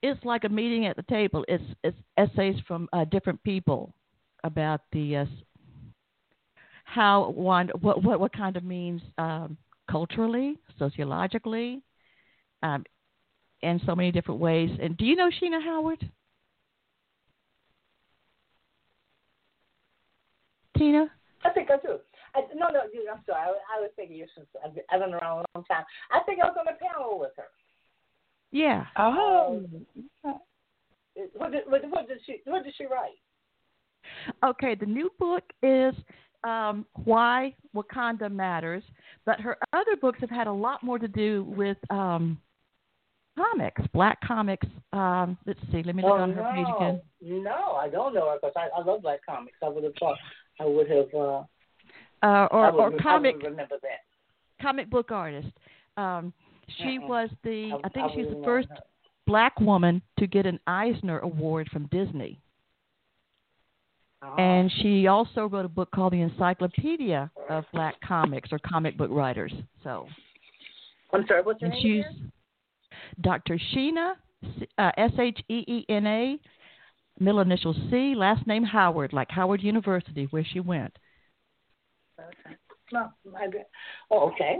it's 0.03 0.23
like 0.23 0.43
a 0.43 0.49
meeting 0.49 0.85
at 0.85 0.95
the 0.95 1.03
table. 1.03 1.43
It's 1.47 1.63
it's 1.83 1.97
essays 2.17 2.55
from 2.67 2.87
uh, 2.93 3.05
different 3.05 3.43
people 3.43 3.93
about 4.43 4.81
the 4.91 5.17
uh, 5.17 5.25
how 6.85 7.33
Wakanda 7.35 7.81
what 7.81 8.03
what 8.03 8.19
what 8.19 8.33
kind 8.33 8.55
of 8.55 8.63
means 8.63 9.01
um, 9.17 9.57
culturally, 9.89 10.57
sociologically, 10.77 11.81
um, 12.61 12.83
in 13.63 13.81
so 13.85 13.95
many 13.95 14.11
different 14.11 14.39
ways. 14.39 14.69
And 14.79 14.95
do 14.95 15.05
you 15.05 15.15
know 15.15 15.29
Sheena 15.41 15.63
Howard? 15.63 16.07
Tina? 20.77 21.07
I 21.43 21.49
think 21.49 21.69
I 21.71 21.77
do. 21.77 21.99
I, 22.35 22.41
no, 22.55 22.67
no, 22.69 22.81
dude, 22.93 23.07
I'm 23.11 23.21
sorry. 23.25 23.41
I, 23.41 23.77
I 23.77 23.81
was 23.81 23.91
thinking 23.95 24.17
you 24.17 24.25
since 24.35 24.47
I've 24.63 24.73
been, 24.73 24.83
I've 24.91 25.01
been 25.01 25.13
around 25.13 25.39
a 25.39 25.45
long 25.55 25.65
time. 25.65 25.83
I 26.11 26.19
think 26.25 26.39
I 26.41 26.47
was 26.47 26.55
on 26.59 26.67
a 26.67 26.77
panel 26.77 27.19
with 27.19 27.31
her. 27.37 27.45
Yeah. 28.51 28.85
Oh. 28.97 29.63
What 31.35 31.51
did, 31.51 31.63
what, 31.67 31.81
what 31.89 32.07
did 32.07 32.19
she 32.25 32.41
What 32.45 32.63
did 32.63 32.73
she 32.77 32.85
write? 32.85 33.19
Okay, 34.43 34.75
the 34.75 34.85
new 34.85 35.09
book 35.19 35.43
is 35.61 35.93
um, 36.43 36.85
Why 37.03 37.53
Wakanda 37.75 38.31
Matters, 38.31 38.83
but 39.25 39.39
her 39.39 39.57
other 39.73 39.95
books 39.99 40.19
have 40.21 40.29
had 40.29 40.47
a 40.47 40.51
lot 40.53 40.83
more 40.83 40.97
to 40.99 41.07
do 41.07 41.43
with 41.55 41.77
um, 41.89 42.39
comics, 43.37 43.81
black 43.93 44.19
comics. 44.21 44.67
Um, 44.91 45.37
let's 45.45 45.59
see, 45.71 45.83
let 45.83 45.95
me 45.95 46.03
look 46.03 46.13
oh, 46.13 46.21
on 46.21 46.33
her 46.33 46.43
no. 46.43 46.51
page 46.51 46.65
again. 46.75 47.01
No, 47.43 47.73
I 47.79 47.89
don't 47.89 48.13
know 48.13 48.29
her 48.29 48.37
because 48.41 48.53
I, 48.55 48.67
I 48.75 48.83
love 48.83 49.03
black 49.03 49.19
comics. 49.25 49.57
I 49.63 49.69
would 49.69 49.83
have 49.83 49.93
thought 49.99 50.17
I 50.59 50.65
would 50.65 50.89
have. 50.89 51.13
Uh, 51.13 51.43
Uh, 52.23 52.47
or 52.51 52.71
would, 52.71 52.79
or 52.79 52.97
comic 52.99 53.35
would 53.35 53.45
remember 53.45 53.75
that. 53.81 54.01
comic 54.61 54.89
book 54.89 55.11
artist. 55.11 55.47
Um, 55.97 56.33
she 56.77 56.97
Uh-uh. 56.99 57.07
was 57.07 57.29
the 57.43 57.71
I- 57.73 57.79
I 57.83 57.89
think 57.89 58.11
I 58.11 58.15
she's 58.15 58.27
the 58.27 58.41
first 58.43 58.67
black 59.27 59.59
woman 59.59 60.01
to 60.19 60.27
get 60.27 60.45
an 60.45 60.59
Eisner 60.67 61.19
Award 61.19 61.69
from 61.71 61.87
Disney. 61.87 62.39
Oh. 64.23 64.35
And 64.35 64.71
she 64.81 65.07
also 65.07 65.47
wrote 65.47 65.65
a 65.65 65.69
book 65.69 65.89
called 65.91 66.13
The 66.13 66.21
Encyclopedia 66.21 67.31
of 67.49 67.65
Black 67.73 67.99
Comics 68.01 68.51
or 68.53 68.59
Comic 68.59 68.95
Book 68.97 69.09
Writers. 69.11 69.51
So, 69.83 70.07
I'm 71.11 71.25
sorry. 71.27 71.41
What's 71.41 71.59
her 71.61 71.65
and 71.67 71.73
name 71.73 71.81
she's 71.81 72.05
again? 72.05 72.31
Dr. 73.21 73.57
Sheena, 73.73 74.13
uh, 74.77 74.91
S 74.97 75.11
H 75.17 75.39
E 75.49 75.63
E 75.67 75.85
N 75.89 76.05
A, 76.05 76.39
middle 77.19 77.39
initial 77.41 77.73
C, 77.89 78.13
last 78.15 78.45
name 78.45 78.63
Howard, 78.63 79.11
like 79.11 79.29
Howard 79.31 79.63
University, 79.63 80.27
where 80.29 80.43
she 80.45 80.59
went. 80.59 80.95
Oh. 82.93 84.31
Okay. 84.31 84.57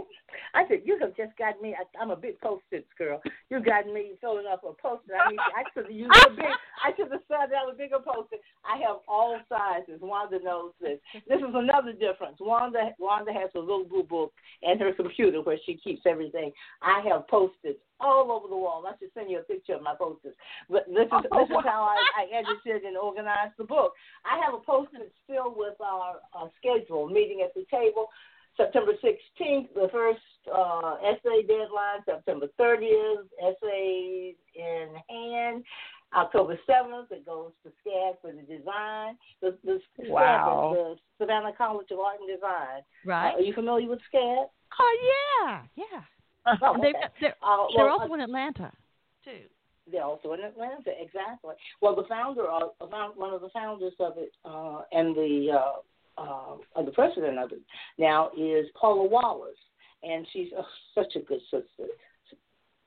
I 0.54 0.66
said 0.68 0.82
you 0.84 0.98
have 1.00 1.16
just 1.16 1.36
got 1.38 1.60
me. 1.60 1.74
I, 1.74 1.84
I'm 2.00 2.10
a 2.10 2.16
big 2.16 2.40
post-its 2.40 2.88
girl. 2.98 3.20
You 3.50 3.62
got 3.62 3.86
me 3.86 4.12
filling 4.20 4.46
up 4.50 4.62
a 4.64 4.72
post-it. 4.80 5.14
I 5.14 5.30
mean, 5.30 5.38
I 5.38 5.62
should 5.72 5.86
have 5.86 5.94
used 5.94 6.14
a 6.26 6.30
big. 6.30 6.52
I 6.84 6.90
should 6.96 7.10
have 7.12 7.20
started 7.26 7.54
out 7.54 7.68
with 7.68 7.78
bigger 7.78 7.98
post-it. 7.98 8.40
I 8.64 8.78
have 8.78 8.98
all 9.08 9.38
sizes. 9.48 10.00
Wanda 10.00 10.38
knows 10.42 10.72
this. 10.80 10.98
This 11.28 11.38
is 11.38 11.54
another 11.54 11.92
difference. 11.92 12.36
Wanda 12.40 12.90
Wanda 12.98 13.32
has 13.32 13.50
a 13.54 13.58
little 13.58 13.84
blue 13.84 14.04
book 14.04 14.32
and 14.62 14.80
her 14.80 14.92
computer 14.92 15.42
where 15.42 15.58
she 15.64 15.74
keeps 15.76 16.02
everything. 16.06 16.52
I 16.82 17.02
have 17.08 17.28
post-its 17.28 17.78
all 18.00 18.32
over 18.32 18.48
the 18.48 18.56
wall. 18.56 18.84
I 18.86 18.98
should 18.98 19.12
send 19.14 19.30
you 19.30 19.38
a 19.38 19.42
picture 19.42 19.74
of 19.74 19.82
my 19.82 19.94
post-its. 19.94 20.36
But 20.68 20.86
this 20.88 21.06
is 21.06 21.22
this 21.30 21.48
is 21.48 21.64
how 21.64 21.86
I, 21.86 21.98
I 22.18 22.24
edited 22.34 22.84
and 22.84 22.96
organized 22.96 23.54
the 23.58 23.64
book. 23.64 23.92
I 24.24 24.42
have 24.44 24.54
a 24.54 24.58
post-it 24.64 25.12
still 25.24 25.54
with 25.56 25.80
our, 25.80 26.16
our 26.34 26.50
schedule 26.58 27.08
meeting 27.08 27.42
at 27.44 27.54
the 27.54 27.64
table. 27.70 28.08
September 28.56 28.92
16th, 29.02 29.68
the 29.74 29.88
first 29.90 30.20
uh, 30.54 30.96
essay 31.04 31.42
deadline. 31.46 32.00
September 32.04 32.46
30th, 32.60 33.24
essays 33.42 34.34
in 34.54 34.88
hand. 35.08 35.64
October 36.14 36.58
7th, 36.68 37.10
it 37.10 37.24
goes 37.24 37.52
to 37.62 37.70
SCAD 37.70 38.12
for 38.20 38.32
the 38.32 38.42
design. 38.42 39.16
The, 39.40 39.56
the 39.64 39.80
SCAD 39.98 40.10
Wow. 40.10 40.72
the 40.76 40.96
Savannah 41.24 41.52
College 41.56 41.86
of 41.90 41.98
Art 42.00 42.16
and 42.20 42.28
Design. 42.28 42.82
Right? 43.06 43.30
Uh, 43.32 43.36
are 43.36 43.40
you 43.40 43.54
familiar 43.54 43.88
with 43.88 44.00
SCAD? 44.12 44.44
oh, 44.78 44.98
yeah, 45.46 45.62
yeah. 45.76 46.02
Oh, 46.46 46.74
okay. 46.78 46.92
got- 46.92 47.12
they're, 47.20 47.34
Uh, 47.42 47.66
they're 47.74 47.86
well, 47.86 48.00
also 48.00 48.12
in 48.14 48.20
Atlanta, 48.20 48.70
too. 49.24 49.40
They're 49.90 50.04
also 50.04 50.32
in 50.34 50.40
Atlanta, 50.40 50.90
exactly. 51.00 51.54
Well, 51.80 51.96
the 51.96 52.04
founder, 52.08 52.46
of, 52.46 52.70
one 53.16 53.32
of 53.32 53.40
the 53.40 53.48
founders 53.50 53.94
of 53.98 54.12
it, 54.18 54.32
uh, 54.44 54.82
and 54.92 55.16
the 55.16 55.50
uh, 56.18 56.54
uh, 56.76 56.82
the 56.82 56.90
president 56.92 57.38
of 57.38 57.52
it 57.52 57.60
now 57.98 58.30
is 58.38 58.66
Paula 58.78 59.04
Wallace, 59.08 59.54
and 60.02 60.26
she's 60.32 60.48
uh, 60.58 60.62
such 60.94 61.16
a 61.16 61.20
good 61.20 61.40
sister. 61.50 61.90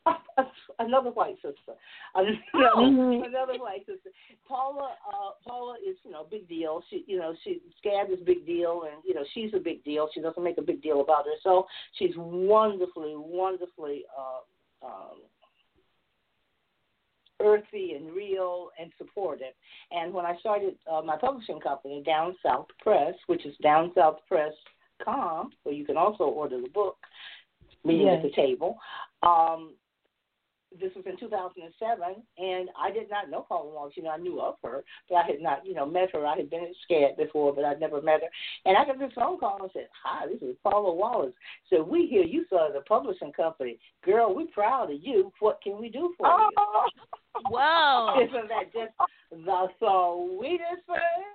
Another 0.78 1.10
white 1.10 1.36
sister, 1.38 1.74
another, 2.16 2.38
Mhm. 2.54 3.26
another 3.26 3.58
white 3.58 3.86
sister. 3.88 4.10
Paula, 4.48 4.96
uh, 5.08 5.32
Paula 5.48 5.78
is 5.84 5.96
you 6.04 6.12
know 6.12 6.28
big 6.30 6.48
deal. 6.48 6.84
She, 6.90 7.04
you 7.08 7.18
know, 7.18 7.34
she 7.44 7.62
SCAD 7.84 8.12
is 8.12 8.20
big 8.24 8.46
deal, 8.46 8.84
and 8.84 9.02
you 9.04 9.16
know 9.16 9.24
she's 9.34 9.52
a 9.56 9.60
big 9.60 9.84
deal. 9.84 10.08
She 10.14 10.22
doesn't 10.22 10.44
make 10.44 10.60
a 10.60 10.62
big 10.62 10.84
deal 10.84 11.02
about 11.02 11.26
herself. 11.26 11.66
She's 11.98 12.14
wonderfully, 12.18 13.14
wonderfully 13.16 14.04
uh, 14.16 14.86
um, 14.86 15.18
earthy 17.42 17.94
and 17.94 18.14
real 18.14 18.70
and 18.80 18.92
supportive. 18.98 19.54
And 19.92 20.14
when 20.14 20.26
I 20.26 20.38
started 20.40 20.76
uh, 20.92 21.02
my 21.02 21.18
publishing 21.18 21.60
company, 21.60 22.04
Down 22.06 22.36
South 22.44 22.68
Press, 22.82 23.14
which 23.28 23.46
is 23.46 23.56
downsouthpress.com, 23.64 25.52
where 25.64 25.76
you 25.76 25.86
can 25.86 25.98
also 25.98 26.26
order 26.26 26.62
the 26.62 26.70
book, 26.70 26.98
Meeting 27.84 28.10
at 28.10 28.24
the 28.24 28.32
Table, 28.32 28.78
um, 29.22 29.74
this 30.80 30.92
was 30.96 31.06
in 31.06 31.18
2007, 31.18 32.24
and 32.38 32.70
I 32.80 32.92
did 32.92 33.10
not 33.10 33.30
know 33.30 33.46
Paula 33.48 33.74
Wallace. 33.74 33.94
You 33.96 34.04
know, 34.04 34.12
I 34.12 34.18
knew 34.18 34.40
of 34.40 34.56
her, 34.64 34.84
but 35.10 35.16
I 35.16 35.26
had 35.26 35.42
not, 35.42 35.66
you 35.66 35.74
know, 35.74 35.86
met 35.86 36.12
her. 36.14 36.26
I 36.26 36.38
had 36.38 36.50
been 36.50 36.64
at 36.64 36.70
SCAD 36.90 37.18
before, 37.18 37.54
but 37.54 37.66
I'd 37.66 37.80
never 37.80 38.02
met 38.02 38.22
her. 38.22 38.30
And 38.66 38.78
I 38.78 38.86
got 38.86 39.00
this 39.00 39.12
phone 39.16 39.40
call 39.40 39.62
and 39.62 39.72
said, 39.74 39.88
"Hi, 40.04 40.28
this 40.28 40.42
is 40.42 40.56
Paula 40.64 40.94
Wallace." 40.94 41.34
So 41.70 41.84
we 41.84 42.08
hear 42.08 42.24
you 42.24 42.46
started 42.46 42.76
a 42.76 42.82
publishing 42.82 43.34
company, 43.34 43.80
girl. 44.04 44.36
We're 44.36 44.48
proud 44.48 44.92
of 44.92 45.02
you. 45.02 45.32
What 45.40 45.62
can 45.62 45.80
we 45.80 45.90
do 45.90 46.14
for 46.18 46.28
you? 46.28 46.50
Oh. 46.58 46.86
Whoa. 47.50 48.22
Isn't 48.24 48.50
that 48.50 48.74
just 48.74 48.94
the 49.32 49.68
sweetest 49.80 50.86
thing? 50.88 51.26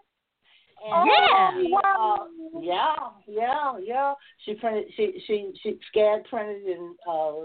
Oh, 0.83 1.05
Yeah. 1.05 1.63
she, 1.63 1.71
wow. 1.71 2.29
uh, 2.57 2.61
yeah, 2.61 3.11
yeah, 3.27 3.79
yeah. 3.83 4.15
She 4.45 4.55
printed. 4.55 4.87
She 4.97 5.23
she 5.27 5.53
she 5.63 5.79
SCAD 5.95 6.25
printed 6.31 6.65
and 6.65 6.97
uh, 7.07 7.41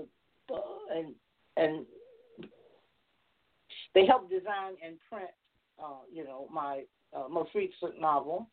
uh 0.53 0.95
and 0.95 1.13
and 1.57 1.85
they 3.93 4.05
helped 4.05 4.29
design 4.29 4.73
and 4.85 4.97
print. 5.09 5.29
Uh, 5.77 6.03
you 6.11 6.23
know 6.23 6.47
my 6.53 6.83
uh, 7.15 7.27
most 7.29 7.49
recent 7.53 7.99
novel, 7.99 8.47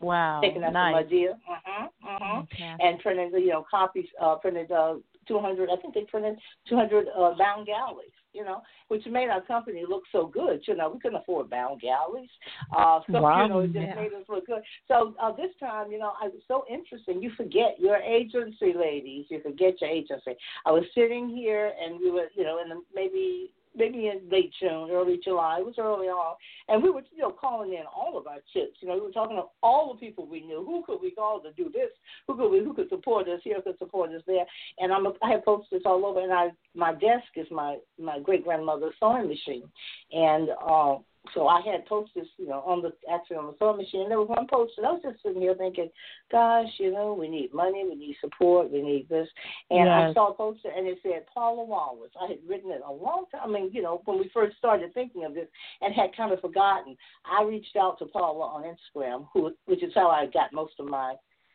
Wow. 0.00 0.40
taking 0.42 0.62
that 0.62 0.72
nice. 0.72 0.92
from 0.92 1.04
idea. 1.06 1.30
Uh-huh, 1.50 1.88
uh-huh 2.06 2.40
Okay. 2.42 2.74
and 2.80 2.98
printed 3.00 3.32
you 3.42 3.50
know 3.50 3.64
copies 3.70 4.06
uh 4.20 4.36
printed 4.36 4.70
uh 4.70 4.94
200 5.28 5.70
I 5.70 5.76
think 5.76 5.94
they 5.94 6.04
printed 6.04 6.38
200 6.68 7.06
uh 7.08 7.34
bound 7.38 7.66
galleys 7.66 8.12
you 8.34 8.44
know 8.44 8.60
which 8.88 9.06
made 9.06 9.28
our 9.28 9.40
company 9.40 9.84
look 9.88 10.02
so 10.12 10.26
good 10.26 10.60
you 10.66 10.76
know 10.76 10.90
we 10.90 11.00
couldn't 11.00 11.18
afford 11.18 11.48
bound 11.48 11.80
galleys. 11.80 12.28
Uh 12.76 13.00
so 13.10 13.20
Wow. 13.20 13.42
you 13.42 13.48
know 13.48 13.60
it 13.60 13.72
just 13.72 13.86
Yeah. 13.86 13.94
made 13.94 14.12
us 14.12 14.24
look 14.28 14.46
good. 14.46 14.62
So 14.88 15.14
uh 15.22 15.32
this 15.32 15.50
time 15.60 15.90
you 15.92 15.98
know 15.98 16.12
I 16.20 16.26
was 16.28 16.42
so 16.48 16.64
interesting. 16.68 17.22
You 17.22 17.30
forget 17.36 17.78
your 17.78 17.96
agency 17.96 18.72
ladies. 18.74 19.26
You 19.30 19.40
forget 19.40 19.80
your 19.80 19.90
agency. 19.90 20.34
I 20.66 20.72
was 20.72 20.84
sitting 20.94 21.28
here 21.28 21.72
and 21.82 21.98
we 22.00 22.10
were 22.10 22.28
you 22.34 22.44
know 22.44 22.60
in 22.62 22.68
the 22.68 22.82
maybe 22.94 23.50
maybe 23.76 24.08
in 24.08 24.28
late 24.30 24.52
June, 24.60 24.90
early 24.90 25.20
July. 25.22 25.58
It 25.58 25.66
was 25.66 25.74
early 25.78 26.06
on, 26.06 26.36
and 26.68 26.82
we 26.82 26.90
were 26.90 27.02
you 27.14 27.22
know 27.22 27.30
calling 27.30 27.72
in 27.72 27.84
all 27.94 28.16
of 28.18 28.26
our 28.26 28.38
chips. 28.52 28.78
You 28.80 28.88
know, 28.88 28.94
we 28.94 29.00
were 29.00 29.12
talking 29.12 29.36
to 29.36 29.44
all 29.62 29.92
the 29.92 30.00
people 30.00 30.26
we 30.26 30.40
knew. 30.40 30.64
Who 30.64 30.82
could 30.84 31.00
we 31.00 31.10
call 31.10 31.40
to 31.40 31.52
do 31.52 31.70
this? 31.70 31.90
Who 32.26 32.36
could 32.36 32.50
we? 32.50 32.58
Who 32.58 32.74
could 32.74 32.88
support 32.88 33.28
us 33.28 33.40
here? 33.44 33.60
Could 33.62 33.78
support 33.78 34.10
us 34.10 34.22
there? 34.26 34.44
And 34.78 34.92
I'm 34.92 35.06
a, 35.06 35.12
I 35.22 35.30
have 35.32 35.44
posters 35.44 35.82
all 35.84 36.04
over, 36.06 36.20
and 36.20 36.32
I 36.32 36.48
my 36.74 36.92
desk 36.92 37.26
is 37.36 37.46
my 37.50 37.78
my 37.98 38.18
great 38.20 38.44
grandmother's 38.44 38.94
sewing 39.00 39.28
machine, 39.28 39.68
and 40.12 40.48
uh, 40.66 40.96
so 41.32 41.48
I 41.48 41.60
had 41.64 41.86
posters, 41.86 42.28
you 42.36 42.46
know, 42.46 42.62
on 42.66 42.82
the 42.82 42.92
actually 43.10 43.36
on 43.36 43.46
the 43.46 43.54
sewing 43.58 43.78
machine. 43.78 44.02
And 44.02 44.10
there 44.10 44.18
was 44.18 44.28
one 44.28 44.46
poster. 44.46 44.74
and 44.78 44.86
I 44.86 44.92
was 44.92 45.02
just 45.02 45.22
sitting 45.22 45.40
here 45.40 45.54
thinking, 45.54 45.88
gosh, 46.30 46.68
you 46.78 46.92
know, 46.92 47.14
we 47.14 47.28
need 47.28 47.54
money, 47.54 47.84
we 47.88 47.94
need 47.94 48.16
support, 48.20 48.70
we 48.70 48.82
need 48.82 49.08
this. 49.08 49.28
And 49.70 49.88
I 49.88 50.12
saw 50.12 50.32
a 50.32 50.34
poster, 50.34 50.68
and 50.76 50.86
it 50.86 50.98
said 51.02 51.24
Paula 51.32 51.64
Wallace. 51.64 52.10
I 52.20 52.28
had 52.28 52.38
written 52.46 52.70
it 52.70 52.82
a 52.86 52.92
long 52.92 53.24
time. 53.32 53.40
I 53.44 53.48
mean, 53.48 53.70
you 53.72 53.82
know, 53.82 54.02
when 54.04 54.18
we 54.18 54.30
first 54.34 54.56
started 54.58 54.92
thinking 54.92 55.24
of 55.24 55.34
this, 55.34 55.48
and 55.80 55.94
had 55.94 56.16
kind 56.16 56.32
of 56.32 56.40
forgotten. 56.40 56.96
I 57.24 57.42
reached 57.42 57.76
out 57.76 57.98
to 57.98 58.06
Paula 58.06 58.44
on 58.46 58.64
Instagram, 58.64 59.26
who, 59.32 59.52
which 59.66 59.82
is 59.82 59.92
how 59.94 60.08
I 60.10 60.26
got 60.26 60.52
most 60.52 60.74
of 60.78 60.86
my. 60.86 61.14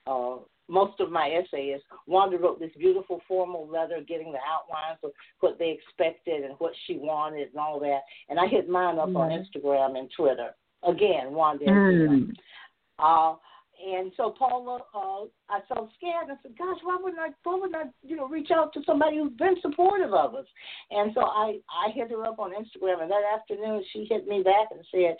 Uh, 0.09 0.37
most 0.67 0.99
of 0.99 1.11
my 1.11 1.29
essays, 1.29 1.81
Wanda 2.05 2.37
wrote 2.37 2.59
this 2.59 2.71
beautiful 2.77 3.21
formal 3.27 3.67
letter 3.67 4.01
getting 4.07 4.31
the 4.31 4.39
outlines 4.47 4.99
of 5.03 5.11
what 5.39 5.57
they 5.57 5.71
expected 5.71 6.43
and 6.43 6.53
what 6.59 6.73
she 6.85 6.97
wanted 6.97 7.49
and 7.49 7.57
all 7.57 7.79
that. 7.79 8.01
And 8.29 8.39
I 8.39 8.47
hit 8.47 8.69
mine 8.69 8.99
up 8.99 9.15
on 9.15 9.29
Mhm. 9.29 9.39
Instagram 9.39 9.97
and 9.97 10.11
Twitter. 10.11 10.55
Again, 10.83 11.33
Wanda. 11.33 11.65
Mm. 11.65 12.33
Uh, 12.99 13.35
and 13.85 14.11
so 14.17 14.31
Paula, 14.37 14.79
uh, 14.93 15.25
I 15.49 15.59
saw 15.67 15.87
SCAD 15.87 16.23
and 16.23 16.31
I 16.31 16.35
said, 16.41 16.57
"Gosh, 16.57 16.77
why 16.83 16.97
wouldn't 17.01 17.21
I? 17.21 17.29
Why 17.43 17.55
wouldn't 17.55 17.75
I, 17.75 17.89
you 18.03 18.15
know, 18.15 18.27
reach 18.27 18.51
out 18.51 18.73
to 18.73 18.83
somebody 18.85 19.17
who's 19.17 19.33
been 19.33 19.55
supportive 19.61 20.13
of 20.13 20.35
us?" 20.35 20.45
And 20.91 21.13
so 21.13 21.21
I, 21.21 21.59
I 21.69 21.91
hit 21.91 22.11
her 22.11 22.25
up 22.25 22.39
on 22.39 22.51
Instagram, 22.51 23.01
and 23.01 23.11
that 23.11 23.23
afternoon 23.33 23.83
she 23.91 24.05
hit 24.09 24.27
me 24.27 24.43
back 24.43 24.67
and 24.71 24.85
said, 24.91 25.17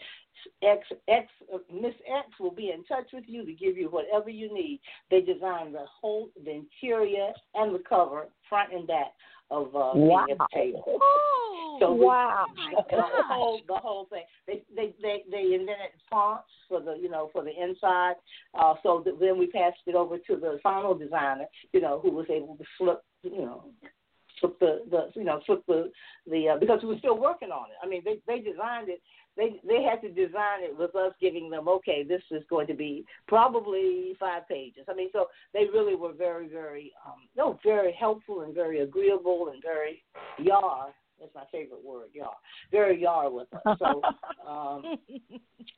"X, 0.61 0.88
X, 1.07 1.27
Miss 1.72 1.95
X 2.07 2.27
will 2.40 2.52
be 2.52 2.72
in 2.72 2.84
touch 2.84 3.07
with 3.14 3.26
you 3.27 3.45
to 3.45 3.53
give 3.53 3.77
you 3.77 3.88
whatever 3.90 4.30
you 4.30 4.53
need." 4.53 4.81
They 5.10 5.22
designed 5.22 5.73
the 5.73 5.86
whole, 6.02 6.30
the 6.44 6.52
interior 6.52 7.31
and 7.56 7.73
the 7.73 7.84
cover, 7.88 8.27
front 8.49 8.73
and 8.73 8.86
back 8.86 9.14
of 9.51 9.67
uh, 9.67 9.91
wow. 9.95 10.26
being 10.26 10.38
at 10.39 10.51
table. 10.51 10.84
Oh, 10.88 11.77
So 11.80 11.93
we- 11.93 12.05
wow. 12.05 12.45
the 12.89 13.01
whole 13.27 13.61
the 13.67 13.76
whole 13.76 14.05
thing. 14.05 14.23
They 14.47 14.63
they 14.76 14.93
they 15.01 15.23
they 15.31 15.53
invented 15.53 15.91
fonts 16.09 16.49
for 16.67 16.81
the 16.81 16.97
you 17.01 17.09
know 17.09 17.30
for 17.34 17.43
the 17.43 17.51
inside. 17.51 18.15
Uh, 18.53 18.76
so 18.84 19.01
that 19.05 19.19
then 19.19 19.38
we 19.38 19.47
passed 19.47 19.77
it 19.85 19.95
over 19.95 20.17
to 20.17 20.35
the 20.35 20.59
final 20.61 20.93
designer, 20.93 21.45
you 21.73 21.81
know, 21.81 21.99
who 22.01 22.11
was 22.11 22.27
able 22.30 22.55
to 22.57 22.63
flip 22.77 23.03
you 23.23 23.38
know 23.41 23.65
flip 24.39 24.57
the 24.59 24.84
the 24.89 25.09
you 25.15 25.23
know 25.23 25.41
flip 25.45 25.63
the 25.67 25.91
the 26.30 26.49
uh, 26.49 26.57
because 26.59 26.80
we 26.81 26.89
were 26.89 26.97
still 26.99 27.17
working 27.17 27.49
on 27.51 27.65
it. 27.69 27.77
I 27.84 27.88
mean 27.88 28.01
they 28.05 28.19
they 28.27 28.39
designed 28.39 28.89
it. 28.89 29.01
They 29.38 29.60
they 29.68 29.84
had 29.84 30.01
to 30.01 30.10
design 30.10 30.64
it 30.64 30.77
with 30.77 30.95
us 30.95 31.14
giving 31.22 31.49
them 31.49 31.68
okay 31.69 32.03
this 32.03 32.22
is 32.31 32.43
going 32.49 32.68
to 32.68 32.73
be 32.73 33.06
probably 33.27 34.15
five 34.19 34.47
pages. 34.47 34.85
I 34.89 34.93
mean 34.93 35.10
so 35.14 35.27
they 35.53 35.65
really 35.72 35.95
were 35.95 36.14
very 36.14 36.47
very 36.47 36.91
um 37.06 37.27
no 37.38 37.60
very 37.64 37.93
helpful 37.93 38.41
and 38.41 38.53
very 38.53 38.81
agreeable 38.81 39.49
and 39.53 39.61
very 39.61 40.03
yar 40.38 40.93
that's 41.19 41.35
my 41.35 41.43
favorite 41.51 41.83
word, 41.83 42.09
yar. 42.13 42.33
Very 42.71 43.01
yar 43.01 43.29
with 43.31 43.47
us. 43.53 43.77
So, 43.79 44.01
um, 44.47 44.97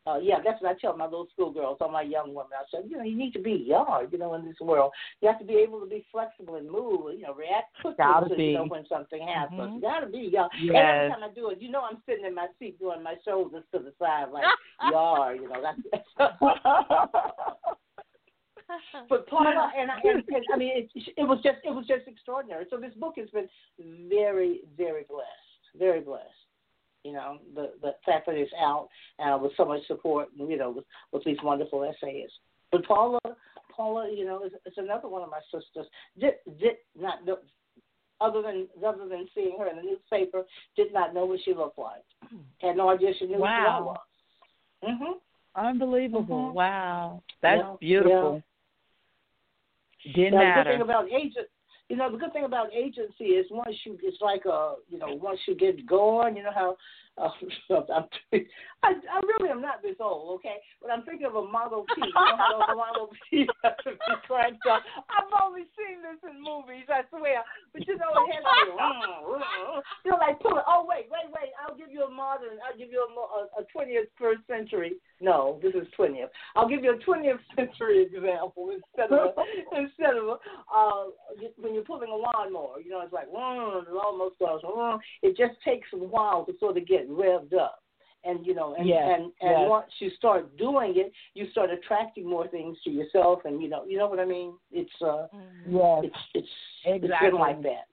uh, 0.08 0.20
yeah, 0.22 0.38
that's 0.44 0.62
what 0.62 0.76
I 0.76 0.80
tell 0.80 0.96
my 0.96 1.06
little 1.06 1.28
schoolgirls, 1.34 1.78
all 1.82 1.90
my 1.92 2.02
young 2.02 2.34
women. 2.34 2.52
I 2.54 2.64
said, 2.72 2.90
you 2.90 2.98
know, 2.98 3.04
you 3.04 3.16
need 3.18 3.34
to 3.34 3.42
be 3.42 3.66
yar, 3.68 4.06
you 4.12 4.18
know, 4.18 4.34
in 4.36 4.46
this 4.46 4.60
world. 4.62 4.92
You 5.22 5.28
have 5.30 5.40
to 5.40 5.46
be 5.46 5.56
able 5.56 5.80
to 5.80 5.86
be 5.86 6.06
flexible 6.12 6.56
and 6.56 6.70
move, 6.70 7.14
you 7.16 7.24
know, 7.24 7.34
react 7.34 7.74
quickly 7.82 7.96
Gotta 7.98 8.30
to, 8.30 8.36
be. 8.36 8.44
you 8.46 8.54
know, 8.54 8.66
when 8.66 8.86
something 8.88 9.26
happens. 9.28 9.60
Mhm. 9.60 9.76
You 9.76 9.82
gotta 9.82 10.08
be. 10.08 10.26
And 10.26 10.50
Yes. 10.62 10.76
every 10.76 11.10
time 11.10 11.24
I 11.24 11.34
do 11.34 11.50
it, 11.50 11.62
you 11.62 11.70
know, 11.70 11.82
I'm 11.82 12.02
sitting 12.06 12.26
in 12.26 12.36
my 12.36 12.48
seat 12.60 12.80
doing 12.80 13.04
my 13.04 13.16
shoulders 13.26 13.64
to 13.74 13.80
the 13.80 13.94
side 14.00 14.32
like 14.32 14.46
yar, 14.90 15.36
you 15.36 15.50
know. 15.50 15.62
That's. 15.62 15.80
but 19.10 19.28
Paula 19.28 19.72
and 19.78 19.92
I, 19.92 19.96
and, 20.04 20.24
and 20.28 20.46
I 20.54 20.58
mean, 20.58 20.72
it, 20.76 20.90
it 21.18 21.24
was 21.24 21.40
just 21.44 21.58
it 21.64 21.72
was 21.72 21.86
just 21.88 22.08
extraordinary. 22.08 22.66
So 22.70 22.78
this 22.78 22.94
book 22.96 23.16
has 23.18 23.30
been 23.30 23.48
very 24.10 24.62
very 24.78 25.04
blessed, 25.10 25.78
very 25.78 26.02
blessed. 26.02 26.26
You 27.04 27.14
know, 27.14 27.40
the 27.56 27.72
the 27.82 27.96
fact 28.06 28.28
that 28.28 28.36
it's 28.36 28.52
out 28.60 28.90
uh, 29.20 29.38
with 29.42 29.52
so 29.58 29.66
much 29.66 29.86
support, 29.88 30.30
and 30.38 30.50
you 30.50 30.58
know, 30.58 30.72
with, 30.72 30.86
with 31.12 31.24
these 31.24 31.38
wonderful 31.44 31.84
essays. 31.84 32.30
But 32.72 32.86
Paula, 32.86 33.20
Paula, 33.76 34.10
you 34.16 34.26
know, 34.26 34.44
is, 34.44 34.54
is 34.66 34.74
another 34.78 35.08
one 35.08 35.24
of 35.24 35.30
my 35.30 35.40
sisters. 35.52 35.88
Did 36.20 36.34
did 36.60 36.76
not 36.98 37.26
know, 37.26 37.40
other 38.22 38.42
than 38.42 38.68
other 38.86 39.08
than 39.08 39.28
seeing 39.34 39.58
her 39.58 39.68
in 39.68 39.78
the 39.78 39.82
newspaper, 39.82 40.44
did 40.76 40.94
not 40.94 41.14
know 41.14 41.26
what 41.26 41.40
she 41.44 41.54
looked 41.54 41.80
like. 41.80 42.04
Had 42.62 42.78
no 42.78 42.90
idea 42.90 43.12
she 43.18 43.26
knew 43.26 43.38
who 43.38 43.44
I 43.44 43.80
Wow. 43.80 43.98
was. 44.84 44.90
Mhm. 44.92 45.14
Unbelievable. 45.56 46.52
Mhm. 46.52 46.54
Wow. 46.54 47.24
That's 47.42 47.62
Yeah, 47.62 47.76
beautiful. 47.80 48.44
Didn't 50.06 50.36
Now, 50.36 50.56
the 50.58 50.64
good 50.64 50.72
thing 50.72 50.82
about 50.82 51.12
agent, 51.12 51.48
you 51.90 51.96
know, 51.96 52.12
the 52.12 52.18
good 52.18 52.34
thing 52.34 52.46
about 52.46 52.74
agency 52.74 53.26
is 53.26 53.46
once 53.52 53.76
you, 53.86 53.98
it's 54.02 54.22
like 54.22 54.46
a, 54.46 54.76
you 54.90 54.98
know, 54.98 55.08
once 55.22 55.40
you 55.48 55.56
get 55.56 55.86
going, 55.86 56.38
you 56.38 56.44
know 56.44 56.52
how, 56.54 56.78
uh, 57.18 57.30
I'm, 57.94 58.06
I, 58.84 58.98
I 58.98 59.20
really 59.38 59.52
am 59.52 59.62
not 59.62 59.84
this 59.84 60.00
old, 60.00 60.40
okay, 60.40 60.58
but 60.82 60.90
I'm 60.92 61.04
thinking 61.04 61.28
of 61.28 61.36
a 61.36 61.46
Model 61.46 61.86
T. 61.94 62.02
Know 62.02 62.38
how 62.38 62.66
those 62.66 62.78
Model 62.78 63.10
T 63.30 63.46
have 63.64 63.78
be 63.86 64.16
cranked 64.26 64.66
up. 64.66 64.82
I've 65.12 65.30
only 65.44 65.70
seen 65.78 66.02
this 66.02 66.18
in 66.26 66.42
movies, 66.42 66.90
I 66.90 67.06
swear, 67.10 67.44
but 67.74 67.86
you 67.86 67.98
know 67.98 68.10
it 68.10 68.34
has 68.34 68.42
to, 68.42 68.64
be, 68.66 69.42
you 70.06 70.12
know, 70.12 70.18
like 70.18 70.40
pull 70.40 70.58
it. 70.58 70.66
Oh 70.66 70.86
wait, 70.88 71.12
wait, 71.12 71.30
wait. 71.30 71.52
I'll 71.62 71.78
give 71.78 71.92
you 71.92 72.04
a 72.04 72.10
modern. 72.10 72.58
I'll 72.66 72.78
give 72.78 72.90
you 72.90 73.06
a 73.06 73.10
mo- 73.14 73.30
a- 73.46 73.62
a 73.62 73.64
twentieth 73.70 74.10
first 74.18 74.42
century. 74.48 74.98
No, 75.20 75.60
this 75.62 75.76
is 75.76 75.88
twentieth. 75.96 76.30
I'll 76.56 76.68
give 76.70 76.84
you 76.84 76.96
a 76.96 77.04
twentieth 77.04 77.42
century 77.56 78.02
example 78.02 78.74
instead 78.74 79.12
of 79.14 79.36
a, 79.38 79.44
instead 79.78 80.18
of 80.18 80.26
a, 80.26 80.38
uh, 80.74 81.04
when 81.60 81.76
you're 81.76 81.84
pulling 81.86 82.10
a 82.10 82.16
lawnmower. 82.16 82.82
You 82.82 82.92
know, 82.92 83.02
it's 83.02 83.14
like 83.14 83.30
mm, 83.30 83.84
it 83.84 83.94
almost 83.94 84.40
goes. 84.40 84.62
Mm, 84.64 84.98
it 85.22 85.38
just 85.38 85.60
takes 85.64 85.88
a 85.94 85.98
while 85.98 86.46
to 86.46 86.54
sort 86.60 86.78
of 86.78 86.88
get 86.88 87.01
revved 87.10 87.54
up. 87.54 87.78
And 88.24 88.46
you 88.46 88.54
know, 88.54 88.76
and 88.78 88.88
Yes, 88.88 89.02
and 89.04 89.24
and 89.42 89.62
yes. 89.62 89.70
once 89.70 89.92
you 89.98 90.12
start 90.12 90.56
doing 90.56 90.94
it, 90.96 91.12
you 91.34 91.50
start 91.52 91.72
attracting 91.72 92.30
more 92.30 92.48
things 92.48 92.78
to 92.84 92.92
yourself, 92.92 93.40
and 93.46 93.60
you 93.64 93.68
know, 93.68 93.84
you 93.86 93.98
know 93.98 94.08
what 94.08 94.20
I 94.20 94.26
mean. 94.26 94.54
It's 94.72 95.02
uh, 95.02 95.26
Yes. 95.68 96.04
it's 96.04 96.18
it's 96.36 96.48
Exactly. 96.86 97.10
it's 97.10 97.20
been 97.22 97.36
like 97.40 97.62
that. 97.64 97.88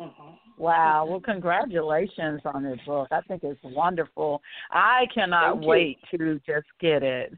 hmm 0.00 0.34
Wow. 0.56 1.04
Well, 1.06 1.20
congratulations 1.20 2.40
on 2.46 2.62
this 2.62 2.80
book. 2.86 3.08
I 3.10 3.20
think 3.22 3.42
it's 3.44 3.60
wonderful. 3.62 4.40
I 4.70 5.06
cannot 5.14 5.52
Thank 5.52 5.62
you. 5.64 5.68
wait 5.68 5.98
to 6.12 6.40
just 6.46 6.66
get 6.80 7.02
it. 7.02 7.36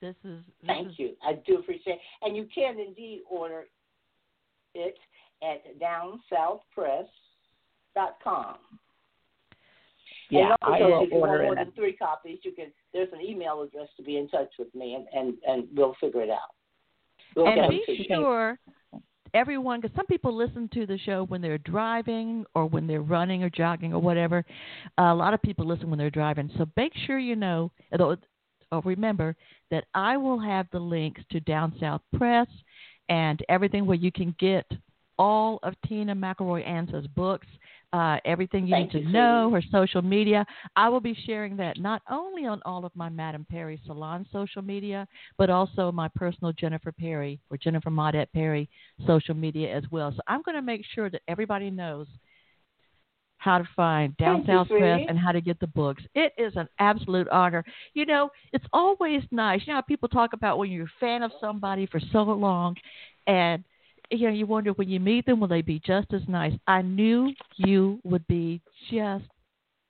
This 0.00 0.14
is 0.24 0.40
this 0.60 0.66
Thank 0.66 0.88
is, 0.88 0.98
you. 0.98 1.16
I 1.26 1.32
do 1.46 1.58
appreciate 1.58 1.94
it. 1.94 2.00
And 2.22 2.36
you 2.36 2.46
can 2.54 2.78
indeed 2.78 3.22
order 3.28 3.64
it 4.74 4.96
at 5.42 5.78
downsouthpress.com. 5.80 8.56
Yeah, 10.30 10.54
and 10.62 10.74
I 10.74 10.80
also, 10.80 10.84
will 10.84 11.04
if 11.04 11.10
you 11.10 11.18
want 11.18 11.30
order 11.30 11.44
more 11.44 11.54
than 11.54 11.72
three 11.72 11.96
copies, 11.96 12.38
you 12.42 12.52
can. 12.52 12.66
There's 12.92 13.12
an 13.12 13.20
email 13.20 13.62
address 13.62 13.88
to 13.96 14.02
be 14.02 14.16
in 14.16 14.28
touch 14.28 14.52
with 14.58 14.74
me, 14.74 14.94
and 14.94 15.06
and, 15.12 15.34
and 15.46 15.68
we'll 15.76 15.94
figure 16.00 16.22
it 16.22 16.30
out. 16.30 16.54
We'll 17.36 17.46
and 17.46 17.68
be 17.68 18.06
sure 18.08 18.58
everyone 19.34 19.80
because 19.80 19.94
some 19.96 20.06
people 20.06 20.34
listen 20.34 20.68
to 20.72 20.86
the 20.86 20.98
show 20.98 21.24
when 21.24 21.42
they're 21.42 21.58
driving 21.58 22.44
or 22.54 22.66
when 22.66 22.86
they're 22.86 23.02
running 23.02 23.42
or 23.42 23.50
jogging 23.50 23.92
or 23.92 24.00
whatever 24.00 24.44
a 24.98 25.14
lot 25.14 25.34
of 25.34 25.42
people 25.42 25.66
listen 25.66 25.90
when 25.90 25.98
they're 25.98 26.08
driving 26.08 26.48
so 26.56 26.64
make 26.76 26.92
sure 27.06 27.18
you 27.18 27.36
know 27.36 27.70
or 27.98 28.16
or 28.72 28.78
uh, 28.78 28.80
remember 28.84 29.34
that 29.70 29.84
i 29.94 30.16
will 30.16 30.38
have 30.38 30.66
the 30.72 30.78
links 30.78 31.20
to 31.30 31.40
down 31.40 31.74
south 31.80 32.00
press 32.16 32.46
and 33.08 33.44
everything 33.48 33.84
where 33.86 33.96
you 33.96 34.12
can 34.12 34.34
get 34.38 34.66
all 35.18 35.58
of 35.64 35.74
tina 35.86 36.14
mcelroy 36.14 36.66
ansa's 36.66 37.06
books 37.08 37.48
uh, 37.94 38.18
everything 38.24 38.66
you 38.66 38.74
Thank 38.74 38.92
need 38.92 39.00
you, 39.00 39.06
to 39.06 39.12
know, 39.12 39.50
her 39.52 39.62
social 39.70 40.02
media. 40.02 40.44
I 40.74 40.88
will 40.88 41.00
be 41.00 41.16
sharing 41.26 41.56
that 41.58 41.78
not 41.78 42.02
only 42.10 42.44
on 42.44 42.60
all 42.64 42.84
of 42.84 42.90
my 42.96 43.08
Madame 43.08 43.46
Perry 43.48 43.80
Salon 43.86 44.26
social 44.32 44.62
media, 44.62 45.06
but 45.38 45.48
also 45.48 45.92
my 45.92 46.08
personal 46.16 46.52
Jennifer 46.52 46.90
Perry 46.90 47.38
or 47.50 47.56
Jennifer 47.56 47.90
Maudette 47.90 48.32
Perry 48.34 48.68
social 49.06 49.34
media 49.34 49.72
as 49.74 49.84
well. 49.92 50.10
So 50.10 50.20
I'm 50.26 50.42
going 50.42 50.56
to 50.56 50.62
make 50.62 50.82
sure 50.92 51.08
that 51.08 51.22
everybody 51.28 51.70
knows 51.70 52.08
how 53.36 53.58
to 53.58 53.68
find 53.76 54.16
Down 54.16 54.42
South 54.44 54.68
Press 54.68 55.02
and 55.08 55.16
how 55.16 55.30
to 55.30 55.40
get 55.40 55.60
the 55.60 55.66
books. 55.68 56.02
It 56.16 56.32
is 56.36 56.54
an 56.56 56.66
absolute 56.80 57.28
honor. 57.28 57.62
You 57.92 58.06
know, 58.06 58.28
it's 58.52 58.64
always 58.72 59.22
nice. 59.30 59.60
You 59.66 59.72
know, 59.72 59.76
how 59.76 59.82
people 59.82 60.08
talk 60.08 60.32
about 60.32 60.58
when 60.58 60.72
you're 60.72 60.86
a 60.86 60.98
fan 60.98 61.22
of 61.22 61.30
somebody 61.40 61.86
for 61.86 62.00
so 62.10 62.22
long 62.22 62.74
and 63.28 63.62
you 64.10 64.28
know, 64.28 64.34
you 64.34 64.46
wonder 64.46 64.70
when 64.72 64.88
you 64.88 65.00
meet 65.00 65.26
them, 65.26 65.40
will 65.40 65.48
they 65.48 65.62
be 65.62 65.80
just 65.80 66.12
as 66.12 66.22
nice? 66.28 66.52
I 66.66 66.82
knew 66.82 67.32
you 67.56 68.00
would 68.04 68.26
be 68.28 68.60
just 68.90 69.24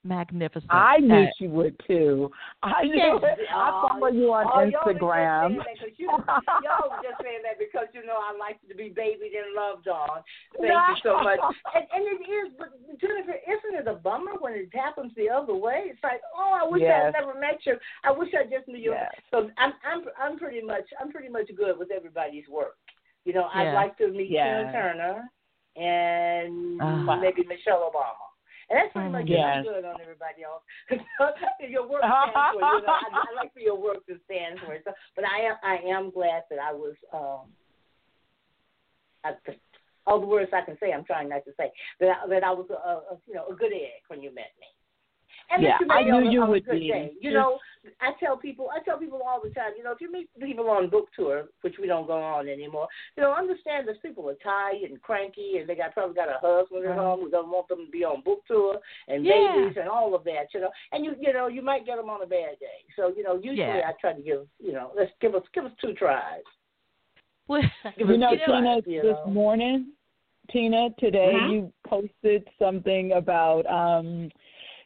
magnificent. 0.06 0.70
I 0.70 0.98
knew 0.98 1.24
at- 1.24 1.32
she 1.38 1.46
would 1.48 1.74
too. 1.86 2.30
I 2.62 2.82
knew 2.84 2.94
Yes. 2.94 3.20
it. 3.22 3.46
I 3.50 3.70
follow 3.88 4.08
you 4.08 4.32
on 4.34 4.46
Oh, 4.52 4.60
y'all 4.60 4.70
just 4.70 4.86
Instagram. 5.00 5.64
saying 5.64 5.94
you, 5.96 6.08
y'all 6.08 6.90
were 6.90 7.02
just 7.02 7.22
saying 7.22 7.40
that 7.42 7.58
because 7.58 7.88
you 7.94 8.04
know 8.04 8.16
I 8.20 8.36
like 8.38 8.60
to 8.68 8.74
be 8.74 8.90
babied 8.90 9.32
and 9.32 9.54
loved 9.54 9.88
on. 9.88 10.22
Thank 10.60 10.70
you 10.70 10.96
so 11.02 11.22
much. 11.22 11.40
And, 11.74 11.84
and 11.92 12.04
it 12.20 12.30
is, 12.30 12.52
but 12.58 12.68
Jennifer, 13.00 13.32
isn't 13.48 13.80
it 13.80 13.88
a 13.88 13.94
bummer 13.94 14.32
when 14.38 14.52
it 14.52 14.68
happens 14.74 15.12
the 15.16 15.30
other 15.30 15.54
way? 15.54 15.84
It's 15.86 16.02
like, 16.04 16.20
oh, 16.36 16.52
I 16.62 16.68
wish 16.68 16.82
Yes. 16.82 17.06
I'd 17.16 17.20
never 17.24 17.40
met 17.40 17.64
you. 17.64 17.76
I 18.04 18.10
wish 18.12 18.28
I 18.38 18.44
just 18.44 18.68
knew 18.68 18.76
you. 18.78 18.92
Yes. 18.92 19.10
So 19.30 19.50
I'm, 19.56 19.72
I'm, 19.90 20.04
I'm 20.20 20.38
pretty 20.38 20.60
much, 20.60 20.84
I'm 21.00 21.10
pretty 21.10 21.30
much 21.30 21.48
good 21.56 21.78
with 21.78 21.90
everybody's 21.90 22.46
work. 22.48 22.76
You 23.24 23.32
know, 23.32 23.48
I'd 23.52 23.72
like 23.72 23.96
to 23.98 24.08
meet 24.08 24.30
Yes. 24.30 24.68
Tina 24.68 24.72
Turner 24.72 25.30
and 25.76 26.80
Ah. 26.80 27.16
maybe 27.16 27.44
Michelle 27.44 27.90
Obama. 27.90 28.24
And 28.70 28.78
that's 28.78 28.92
pretty 28.92 29.10
much 29.10 29.26
yes. 29.26 29.56
I'm 29.58 29.62
good 29.64 29.84
on 29.84 30.00
everybody 30.00 30.42
else. 30.42 30.62
your 31.68 31.86
work 31.86 32.00
stands 32.00 32.32
for, 32.32 32.54
you 32.54 32.60
know, 32.60 32.92
I, 32.92 33.00
I 33.12 33.34
like 33.36 33.52
for 33.52 33.60
your 33.60 33.76
work 33.76 34.06
to 34.06 34.18
stand 34.24 34.58
for 34.64 34.72
it. 34.74 34.82
So, 34.84 34.92
but 35.16 35.24
I 35.24 35.40
am, 35.40 35.56
I 35.62 35.76
am 35.88 36.10
glad 36.10 36.44
that 36.50 36.58
I 36.58 36.72
was, 36.72 36.94
um, 37.12 37.50
I, 39.24 39.32
all 40.06 40.20
the 40.20 40.26
words 40.26 40.50
I 40.54 40.62
can 40.64 40.78
say, 40.80 40.92
I'm 40.92 41.04
trying 41.04 41.28
not 41.28 41.44
to 41.44 41.52
say, 41.58 41.72
that 42.00 42.08
I, 42.24 42.28
that 42.28 42.44
I 42.44 42.52
was 42.52 42.66
a, 42.70 42.74
a, 42.74 43.18
you 43.26 43.34
know, 43.34 43.46
a 43.48 43.54
good 43.54 43.72
egg 43.72 44.00
when 44.08 44.22
you 44.22 44.34
met 44.34 44.52
me. 44.60 44.66
And 45.50 45.62
Yeah, 45.62 45.78
I 45.90 46.02
knew 46.02 46.30
you 46.30 46.44
would 46.46 46.64
be. 46.66 46.88
day. 46.88 47.12
You 47.20 47.30
Just- 47.30 47.34
know, 47.34 47.58
I 48.00 48.12
tell 48.18 48.36
people, 48.36 48.70
I 48.74 48.80
tell 48.82 48.98
people 48.98 49.20
all 49.22 49.40
the 49.42 49.50
time, 49.50 49.72
you 49.76 49.84
know, 49.84 49.92
if 49.92 50.00
you 50.00 50.10
meet 50.10 50.28
people 50.40 50.70
on 50.70 50.88
book 50.88 51.08
tour, 51.14 51.48
which 51.60 51.78
we 51.78 51.86
don't 51.86 52.06
go 52.06 52.14
on 52.20 52.48
anymore, 52.48 52.88
you 53.16 53.22
know, 53.22 53.32
understand 53.32 53.86
that 53.88 54.00
people 54.00 54.28
are 54.28 54.34
tired 54.42 54.82
and 54.90 55.00
cranky, 55.02 55.58
and 55.58 55.68
they 55.68 55.74
got 55.74 55.92
probably 55.92 56.14
got 56.14 56.28
a 56.28 56.38
husband 56.40 56.86
at 56.86 56.96
home 56.96 57.20
who 57.20 57.30
doesn't 57.30 57.50
want 57.50 57.68
them 57.68 57.84
to 57.86 57.90
be 57.92 58.02
on 58.04 58.22
book 58.22 58.40
tour, 58.46 58.80
and 59.08 59.24
Yeah. 59.24 59.52
babies 59.54 59.76
and 59.76 59.88
all 59.88 60.14
of 60.14 60.24
that, 60.24 60.52
you 60.54 60.60
know. 60.60 60.70
And 60.92 61.04
you, 61.04 61.14
you 61.20 61.32
know, 61.32 61.46
you 61.48 61.60
might 61.62 61.84
get 61.84 61.96
them 61.96 62.08
on 62.08 62.22
a 62.22 62.26
bad 62.26 62.58
day. 62.58 62.80
So, 62.96 63.08
you 63.08 63.22
know, 63.22 63.34
usually 63.34 63.56
Yeah. 63.58 63.88
I 63.88 63.92
try 64.00 64.14
to 64.14 64.22
give, 64.22 64.48
you 64.58 64.72
know, 64.72 64.92
let's 64.94 65.12
give 65.20 65.34
us 65.34 65.42
give 65.52 65.66
us 65.66 65.72
two 65.80 65.92
tries. 65.94 66.42
Well, 67.48 67.60
You 67.98 68.16
know, 68.16 68.30
Tina, 68.34 68.80
you 68.86 69.02
this 69.02 69.18
morning, 69.26 69.92
Tina, 70.50 70.88
today 70.98 71.34
Mhm. 71.34 71.50
you 71.50 71.72
posted 71.86 72.48
something 72.58 73.12
about 73.12 73.66
um 73.66 74.30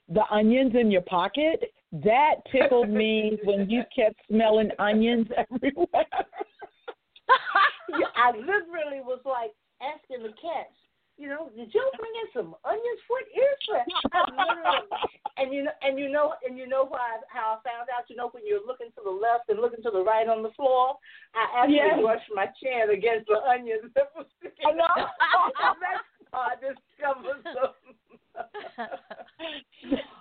the 0.09 0.23
onions 0.31 0.75
in 0.79 0.91
your 0.91 1.03
pocket. 1.03 1.73
That 1.93 2.37
tickled 2.53 2.91
me 2.91 3.39
when 3.45 3.69
you 3.71 3.83
kept 3.97 4.17
smelling 4.29 4.71
onions 4.79 5.29
everywhere. 5.37 6.07
I 8.17 8.33
literally 8.33 9.01
was 9.01 9.21
like 9.25 9.53
asking 9.81 10.23
the 10.23 10.35
cats, 10.37 10.77
you 11.19 11.27
know, 11.27 11.51
did 11.51 11.75
you 11.75 11.83
bring 11.99 12.15
in 12.23 12.29
some 12.31 12.55
onions? 12.65 13.03
What 13.09 13.27
is 13.27 13.59
that? 13.75 13.87
and 15.37 15.53
you 15.53 15.65
know, 15.65 15.73
and 15.83 15.99
you 15.99 16.09
know, 16.09 16.35
and 16.47 16.57
you 16.57 16.69
know 16.69 16.87
why? 16.87 17.19
How 17.27 17.59
I 17.59 17.69
found 17.69 17.91
out? 17.91 18.07
You 18.09 18.15
know, 18.15 18.31
when 18.31 18.47
you're 18.47 18.65
looking 18.65 18.95
to 18.95 19.03
the 19.03 19.11
left 19.11 19.51
and 19.51 19.59
looking 19.59 19.83
to 19.83 19.91
the 19.91 20.03
right 20.03 20.29
on 20.29 20.43
the 20.43 20.55
floor, 20.55 20.95
I 21.35 21.63
actually 21.63 21.83
Yes. 21.83 21.99
brushed 22.01 22.31
my 22.35 22.47
chin 22.63 22.95
against 22.95 23.27
the 23.27 23.43
onions 23.43 23.91
that 23.99 24.15
was 24.15 24.27
sticking. 24.39 24.63
I 24.67 24.79
know. 24.79 24.95
I 26.33 26.55
discovered 26.63 27.43
some. 27.51 27.98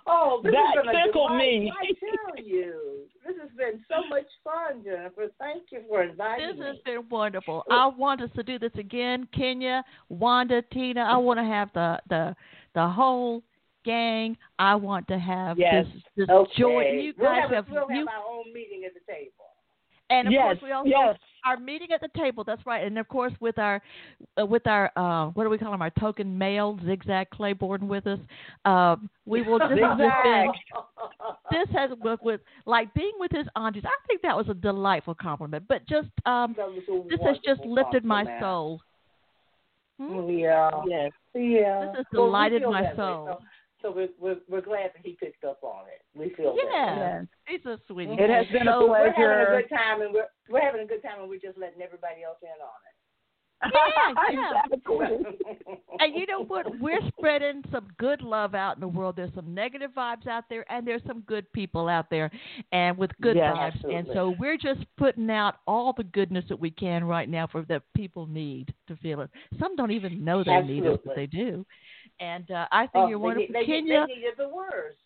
oh, 0.06 0.40
this 0.42 0.52
That 0.52 0.74
has 0.76 0.86
been 0.86 0.94
a 0.96 1.06
tickled 1.06 1.28
delight. 1.30 1.38
me. 1.38 1.72
I 1.80 1.86
tell 1.98 2.44
you, 2.44 3.02
this 3.26 3.36
has 3.40 3.50
been 3.56 3.84
so 3.88 4.06
much 4.08 4.26
fun, 4.42 4.82
Jennifer. 4.84 5.26
Thank 5.38 5.64
you 5.70 5.80
for 5.88 6.02
inviting 6.02 6.46
This 6.48 6.56
me. 6.56 6.60
This 6.64 6.74
has 6.76 6.82
been 6.84 7.08
wonderful. 7.08 7.64
I 7.70 7.86
want 7.86 8.20
us 8.22 8.30
to 8.36 8.42
do 8.42 8.58
this 8.58 8.72
again. 8.78 9.26
Kenya, 9.34 9.84
Wanda, 10.08 10.62
Tina. 10.72 11.02
I 11.02 11.16
want 11.16 11.38
to 11.38 11.44
have 11.44 11.70
the 11.74 12.00
the 12.08 12.34
the 12.74 12.86
whole 12.88 13.42
gang. 13.84 14.36
I 14.58 14.74
want 14.74 15.06
to 15.08 15.18
have 15.18 15.58
Yes. 15.58 15.86
this 15.86 16.02
this 16.16 16.28
Okay. 16.30 16.52
joy. 16.60 16.84
And 16.84 17.02
you 17.02 17.14
we'll 17.18 17.30
guys 17.30 17.42
have, 17.42 17.50
have, 17.50 17.68
we'll 17.70 17.90
you, 17.90 18.06
have 18.06 18.08
our 18.08 18.24
own 18.30 18.52
meeting 18.52 18.84
at 18.84 18.92
the 18.94 19.00
table. 19.12 19.32
and 20.10 20.28
of 20.28 20.32
yes, 20.32 20.42
course 20.44 20.58
we 20.62 20.72
also 20.72 20.88
yes. 20.88 21.16
Our 21.48 21.58
meeting 21.58 21.88
at 21.92 22.00
the 22.00 22.08
table. 22.16 22.44
That's 22.44 22.64
right. 22.66 22.84
And 22.86 22.98
of 22.98 23.08
course 23.08 23.32
with 23.40 23.58
our 23.58 23.80
uh, 24.40 24.46
with 24.46 24.66
our 24.66 24.90
uh, 24.96 25.30
what 25.30 25.44
do 25.44 25.50
we 25.50 25.58
call 25.58 25.70
them? 25.70 25.82
Our 25.82 25.90
token 25.98 26.36
male 26.36 26.78
Zigzag 26.84 27.30
Claiborne 27.30 27.88
with 27.88 28.06
us. 28.06 28.18
Um, 28.64 29.08
we 29.26 29.42
will. 29.42 29.58
This 29.58 29.78
has 29.80 29.98
just 29.98 30.22
been 30.24 30.52
this 31.50 31.68
has 31.74 31.90
with, 32.00 32.20
with 32.22 32.40
like 32.66 32.92
being 32.94 33.12
with 33.18 33.32
his 33.32 33.46
aunties. 33.56 33.84
I 33.86 33.96
think 34.06 34.22
that 34.22 34.36
was 34.36 34.46
a 34.48 34.54
delightful 34.54 35.14
compliment. 35.14 35.64
But 35.68 35.86
just 35.88 36.08
um, 36.26 36.54
That 36.56 36.68
was 36.68 36.82
a 36.88 37.08
this 37.08 37.20
has 37.26 37.36
just 37.44 37.60
lifted 37.66 38.04
my 38.04 38.24
compliment. 38.24 38.42
soul. 38.42 38.80
Hmm? 40.00 40.30
Yeah. 40.30 40.70
Yes. 40.86 41.12
Yeah. 41.34 41.86
This 41.86 41.96
has 41.96 42.06
Well, 42.12 42.24
we 42.24 42.28
delighted 42.28 42.62
my 42.62 42.82
that 42.82 42.90
way. 42.92 42.96
soul. 42.96 43.26
So, 43.40 43.44
so 43.82 43.92
we're, 43.92 44.08
we're 44.18 44.40
we're 44.48 44.60
glad 44.60 44.90
that 44.94 45.04
he 45.04 45.16
picked 45.20 45.44
up 45.44 45.60
on 45.62 45.84
it. 45.86 46.02
We 46.18 46.34
feel. 46.34 46.56
Yeah. 46.56 46.96
Yes. 46.96 47.26
He's 47.46 47.66
a 47.66 47.78
sweetie. 47.86 48.12
It 48.18 48.30
has 48.30 48.46
been 48.52 48.68
a 48.68 48.72
So 48.72 48.88
we're 48.88 49.12
having 49.12 49.54
a 49.54 49.62
good 49.62 49.70
time, 49.70 50.02
and 50.02 50.12
we're 50.12 50.28
we're 50.48 50.60
having 50.60 50.82
a 50.82 50.86
good 50.86 51.02
time, 51.02 51.20
and 51.20 51.28
we're 51.28 51.38
just 51.38 51.58
letting 51.58 51.82
everybody 51.82 52.22
else 52.24 52.38
in 52.42 52.48
on 52.48 52.80
it. 52.86 52.98
Yeah, 53.64 54.12
yeah. 54.32 54.62
it. 54.70 55.78
And 56.00 56.14
you 56.14 56.26
know 56.26 56.44
what? 56.44 56.78
We're 56.80 57.00
spreading 57.08 57.62
some 57.72 57.88
good 57.98 58.22
love 58.22 58.54
out 58.54 58.76
in 58.76 58.80
the 58.80 58.88
world. 58.88 59.16
There's 59.16 59.34
some 59.34 59.52
negative 59.52 59.90
vibes 59.96 60.28
out 60.28 60.44
there, 60.48 60.64
and 60.70 60.86
there's 60.86 61.02
some 61.06 61.20
good 61.22 61.50
people 61.52 61.88
out 61.88 62.08
there, 62.08 62.30
and 62.70 62.96
with 62.96 63.10
good 63.20 63.36
Yes, 63.36 63.52
vibes. 63.56 63.96
And 63.96 64.06
so 64.12 64.34
we're 64.38 64.56
just 64.56 64.80
putting 64.96 65.28
out 65.30 65.56
all 65.66 65.92
the 65.96 66.04
goodness 66.04 66.44
that 66.48 66.60
we 66.60 66.70
can 66.70 67.04
right 67.04 67.28
now 67.28 67.48
for 67.48 67.62
that 67.62 67.82
people 67.96 68.26
need 68.26 68.72
to 68.86 68.96
feel 68.96 69.22
it. 69.22 69.30
Some 69.58 69.74
don't 69.74 69.90
even 69.90 70.24
know 70.24 70.44
they 70.44 70.60
need 70.62 70.84
it, 70.84 71.00
but 71.04 71.16
they 71.16 71.26
do. 71.26 71.66
And 72.20 72.50
uh, 72.50 72.66
I 72.72 72.86
think 72.88 73.04
Oh, 73.04 73.08
you're 73.08 73.18
wonderful, 73.18 73.52
They, 73.52 73.60
they, 73.66 73.72
Kinia. 73.72 74.06
they 74.06 74.14
needed 74.14 74.34
the 74.36 74.48
words. 74.48 74.96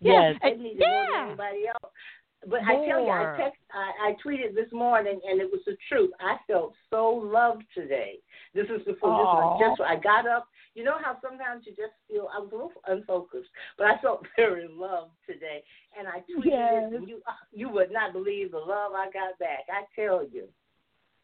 yeah, 0.00 0.30
Yes. 0.32 0.40
They 0.42 0.56
needed 0.56 0.80
more 0.80 1.06
yeah. 1.12 1.26
anybody 1.28 1.68
else. 1.68 1.92
But 2.46 2.60
I 2.60 2.74
tell 2.86 3.00
you, 3.00 3.08
I 3.08 3.36
text, 3.38 3.58
I, 3.72 4.08
I 4.10 4.16
tweeted 4.22 4.54
this 4.54 4.70
morning, 4.70 5.18
and 5.26 5.40
it 5.40 5.50
was 5.50 5.62
the 5.64 5.78
truth. 5.88 6.10
I 6.20 6.36
felt 6.46 6.74
so 6.90 7.08
loved 7.08 7.64
today. 7.74 8.18
This 8.54 8.66
is 8.66 8.82
before 8.84 9.12
Aw. 9.12 9.58
this 9.58 9.68
was 9.70 9.76
just 9.78 9.90
I 9.90 9.96
got 9.96 10.28
up. 10.28 10.46
You 10.74 10.84
know 10.84 10.96
how 11.02 11.16
sometimes 11.22 11.64
you 11.64 11.72
just 11.72 11.94
feel 12.06 12.28
I 12.36 12.40
was 12.40 12.50
a 12.52 12.54
little 12.56 12.72
unfocused, 12.86 13.48
but 13.78 13.86
I 13.86 13.96
felt 14.02 14.26
very 14.36 14.66
loved 14.68 15.12
today. 15.26 15.62
And 15.98 16.06
I 16.06 16.18
tweeted 16.18 16.44
Yes. 16.50 16.82
it, 16.92 16.94
and 16.96 17.08
you 17.08 17.22
you 17.54 17.70
would 17.70 17.90
not 17.90 18.12
believe 18.12 18.50
the 18.50 18.58
love 18.58 18.92
I 18.92 19.06
got 19.06 19.38
back. 19.38 19.60
I 19.72 19.84
tell 19.98 20.22
you, 20.22 20.46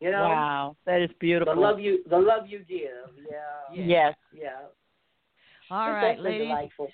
you 0.01 0.11
know, 0.11 0.23
Wow, 0.23 0.77
that 0.87 1.03
is 1.03 1.11
beautiful. 1.21 1.55
the 1.55 1.61
love 1.61 1.79
you 1.81 2.03
the 2.09 2.19
love 2.19 2.45
you 2.49 2.61
give. 2.61 3.13
Yeah, 3.31 3.75
Yes. 3.85 4.15
yeah. 4.33 4.61
All 5.71 5.93
right, 5.93 6.19
ladies. 6.19 6.49
Delightful. 6.49 6.89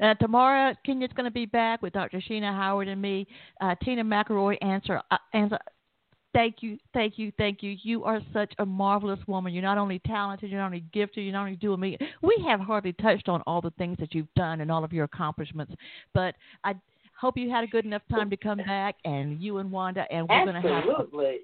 Uh, 0.00 0.14
tomorrow, 0.14 0.74
Kinia's 0.86 1.12
going 1.14 1.24
to 1.24 1.30
be 1.30 1.46
back 1.46 1.80
with 1.80 1.94
Dr. 1.94 2.20
Sheena 2.20 2.54
Howard 2.54 2.88
and 2.88 3.00
me. 3.00 3.26
Uh, 3.60 3.74
Tina 3.82 4.04
McElroy 4.04 4.58
Ansa 4.62 5.00
uh, 5.10 5.16
Ansa. 5.34 5.58
Thank 6.34 6.56
you, 6.60 6.76
thank 6.92 7.18
you, 7.18 7.32
thank 7.38 7.62
you. 7.62 7.76
You 7.82 8.04
are 8.04 8.20
such 8.34 8.52
a 8.58 8.66
marvelous 8.66 9.20
woman. 9.26 9.54
You're 9.54 9.62
not 9.62 9.78
only 9.78 10.00
talented, 10.00 10.50
you're 10.50 10.60
not 10.60 10.66
only 10.66 10.84
gifted, 10.92 11.24
you're 11.24 11.32
not 11.32 11.44
only 11.44 11.56
doing 11.56 11.80
me. 11.80 11.96
We 12.20 12.44
have 12.46 12.60
hardly 12.60 12.92
touched 12.92 13.30
on 13.30 13.40
all 13.46 13.62
the 13.62 13.70
things 13.78 13.96
that 14.00 14.14
you've 14.14 14.32
done 14.36 14.60
and 14.60 14.70
all 14.70 14.84
of 14.84 14.92
your 14.92 15.04
accomplishments, 15.04 15.72
but 16.12 16.34
I 16.62 16.74
hope 17.18 17.38
you 17.38 17.50
had 17.50 17.64
a 17.64 17.66
good 17.66 17.86
enough 17.86 18.02
time 18.10 18.28
to 18.28 18.36
come 18.36 18.58
back. 18.66 18.96
And 19.06 19.40
you 19.40 19.58
and 19.58 19.72
Wanda, 19.72 20.04
and 20.10 20.28
we're 20.28 20.44
going 20.44 20.62
to 20.62 20.68
have 20.68 20.84
Absolutely. 20.86 21.38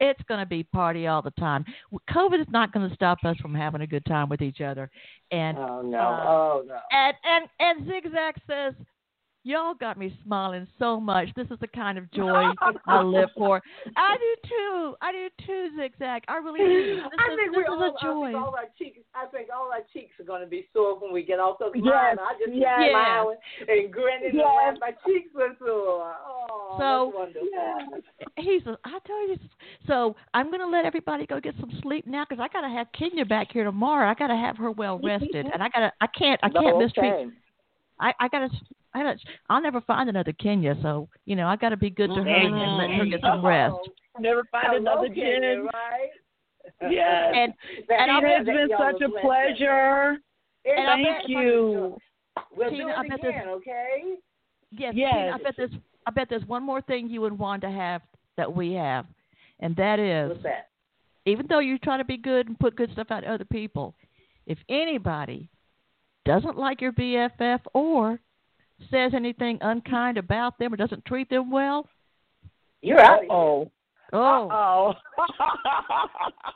It's 0.00 0.20
going 0.28 0.40
to 0.40 0.46
be 0.46 0.62
party 0.64 1.06
all 1.06 1.22
the 1.22 1.30
time. 1.32 1.64
COVID 2.10 2.40
is 2.40 2.46
not 2.50 2.72
going 2.72 2.88
to 2.88 2.94
stop 2.94 3.18
us 3.24 3.36
from 3.36 3.54
having 3.54 3.82
a 3.82 3.86
good 3.86 4.04
time 4.06 4.28
with 4.28 4.42
each 4.42 4.60
other. 4.60 4.90
And 5.30 5.58
Oh 5.58 5.82
no! 5.82 5.98
uh, 5.98 6.24
oh 6.26 6.64
no! 6.66 6.78
and 6.90 7.14
and 7.24 7.48
and 7.60 7.86
Zigzag 7.86 8.34
says, 8.48 8.74
"Y'all 9.42 9.74
got 9.74 9.96
me 9.98 10.14
smiling 10.24 10.66
so 10.78 11.00
much. 11.00 11.28
This 11.34 11.46
is 11.50 11.58
the 11.60 11.66
kind 11.68 11.96
of 11.98 12.10
joy 12.12 12.52
I 12.86 13.02
live 13.02 13.30
for. 13.36 13.62
I 13.96 14.16
do 14.16 14.48
too. 14.48 14.94
I 15.00 15.12
do 15.12 15.28
too, 15.46 15.70
Zigzag. 15.78 16.22
I 16.28 16.36
really 16.36 16.58
do. 16.60 16.96
This 16.96 17.04
I 17.18 17.32
is, 17.32 17.36
think 17.38 17.50
this 17.52 17.56
we 17.56 17.62
is 17.62 17.68
all, 17.70 17.80
a 17.80 17.86
I 17.86 17.88
think 17.88 18.00
joy. 18.02 18.38
all 18.38 18.54
our 18.54 18.68
cheeks. 18.78 18.98
I 19.14 19.26
think 19.26 19.48
all 19.54 19.70
our 19.72 19.80
cheeks 19.92 20.12
are 20.20 20.24
going 20.24 20.42
to 20.42 20.46
be 20.46 20.66
sore 20.72 20.98
when 21.00 21.12
we 21.12 21.22
get 21.22 21.40
off 21.40 21.58
the 21.58 21.70
Yes, 21.74 21.84
line. 21.84 22.18
I 22.20 22.32
just 22.38 22.54
yes. 22.54 22.78
keep 22.78 22.90
smiling 22.92 23.36
and 23.68 23.92
grinning 23.92 24.30
Yes. 24.34 24.46
and. 24.68 24.78
My 24.80 24.92
cheeks 25.06 25.30
are 25.36 25.56
sore. 25.58 26.14
Oh, 26.26 26.76
So- 26.78 27.12
that's 27.16 27.34
wonderful. 27.48 28.02
He's. 28.36 28.66
A, 28.66 28.76
I 28.84 28.98
tell 29.06 29.28
you. 29.28 29.36
So 29.86 30.16
I'm 30.34 30.48
going 30.48 30.60
to 30.60 30.66
let 30.68 30.84
everybody 30.84 31.26
go 31.26 31.40
get 31.40 31.54
some 31.60 31.70
sleep 31.82 32.06
now 32.06 32.24
because 32.28 32.40
I 32.42 32.48
got 32.52 32.60
to 32.62 32.68
have 32.68 32.86
Kinia 32.92 33.28
back 33.28 33.48
here 33.52 33.64
tomorrow. 33.64 34.08
I 34.10 34.14
got 34.14 34.28
to 34.28 34.36
have 34.36 34.56
her 34.58 34.70
well 34.70 34.98
rested, 35.02 35.46
and 35.52 35.62
I 35.62 35.68
got 35.68 35.80
to. 35.80 35.92
I 36.00 36.06
can't. 36.08 36.38
I 36.42 36.48
can't 36.50 36.64
No, 36.66 36.78
mistreat. 36.78 37.28
I 37.98 38.12
I 38.20 38.28
got 38.28 38.40
to. 38.40 38.48
I 38.94 39.02
gotta, 39.02 39.18
I'll 39.48 39.62
never 39.62 39.80
find 39.82 40.08
another 40.08 40.32
Kinia, 40.32 40.80
so 40.82 41.08
you 41.24 41.36
know 41.36 41.46
I 41.46 41.56
got 41.56 41.68
to 41.70 41.76
be 41.76 41.90
good 41.90 42.08
to 42.08 42.22
her 42.22 42.28
and, 42.28 42.54
and 42.54 42.76
let 42.76 42.90
her 42.90 43.04
get 43.06 43.20
some 43.20 43.44
rest. 43.44 43.74
Oh, 43.76 44.20
Never 44.20 44.42
find 44.50 44.66
hello, 44.66 44.78
another 44.78 45.08
Kinia, 45.08 45.40
Jen. 45.56 45.64
right? 45.72 46.08
Yes. 46.90 47.32
And 47.36 47.54
and 47.88 48.24
it 48.24 48.36
has 48.38 48.46
been 48.46 48.68
such 48.78 49.00
a 49.02 49.08
pleasure. 49.20 50.16
And 50.64 51.04
Thank 51.04 51.22
fun. 51.22 51.30
you. 51.30 51.96
We'll 52.56 52.70
Tina, 52.70 52.84
do 52.84 52.90
I 52.90 53.02
it 53.04 53.08
bet 53.10 53.20
this- 53.22 53.28
again, 53.30 53.48
okay? 53.48 54.14
Yes, 54.72 54.92
Yes. 54.96 55.12
Tina, 55.14 55.32
I 55.34 55.38
bet 55.42 55.54
there's 55.56 55.70
I 56.06 56.10
bet 56.10 56.28
there's 56.28 56.44
one 56.46 56.62
more 56.64 56.80
thing 56.82 57.08
you 57.08 57.20
would 57.20 57.36
want 57.38 57.62
to 57.62 57.70
have 57.70 58.02
that 58.36 58.52
we 58.54 58.72
have, 58.74 59.06
and 59.60 59.74
that 59.76 59.98
is 59.98 60.30
What's 60.30 60.42
that? 60.42 60.68
even 61.26 61.46
though 61.48 61.58
you 61.60 61.78
try 61.78 61.96
to 61.96 62.04
be 62.04 62.16
good 62.16 62.48
and 62.48 62.58
put 62.58 62.74
good 62.76 62.90
stuff 62.92 63.10
out 63.10 63.20
to 63.20 63.32
other 63.32 63.44
people, 63.44 63.94
if 64.46 64.58
anybody 64.68 65.48
doesn't 66.24 66.56
like 66.58 66.80
your 66.80 66.92
BFF 66.92 67.60
or 67.74 68.18
says 68.90 69.12
anything 69.14 69.58
unkind 69.60 70.16
about 70.18 70.58
them 70.58 70.72
or 70.72 70.76
doesn't 70.76 71.04
treat 71.04 71.28
them 71.30 71.50
well, 71.50 71.86
You're 72.82 73.00
out 73.00 73.24
of. 73.24 73.30
Oh. 73.30 73.70
oh, 74.12 74.48
Oh. 74.50 74.94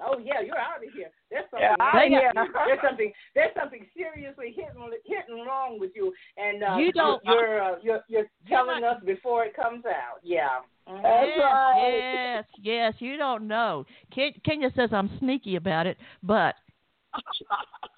Oh 0.06 0.18
yeah, 0.18 0.40
you're 0.44 0.58
out 0.58 0.84
of 0.84 0.92
here. 0.94 1.08
There's 1.30 1.44
something. 1.50 1.60
Yeah, 1.62 1.76
wrong 1.78 2.34
I- 2.36 2.44
with 2.48 2.50
There's 2.66 2.78
something. 2.88 3.12
There's 3.34 3.54
something 3.58 3.86
seriously 3.96 4.54
hitting 4.54 4.90
hitting 5.06 5.44
wrong 5.46 5.78
with 5.80 5.92
you, 5.94 6.12
and 6.36 6.62
uh, 6.62 6.76
You 6.76 6.92
don't- 6.92 7.22
You're 7.24 7.62
uh, 7.62 7.76
you're 7.82 8.00
you're 8.08 8.26
telling 8.48 8.80
not- 8.82 8.96
us 8.98 9.02
before 9.04 9.44
it 9.44 9.54
comes 9.56 9.84
out. 9.86 10.18
Yeah. 10.22 10.48
That's 10.86 11.02
yes, 11.02 11.38
right. 11.40 11.94
yes, 11.96 12.44
yes. 12.60 12.94
You 12.98 13.16
don't 13.16 13.48
know. 13.48 13.86
Ken, 14.14 14.32
Kinia 14.46 14.74
says 14.76 14.90
I'm 14.92 15.10
sneaky 15.18 15.56
about 15.56 15.86
it, 15.86 15.96
but 16.22 16.54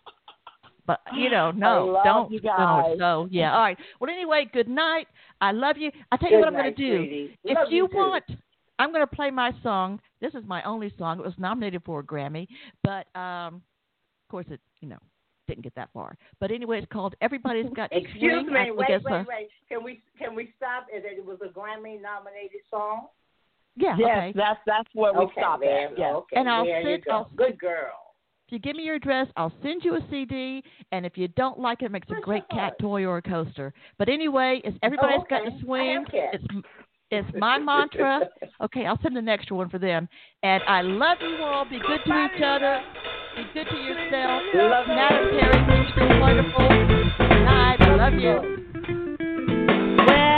but 0.86 1.00
you 1.16 1.30
know, 1.30 1.50
no, 1.50 1.86
love 1.86 2.04
don't. 2.04 2.32
you 2.32 2.40
No, 2.42 2.56
guys. 2.56 2.96
so 2.98 3.28
yeah. 3.30 3.52
All 3.54 3.60
right. 3.62 3.78
Well, 4.00 4.10
anyway, 4.10 4.48
good 4.52 4.68
night. 4.68 5.08
I 5.40 5.52
love 5.52 5.76
you. 5.76 5.90
I 6.12 6.16
tell 6.16 6.30
you 6.30 6.36
Good 6.36 6.40
what 6.40 6.48
I'm 6.48 6.54
going 6.54 6.74
to 6.74 6.76
do. 6.76 6.96
sweetie. 6.98 7.38
If 7.44 7.56
Love 7.56 7.68
you 7.70 7.88
too. 7.88 7.96
want, 7.96 8.24
I'm 8.78 8.90
going 8.92 9.06
to 9.06 9.14
play 9.14 9.30
my 9.30 9.52
song. 9.62 10.00
This 10.20 10.32
is 10.34 10.42
my 10.46 10.62
only 10.62 10.92
song. 10.98 11.18
It 11.18 11.24
was 11.24 11.34
nominated 11.38 11.82
for 11.84 12.00
a 12.00 12.02
Grammy, 12.02 12.46
but 12.82 13.06
um, 13.18 13.56
of 13.56 14.30
course 14.30 14.46
it, 14.50 14.60
you 14.80 14.88
know, 14.88 14.98
didn't 15.48 15.62
get 15.62 15.74
that 15.76 15.90
far. 15.92 16.16
But 16.40 16.50
anyway, 16.50 16.78
it's 16.78 16.92
called 16.92 17.14
"Everybody's 17.20 17.66
Got 17.74 17.90
to 17.90 17.98
Excuse 17.98 18.32
Swing." 18.42 18.52
me. 18.52 18.58
I 18.58 18.70
Wait, 18.70 18.86
it's 18.88 19.04
wait, 19.04 19.12
a- 19.12 19.26
wait. 19.28 19.48
Can 19.68 19.84
we 19.84 20.02
can 20.18 20.34
we 20.34 20.52
stop? 20.56 20.86
It 20.92 21.04
it 21.04 21.24
was 21.24 21.38
a 21.44 21.48
Grammy 21.48 22.00
nominated 22.00 22.60
song. 22.70 23.06
Yeah. 23.76 23.94
Yes, 23.98 24.08
Okay. 24.08 24.32
that's 24.34 24.60
that's 24.66 24.88
where 24.94 25.12
we 25.12 25.18
okay, 25.26 25.34
stop 25.40 25.60
there, 25.60 25.88
at. 25.88 25.98
Yes. 25.98 26.14
Okay, 26.16 26.36
And 26.36 26.48
I'll 26.48 26.64
there 26.64 26.80
you 26.90 26.98
go. 26.98 27.10
I'll- 27.12 27.30
Good 27.36 27.58
girl. 27.58 28.05
If 28.46 28.52
you 28.52 28.58
give 28.60 28.76
me 28.76 28.84
your 28.84 28.94
address, 28.94 29.26
I'll 29.36 29.52
send 29.60 29.84
you 29.84 29.96
a 29.96 30.00
CD, 30.08 30.62
and 30.92 31.04
if 31.04 31.18
you 31.18 31.26
don't 31.26 31.58
like 31.58 31.82
it, 31.82 31.86
it 31.86 31.90
makes 31.90 32.06
a 32.10 32.20
great 32.20 32.48
cat 32.48 32.74
toy 32.80 33.04
or 33.04 33.16
a 33.16 33.22
coaster. 33.22 33.74
But 33.98 34.08
anyway, 34.08 34.60
it's 34.62 34.78
everybody's 34.84 35.26
got 35.28 35.42
okay. 35.42 35.50
to 35.50 35.56
I 35.56 35.60
swing. 35.62 36.04
It's 36.12 36.44
it's 37.10 37.28
my 37.36 37.58
mantra. 37.58 38.20
Okay, 38.62 38.86
I'll 38.86 39.00
send 39.02 39.16
an 39.16 39.28
extra 39.28 39.56
one 39.56 39.68
for 39.68 39.78
them. 39.78 40.08
And 40.44 40.62
I 40.68 40.82
love 40.82 41.18
you 41.20 41.42
all. 41.42 41.64
Be 41.64 41.80
good 41.80 42.00
to 42.06 42.26
each 42.26 42.42
other. 42.42 42.80
Be 43.36 43.42
good 43.52 43.66
to 43.68 43.76
yourself. 43.76 44.42
Love 44.54 44.86
Terry, 44.86 45.26
you've 45.34 46.20
wonderful. 46.20 46.68
Good 47.18 47.44
night. 47.44 47.80
I 47.80 47.96
love 47.96 48.14
you. 48.14 48.66
Well, 50.06 50.35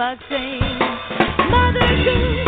With 0.00 0.18
sing. 0.30 0.60
Mother 1.50 1.88
Goose. 2.04 2.46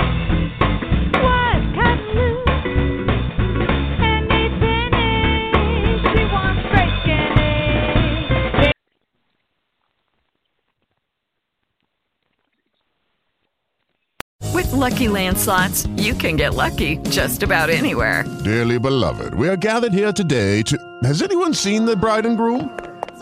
Lucky 14.73 15.07
landslots, 15.07 15.87
you 16.03 16.15
can 16.15 16.37
get 16.37 16.55
lucky 16.55 16.97
just 17.11 17.43
about 17.45 17.71
anywhere. 17.71 18.25
Dearly 18.43 18.79
beloved, 18.81 19.35
we 19.35 19.49
are 19.49 19.57
gathered 19.57 19.93
here 19.93 20.13
today 20.13 20.63
to. 20.63 20.77
Has 21.05 21.23
anyone 21.23 21.55
seen 21.55 21.85
the 21.85 21.95
bride 21.95 22.27
and 22.27 22.37
groom? 22.37 22.92